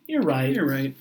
You're 0.07 0.21
right. 0.21 0.53
You're 0.53 0.67
right. 0.67 0.95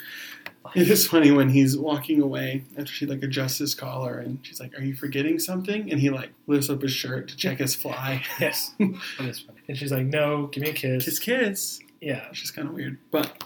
It 0.75 0.89
is 0.89 1.07
funny 1.07 1.31
when 1.31 1.51
he's 1.51 1.77
walking 1.77 2.21
away 2.23 2.65
after 2.79 2.91
she 2.93 3.05
like 3.07 3.23
adjusts 3.23 3.59
his 3.59 3.75
collar, 3.75 4.19
and 4.19 4.39
she's 4.43 4.61
like, 4.61 4.79
"Are 4.79 4.83
you 4.83 4.95
forgetting 4.95 5.39
something?" 5.39 5.91
And 5.91 6.01
he 6.01 6.09
like 6.11 6.31
lifts 6.47 6.71
up 6.71 6.83
his 6.83 6.93
shirt 6.93 7.29
to 7.29 7.37
check 7.37 7.59
his 7.59 7.75
fly. 7.75 8.23
Yes, 8.41 8.75
it 8.79 8.97
is 9.21 9.41
funny. 9.41 9.61
And 9.69 9.77
she's 9.77 9.93
like, 9.93 10.07
"No, 10.07 10.47
give 10.47 10.63
me 10.63 10.71
a 10.71 10.73
kiss." 10.73 11.05
Kiss, 11.05 11.19
kiss. 11.19 11.81
Yeah, 12.01 12.29
Which 12.31 12.43
is 12.43 12.51
kind 12.51 12.69
of 12.69 12.75
weird, 12.75 12.99
but 13.11 13.45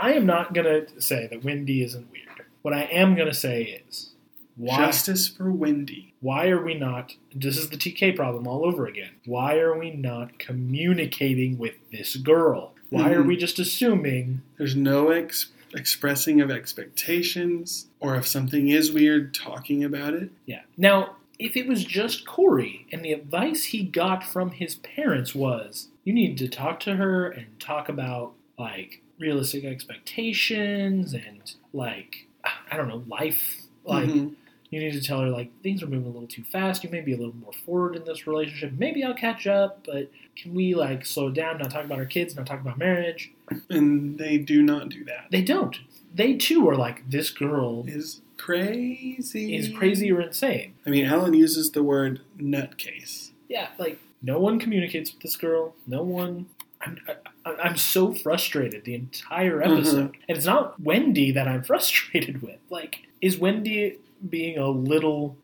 I 0.00 0.12
am 0.14 0.26
not 0.26 0.52
gonna 0.54 0.82
say 1.00 1.26
that 1.28 1.44
Wendy 1.44 1.82
isn't 1.82 2.10
weird. 2.10 2.46
What 2.62 2.72
I 2.74 2.82
am 2.84 3.14
gonna 3.14 3.34
say 3.34 3.82
is, 3.88 4.10
why? 4.56 4.76
justice 4.78 5.28
for 5.28 5.50
Wendy. 5.52 6.14
Why 6.20 6.48
are 6.48 6.62
we 6.64 6.74
not? 6.74 7.14
This 7.34 7.56
is 7.58 7.68
the 7.70 7.76
TK 7.76 8.16
problem 8.16 8.46
all 8.48 8.64
over 8.64 8.86
again. 8.86 9.10
Why 9.26 9.56
are 9.58 9.78
we 9.78 9.90
not 9.90 10.38
communicating 10.38 11.58
with 11.58 11.74
this 11.92 12.16
girl? 12.16 12.72
Why 12.90 13.12
are 13.12 13.22
Mhm. 13.22 13.26
we 13.28 13.36
just 13.36 13.58
assuming? 13.58 14.42
There's 14.58 14.74
no 14.76 15.10
ex- 15.10 15.48
expressing 15.74 16.40
of 16.40 16.50
expectations, 16.50 17.86
or 18.00 18.16
if 18.16 18.26
something 18.26 18.68
is 18.68 18.92
weird, 18.92 19.34
talking 19.34 19.84
about 19.84 20.14
it. 20.14 20.30
Yeah. 20.46 20.62
Now, 20.76 21.16
if 21.38 21.56
it 21.56 21.66
was 21.66 21.84
just 21.84 22.26
Corey 22.26 22.86
and 22.92 23.04
the 23.04 23.12
advice 23.12 23.64
he 23.64 23.82
got 23.82 24.22
from 24.24 24.52
his 24.52 24.76
parents 24.76 25.34
was, 25.34 25.88
you 26.04 26.12
need 26.12 26.38
to 26.38 26.48
talk 26.48 26.80
to 26.80 26.96
her 26.96 27.28
and 27.28 27.58
talk 27.58 27.88
about 27.88 28.32
like 28.58 29.02
realistic 29.18 29.64
expectations 29.64 31.12
and 31.12 31.52
like 31.72 32.26
I 32.70 32.76
don't 32.76 32.88
know 32.88 33.02
life. 33.08 33.62
Like 33.84 34.08
Mhm. 34.08 34.34
You 34.74 34.80
need 34.80 34.92
to 34.92 35.00
tell 35.00 35.20
her 35.20 35.28
like 35.28 35.50
things 35.62 35.82
are 35.84 35.86
moving 35.86 36.06
a 36.06 36.10
little 36.10 36.26
too 36.26 36.42
fast. 36.42 36.82
You 36.82 36.90
may 36.90 37.00
be 37.00 37.12
a 37.12 37.16
little 37.16 37.36
more 37.36 37.52
forward 37.64 37.94
in 37.94 38.04
this 38.04 38.26
relationship. 38.26 38.72
Maybe 38.76 39.04
I'll 39.04 39.14
catch 39.14 39.46
up, 39.46 39.86
but 39.86 40.10
can 40.36 40.52
we 40.52 40.74
like 40.74 41.06
slow 41.06 41.30
down? 41.30 41.58
Not 41.58 41.70
talk 41.70 41.84
about 41.84 42.00
our 42.00 42.04
kids. 42.04 42.34
Not 42.34 42.46
talk 42.46 42.60
about 42.60 42.76
marriage. 42.76 43.32
and 43.70 44.18
they 44.18 44.36
do 44.36 44.62
not 44.62 44.88
do 44.88 45.04
that. 45.04 45.26
They 45.30 45.42
don't. 45.42 45.78
They 46.12 46.34
too 46.34 46.68
are 46.68 46.74
like 46.74 47.08
this 47.08 47.30
girl 47.30 47.84
Is 47.86 48.20
crazy. 48.36 49.54
is 49.54 49.68
crazy 49.68 50.10
or 50.10 50.20
insane. 50.20 50.74
I 50.84 50.90
mean, 50.90 51.06
Alan 51.06 51.34
uses 51.34 51.70
the 51.70 51.84
word 51.84 52.20
nutcase. 52.36 53.30
yeah, 53.48 53.68
like 53.78 54.00
no 54.22 54.40
one 54.40 54.58
communicates 54.58 55.12
with 55.12 55.22
this 55.22 55.36
girl. 55.36 55.76
No 55.86 56.02
one. 56.02 56.46
I'm, 56.80 56.98
I, 57.46 57.50
I'm 57.62 57.76
so 57.76 58.12
frustrated 58.12 58.84
the 58.84 58.94
entire 58.94 59.62
uh-huh. 59.62 59.74
episode, 59.74 60.16
and 60.28 60.36
it's 60.36 60.46
not 60.46 60.80
Wendy 60.80 61.30
that 61.30 61.46
I'm 61.46 61.62
frustrated 61.72 62.42
with. 62.42 62.58
Like, 62.70 63.02
is 63.20 63.38
Wendy 63.38 63.98
being 64.28 64.58
a 64.58 64.68
little, 64.68 65.36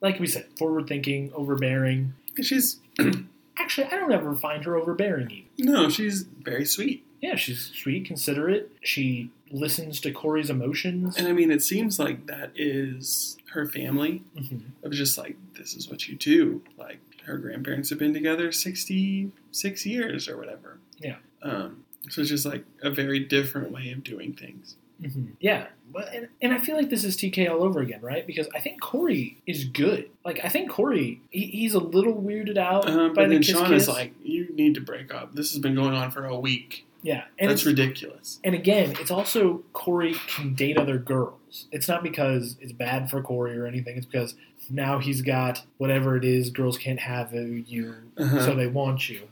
like 0.00 0.18
we 0.20 0.26
said, 0.26 0.46
forward 0.58 0.86
thinking, 0.86 1.32
overbearing? 1.34 2.14
She's 2.42 2.78
Actually, 3.60 3.88
I 3.88 3.96
don't 3.96 4.12
ever 4.12 4.34
find 4.36 4.64
her 4.64 4.76
overbearing. 4.76 5.46
Even 5.56 5.72
no, 5.72 5.88
she's 5.90 6.22
very 6.22 6.64
sweet. 6.64 7.04
yeah, 7.20 7.34
she's 7.34 7.72
sweet, 7.74 8.04
considerate. 8.06 8.70
She 8.82 9.30
listens 9.50 10.00
to 10.02 10.12
Corey's 10.12 10.48
emotions. 10.48 11.16
And 11.16 11.26
I 11.26 11.32
mean, 11.32 11.50
it 11.50 11.62
seems 11.62 11.98
like 11.98 12.26
that 12.28 12.52
is 12.54 13.36
her 13.52 13.66
family 13.66 14.22
Mhm. 14.36 14.60
of 14.84 14.92
just 14.92 15.18
like, 15.18 15.36
this 15.56 15.74
is 15.74 15.88
what 15.88 16.06
you 16.08 16.14
do. 16.14 16.62
Like, 16.78 17.00
her 17.24 17.36
grandparents 17.38 17.90
have 17.90 17.98
been 17.98 18.14
together 18.14 18.52
66 18.52 19.86
years 19.86 20.28
or 20.28 20.36
whatever. 20.36 20.78
Yeah. 21.00 21.16
Um, 21.42 21.84
so 22.08 22.20
it's 22.20 22.30
just 22.30 22.46
like 22.46 22.64
a 22.82 22.90
very 22.90 23.18
different 23.20 23.70
way 23.72 23.90
of 23.90 24.04
doing 24.04 24.32
things. 24.34 24.76
Mhm. 25.02 25.28
Yeah, 25.40 25.66
but 25.92 26.12
and, 26.12 26.28
and 26.42 26.52
I 26.52 26.58
feel 26.58 26.76
like 26.76 26.90
this 26.90 27.04
is 27.04 27.16
TK 27.16 27.48
all 27.48 27.62
over 27.62 27.80
again, 27.80 28.00
right? 28.02 28.26
Because 28.26 28.48
I 28.54 28.58
think 28.60 28.80
Corey 28.80 29.38
is 29.46 29.64
good. 29.64 30.10
Like 30.24 30.40
I 30.44 30.48
think 30.48 30.70
Corey, 30.70 31.20
he, 31.30 31.46
he's 31.46 31.74
a 31.74 31.78
little 31.78 32.14
weirded 32.14 32.58
out 32.58 32.88
Um, 32.88 33.14
by 33.14 33.22
but 33.22 33.28
the 33.28 33.34
then 33.34 33.42
kiss 33.42 33.56
Sean 33.56 33.68
kiss. 33.68 33.82
is 33.84 33.88
like, 33.88 34.12
you 34.22 34.48
need 34.54 34.74
to 34.74 34.80
break 34.80 35.14
up. 35.14 35.34
This 35.34 35.52
has 35.52 35.60
been 35.60 35.74
going 35.76 35.94
on 35.94 36.10
for 36.10 36.24
a 36.26 36.38
week. 36.38 36.84
yeah, 37.02 37.24
and 37.38 37.48
That's 37.50 37.60
it's, 37.60 37.66
ridiculous. 37.66 38.40
and 38.42 38.56
again, 38.56 38.94
it's 39.00 39.10
also 39.12 39.62
Corey 39.72 40.14
can 40.26 40.54
date 40.54 40.76
other 40.76 40.98
girls. 40.98 41.66
It's 41.70 41.86
not 41.86 42.02
because 42.02 42.56
it's 42.60 42.72
bad 42.72 43.08
for 43.08 43.22
Corey 43.22 43.56
or 43.56 43.66
anything. 43.66 43.96
It's 43.96 44.04
because 44.06 44.34
now 44.68 44.98
he's 44.98 45.22
got 45.22 45.62
whatever 45.78 46.16
it 46.16 46.24
is. 46.24 46.50
Girls 46.50 46.76
can't 46.76 46.98
have 47.00 47.32
you, 47.32 47.94
Uh-huh. 48.18 48.44
so 48.44 48.54
they 48.56 48.66
want 48.66 49.08
you. 49.08 49.28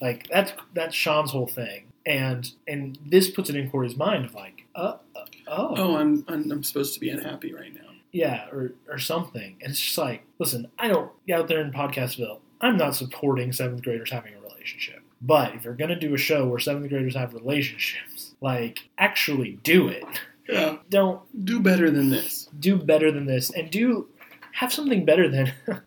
Like 0.00 0.28
that's 0.30 0.52
that's 0.74 0.94
Sean's 0.94 1.30
whole 1.30 1.46
thing, 1.46 1.84
and 2.06 2.50
and 2.68 2.98
this 3.04 3.30
puts 3.30 3.48
it 3.50 3.56
in 3.56 3.70
Corey's 3.70 3.96
mind 3.96 4.24
of 4.26 4.34
like, 4.34 4.59
uh, 4.74 4.96
uh, 5.16 5.24
oh, 5.48 5.74
Oh, 5.76 5.96
I'm, 5.96 6.24
I'm 6.28 6.50
I'm 6.50 6.62
supposed 6.64 6.94
to 6.94 7.00
be 7.00 7.10
unhappy 7.10 7.52
right 7.52 7.74
now. 7.74 7.90
yeah, 8.12 8.46
or 8.50 8.72
or 8.88 8.98
something. 8.98 9.56
And 9.62 9.70
it's 9.72 9.80
just 9.80 9.98
like, 9.98 10.24
listen, 10.38 10.68
I 10.78 10.88
don't 10.88 11.10
get 11.26 11.40
out 11.40 11.48
there 11.48 11.60
in 11.60 11.72
Podcastville, 11.72 12.38
I'm 12.60 12.76
not 12.76 12.94
supporting 12.96 13.52
seventh 13.52 13.82
graders 13.82 14.10
having 14.10 14.34
a 14.34 14.40
relationship. 14.40 15.00
But 15.22 15.54
if 15.54 15.64
you're 15.64 15.74
gonna 15.74 15.98
do 15.98 16.14
a 16.14 16.18
show 16.18 16.46
where 16.46 16.58
seventh 16.58 16.88
graders 16.88 17.14
have 17.14 17.34
relationships, 17.34 18.34
like 18.40 18.88
actually 18.98 19.58
do 19.62 19.88
it. 19.88 20.04
Yeah. 20.48 20.78
Don't 20.88 21.20
Do 21.44 21.60
better 21.60 21.90
than 21.90 22.10
this. 22.10 22.48
do 22.58 22.76
better 22.76 23.12
than 23.12 23.26
this, 23.26 23.50
and 23.50 23.70
do 23.70 24.08
have 24.52 24.72
something 24.72 25.04
better 25.04 25.28
than 25.28 25.52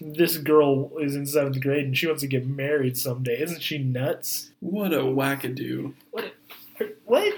this 0.00 0.36
girl 0.38 0.90
is 1.00 1.14
in 1.14 1.24
seventh 1.24 1.60
grade 1.60 1.84
and 1.84 1.96
she 1.96 2.06
wants 2.08 2.20
to 2.22 2.26
get 2.26 2.44
married 2.46 2.96
someday. 2.98 3.40
Isn't 3.40 3.62
she 3.62 3.78
nuts? 3.78 4.50
What 4.58 4.92
a 4.92 4.98
wackadoo. 5.02 5.94
What? 6.10 6.34
What? 7.04 7.32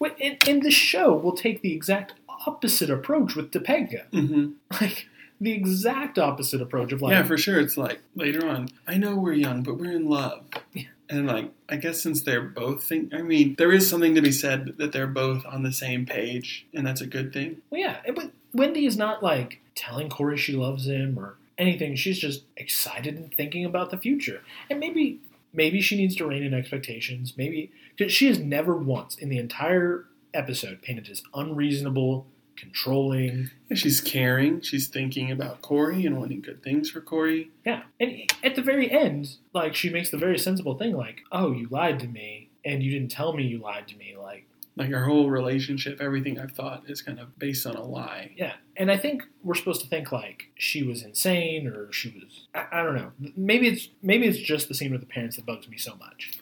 In 0.00 0.60
the 0.60 0.70
show, 0.70 1.14
we'll 1.14 1.32
take 1.36 1.62
the 1.62 1.72
exact 1.72 2.14
opposite 2.46 2.90
approach 2.90 3.34
with 3.34 3.50
Topanga. 3.50 4.04
hmm 4.10 4.50
Like 4.80 5.06
the 5.40 5.52
exact 5.52 6.18
opposite 6.18 6.62
approach 6.62 6.92
of 6.92 7.02
like, 7.02 7.12
yeah, 7.12 7.22
for 7.22 7.36
sure. 7.36 7.60
It's 7.60 7.76
like 7.76 8.00
later 8.14 8.48
on, 8.48 8.68
I 8.86 8.96
know 8.96 9.16
we're 9.16 9.32
young, 9.34 9.62
but 9.62 9.78
we're 9.78 9.92
in 9.92 10.08
love. 10.08 10.44
Yeah. 10.72 10.84
And 11.08 11.26
like, 11.26 11.50
I 11.68 11.76
guess 11.76 12.00
since 12.02 12.22
they're 12.22 12.40
both 12.42 12.82
think, 12.82 13.14
I 13.14 13.22
mean, 13.22 13.54
there 13.58 13.70
is 13.72 13.88
something 13.88 14.14
to 14.16 14.22
be 14.22 14.32
said 14.32 14.74
that 14.78 14.92
they're 14.92 15.06
both 15.06 15.46
on 15.46 15.62
the 15.62 15.72
same 15.72 16.04
page, 16.04 16.66
and 16.74 16.86
that's 16.86 17.00
a 17.00 17.06
good 17.06 17.32
thing. 17.32 17.58
well, 17.70 17.80
yeah. 17.80 17.98
But 18.14 18.32
Wendy 18.52 18.86
is 18.86 18.96
not 18.96 19.22
like 19.22 19.60
telling 19.76 20.08
Corey 20.08 20.36
she 20.36 20.54
loves 20.54 20.88
him 20.88 21.16
or 21.18 21.36
anything. 21.58 21.94
She's 21.94 22.18
just 22.18 22.42
excited 22.56 23.14
and 23.16 23.32
thinking 23.32 23.64
about 23.64 23.90
the 23.90 23.98
future. 23.98 24.40
And 24.68 24.80
maybe, 24.80 25.20
maybe 25.56 25.80
she 25.80 25.96
needs 25.96 26.14
to 26.16 26.26
rein 26.26 26.42
in 26.42 26.54
expectations. 26.54 27.34
Maybe 27.36 27.72
because 27.96 28.12
she 28.12 28.28
has 28.28 28.38
never 28.38 28.76
once 28.76 29.16
in 29.16 29.28
the 29.28 29.38
entire 29.38 30.04
episode 30.34 30.82
painted 30.82 31.08
as 31.08 31.22
unreasonable, 31.34 32.26
controlling. 32.56 33.50
And 33.68 33.78
she's 33.78 34.00
caring. 34.00 34.60
She's 34.60 34.88
thinking 34.88 35.30
about 35.30 35.62
Corey 35.62 36.06
and 36.06 36.18
wanting 36.18 36.40
good 36.42 36.62
things 36.62 36.90
for 36.90 37.00
Corey. 37.00 37.50
Yeah. 37.64 37.82
And 37.98 38.30
at 38.44 38.54
the 38.54 38.62
very 38.62 38.90
end, 38.90 39.36
like 39.52 39.74
she 39.74 39.90
makes 39.90 40.10
the 40.10 40.18
very 40.18 40.38
sensible 40.38 40.76
thing 40.76 40.96
like, 40.96 41.22
"Oh, 41.32 41.52
you 41.52 41.68
lied 41.70 41.98
to 42.00 42.08
me 42.08 42.50
and 42.64 42.82
you 42.82 42.90
didn't 42.90 43.10
tell 43.10 43.32
me 43.32 43.44
you 43.44 43.58
lied 43.58 43.88
to 43.88 43.96
me." 43.96 44.14
Like, 44.16 44.46
Like 44.76 44.92
our 44.92 45.04
whole 45.04 45.30
relationship, 45.30 46.00
everything 46.00 46.38
I've 46.38 46.52
thought 46.52 46.82
is 46.86 47.00
kind 47.00 47.18
of 47.18 47.38
based 47.38 47.66
on 47.66 47.76
a 47.76 47.82
lie. 47.82 48.32
yeah. 48.36 48.54
And 48.76 48.90
I 48.90 48.98
think 48.98 49.22
we're 49.42 49.54
supposed 49.54 49.80
to 49.80 49.86
think 49.88 50.12
like 50.12 50.50
she 50.54 50.82
was 50.82 51.02
insane 51.02 51.66
or 51.66 51.90
she 51.92 52.10
was 52.10 52.46
I, 52.54 52.80
I 52.80 52.82
don't 52.82 52.94
know. 52.94 53.12
Maybe 53.36 53.68
it's 53.68 53.88
maybe 54.02 54.26
it's 54.26 54.38
just 54.38 54.68
the 54.68 54.74
scene 54.74 54.92
with 54.92 55.00
the 55.00 55.06
parents 55.06 55.36
that 55.36 55.46
bugs 55.46 55.66
me 55.68 55.78
so 55.78 55.96
much. 55.96 56.32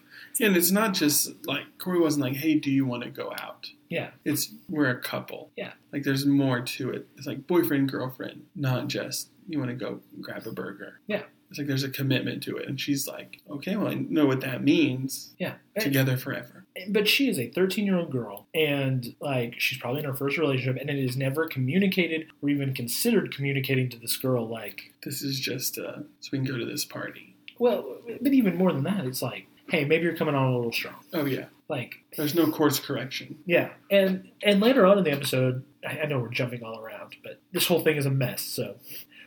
Yeah, 0.40 0.48
And 0.48 0.56
it's 0.56 0.72
not 0.72 0.94
just 0.94 1.30
like 1.46 1.62
Corey 1.78 2.00
wasn't 2.00 2.24
like, 2.24 2.34
"Hey, 2.34 2.56
do 2.58 2.72
you 2.72 2.84
want 2.84 3.04
to 3.04 3.08
go 3.10 3.32
out?" 3.38 3.68
Yeah. 3.88 4.10
It's 4.24 4.52
we're 4.68 4.90
a 4.90 5.00
couple. 5.00 5.52
Yeah. 5.56 5.74
Like 5.92 6.02
there's 6.02 6.26
more 6.26 6.60
to 6.60 6.90
it. 6.90 7.06
It's 7.16 7.28
like 7.28 7.46
boyfriend 7.46 7.88
girlfriend, 7.88 8.42
not 8.56 8.88
just 8.88 9.28
you 9.48 9.60
want 9.60 9.70
to 9.70 9.76
go 9.76 10.00
grab 10.20 10.44
a 10.48 10.50
burger. 10.50 10.98
Yeah. 11.06 11.22
It's 11.50 11.58
like 11.58 11.68
there's 11.68 11.84
a 11.84 11.88
commitment 11.90 12.42
to 12.44 12.56
it, 12.56 12.66
and 12.68 12.80
she's 12.80 13.06
like, 13.06 13.42
"Okay, 13.48 13.76
well 13.76 13.86
I 13.86 13.94
know 13.94 14.26
what 14.26 14.40
that 14.40 14.64
means. 14.64 15.34
Yeah. 15.38 15.54
Together 15.78 16.16
forever." 16.16 16.63
But 16.88 17.06
she 17.08 17.28
is 17.28 17.38
a 17.38 17.48
13 17.50 17.86
year 17.86 17.96
old 17.98 18.10
girl 18.10 18.46
and 18.54 19.14
like 19.20 19.54
she's 19.60 19.78
probably 19.78 20.00
in 20.00 20.06
her 20.06 20.14
first 20.14 20.38
relationship 20.38 20.80
and 20.80 20.90
it 20.90 20.98
is 20.98 21.16
never 21.16 21.46
communicated 21.46 22.26
or 22.42 22.48
even 22.48 22.74
considered 22.74 23.34
communicating 23.34 23.88
to 23.88 23.98
this 23.98 24.16
girl 24.16 24.48
like 24.48 24.92
This 25.04 25.22
is 25.22 25.38
just 25.38 25.78
uh, 25.78 25.98
so 26.20 26.28
we 26.32 26.38
can 26.38 26.46
go 26.46 26.58
to 26.58 26.64
this 26.64 26.84
party. 26.84 27.36
well 27.58 27.84
but 28.20 28.32
even 28.32 28.56
more 28.56 28.72
than 28.72 28.82
that 28.84 29.04
it's 29.04 29.22
like 29.22 29.46
hey 29.68 29.84
maybe 29.84 30.04
you're 30.04 30.16
coming 30.16 30.34
on 30.34 30.52
a 30.52 30.56
little 30.56 30.72
strong 30.72 30.96
Oh 31.12 31.24
yeah, 31.24 31.46
like 31.68 31.94
there's 32.16 32.34
no 32.34 32.46
course 32.50 32.78
correction. 32.80 33.38
yeah 33.46 33.70
and 33.90 34.30
and 34.42 34.60
later 34.60 34.84
on 34.84 34.98
in 34.98 35.04
the 35.04 35.12
episode 35.12 35.64
I, 35.86 36.00
I 36.00 36.06
know 36.06 36.18
we're 36.18 36.28
jumping 36.30 36.64
all 36.64 36.80
around 36.80 37.14
but 37.22 37.40
this 37.52 37.66
whole 37.68 37.80
thing 37.80 37.96
is 37.96 38.06
a 38.06 38.10
mess 38.10 38.42
so 38.42 38.74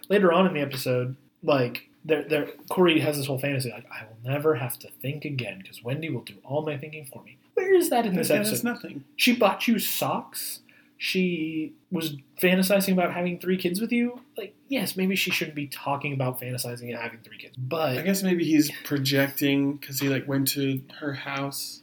later 0.09 0.33
on 0.33 0.47
in 0.47 0.53
the 0.53 0.61
episode 0.61 1.15
like 1.43 1.89
there, 2.07 2.23
there, 2.23 2.47
Corey 2.69 2.99
has 2.99 3.17
this 3.17 3.27
whole 3.27 3.39
fantasy 3.39 3.69
like 3.69 3.85
I 3.91 4.05
will 4.05 4.17
never 4.31 4.55
have 4.55 4.79
to 4.79 4.89
think 5.01 5.25
again 5.25 5.59
because 5.61 5.83
Wendy 5.83 6.09
will 6.09 6.21
do 6.21 6.35
all 6.43 6.63
my 6.65 6.77
thinking 6.77 7.05
for 7.05 7.21
me. 7.23 7.37
Where 7.53 7.73
is 7.75 7.89
that 7.89 8.05
in 8.05 8.15
this 8.15 8.29
yeah, 8.29 8.37
episode? 8.37 8.51
that's 8.51 8.63
nothing. 8.63 9.03
She 9.15 9.35
bought 9.35 9.67
you 9.67 9.77
socks. 9.79 10.61
She 10.99 11.73
was 11.91 12.15
fantasizing 12.41 12.93
about 12.93 13.13
having 13.13 13.37
three 13.37 13.57
kids 13.57 13.79
with 13.79 13.91
you. 13.91 14.21
Like, 14.35 14.55
yes, 14.67 14.95
maybe 14.97 15.15
she 15.15 15.29
shouldn't 15.29 15.55
be 15.55 15.67
talking 15.67 16.13
about 16.13 16.41
fantasizing 16.41 16.89
and 16.89 16.97
having 16.97 17.19
three 17.19 17.37
kids, 17.37 17.55
but 17.57 17.97
I 17.99 18.01
guess 18.01 18.23
maybe 18.23 18.43
he's 18.43 18.71
projecting 18.83 19.73
because 19.75 19.99
he 19.99 20.09
like 20.09 20.27
went 20.27 20.47
to 20.49 20.81
her 20.99 21.13
house, 21.13 21.81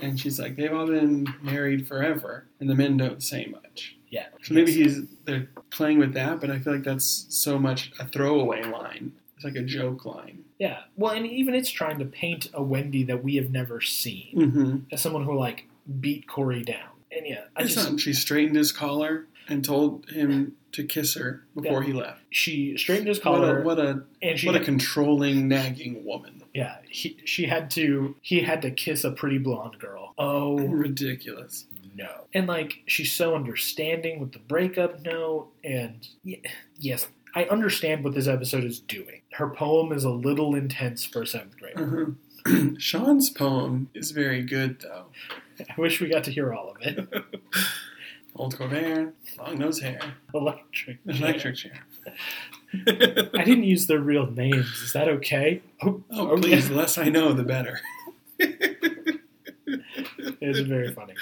and 0.00 0.20
she's 0.20 0.38
like, 0.38 0.54
they've 0.54 0.72
all 0.72 0.86
been 0.86 1.26
married 1.42 1.88
forever, 1.88 2.46
and 2.60 2.70
the 2.70 2.76
men 2.76 2.96
don't 2.96 3.20
say 3.22 3.46
much. 3.46 3.96
yeah. 4.10 4.26
So 4.42 4.54
maybe 4.54 4.70
he's 4.72 5.00
they're 5.24 5.48
playing 5.70 5.98
with 5.98 6.12
that, 6.14 6.40
but 6.40 6.50
I 6.50 6.60
feel 6.60 6.74
like 6.74 6.84
that's 6.84 7.26
so 7.28 7.58
much 7.58 7.90
a 7.98 8.06
throwaway 8.06 8.62
line. 8.62 9.12
It's 9.36 9.44
like 9.44 9.54
a 9.56 9.62
joke 9.62 10.04
line. 10.06 10.44
yeah. 10.58 10.80
Well, 10.96 11.12
and 11.12 11.26
even 11.26 11.54
it's 11.54 11.70
trying 11.70 11.98
to 11.98 12.04
paint 12.06 12.48
a 12.54 12.62
Wendy 12.62 13.04
that 13.04 13.22
we 13.22 13.36
have 13.36 13.50
never 13.50 13.80
seen 13.82 14.32
Mm-hmm. 14.34 14.76
as 14.92 15.02
someone 15.02 15.24
who 15.24 15.36
like 15.38 15.66
beat 16.00 16.26
Corey 16.26 16.62
down. 16.64 16.88
And 17.12 17.26
yeah, 17.26 17.44
I 17.54 17.62
It's 17.62 17.74
just 17.74 17.90
not. 17.90 18.00
She 18.00 18.12
straightened 18.14 18.56
his 18.56 18.72
collar 18.72 19.26
and 19.48 19.64
told 19.64 20.08
him 20.10 20.56
to 20.72 20.84
kiss 20.84 21.14
her 21.14 21.44
before 21.54 21.82
Yeah. 21.82 21.86
he 21.86 21.92
left. 21.92 22.20
she 22.30 22.76
straightened 22.76 23.08
his 23.08 23.18
collar. 23.18 23.62
What 23.62 23.78
a 23.78 23.84
what 23.84 23.86
a 23.96 24.02
and 24.22 24.38
she 24.38 24.46
what 24.46 24.56
a 24.56 24.60
controlling, 24.64 25.48
nagging 25.48 26.04
woman. 26.04 26.42
yeah 26.54 26.78
he, 26.88 27.16
she 27.24 27.44
had 27.46 27.70
to 27.72 28.16
he 28.22 28.40
had 28.40 28.62
to 28.62 28.70
kiss 28.70 29.04
a 29.04 29.10
pretty 29.12 29.38
blonde 29.38 29.78
girl. 29.78 30.14
Oh 30.18 30.58
Ridiculous. 30.58 31.66
no. 31.94 32.08
And 32.34 32.46
like 32.46 32.82
she's 32.86 33.12
so 33.12 33.34
understanding 33.34 34.18
with 34.18 34.32
the 34.32 34.38
breakup 34.40 35.02
note 35.02 35.48
and 35.62 36.06
y- 36.24 36.40
yes, 36.78 37.06
I 37.36 37.44
understand 37.44 38.02
what 38.02 38.14
this 38.14 38.26
episode 38.26 38.64
is 38.64 38.80
doing. 38.80 39.20
Her 39.32 39.50
poem 39.50 39.92
is 39.92 40.04
a 40.04 40.10
little 40.10 40.54
intense 40.54 41.04
for 41.04 41.20
a 41.22 41.26
7th 41.26 41.56
grader. 41.58 42.14
Uh-huh. 42.46 42.70
Sean's 42.78 43.28
poem 43.30 43.90
is 43.94 44.10
very 44.10 44.42
good, 44.42 44.80
though. 44.80 45.06
I 45.60 45.74
wish 45.80 46.00
we 46.00 46.08
got 46.08 46.24
to 46.24 46.30
hear 46.32 46.52
all 46.54 46.70
of 46.70 46.76
it. 46.80 47.08
Old 48.36 48.56
Colbert, 48.56 49.14
long 49.38 49.58
nose 49.58 49.80
hair, 49.80 49.98
Electric. 50.34 50.98
electric 51.06 51.56
chair. 51.56 51.80
I 52.74 53.42
didn't 53.44 53.64
use 53.64 53.86
their 53.86 54.00
real 54.00 54.30
names. 54.30 54.66
Is 54.82 54.92
that 54.92 55.08
okay? 55.08 55.62
Oh, 55.82 56.02
Oh, 56.10 56.36
please, 56.36 56.68
the 56.68 56.74
less 56.74 56.98
I 56.98 57.08
know, 57.08 57.32
the 57.32 57.44
better. 57.44 57.80
It's 58.38 59.18
very 60.60 60.92
funny. 60.92 61.14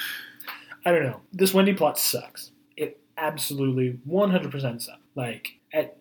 I 0.85 0.91
don't 0.91 1.05
know. 1.05 1.21
This 1.33 1.55
Wendy 1.55 1.73
plot 1.73 2.01
sucks. 2.01 2.51
It 2.77 2.99
absolutely 3.17 4.01
100% 4.09 4.83
sucks. 4.83 4.99
Like, 5.15 5.53
at, 5.73 5.97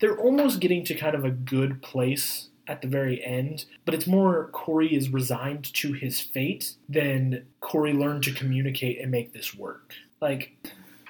they're 0.00 0.18
almost 0.18 0.60
getting 0.60 0.84
to 0.84 0.94
kind 0.94 1.14
of 1.14 1.24
a 1.24 1.30
good 1.30 1.82
place 1.82 2.48
at 2.68 2.82
the 2.82 2.88
very 2.88 3.24
end, 3.24 3.64
but 3.84 3.94
it's 3.94 4.06
more 4.06 4.48
Corey 4.52 4.94
is 4.94 5.08
resigned 5.10 5.72
to 5.74 5.92
his 5.92 6.20
fate 6.20 6.74
than 6.88 7.44
Corey 7.60 7.92
learned 7.92 8.24
to 8.24 8.32
communicate 8.32 9.00
and 9.00 9.10
make 9.10 9.32
this 9.32 9.54
work. 9.54 9.92
Like, 10.20 10.52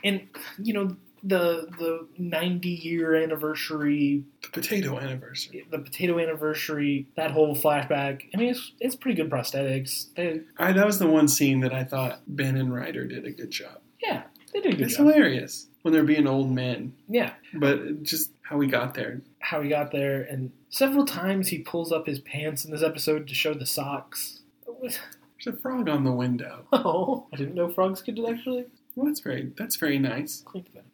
and, 0.04 0.28
you 0.62 0.74
know, 0.74 0.96
the 1.22 1.66
the 1.78 2.06
90 2.18 2.68
year 2.68 3.16
anniversary 3.16 4.22
The 4.42 4.48
potato 4.50 4.98
anniversary. 4.98 5.66
the 5.70 5.78
potato 5.78 6.18
anniversary 6.20 7.06
that 7.16 7.30
whole 7.32 7.56
flashback 7.56 8.22
i 8.34 8.36
mean 8.38 8.50
it's, 8.50 8.72
it's 8.80 8.94
pretty 8.94 9.16
good 9.20 9.30
prosthetics 9.30 10.14
they, 10.14 10.42
I, 10.58 10.72
that 10.72 10.86
was 10.86 10.98
the 10.98 11.06
one 11.08 11.26
scene 11.26 11.60
that 11.60 11.72
I 11.72 11.84
thought 11.84 12.20
Ben 12.28 12.56
and 12.56 12.72
Rider 12.72 13.06
did 13.06 13.24
a 13.24 13.30
good 13.32 13.50
job. 13.50 13.78
yeah 14.00 14.24
they 14.52 14.60
did 14.60 14.74
a 14.74 14.76
good 14.76 14.86
it's 14.86 14.96
job 14.98 15.06
hilarious 15.06 15.66
when 15.82 15.92
they're 15.94 16.04
being 16.04 16.26
old 16.28 16.50
men, 16.50 16.92
yeah 17.08 17.32
but 17.54 18.02
just 18.02 18.30
how 18.48 18.56
we 18.56 18.66
got 18.66 18.94
there. 18.94 19.20
how 19.40 19.60
he 19.62 19.68
got 19.68 19.90
there, 19.92 20.22
and 20.22 20.52
several 20.70 21.04
times 21.04 21.48
he 21.48 21.58
pulls 21.58 21.92
up 21.92 22.06
his 22.06 22.18
pants 22.20 22.64
in 22.64 22.70
this 22.70 22.82
episode 22.82 23.26
to 23.28 23.34
show 23.34 23.54
the 23.54 23.66
socks. 23.66 24.40
There's 24.80 24.98
a 25.46 25.52
frog 25.52 25.88
on 25.88 26.04
the 26.04 26.12
window. 26.12 26.66
Oh, 26.72 27.26
I 27.32 27.36
didn't 27.36 27.54
know 27.54 27.68
frogs 27.68 28.02
could 28.02 28.18
actually 28.28 28.64
Well, 28.94 29.06
that's 29.06 29.20
very 29.20 29.52
that's 29.56 29.76
very 29.76 29.98
nice. 29.98 30.44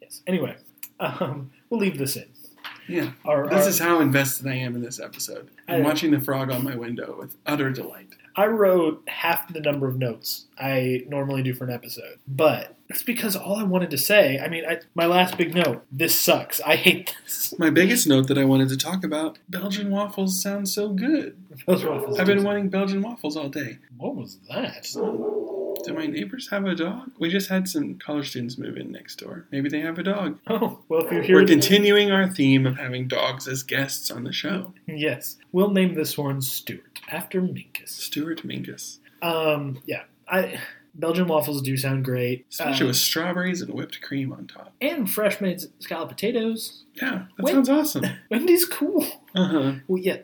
Yes. 0.01 0.21
Anyway, 0.27 0.55
um, 0.99 1.51
we'll 1.69 1.79
leave 1.79 1.97
this 1.97 2.15
in. 2.15 2.25
Yeah, 2.87 3.11
Our, 3.25 3.47
this 3.49 3.63
our- 3.63 3.69
is 3.69 3.79
how 3.79 3.99
invested 4.01 4.45
I 4.47 4.55
am 4.55 4.75
in 4.75 4.81
this 4.81 4.99
episode. 4.99 5.49
I'm 5.67 5.81
I- 5.81 5.85
watching 5.85 6.11
the 6.11 6.19
frog 6.19 6.51
on 6.51 6.63
my 6.63 6.75
window 6.75 7.15
with 7.19 7.35
utter 7.45 7.69
delight. 7.71 8.07
I 8.35 8.47
wrote 8.47 9.03
half 9.07 9.51
the 9.53 9.59
number 9.61 9.87
of 9.87 9.97
notes 9.97 10.45
I 10.57 11.03
normally 11.07 11.43
do 11.43 11.53
for 11.53 11.65
an 11.65 11.71
episode, 11.71 12.19
but 12.27 12.75
that's 12.93 13.03
because 13.03 13.35
all 13.35 13.55
I 13.55 13.63
wanted 13.63 13.89
to 13.89 13.97
say. 13.97 14.37
I 14.37 14.47
mean, 14.47 14.63
I, 14.69 14.79
my 14.93 15.07
last 15.07 15.35
big 15.35 15.55
note: 15.55 15.83
this 15.91 16.19
sucks. 16.19 16.61
I 16.61 16.75
hate 16.75 17.15
this. 17.23 17.57
My 17.57 17.71
biggest 17.71 18.05
note 18.07 18.27
that 18.27 18.37
I 18.37 18.45
wanted 18.45 18.69
to 18.69 18.77
talk 18.77 19.03
about: 19.03 19.39
Belgian 19.49 19.89
waffles 19.89 20.39
sound 20.39 20.69
so 20.69 20.89
good. 20.89 21.35
Those 21.65 21.83
waffles 21.83 22.19
I've 22.19 22.27
been 22.27 22.43
wanting 22.43 22.69
Belgian 22.69 23.01
waffles 23.01 23.35
all 23.35 23.49
day. 23.49 23.79
What 23.97 24.15
was 24.15 24.37
that? 24.49 24.87
Do 25.85 25.93
my 25.93 26.05
neighbors 26.05 26.49
have 26.51 26.65
a 26.65 26.75
dog? 26.75 27.11
We 27.17 27.29
just 27.29 27.49
had 27.49 27.67
some 27.67 27.95
college 27.97 28.29
students 28.29 28.57
move 28.59 28.77
in 28.77 28.91
next 28.91 29.15
door. 29.17 29.47
Maybe 29.51 29.69
they 29.69 29.81
have 29.81 29.97
a 29.97 30.03
dog. 30.03 30.39
Oh, 30.47 30.79
well, 30.87 31.03
if 31.05 31.11
you're 31.11 31.23
here, 31.23 31.35
We're 31.37 31.47
continuing 31.47 32.11
our 32.11 32.29
theme 32.29 32.67
of 32.67 32.77
having 32.77 33.07
dogs 33.07 33.47
as 33.47 33.63
guests 33.63 34.11
on 34.11 34.23
the 34.23 34.31
show. 34.31 34.73
yes, 34.85 35.37
we'll 35.51 35.71
name 35.71 35.95
this 35.95 36.15
one 36.17 36.41
Stuart 36.41 36.99
after 37.09 37.41
Minkus. 37.41 37.89
Stuart 37.89 38.43
Minkus. 38.43 38.99
Um, 39.23 39.81
yeah, 39.85 40.03
I 40.29 40.59
Belgian 40.95 41.27
waffles 41.27 41.61
do 41.61 41.75
sound 41.77 42.05
great, 42.05 42.45
Especially 42.51 42.85
Uh, 42.85 42.87
with 42.89 42.95
strawberries 42.97 43.61
and 43.61 43.73
whipped 43.73 44.01
cream 44.01 44.31
on 44.31 44.47
top. 44.47 44.73
and 44.81 45.09
fresh 45.09 45.41
made 45.41 45.61
scalloped 45.79 46.11
potatoes. 46.11 46.83
Yeah, 47.01 47.25
that 47.37 47.47
sounds 47.47 47.69
awesome. 47.69 48.05
Wendy's 48.29 48.65
cool. 48.65 49.03
Uh 49.35 49.47
huh. 49.47 49.71
Well, 49.87 50.01
yeah, 50.01 50.17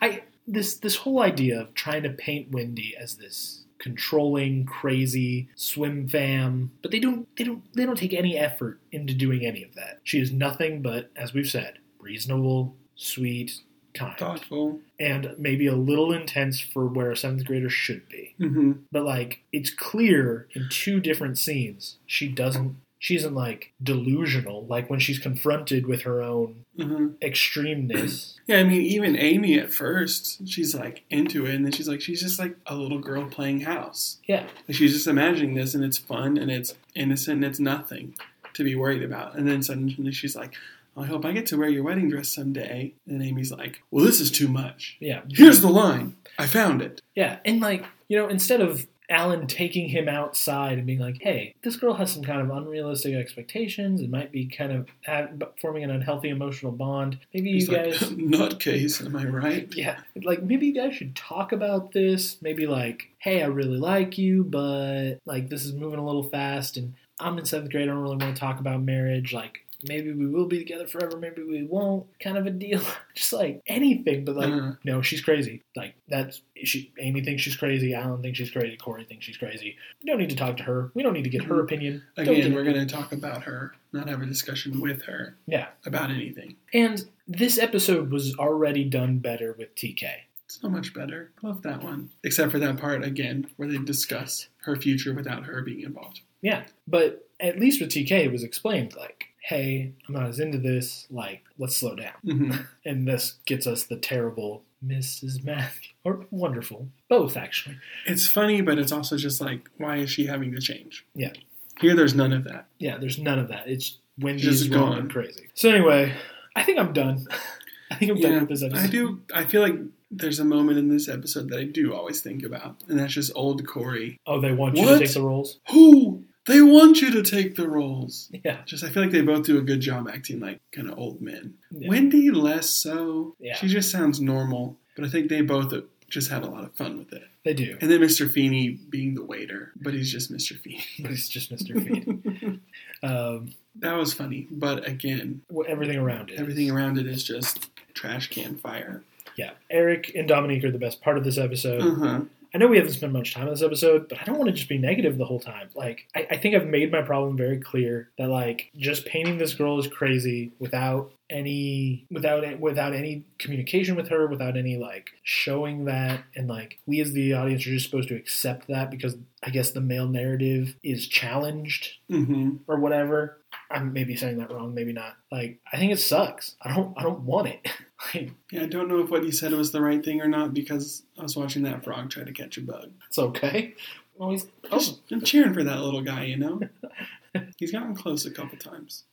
I 0.00 0.22
this 0.46 0.76
this 0.78 0.96
whole 0.96 1.20
idea 1.20 1.60
of 1.60 1.74
trying 1.74 2.02
to 2.04 2.10
paint 2.10 2.50
Wendy 2.50 2.96
as 2.96 3.16
this 3.16 3.64
controlling, 3.78 4.64
crazy 4.64 5.48
Swimfan, 5.56 6.68
but 6.82 6.90
they 6.90 7.00
don't 7.00 7.28
they 7.36 7.44
don't 7.44 7.62
they 7.74 7.84
don't 7.84 7.98
take 7.98 8.14
any 8.14 8.36
effort 8.38 8.80
into 8.92 9.12
doing 9.14 9.44
any 9.44 9.62
of 9.62 9.74
that. 9.74 10.00
She 10.04 10.20
is 10.20 10.32
nothing 10.32 10.82
but, 10.82 11.10
as 11.16 11.34
we've 11.34 11.48
said, 11.50 11.78
reasonable, 11.98 12.76
sweet, 12.94 13.60
kind, 13.94 14.16
Thoughtful. 14.18 14.80
and 14.98 15.34
maybe 15.38 15.66
a 15.66 15.74
little 15.76 16.12
intense 16.12 16.60
for 16.60 16.86
where 16.86 17.10
a 17.10 17.16
seventh 17.16 17.44
grader 17.44 17.70
should 17.70 18.08
be. 18.08 18.34
Mm-hmm. 18.40 18.72
But 18.90 19.04
like, 19.04 19.40
it's 19.52 19.70
clear 19.70 20.46
in 20.54 20.68
two 20.70 21.00
different 21.00 21.38
scenes 21.38 21.96
she 22.06 22.28
doesn't. 22.28 22.76
She 22.98 23.16
isn't 23.16 23.34
like 23.34 23.72
delusional, 23.82 24.64
like 24.66 24.88
when 24.88 25.00
she's 25.00 25.18
confronted 25.18 25.86
with 25.86 26.02
her 26.02 26.22
own 26.22 26.64
Mm-hmm. 26.78 27.08
extremeness. 27.20 28.38
Yeah, 28.46 28.58
I 28.58 28.64
mean, 28.64 28.80
even 28.82 29.16
Amy 29.16 29.56
at 29.58 29.72
first, 29.72 30.48
she's 30.48 30.74
like 30.74 31.04
into 31.10 31.46
it, 31.46 31.54
and 31.54 31.64
then 31.64 31.70
she's 31.72 31.86
like, 31.88 32.00
she's 32.00 32.20
just 32.22 32.40
like 32.40 32.56
a 32.66 32.74
little 32.74 32.98
girl 32.98 33.26
playing 33.26 33.60
house. 33.60 34.18
Yeah, 34.26 34.46
Like 34.68 34.76
she's 34.76 34.92
just 34.92 35.06
imagining 35.06 35.54
this, 35.54 35.74
and 35.74 35.84
it's 35.84 35.96
fun, 35.98 36.36
and 36.36 36.50
it's 36.50 36.74
innocent, 36.96 37.36
and 37.36 37.44
it's 37.44 37.60
nothing 37.60 38.14
to 38.54 38.64
be 38.64 38.74
worried 38.74 39.02
about. 39.04 39.36
And 39.36 39.46
then 39.46 39.62
suddenly 39.62 40.10
she's 40.12 40.34
like, 40.34 40.54
I 40.96 41.06
hope 41.06 41.24
I 41.24 41.32
get 41.32 41.46
to 41.46 41.56
wear 41.56 41.68
your 41.68 41.84
wedding 41.84 42.08
dress 42.10 42.28
someday. 42.28 42.94
And 43.06 43.22
Amy's 43.22 43.52
like, 43.52 43.82
Well, 43.90 44.04
this 44.04 44.20
is 44.20 44.30
too 44.30 44.48
much. 44.48 44.96
yeah, 45.00 45.22
Here's 45.30 45.60
the 45.60 45.68
line. 45.70 46.16
I 46.38 46.46
found 46.46 46.82
it. 46.82 47.00
Yeah, 47.14 47.38
and 47.44 47.60
like 47.60 47.84
you 48.08 48.18
know, 48.18 48.28
instead 48.28 48.60
of 48.60 48.86
Alan 49.10 49.46
taking 49.46 49.88
him 49.88 50.08
outside 50.08 50.78
and 50.78 50.86
being 50.86 50.98
like, 50.98 51.18
"Hey, 51.20 51.54
this 51.62 51.76
girl 51.76 51.92
has 51.94 52.10
some 52.10 52.22
kind 52.22 52.40
of 52.40 52.50
unrealistic 52.50 53.14
expectations. 53.14 54.00
It 54.00 54.08
might 54.08 54.32
be 54.32 54.46
kind 54.46 54.72
of 54.72 54.88
have, 55.02 55.42
forming 55.60 55.84
an 55.84 55.90
unhealthy 55.90 56.30
emotional 56.30 56.72
bond. 56.72 57.18
Maybe 57.34 57.50
you 57.50 57.54
He's 57.56 57.68
like, 57.68 57.84
guys." 57.84 58.00
nutcase, 58.10 59.04
am 59.04 59.16
I 59.16 59.26
right? 59.26 59.68
Yeah, 59.76 59.98
like 60.24 60.42
maybe 60.42 60.66
you 60.66 60.74
guys 60.74 60.94
should 60.94 61.14
talk 61.14 61.52
about 61.52 61.92
this. 61.92 62.40
Maybe 62.40 62.66
like, 62.66 63.10
hey, 63.18 63.42
I 63.42 63.46
really 63.46 63.78
like 63.78 64.16
you, 64.16 64.44
but 64.44 65.18
like 65.26 65.48
this 65.50 65.64
is 65.66 65.74
moving 65.74 65.98
a 65.98 66.06
little 66.06 66.24
fast, 66.24 66.76
and 66.78 66.94
I'm 67.20 67.38
in 67.38 67.44
seventh 67.44 67.70
grade. 67.70 67.84
I 67.88 67.92
don't 67.92 68.02
really 68.02 68.16
want 68.16 68.34
to 68.34 68.40
talk 68.40 68.60
about 68.60 68.82
marriage. 68.82 69.32
Like 69.34 69.58
maybe 69.86 70.12
we 70.12 70.26
will 70.26 70.46
be 70.46 70.58
together 70.58 70.86
forever, 70.86 71.16
maybe 71.16 71.42
we 71.42 71.62
won't. 71.62 72.06
Kind 72.20 72.38
of 72.38 72.46
a 72.46 72.50
deal. 72.50 72.80
Just 73.14 73.32
like 73.32 73.62
anything, 73.66 74.24
but 74.24 74.36
like 74.36 74.52
Uh, 74.52 74.72
no, 74.84 75.02
she's 75.02 75.20
crazy. 75.20 75.62
Like 75.76 75.94
that's 76.08 76.42
she. 76.64 76.92
Amy 76.98 77.22
thinks 77.22 77.42
she's 77.42 77.56
crazy. 77.56 77.94
Alan 77.94 78.22
thinks 78.22 78.38
she's 78.38 78.50
crazy. 78.50 78.76
Corey 78.76 79.04
thinks 79.04 79.24
she's 79.24 79.36
crazy. 79.36 79.76
We 80.02 80.06
don't 80.10 80.18
need 80.18 80.30
to 80.30 80.36
talk 80.36 80.56
to 80.58 80.62
her. 80.64 80.90
We 80.94 81.02
don't 81.02 81.12
need 81.12 81.24
to 81.24 81.30
get 81.30 81.44
her 81.44 81.60
opinion. 81.60 82.02
Again, 82.16 82.54
we're 82.54 82.64
going 82.64 82.86
to 82.86 82.92
talk 82.92 83.12
about 83.12 83.42
her, 83.44 83.74
not 83.92 84.08
have 84.08 84.22
a 84.22 84.26
discussion 84.26 84.80
with 84.80 85.02
her 85.02 85.36
yeah. 85.46 85.68
about 85.86 86.10
anything. 86.10 86.56
And 86.72 87.04
this 87.28 87.58
episode 87.58 88.10
was 88.10 88.34
already 88.36 88.84
done 88.84 89.18
better 89.18 89.54
with 89.58 89.74
TK. 89.74 90.06
So 90.48 90.68
much 90.68 90.92
better. 90.92 91.32
Love 91.42 91.62
that 91.62 91.82
one. 91.82 92.10
Except 92.24 92.52
for 92.52 92.58
that 92.58 92.76
part, 92.76 93.02
again, 93.02 93.46
where 93.56 93.68
they 93.68 93.78
discuss 93.78 94.48
her 94.64 94.76
future 94.76 95.14
without 95.14 95.44
her 95.44 95.62
being 95.62 95.80
involved. 95.80 96.20
Yeah, 96.42 96.64
but 96.86 97.26
at 97.40 97.58
least 97.58 97.80
with 97.80 97.90
TK, 97.90 98.10
it 98.10 98.32
was 98.32 98.42
explained 98.42 98.94
like, 98.94 99.28
"Hey, 99.42 99.92
I'm 100.08 100.14
not 100.14 100.26
as 100.28 100.40
into 100.40 100.58
this. 100.58 101.06
Like, 101.10 101.42
let's 101.58 101.76
slow 101.76 101.94
down." 101.96 102.14
hmm 102.24 102.52
And 102.84 103.06
this 103.06 103.36
gets 103.44 103.66
us 103.66 103.84
the 103.84 103.96
terrible 103.96 104.62
Mrs. 104.84 105.44
Matthew, 105.44 105.90
or 106.04 106.26
wonderful, 106.30 106.88
both 107.08 107.36
actually. 107.36 107.76
It's 108.06 108.26
funny, 108.26 108.60
but 108.62 108.78
it's 108.78 108.90
also 108.92 109.16
just 109.16 109.40
like, 109.40 109.68
why 109.78 109.98
is 109.98 110.10
she 110.10 110.26
having 110.26 110.52
to 110.52 110.60
change? 110.60 111.06
Yeah. 111.14 111.32
Here, 111.80 111.94
there's 111.94 112.14
none 112.14 112.32
of 112.32 112.44
that. 112.44 112.66
Yeah, 112.78 112.98
there's 112.98 113.18
none 113.18 113.38
of 113.38 113.48
that. 113.48 113.68
It's 113.68 113.98
Wendy 114.18 114.42
Just 114.42 114.70
gone. 114.70 114.98
and 114.98 115.10
crazy. 115.10 115.48
So 115.54 115.70
anyway, 115.70 116.12
I 116.56 116.62
think 116.64 116.78
I'm 116.78 116.92
done. 116.92 117.26
I 117.90 117.94
think 117.94 118.10
I'm 118.10 118.20
done 118.20 118.40
with 118.40 118.48
this 118.48 118.62
episode. 118.62 118.84
I 118.84 118.86
do. 118.88 119.20
I 119.34 119.44
feel 119.44 119.62
like 119.62 119.74
there's 120.10 120.38
a 120.40 120.44
moment 120.44 120.78
in 120.78 120.88
this 120.88 121.08
episode 121.08 121.48
that 121.50 121.58
I 121.60 121.64
do 121.64 121.94
always 121.94 122.20
think 122.20 122.42
about, 122.42 122.76
and 122.88 122.98
that's 122.98 123.12
just 123.14 123.32
old 123.34 123.66
Corey. 123.66 124.18
Oh, 124.26 124.40
they 124.40 124.52
want 124.52 124.76
you 124.76 124.84
What? 124.84 124.98
to 124.98 125.04
take 125.06 125.14
the 125.14 125.22
roles. 125.22 125.60
Who? 125.70 126.24
They 126.46 126.60
want 126.60 127.00
you 127.00 127.10
to 127.12 127.22
take 127.22 127.54
the 127.54 127.68
roles. 127.68 128.28
Yeah. 128.44 128.58
Just, 128.64 128.82
I 128.82 128.88
feel 128.88 129.04
like 129.04 129.12
they 129.12 129.20
both 129.20 129.44
do 129.44 129.58
a 129.58 129.62
good 129.62 129.80
job 129.80 130.08
acting 130.12 130.40
like 130.40 130.60
kind 130.72 130.90
of 130.90 130.98
old 130.98 131.20
men. 131.20 131.54
Yeah. 131.70 131.88
Wendy 131.88 132.30
less 132.30 132.68
so. 132.68 133.36
Yeah. 133.38 133.54
She 133.54 133.68
just 133.68 133.90
sounds 133.92 134.20
normal, 134.20 134.76
but 134.96 135.04
I 135.04 135.08
think 135.08 135.28
they 135.28 135.40
both 135.42 135.72
just 136.08 136.30
had 136.30 136.42
a 136.42 136.50
lot 136.50 136.64
of 136.64 136.74
fun 136.74 136.98
with 136.98 137.12
it. 137.12 137.22
They 137.44 137.54
do, 137.54 137.76
And 137.80 137.90
then 137.90 138.00
Mr. 138.00 138.30
Feeny 138.30 138.70
being 138.70 139.14
the 139.14 139.24
waiter, 139.24 139.72
but 139.74 139.94
he's 139.94 140.12
just 140.12 140.32
Mr. 140.32 140.56
Feeny. 140.58 140.84
but 141.00 141.10
it's 141.10 141.28
just 141.28 141.50
Mr. 141.50 141.82
Feed. 141.82 142.60
um, 143.02 143.52
that 143.76 143.94
was 143.94 144.14
funny, 144.14 144.46
but 144.50 144.86
again, 144.86 145.42
everything 145.66 145.98
around 145.98 146.30
it. 146.30 146.38
everything 146.38 146.70
around 146.70 146.98
it 146.98 147.06
is 147.06 147.24
just 147.24 147.70
trash 147.94 148.28
can 148.30 148.56
fire. 148.56 149.02
Yeah, 149.36 149.52
Eric 149.70 150.12
and 150.14 150.28
Dominique 150.28 150.62
are 150.62 150.70
the 150.70 150.78
best 150.78 151.00
part 151.00 151.16
of 151.16 151.24
this 151.24 151.38
episode. 151.38 151.80
Uh 151.82 151.94
huh. 151.94 152.20
I 152.54 152.58
know 152.58 152.66
we 152.68 152.76
haven't 152.76 152.92
spent 152.92 153.12
much 153.12 153.32
time 153.32 153.44
on 153.46 153.50
this 153.54 153.62
episode, 153.62 154.08
but 154.08 154.20
I 154.20 154.24
don't 154.24 154.36
want 154.38 154.48
to 154.48 154.54
just 154.56 154.68
be 154.68 154.76
negative 154.78 155.16
the 155.16 155.24
whole 155.24 155.40
time. 155.40 155.70
Like, 155.74 156.06
I, 156.14 156.26
I 156.32 156.36
think 156.36 156.54
I've 156.54 156.66
made 156.66 156.92
my 156.92 157.00
problem 157.02 157.36
very 157.36 157.58
clear 157.58 158.10
that 158.18 158.28
like 158.28 158.70
just 158.76 159.06
painting 159.06 159.38
this 159.38 159.54
girl 159.54 159.78
as 159.78 159.86
crazy 159.88 160.52
without 160.58 161.12
any 161.30 162.06
without 162.10 162.60
without 162.60 162.92
any 162.94 163.24
communication 163.38 163.96
with 163.96 164.08
her, 164.08 164.26
without 164.26 164.56
any 164.58 164.76
like 164.76 165.10
showing 165.22 165.86
that, 165.86 166.22
and 166.36 166.46
like 166.46 166.78
we 166.84 167.00
as 167.00 167.12
the 167.12 167.32
audience 167.32 167.66
are 167.66 167.70
just 167.70 167.86
supposed 167.86 168.08
to 168.10 168.16
accept 168.16 168.68
that 168.68 168.90
because 168.90 169.16
I 169.42 169.48
guess 169.50 169.70
the 169.70 169.80
male 169.80 170.08
narrative 170.08 170.76
is 170.82 171.08
challenged 171.08 171.88
Mm-hmm. 172.10 172.56
or 172.68 172.78
whatever. 172.78 173.38
I'm 173.70 173.94
maybe 173.94 174.14
saying 174.16 174.36
that 174.38 174.52
wrong, 174.52 174.74
maybe 174.74 174.92
not. 174.92 175.14
Like, 175.30 175.60
I 175.72 175.78
think 175.78 175.92
it 175.92 175.98
sucks. 176.00 176.56
I 176.60 176.74
don't 176.74 176.92
I 176.98 177.02
don't 177.02 177.20
want 177.20 177.48
it. 177.48 177.66
like, 178.14 178.32
Yeah, 178.50 178.62
I 178.62 178.66
don't 178.66 178.88
know 178.88 179.00
if 179.00 179.10
what 179.10 179.24
you 179.24 179.32
said 179.32 179.52
was 179.52 179.72
the 179.72 179.80
right 179.80 180.04
thing 180.04 180.20
or 180.20 180.28
not 180.28 180.54
because 180.54 181.02
I 181.18 181.22
was 181.22 181.36
watching 181.36 181.62
that 181.62 181.84
frog 181.84 182.10
try 182.10 182.24
to 182.24 182.32
catch 182.32 182.58
a 182.58 182.62
bug. 182.62 182.90
it's 183.06 183.18
okay. 183.18 183.74
Well, 184.16 184.36
oh, 184.70 184.98
I'm 185.10 185.22
cheering 185.22 185.54
for 185.54 185.64
that 185.64 185.80
little 185.80 186.02
guy, 186.02 186.24
you 186.24 186.36
know? 186.36 186.60
He's 187.56 187.72
gotten 187.72 187.94
close 187.94 188.26
a 188.26 188.30
couple 188.30 188.58
times. 188.58 189.04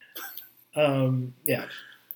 Um, 0.75 1.33
yeah, 1.45 1.65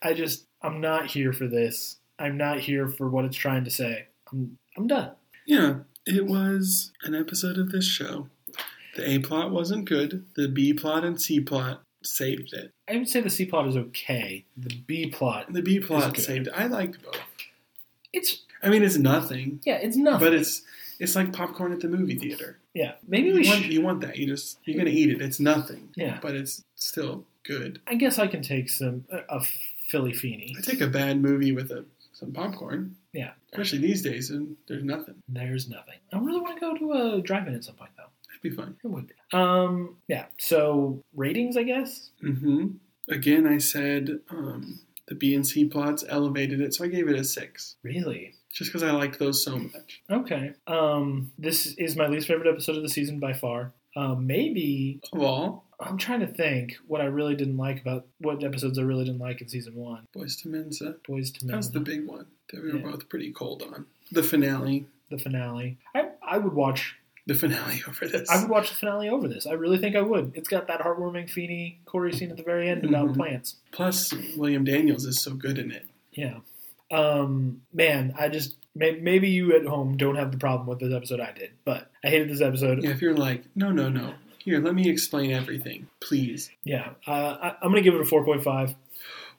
I 0.01 0.13
just 0.13 0.45
I'm 0.61 0.81
not 0.81 1.07
here 1.07 1.33
for 1.33 1.47
this. 1.47 1.97
I'm 2.19 2.37
not 2.37 2.59
here 2.59 2.87
for 2.87 3.09
what 3.09 3.25
it's 3.25 3.37
trying 3.37 3.63
to 3.63 3.71
say. 3.71 4.07
I'm 4.31 4.57
I'm 4.77 4.87
done. 4.87 5.11
Yeah, 5.45 5.75
it 6.05 6.25
was 6.25 6.91
an 7.03 7.15
episode 7.15 7.57
of 7.57 7.71
this 7.71 7.85
show. 7.85 8.27
The 8.95 9.09
A 9.09 9.19
plot 9.19 9.51
wasn't 9.51 9.85
good. 9.85 10.25
The 10.35 10.47
B 10.47 10.73
plot 10.73 11.03
and 11.03 11.19
C 11.19 11.39
plot 11.39 11.81
saved 12.05 12.53
it. 12.53 12.71
I 12.89 12.97
would 12.97 13.09
say 13.09 13.21
the 13.21 13.29
C 13.29 13.45
plot 13.45 13.67
is 13.67 13.77
okay. 13.77 14.45
The 14.57 14.75
B 14.87 15.09
plot, 15.09 15.51
The 15.51 15.61
B 15.61 15.79
plot 15.79 16.17
saved 16.17 16.47
it. 16.47 16.53
I 16.55 16.67
liked 16.67 17.01
both. 17.03 17.15
it's 18.11 18.41
I 18.61 18.69
mean, 18.69 18.83
it's 18.83 18.97
nothing, 18.97 19.59
yeah, 19.65 19.75
it's 19.75 19.97
nothing. 19.97 20.19
but 20.27 20.33
it's 20.33 20.61
it's 20.99 21.15
like 21.15 21.33
popcorn 21.33 21.73
at 21.73 21.79
the 21.81 21.87
movie 21.89 22.15
theater. 22.15 22.59
yeah, 22.73 22.93
maybe 23.07 23.29
You 23.29 23.33
we 23.35 23.47
want, 23.47 23.61
should. 23.63 23.73
you 23.73 23.81
want 23.81 24.01
that. 24.01 24.17
You 24.17 24.27
just 24.27 24.59
you're 24.65 24.77
gonna 24.77 24.89
eat 24.91 25.09
it. 25.09 25.21
It's 25.21 25.39
nothing. 25.39 25.89
Yeah. 25.95 26.19
but 26.21 26.35
it's 26.35 26.63
still 26.75 27.25
good. 27.43 27.81
I 27.87 27.95
guess 27.95 28.19
I 28.19 28.27
can 28.27 28.41
take 28.41 28.69
some 28.69 29.05
a, 29.11 29.19
a 29.37 29.41
Philly 29.89 30.13
Feeny. 30.13 30.55
I 30.57 30.61
take 30.61 30.81
a 30.81 30.87
bad 30.87 31.21
movie 31.21 31.51
with 31.51 31.71
a 31.71 31.85
some 32.13 32.31
popcorn, 32.31 32.95
Yeah, 33.11 33.31
especially 33.51 33.79
these 33.79 34.01
days, 34.03 34.29
and 34.29 34.55
there's 34.67 34.83
nothing. 34.83 35.15
there's 35.27 35.67
nothing. 35.67 35.95
I 36.13 36.19
really 36.19 36.39
want 36.41 36.55
to 36.55 36.61
go 36.61 36.77
to 36.77 37.17
a 37.17 37.21
drive-in 37.21 37.55
at 37.55 37.63
some 37.63 37.75
point 37.75 37.89
be 38.43 38.49
fun. 38.51 38.75
It 38.83 38.87
would. 38.87 39.07
Be. 39.07 39.13
Um, 39.33 39.97
yeah. 40.07 40.25
So 40.37 41.03
ratings, 41.15 41.57
I 41.57 41.63
guess. 41.63 42.11
hmm 42.21 42.67
Again, 43.09 43.45
I 43.45 43.57
said 43.57 44.19
um, 44.29 44.79
the 45.07 45.15
B 45.15 45.35
and 45.35 45.45
C 45.45 45.65
plots 45.65 46.05
elevated 46.07 46.61
it, 46.61 46.73
so 46.73 46.85
I 46.85 46.87
gave 46.87 47.09
it 47.09 47.17
a 47.19 47.23
six, 47.25 47.75
Really. 47.83 48.35
just 48.53 48.69
because 48.71 48.81
I 48.83 48.91
liked 48.91 49.19
those 49.19 49.43
so 49.43 49.57
much. 49.57 50.01
Okay. 50.09 50.53
Um, 50.67 51.31
this 51.37 51.73
is 51.77 51.97
my 51.97 52.07
least 52.07 52.27
favorite 52.27 52.47
episode 52.49 52.77
of 52.77 52.83
the 52.83 52.87
season 52.89 53.19
by 53.19 53.33
far. 53.33 53.73
Um, 53.97 54.25
maybe 54.25 55.01
Of 55.11 55.19
all, 55.21 55.65
I'm 55.81 55.97
trying 55.97 56.21
to 56.21 56.27
think 56.27 56.77
what 56.87 57.01
I 57.01 57.05
really 57.05 57.35
didn't 57.35 57.57
like 57.57 57.81
about 57.81 58.07
what 58.19 58.41
episodes 58.43 58.79
I 58.79 58.83
really 58.83 59.03
didn't 59.03 59.19
like 59.19 59.41
in 59.41 59.49
season 59.49 59.75
one. 59.75 60.07
Boys 60.13 60.41
II 60.45 60.53
Mensa. 60.53 60.95
Boys 61.05 61.29
to 61.33 61.45
Men, 61.45 61.55
That's 61.55 61.69
the 61.69 61.81
big 61.81 62.07
one 62.07 62.27
that 62.53 62.63
we 62.63 62.71
were 62.71 62.77
Yeah. 62.79 62.91
both 62.91 63.09
pretty 63.09 63.31
cold 63.33 63.63
on. 63.63 63.85
The 64.13 64.23
finale, 64.23 64.87
the 65.11 65.17
finale. 65.19 65.77
I 65.93 66.09
I 66.25 66.37
would 66.37 66.53
watch. 66.53 66.95
The 67.25 67.33
finale 67.35 67.81
over 67.87 68.07
this. 68.07 68.29
I 68.29 68.41
would 68.41 68.49
watch 68.49 68.69
the 68.69 68.75
finale 68.75 69.09
over 69.09 69.27
this. 69.27 69.45
I 69.47 69.53
really 69.53 69.77
think 69.77 69.95
I 69.95 70.01
would. 70.01 70.33
It's 70.35 70.49
got 70.49 70.67
that 70.67 70.81
heartwarming 70.81 71.29
Feeny 71.29 71.79
Corey 71.85 72.13
scene 72.13 72.31
at 72.31 72.37
the 72.37 72.43
very 72.43 72.69
end 72.69 72.83
about 72.85 73.09
Mhm. 73.09 73.15
plants. 73.15 73.55
Plus, 73.71 74.13
William 74.37 74.63
Daniels 74.63 75.05
is 75.05 75.21
so 75.21 75.33
good 75.33 75.57
in 75.57 75.71
it. 75.71 75.85
Yeah. 76.11 76.39
Um, 76.91 77.61
man, 77.73 78.13
I 78.19 78.29
just 78.29 78.55
maybe 78.75 79.29
you 79.29 79.55
at 79.55 79.65
home 79.65 79.97
don't 79.97 80.15
have 80.15 80.31
the 80.31 80.37
problem 80.37 80.67
with 80.67 80.79
this 80.79 80.93
episode 80.93 81.19
I 81.19 81.31
did, 81.31 81.51
but 81.63 81.89
I 82.03 82.09
hated 82.09 82.29
this 82.29 82.41
episode. 82.41 82.83
Yeah, 82.83 82.89
if 82.91 83.01
you're 83.01 83.15
like, 83.15 83.43
no, 83.55 83.71
no, 83.71 83.87
no, 83.89 84.13
here, 84.39 84.59
let 84.59 84.75
me 84.75 84.89
explain 84.89 85.31
everything, 85.31 85.87
please. 86.01 86.51
Yeah, 86.63 86.89
uh, 87.07 87.11
I, 87.41 87.47
I'm 87.61 87.69
gonna 87.71 87.81
give 87.81 87.95
it 87.95 88.01
a 88.01 88.03
4.5. 88.03 88.75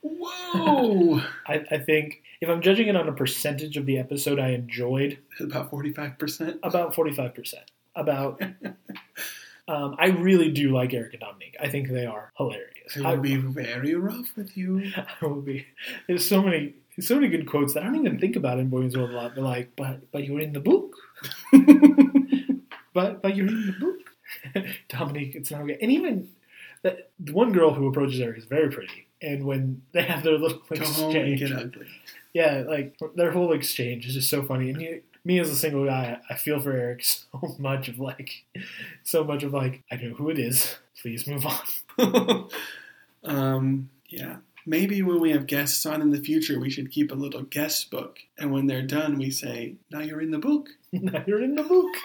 Whoa, 0.01 1.21
I, 1.47 1.63
I 1.71 1.77
think 1.79 2.21
if 2.41 2.49
I'm 2.49 2.61
judging 2.61 2.87
it 2.87 2.95
on 2.95 3.07
a 3.07 3.13
percentage 3.13 3.77
of 3.77 3.85
the 3.85 3.97
episode 3.97 4.39
I 4.39 4.49
enjoyed, 4.49 5.17
about 5.39 5.69
forty-five 5.69 6.17
percent. 6.17 6.59
about 6.63 6.93
45%. 6.93 7.53
About, 7.95 8.41
um, 9.67 9.95
I 9.97 10.07
really 10.07 10.51
do 10.51 10.73
like 10.73 10.93
Eric 10.93 11.13
and 11.13 11.21
Dominique. 11.21 11.55
I 11.59 11.69
think 11.69 11.89
they 11.89 12.05
are 12.05 12.31
hilarious. 12.37 12.97
I 13.03 13.15
will 13.15 13.21
be 13.21 13.35
very 13.37 13.95
rough 13.95 14.35
with 14.35 14.55
you. 14.57 14.91
I 14.95 15.25
will 15.25 15.41
be. 15.41 15.65
There's 16.07 16.27
so 16.27 16.41
many, 16.41 16.75
so 16.99 17.15
many 17.15 17.27
good 17.29 17.47
quotes 17.47 17.73
that 17.73 17.83
I 17.83 17.87
don't 17.87 17.95
even 17.95 18.19
think 18.19 18.35
about 18.35 18.59
in 18.59 18.69
Boys 18.69 18.95
World 18.95 19.11
a 19.11 19.13
lot. 19.13 19.35
They're 19.35 19.43
like, 19.43 19.71
but, 19.75 20.11
but 20.11 20.25
you're 20.25 20.41
in 20.41 20.53
the 20.53 20.59
book. 20.59 20.95
but, 22.93 23.21
but 23.21 23.35
you're 23.35 23.47
in 23.47 23.67
the 23.67 23.75
book. 23.79 24.65
Dominique, 24.89 25.35
it's 25.35 25.51
not 25.51 25.61
okay. 25.61 25.77
And 25.81 25.91
even 25.91 26.29
the, 26.85 27.03
the 27.19 27.33
one 27.33 27.51
girl 27.51 27.73
who 27.73 27.87
approaches 27.87 28.19
Eric 28.19 28.37
is 28.37 28.45
very 28.45 28.69
pretty. 28.69 29.07
And 29.21 29.45
when 29.45 29.81
they 29.91 30.03
have 30.03 30.23
their 30.23 30.37
little 30.37 30.59
Go 30.69 30.75
exchange, 30.75 31.41
yeah, 32.33 32.63
like 32.67 32.99
their 33.15 33.31
whole 33.31 33.53
exchange 33.53 34.05
is 34.05 34.13
just 34.13 34.29
so 34.29 34.43
funny. 34.43 34.69
And 34.69 34.81
you, 34.81 35.01
me 35.25 35.39
as 35.39 35.49
a 35.49 35.55
single 35.55 35.85
guy, 35.85 36.19
I 36.29 36.35
feel 36.35 36.59
for 36.59 36.71
Eric 36.71 37.03
so 37.03 37.55
much 37.57 37.89
of 37.89 37.99
like, 37.99 38.45
so 39.03 39.23
much 39.23 39.43
of 39.43 39.53
like, 39.53 39.83
I 39.91 39.95
know 39.95 40.13
who 40.13 40.29
it 40.29 40.39
is. 40.39 40.75
Please 41.01 41.27
move 41.27 41.45
on. 41.45 42.49
um, 43.23 43.89
yeah. 44.07 44.37
Maybe 44.67 45.03
when 45.03 45.19
we 45.19 45.31
have 45.31 45.45
guests 45.45 45.85
on 45.85 46.01
in 46.01 46.09
the 46.09 46.21
future, 46.21 46.59
we 46.59 46.71
should 46.71 46.91
keep 46.91 47.11
a 47.11 47.15
little 47.15 47.43
guest 47.43 47.91
book. 47.91 48.19
And 48.37 48.51
when 48.51 48.65
they're 48.65 48.81
done, 48.81 49.17
we 49.17 49.29
say, 49.29 49.75
now 49.91 49.99
you're 49.99 50.21
in 50.21 50.31
the 50.31 50.39
book. 50.39 50.69
now 50.91 51.23
you're 51.27 51.43
in 51.43 51.55
the 51.55 51.63
book. 51.63 51.95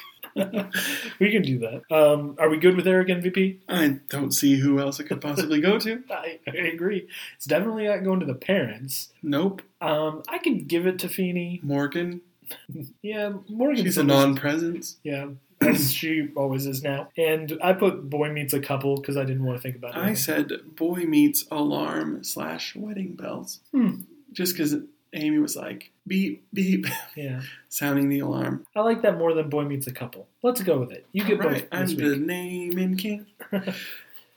we 1.19 1.31
can 1.31 1.43
do 1.43 1.59
that. 1.59 1.83
Um, 1.91 2.37
are 2.39 2.51
we 2.51 2.59
good 2.59 2.77
with 2.77 2.87
Eric 2.87 3.09
MVP? 3.09 3.61
I 3.69 4.01
don't 4.11 4.33
see 4.33 4.59
who 4.59 4.79
else 4.79 5.01
it 5.01 5.05
could 5.05 5.21
possibly 5.21 5.61
go 5.61 5.79
to. 5.79 6.05
I, 6.11 6.39
I 6.47 6.51
agree. 6.51 7.09
It's 7.37 7.47
definitely 7.47 7.89
not 7.89 8.05
going 8.05 8.21
to 8.21 8.27
the 8.27 8.35
parents. 8.35 9.09
Nope. 9.23 9.63
Um, 9.81 10.23
I 10.29 10.39
can 10.39 10.65
give 10.65 10.87
it 10.87 10.99
to 11.01 11.09
Feeny. 11.09 11.61
Morgan, 11.63 12.21
Yeah, 13.03 13.33
Morgan. 13.49 13.85
she's 13.85 13.99
a 13.99 14.05
non 14.05 14.35
presence. 14.37 14.97
Yeah, 15.05 15.29
as 15.61 15.93
she 15.95 16.29
always 16.37 16.67
is 16.67 16.83
now. 16.83 17.09
And 17.17 17.59
I 17.63 17.73
put 17.73 18.09
Boy 18.11 18.31
Meets 18.33 18.53
a 18.53 18.61
Couple 18.61 18.97
because 18.97 19.17
I 19.17 19.25
didn't 19.25 19.45
want 19.45 19.59
to 19.59 19.63
think 19.63 19.77
about 19.77 19.97
it. 19.97 19.99
I 19.99 20.15
said 20.15 20.53
boy 20.77 21.01
meets 21.05 21.45
alarm 21.51 22.25
slash 22.25 22.75
wedding 22.77 23.15
bells. 23.17 23.61
Hmm. 23.73 24.03
Just 24.33 24.55
because 24.55 24.77
Amy 25.13 25.39
was 25.39 25.57
like 25.57 25.91
beep 26.07 26.45
beep, 26.55 26.87
Yeah. 27.17 27.43
sounding 27.69 28.09
the 28.09 28.21
alarm. 28.21 28.65
I 28.77 28.81
like 28.81 29.03
that 29.03 29.19
more 29.19 29.35
than 29.35 29.49
Boy 29.49 29.65
Meets 29.65 29.87
a 29.87 29.93
Couple. 29.93 30.29
Let's 30.43 30.63
go 30.63 30.79
with 30.79 30.93
it. 30.93 31.05
You 31.13 31.25
get 31.25 31.39
right, 31.39 31.69
both 31.71 31.81
I'm 31.81 31.87
the 31.97 32.17
naming 32.17 32.97
king. 32.97 33.27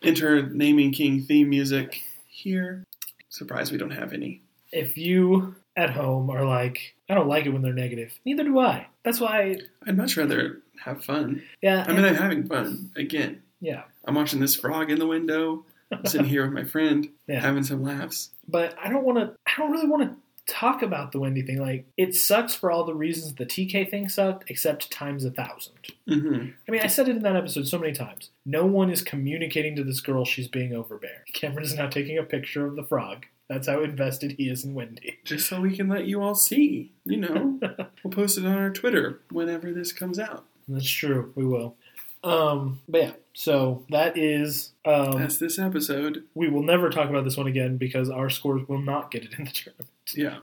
Enter 0.04 0.50
naming 0.50 0.92
king 0.92 1.22
theme 1.22 1.50
music 1.50 2.04
here. 2.28 2.84
Surprised 3.30 3.72
we 3.72 3.78
don't 3.78 3.92
have 3.92 4.12
any. 4.14 4.42
If 4.72 4.98
you 4.98 5.56
at 5.76 5.90
home 5.92 6.30
are 6.30 6.46
like, 6.46 6.96
I 7.10 7.14
don't 7.16 7.28
like 7.28 7.46
it 7.46 7.50
when 7.50 7.62
they're 7.62 7.74
negative, 7.74 8.12
neither 8.26 8.44
do 8.44 8.60
I. 8.60 8.88
That's 9.04 9.20
why, 9.20 9.58
I'd 9.86 9.98
much 9.98 10.18
rather 10.18 10.62
have 10.84 11.04
fun. 11.04 11.44
yeah. 11.62 11.86
I 11.88 11.94
mean, 11.94 12.06
I'm 12.06 12.16
having 12.16 12.48
fun 12.48 12.92
again. 12.96 13.42
yeah. 13.60 13.84
I'm 14.06 14.16
watching 14.16 14.40
this 14.40 14.56
frog 14.56 14.92
in 14.92 15.00
the 15.00 15.08
window. 15.08 15.66
I'm 15.92 16.06
sitting 16.06 16.28
here 16.28 16.44
with 16.44 16.54
my 16.54 16.64
friend, 16.66 17.08
Yeah. 17.28 17.40
having 17.40 17.64
some 17.64 17.82
laughs. 17.84 18.32
but 18.48 18.76
I 18.84 18.90
don't 18.90 19.04
want 19.06 19.18
to. 19.20 19.34
I 19.48 19.52
don't 19.58 19.72
really 19.72 19.88
want 19.88 20.04
to 20.04 20.16
talk 20.54 20.82
about 20.82 21.14
the 21.14 21.20
Wendy 21.22 21.42
thing. 21.42 21.62
Like 21.62 21.86
it 21.96 22.14
sucks 22.16 22.54
for 22.54 22.70
all 22.72 22.84
the 22.84 22.94
reasons 22.96 23.36
the 23.36 23.46
TK 23.46 23.90
thing 23.90 24.10
sucked, 24.10 24.50
except 24.50 24.92
times 24.92 25.24
a 25.24 25.32
thousand. 25.32 25.76
hmm 26.08 26.48
I 26.68 26.72
mean, 26.72 26.82
I 26.82 26.88
said 26.88 27.08
it 27.08 27.16
in 27.16 27.24
that 27.24 27.36
episode 27.38 27.68
so 27.68 27.80
many 27.80 27.94
times. 27.94 28.30
No 28.46 28.66
one 28.66 28.90
is 28.90 29.02
communicating 29.02 29.76
to 29.78 29.84
this 29.86 30.02
girl 30.02 30.26
she's 30.26 30.48
being 30.50 30.74
overbearing. 30.74 31.20
Cameron 31.34 31.64
is 31.64 31.76
now 31.76 31.88
taking 31.88 32.18
a 32.18 32.24
picture 32.24 32.66
of 32.66 32.76
the 32.76 32.84
frog. 32.84 33.26
That's 33.50 33.68
how 33.68 33.82
invested 33.82 34.36
he 34.38 34.50
is 34.50 34.64
in 34.64 34.74
Wendy. 34.74 35.20
Just 35.26 35.48
so 35.48 35.62
we 35.62 35.76
can 35.76 35.90
let 35.90 36.06
you 36.06 36.22
all 36.22 36.36
see. 36.36 36.92
You 37.06 37.18
know, 37.18 37.60
we'll 38.04 38.12
post 38.12 38.38
it 38.38 38.46
on 38.46 38.58
our 38.58 38.70
Twitter 38.72 39.22
whenever 39.32 39.72
this 39.72 39.92
comes 39.92 40.18
out. 40.18 40.46
That's 40.68 40.90
true. 40.90 41.34
We 41.36 41.46
will. 41.46 41.76
Um, 42.24 42.80
but 42.88 43.02
yeah, 43.02 43.12
so 43.34 43.84
that 43.90 44.18
is. 44.18 44.72
Um, 44.86 45.20
That's 45.20 45.38
this 45.38 45.60
episode. 45.60 46.24
we 46.34 46.48
will 46.50 46.64
never 46.64 46.90
talk 46.90 47.10
about 47.10 47.26
this 47.26 47.36
one 47.36 47.48
again 47.48 47.78
because 47.78 48.10
our 48.10 48.30
scores 48.30 48.68
will 48.68 48.82
not 48.82 49.12
get 49.12 49.26
it 49.26 49.34
in 49.38 49.46
the 49.46 49.52
tournament. 49.52 49.90
Yeah, 50.16 50.40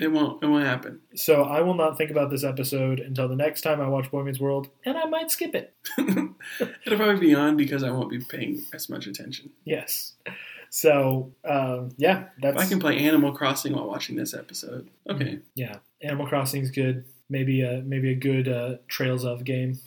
it 0.00 0.08
won't. 0.08 0.42
It 0.42 0.46
won't 0.46 0.64
happen. 0.64 1.00
So 1.16 1.44
I 1.44 1.62
will 1.62 1.74
not 1.74 1.96
think 1.96 2.10
about 2.10 2.30
this 2.30 2.44
episode 2.44 3.00
until 3.00 3.26
the 3.26 3.36
next 3.36 3.62
time 3.62 3.80
I 3.80 3.88
watch 3.88 4.10
Boy 4.10 4.22
Meets 4.22 4.38
World, 4.38 4.68
and 4.84 4.98
I 4.98 5.06
might 5.06 5.30
skip 5.30 5.54
it. 5.54 5.74
It'll 5.98 6.98
probably 6.98 7.18
be 7.18 7.34
on 7.34 7.56
because 7.56 7.82
I 7.82 7.90
won't 7.90 8.10
be 8.10 8.18
paying 8.18 8.64
as 8.74 8.88
much 8.90 9.06
attention. 9.06 9.50
Yes. 9.64 10.12
So 10.70 11.32
um, 11.44 11.90
yeah, 11.96 12.24
that's 12.40 12.56
If 12.60 12.66
I 12.66 12.68
can 12.68 12.80
play 12.80 12.98
Animal 12.98 13.32
Crossing 13.32 13.72
while 13.74 13.88
watching 13.88 14.16
this 14.16 14.34
episode, 14.34 14.88
okay. 15.08 15.40
yeah. 15.54 15.76
Animal 16.02 16.26
Crossing 16.26 16.62
is 16.62 16.70
good. 16.70 17.04
Maybe 17.28 17.62
a 17.62 17.82
maybe 17.82 18.12
a 18.12 18.14
good 18.14 18.48
uh, 18.48 18.76
Trails 18.88 19.24
of 19.24 19.44
game. 19.44 19.78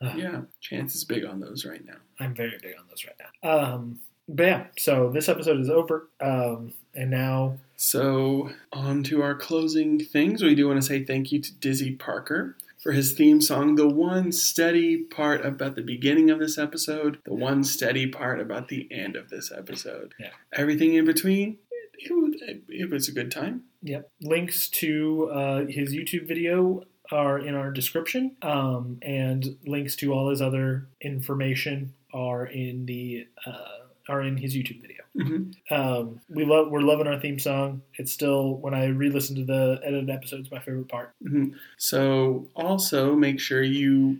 Uh, 0.00 0.12
Yeah, 0.16 0.40
chance 0.60 0.94
is 0.94 1.04
big 1.04 1.24
on 1.24 1.40
those 1.40 1.64
right 1.64 1.84
now. 1.84 1.96
I'm 2.20 2.34
very 2.34 2.58
big 2.62 2.74
on 2.78 2.84
those 2.88 3.04
right 3.04 3.16
now. 3.42 3.50
Um, 3.50 4.00
but 4.28 4.42
yeah, 4.46 4.66
so 4.78 5.10
this 5.10 5.28
episode 5.28 5.60
is 5.60 5.70
over, 5.70 6.08
um, 6.20 6.72
and 6.94 7.10
now 7.10 7.58
So, 7.76 8.50
on 8.72 9.02
to 9.04 9.22
our 9.22 9.34
closing 9.34 10.02
things. 10.02 10.42
We 10.42 10.54
do 10.54 10.66
want 10.68 10.80
to 10.80 10.86
say 10.86 11.04
thank 11.04 11.30
you 11.32 11.40
to 11.40 11.54
Dizzy 11.54 11.92
Parker 11.94 12.56
for 12.86 12.92
his 12.92 13.14
theme 13.14 13.40
song, 13.40 13.74
the 13.74 13.88
one 13.88 14.30
steady 14.30 14.98
part 15.02 15.44
about 15.44 15.74
the 15.74 15.82
beginning 15.82 16.30
of 16.30 16.38
this 16.38 16.56
episode, 16.56 17.18
the 17.24 17.34
one 17.34 17.64
steady 17.64 18.06
part 18.06 18.40
about 18.40 18.68
the 18.68 18.86
end 18.92 19.16
of 19.16 19.28
this 19.28 19.50
episode. 19.50 20.14
Yeah. 20.20 20.28
Everything 20.52 20.94
in 20.94 21.04
between, 21.04 21.58
it, 21.94 22.12
was- 22.12 22.40
it 22.68 22.88
was 22.88 23.08
a 23.08 23.12
good 23.12 23.32
time. 23.32 23.64
Yep. 23.82 24.08
Links 24.22 24.68
to 24.68 25.28
uh, 25.34 25.64
his 25.66 25.92
YouTube 25.96 26.28
video 26.28 26.84
are 27.10 27.40
in 27.40 27.56
our 27.56 27.72
description, 27.72 28.36
um, 28.42 28.98
and 29.02 29.56
links 29.66 29.96
to 29.96 30.12
all 30.12 30.30
his 30.30 30.40
other 30.40 30.86
information 31.00 31.92
are 32.14 32.46
in 32.46 32.86
the 32.86 33.26
uh, 33.44 33.88
are 34.08 34.22
in 34.22 34.36
his 34.36 34.54
YouTube 34.56 34.80
video. 34.80 34.95
Hmm 35.20 35.50
Um, 35.70 36.20
we 36.28 36.44
love 36.44 36.70
we're 36.70 36.80
loving 36.80 37.06
our 37.06 37.20
theme 37.20 37.38
song. 37.38 37.82
It's 37.94 38.12
still 38.12 38.56
when 38.56 38.74
I 38.74 38.86
re-listen 38.86 39.36
to 39.36 39.44
the 39.44 39.80
edited 39.84 40.10
episodes, 40.10 40.50
my 40.50 40.58
favorite 40.60 40.88
part. 40.88 41.14
hmm 41.26 41.48
So, 41.78 42.48
also 42.54 43.14
make 43.14 43.40
sure 43.40 43.62
you 43.62 44.18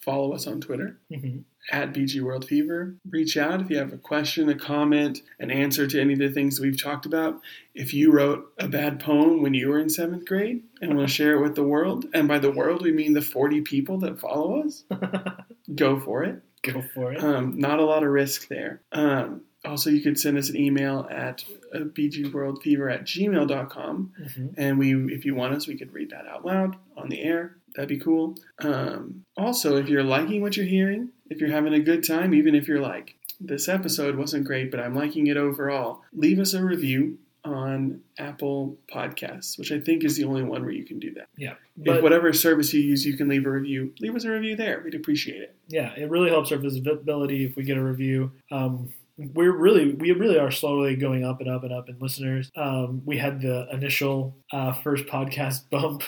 follow 0.00 0.32
us 0.32 0.46
on 0.46 0.60
Twitter. 0.60 0.98
hmm 1.12 1.38
at 1.70 1.92
BG 1.92 2.22
World 2.22 2.46
Fever. 2.46 2.94
Reach 3.10 3.36
out 3.36 3.60
if 3.60 3.68
you 3.68 3.76
have 3.76 3.92
a 3.92 3.98
question, 3.98 4.48
a 4.48 4.54
comment, 4.54 5.20
an 5.38 5.50
answer 5.50 5.86
to 5.86 6.00
any 6.00 6.14
of 6.14 6.18
the 6.18 6.30
things 6.30 6.58
we've 6.58 6.82
talked 6.82 7.04
about. 7.04 7.42
If 7.74 7.92
you 7.92 8.10
wrote 8.10 8.50
a 8.58 8.66
bad 8.66 9.00
poem 9.00 9.42
when 9.42 9.52
you 9.52 9.68
were 9.68 9.78
in 9.78 9.90
seventh 9.90 10.24
grade 10.24 10.62
and 10.80 10.96
want 10.96 11.08
to 11.08 11.14
share 11.14 11.34
it 11.34 11.42
with 11.42 11.56
the 11.56 11.62
world, 11.62 12.06
and 12.14 12.26
by 12.26 12.38
the 12.38 12.50
world 12.50 12.80
we 12.80 12.90
mean 12.92 13.12
the 13.12 13.20
40 13.20 13.60
people 13.62 13.98
that 13.98 14.18
follow 14.18 14.62
us, 14.62 14.84
go 15.74 16.00
for 16.00 16.24
it. 16.24 16.42
Go 16.62 16.82
for 16.94 17.12
it. 17.12 17.22
Um, 17.22 17.58
not 17.58 17.78
a 17.80 17.84
lot 17.84 18.02
of 18.02 18.08
risk 18.08 18.48
there. 18.48 18.80
Um, 18.92 19.42
also, 19.68 19.90
you 19.90 20.00
could 20.00 20.18
send 20.18 20.36
us 20.38 20.48
an 20.50 20.56
email 20.56 21.06
at 21.10 21.44
uh, 21.74 21.78
bgworldfever 21.80 22.92
at 22.92 23.04
gmail.com. 23.04 24.12
hmm 24.34 24.46
And 24.56 24.78
we, 24.78 24.94
if 25.14 25.24
you 25.24 25.34
want 25.34 25.54
us, 25.54 25.66
we 25.66 25.76
could 25.76 25.92
read 25.92 26.10
that 26.10 26.26
out 26.26 26.44
loud 26.44 26.76
on 26.96 27.08
the 27.08 27.22
air. 27.22 27.56
That'd 27.74 27.88
be 27.88 27.98
cool. 27.98 28.34
Um, 28.60 29.24
also, 29.36 29.76
if 29.76 29.88
you're 29.88 30.02
liking 30.02 30.40
what 30.42 30.56
you're 30.56 30.66
hearing, 30.66 31.10
if 31.30 31.38
you're 31.40 31.50
having 31.50 31.74
a 31.74 31.80
good 31.80 32.04
time, 32.06 32.34
even 32.34 32.54
if 32.54 32.66
you're 32.66 32.80
like, 32.80 33.14
this 33.40 33.68
episode 33.68 34.16
wasn't 34.16 34.44
great, 34.44 34.70
but 34.70 34.80
I'm 34.80 34.96
liking 34.96 35.28
it 35.28 35.36
overall, 35.36 36.02
leave 36.12 36.40
us 36.40 36.54
a 36.54 36.64
review 36.64 37.18
on 37.44 38.00
Apple 38.18 38.76
Podcasts, 38.92 39.56
which 39.58 39.70
I 39.70 39.78
think 39.78 40.02
is 40.02 40.16
the 40.16 40.24
only 40.24 40.42
one 40.42 40.62
where 40.62 40.72
you 40.72 40.84
can 40.84 40.98
do 40.98 41.14
that. 41.14 41.28
Yeah, 41.36 41.52
if 41.76 41.84
but 41.84 42.02
whatever 42.02 42.32
service 42.32 42.74
you 42.74 42.80
use, 42.80 43.06
you 43.06 43.16
can 43.16 43.28
leave 43.28 43.46
a 43.46 43.50
review. 43.50 43.94
Leave 44.00 44.16
us 44.16 44.24
a 44.24 44.30
review 44.30 44.56
there. 44.56 44.82
We'd 44.84 44.94
appreciate 44.94 45.40
it. 45.42 45.54
yeah, 45.68 45.92
it 45.96 46.10
really 46.10 46.30
helps 46.30 46.50
our 46.50 46.58
visibility 46.58 47.44
if 47.44 47.54
we 47.56 47.62
get 47.62 47.76
a 47.76 47.82
review. 47.82 48.32
Um, 48.50 48.92
we're 49.18 49.52
really 49.56 49.94
we 49.94 50.12
really 50.12 50.38
are 50.38 50.50
slowly 50.50 50.96
going 50.96 51.24
up 51.24 51.40
and 51.40 51.50
up 51.50 51.64
and 51.64 51.72
up 51.72 51.88
in 51.88 51.98
listeners. 51.98 52.50
Um, 52.56 53.02
we 53.04 53.18
had 53.18 53.40
the 53.42 53.66
initial 53.72 54.36
uh, 54.52 54.72
first 54.72 55.06
podcast 55.06 55.62
bump, 55.70 56.02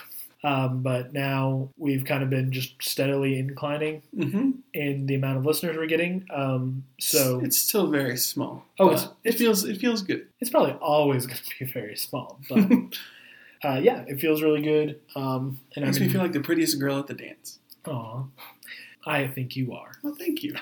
um, 0.44 0.82
but 0.82 1.12
now 1.12 1.68
we've 1.76 2.04
kind 2.04 2.22
of 2.22 2.30
been 2.30 2.52
just 2.52 2.80
steadily 2.82 3.38
inclining 3.38 4.02
hmm 4.16 4.50
in 4.72 5.06
the 5.06 5.16
amount 5.16 5.36
of 5.36 5.44
listeners 5.44 5.76
we're 5.76 5.86
getting. 5.86 6.24
Um, 6.32 6.84
so 7.00 7.40
it's 7.42 7.58
still 7.58 7.88
very 7.88 8.16
small. 8.16 8.64
Oh, 8.78 8.90
it's- 8.92 9.08
it 9.24 9.32
feels 9.32 9.64
it 9.64 9.78
feels 9.78 10.02
good. 10.02 10.28
it's 10.40 10.50
probably 10.50 10.72
always 10.74 11.26
going 11.30 11.40
to 11.40 11.64
be 11.64 11.70
very 11.70 11.96
small, 11.96 12.38
but 12.48 12.58
uh, 13.64 13.80
yeah, 13.82 14.04
it 14.06 14.20
feels 14.20 14.42
really 14.42 14.62
good. 14.62 15.00
Um, 15.16 15.58
and 15.74 15.84
Makes 15.84 15.98
I 15.98 16.00
me 16.02 16.08
feel 16.08 16.22
like 16.22 16.32
the 16.32 16.40
prettiest 16.40 16.78
girl 16.78 16.98
at 17.00 17.08
the 17.08 17.14
dance. 17.14 17.58
aw, 17.86 18.24
I 19.04 19.26
think 19.26 19.56
you 19.56 19.72
are. 19.74 19.92
Well, 20.02 20.14
thank 20.16 20.42
you. 20.44 20.54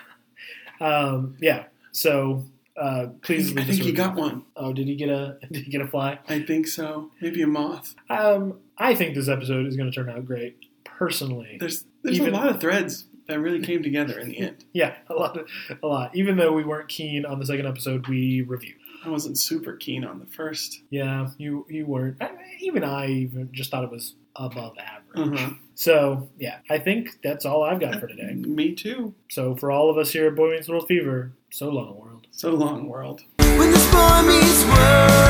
Um, 0.81 1.37
yeah. 1.41 1.65
So 1.99 2.45
uh, 2.77 3.09
please. 3.23 3.51
I 3.53 3.55
leave 3.57 3.69
us 3.71 3.75
think 3.77 3.83
he 3.87 3.93
got 3.93 4.15
one. 4.15 4.45
Oh, 4.57 4.73
did 4.73 4.87
he 4.87 4.95
get 4.95 5.09
a? 5.09 5.39
Did 5.51 5.65
he 5.65 5.71
get 5.71 5.81
a 5.81 5.87
fly? 5.89 6.19
I 6.29 6.41
think 6.41 6.69
so. 6.69 7.11
Maybe 7.21 7.43
a 7.43 7.47
moth. 7.47 7.95
Um, 8.09 8.61
I 8.77 8.95
think 8.95 9.15
this 9.17 9.29
episode 9.29 9.67
is 9.67 9.77
going 9.77 9.91
to 9.91 9.95
turn 9.95 10.09
out 10.09 10.25
great. 10.25 10.57
Personally, 10.85 11.57
There's 11.61 11.85
there's 12.03 12.19
Even- 12.21 12.35
a 12.35 12.37
lot 12.37 12.49
of 12.49 12.61
threads 12.61 13.07
that 13.27 13.41
really 13.41 13.61
came 13.61 13.83
together 13.83 14.19
in 14.19 14.29
the 14.29 14.39
end. 14.49 14.65
yeah, 14.73 14.95
a 15.09 15.15
lot, 15.15 15.39
a 15.83 15.87
lot. 15.87 16.15
Even 16.17 16.37
though 16.37 16.53
we 16.53 16.65
weren't 16.65 16.89
keen 16.89 17.27
on 17.27 17.39
the 17.39 17.47
second 17.47 17.67
episode, 17.67 18.07
we 18.09 18.43
reviewed. 18.43 18.77
I 19.05 19.11
wasn't 19.11 19.39
super 19.39 19.75
keen 19.77 20.05
on 20.05 20.19
the 20.19 20.27
first. 20.27 20.81
Yeah, 20.91 21.29
you 21.37 21.67
you 21.69 21.85
weren't. 21.87 22.17
I, 22.23 22.31
even 22.61 22.85
I 22.85 23.07
even 23.09 23.51
just 23.53 23.71
thought 23.71 23.85
it 23.85 23.91
was 23.91 24.15
above 24.37 24.77
average. 24.79 25.39
Uh-huh. 25.39 25.51
So 25.75 26.29
yeah, 26.39 26.59
I 26.71 26.79
think 26.79 27.19
that's 27.23 27.45
all 27.45 27.63
I've 27.65 27.81
got 27.81 28.01
for 28.01 28.07
today. 28.07 28.35
Me 28.35 28.75
too. 28.75 29.15
So 29.31 29.55
for 29.57 29.71
all 29.73 29.91
of 29.91 29.99
us 29.99 30.13
here 30.13 30.27
at 30.29 30.35
Boy 30.37 30.51
Meets 30.53 30.69
World 30.69 30.87
Fever, 30.89 31.33
so 31.51 31.71
long, 31.71 31.97
world. 31.97 32.27
So 32.31 32.51
long, 32.55 32.89
world. 32.89 33.23
When 33.39 33.71
this 33.71 33.91
boy 33.91 34.23
meets 34.23 34.65
world 34.65 35.28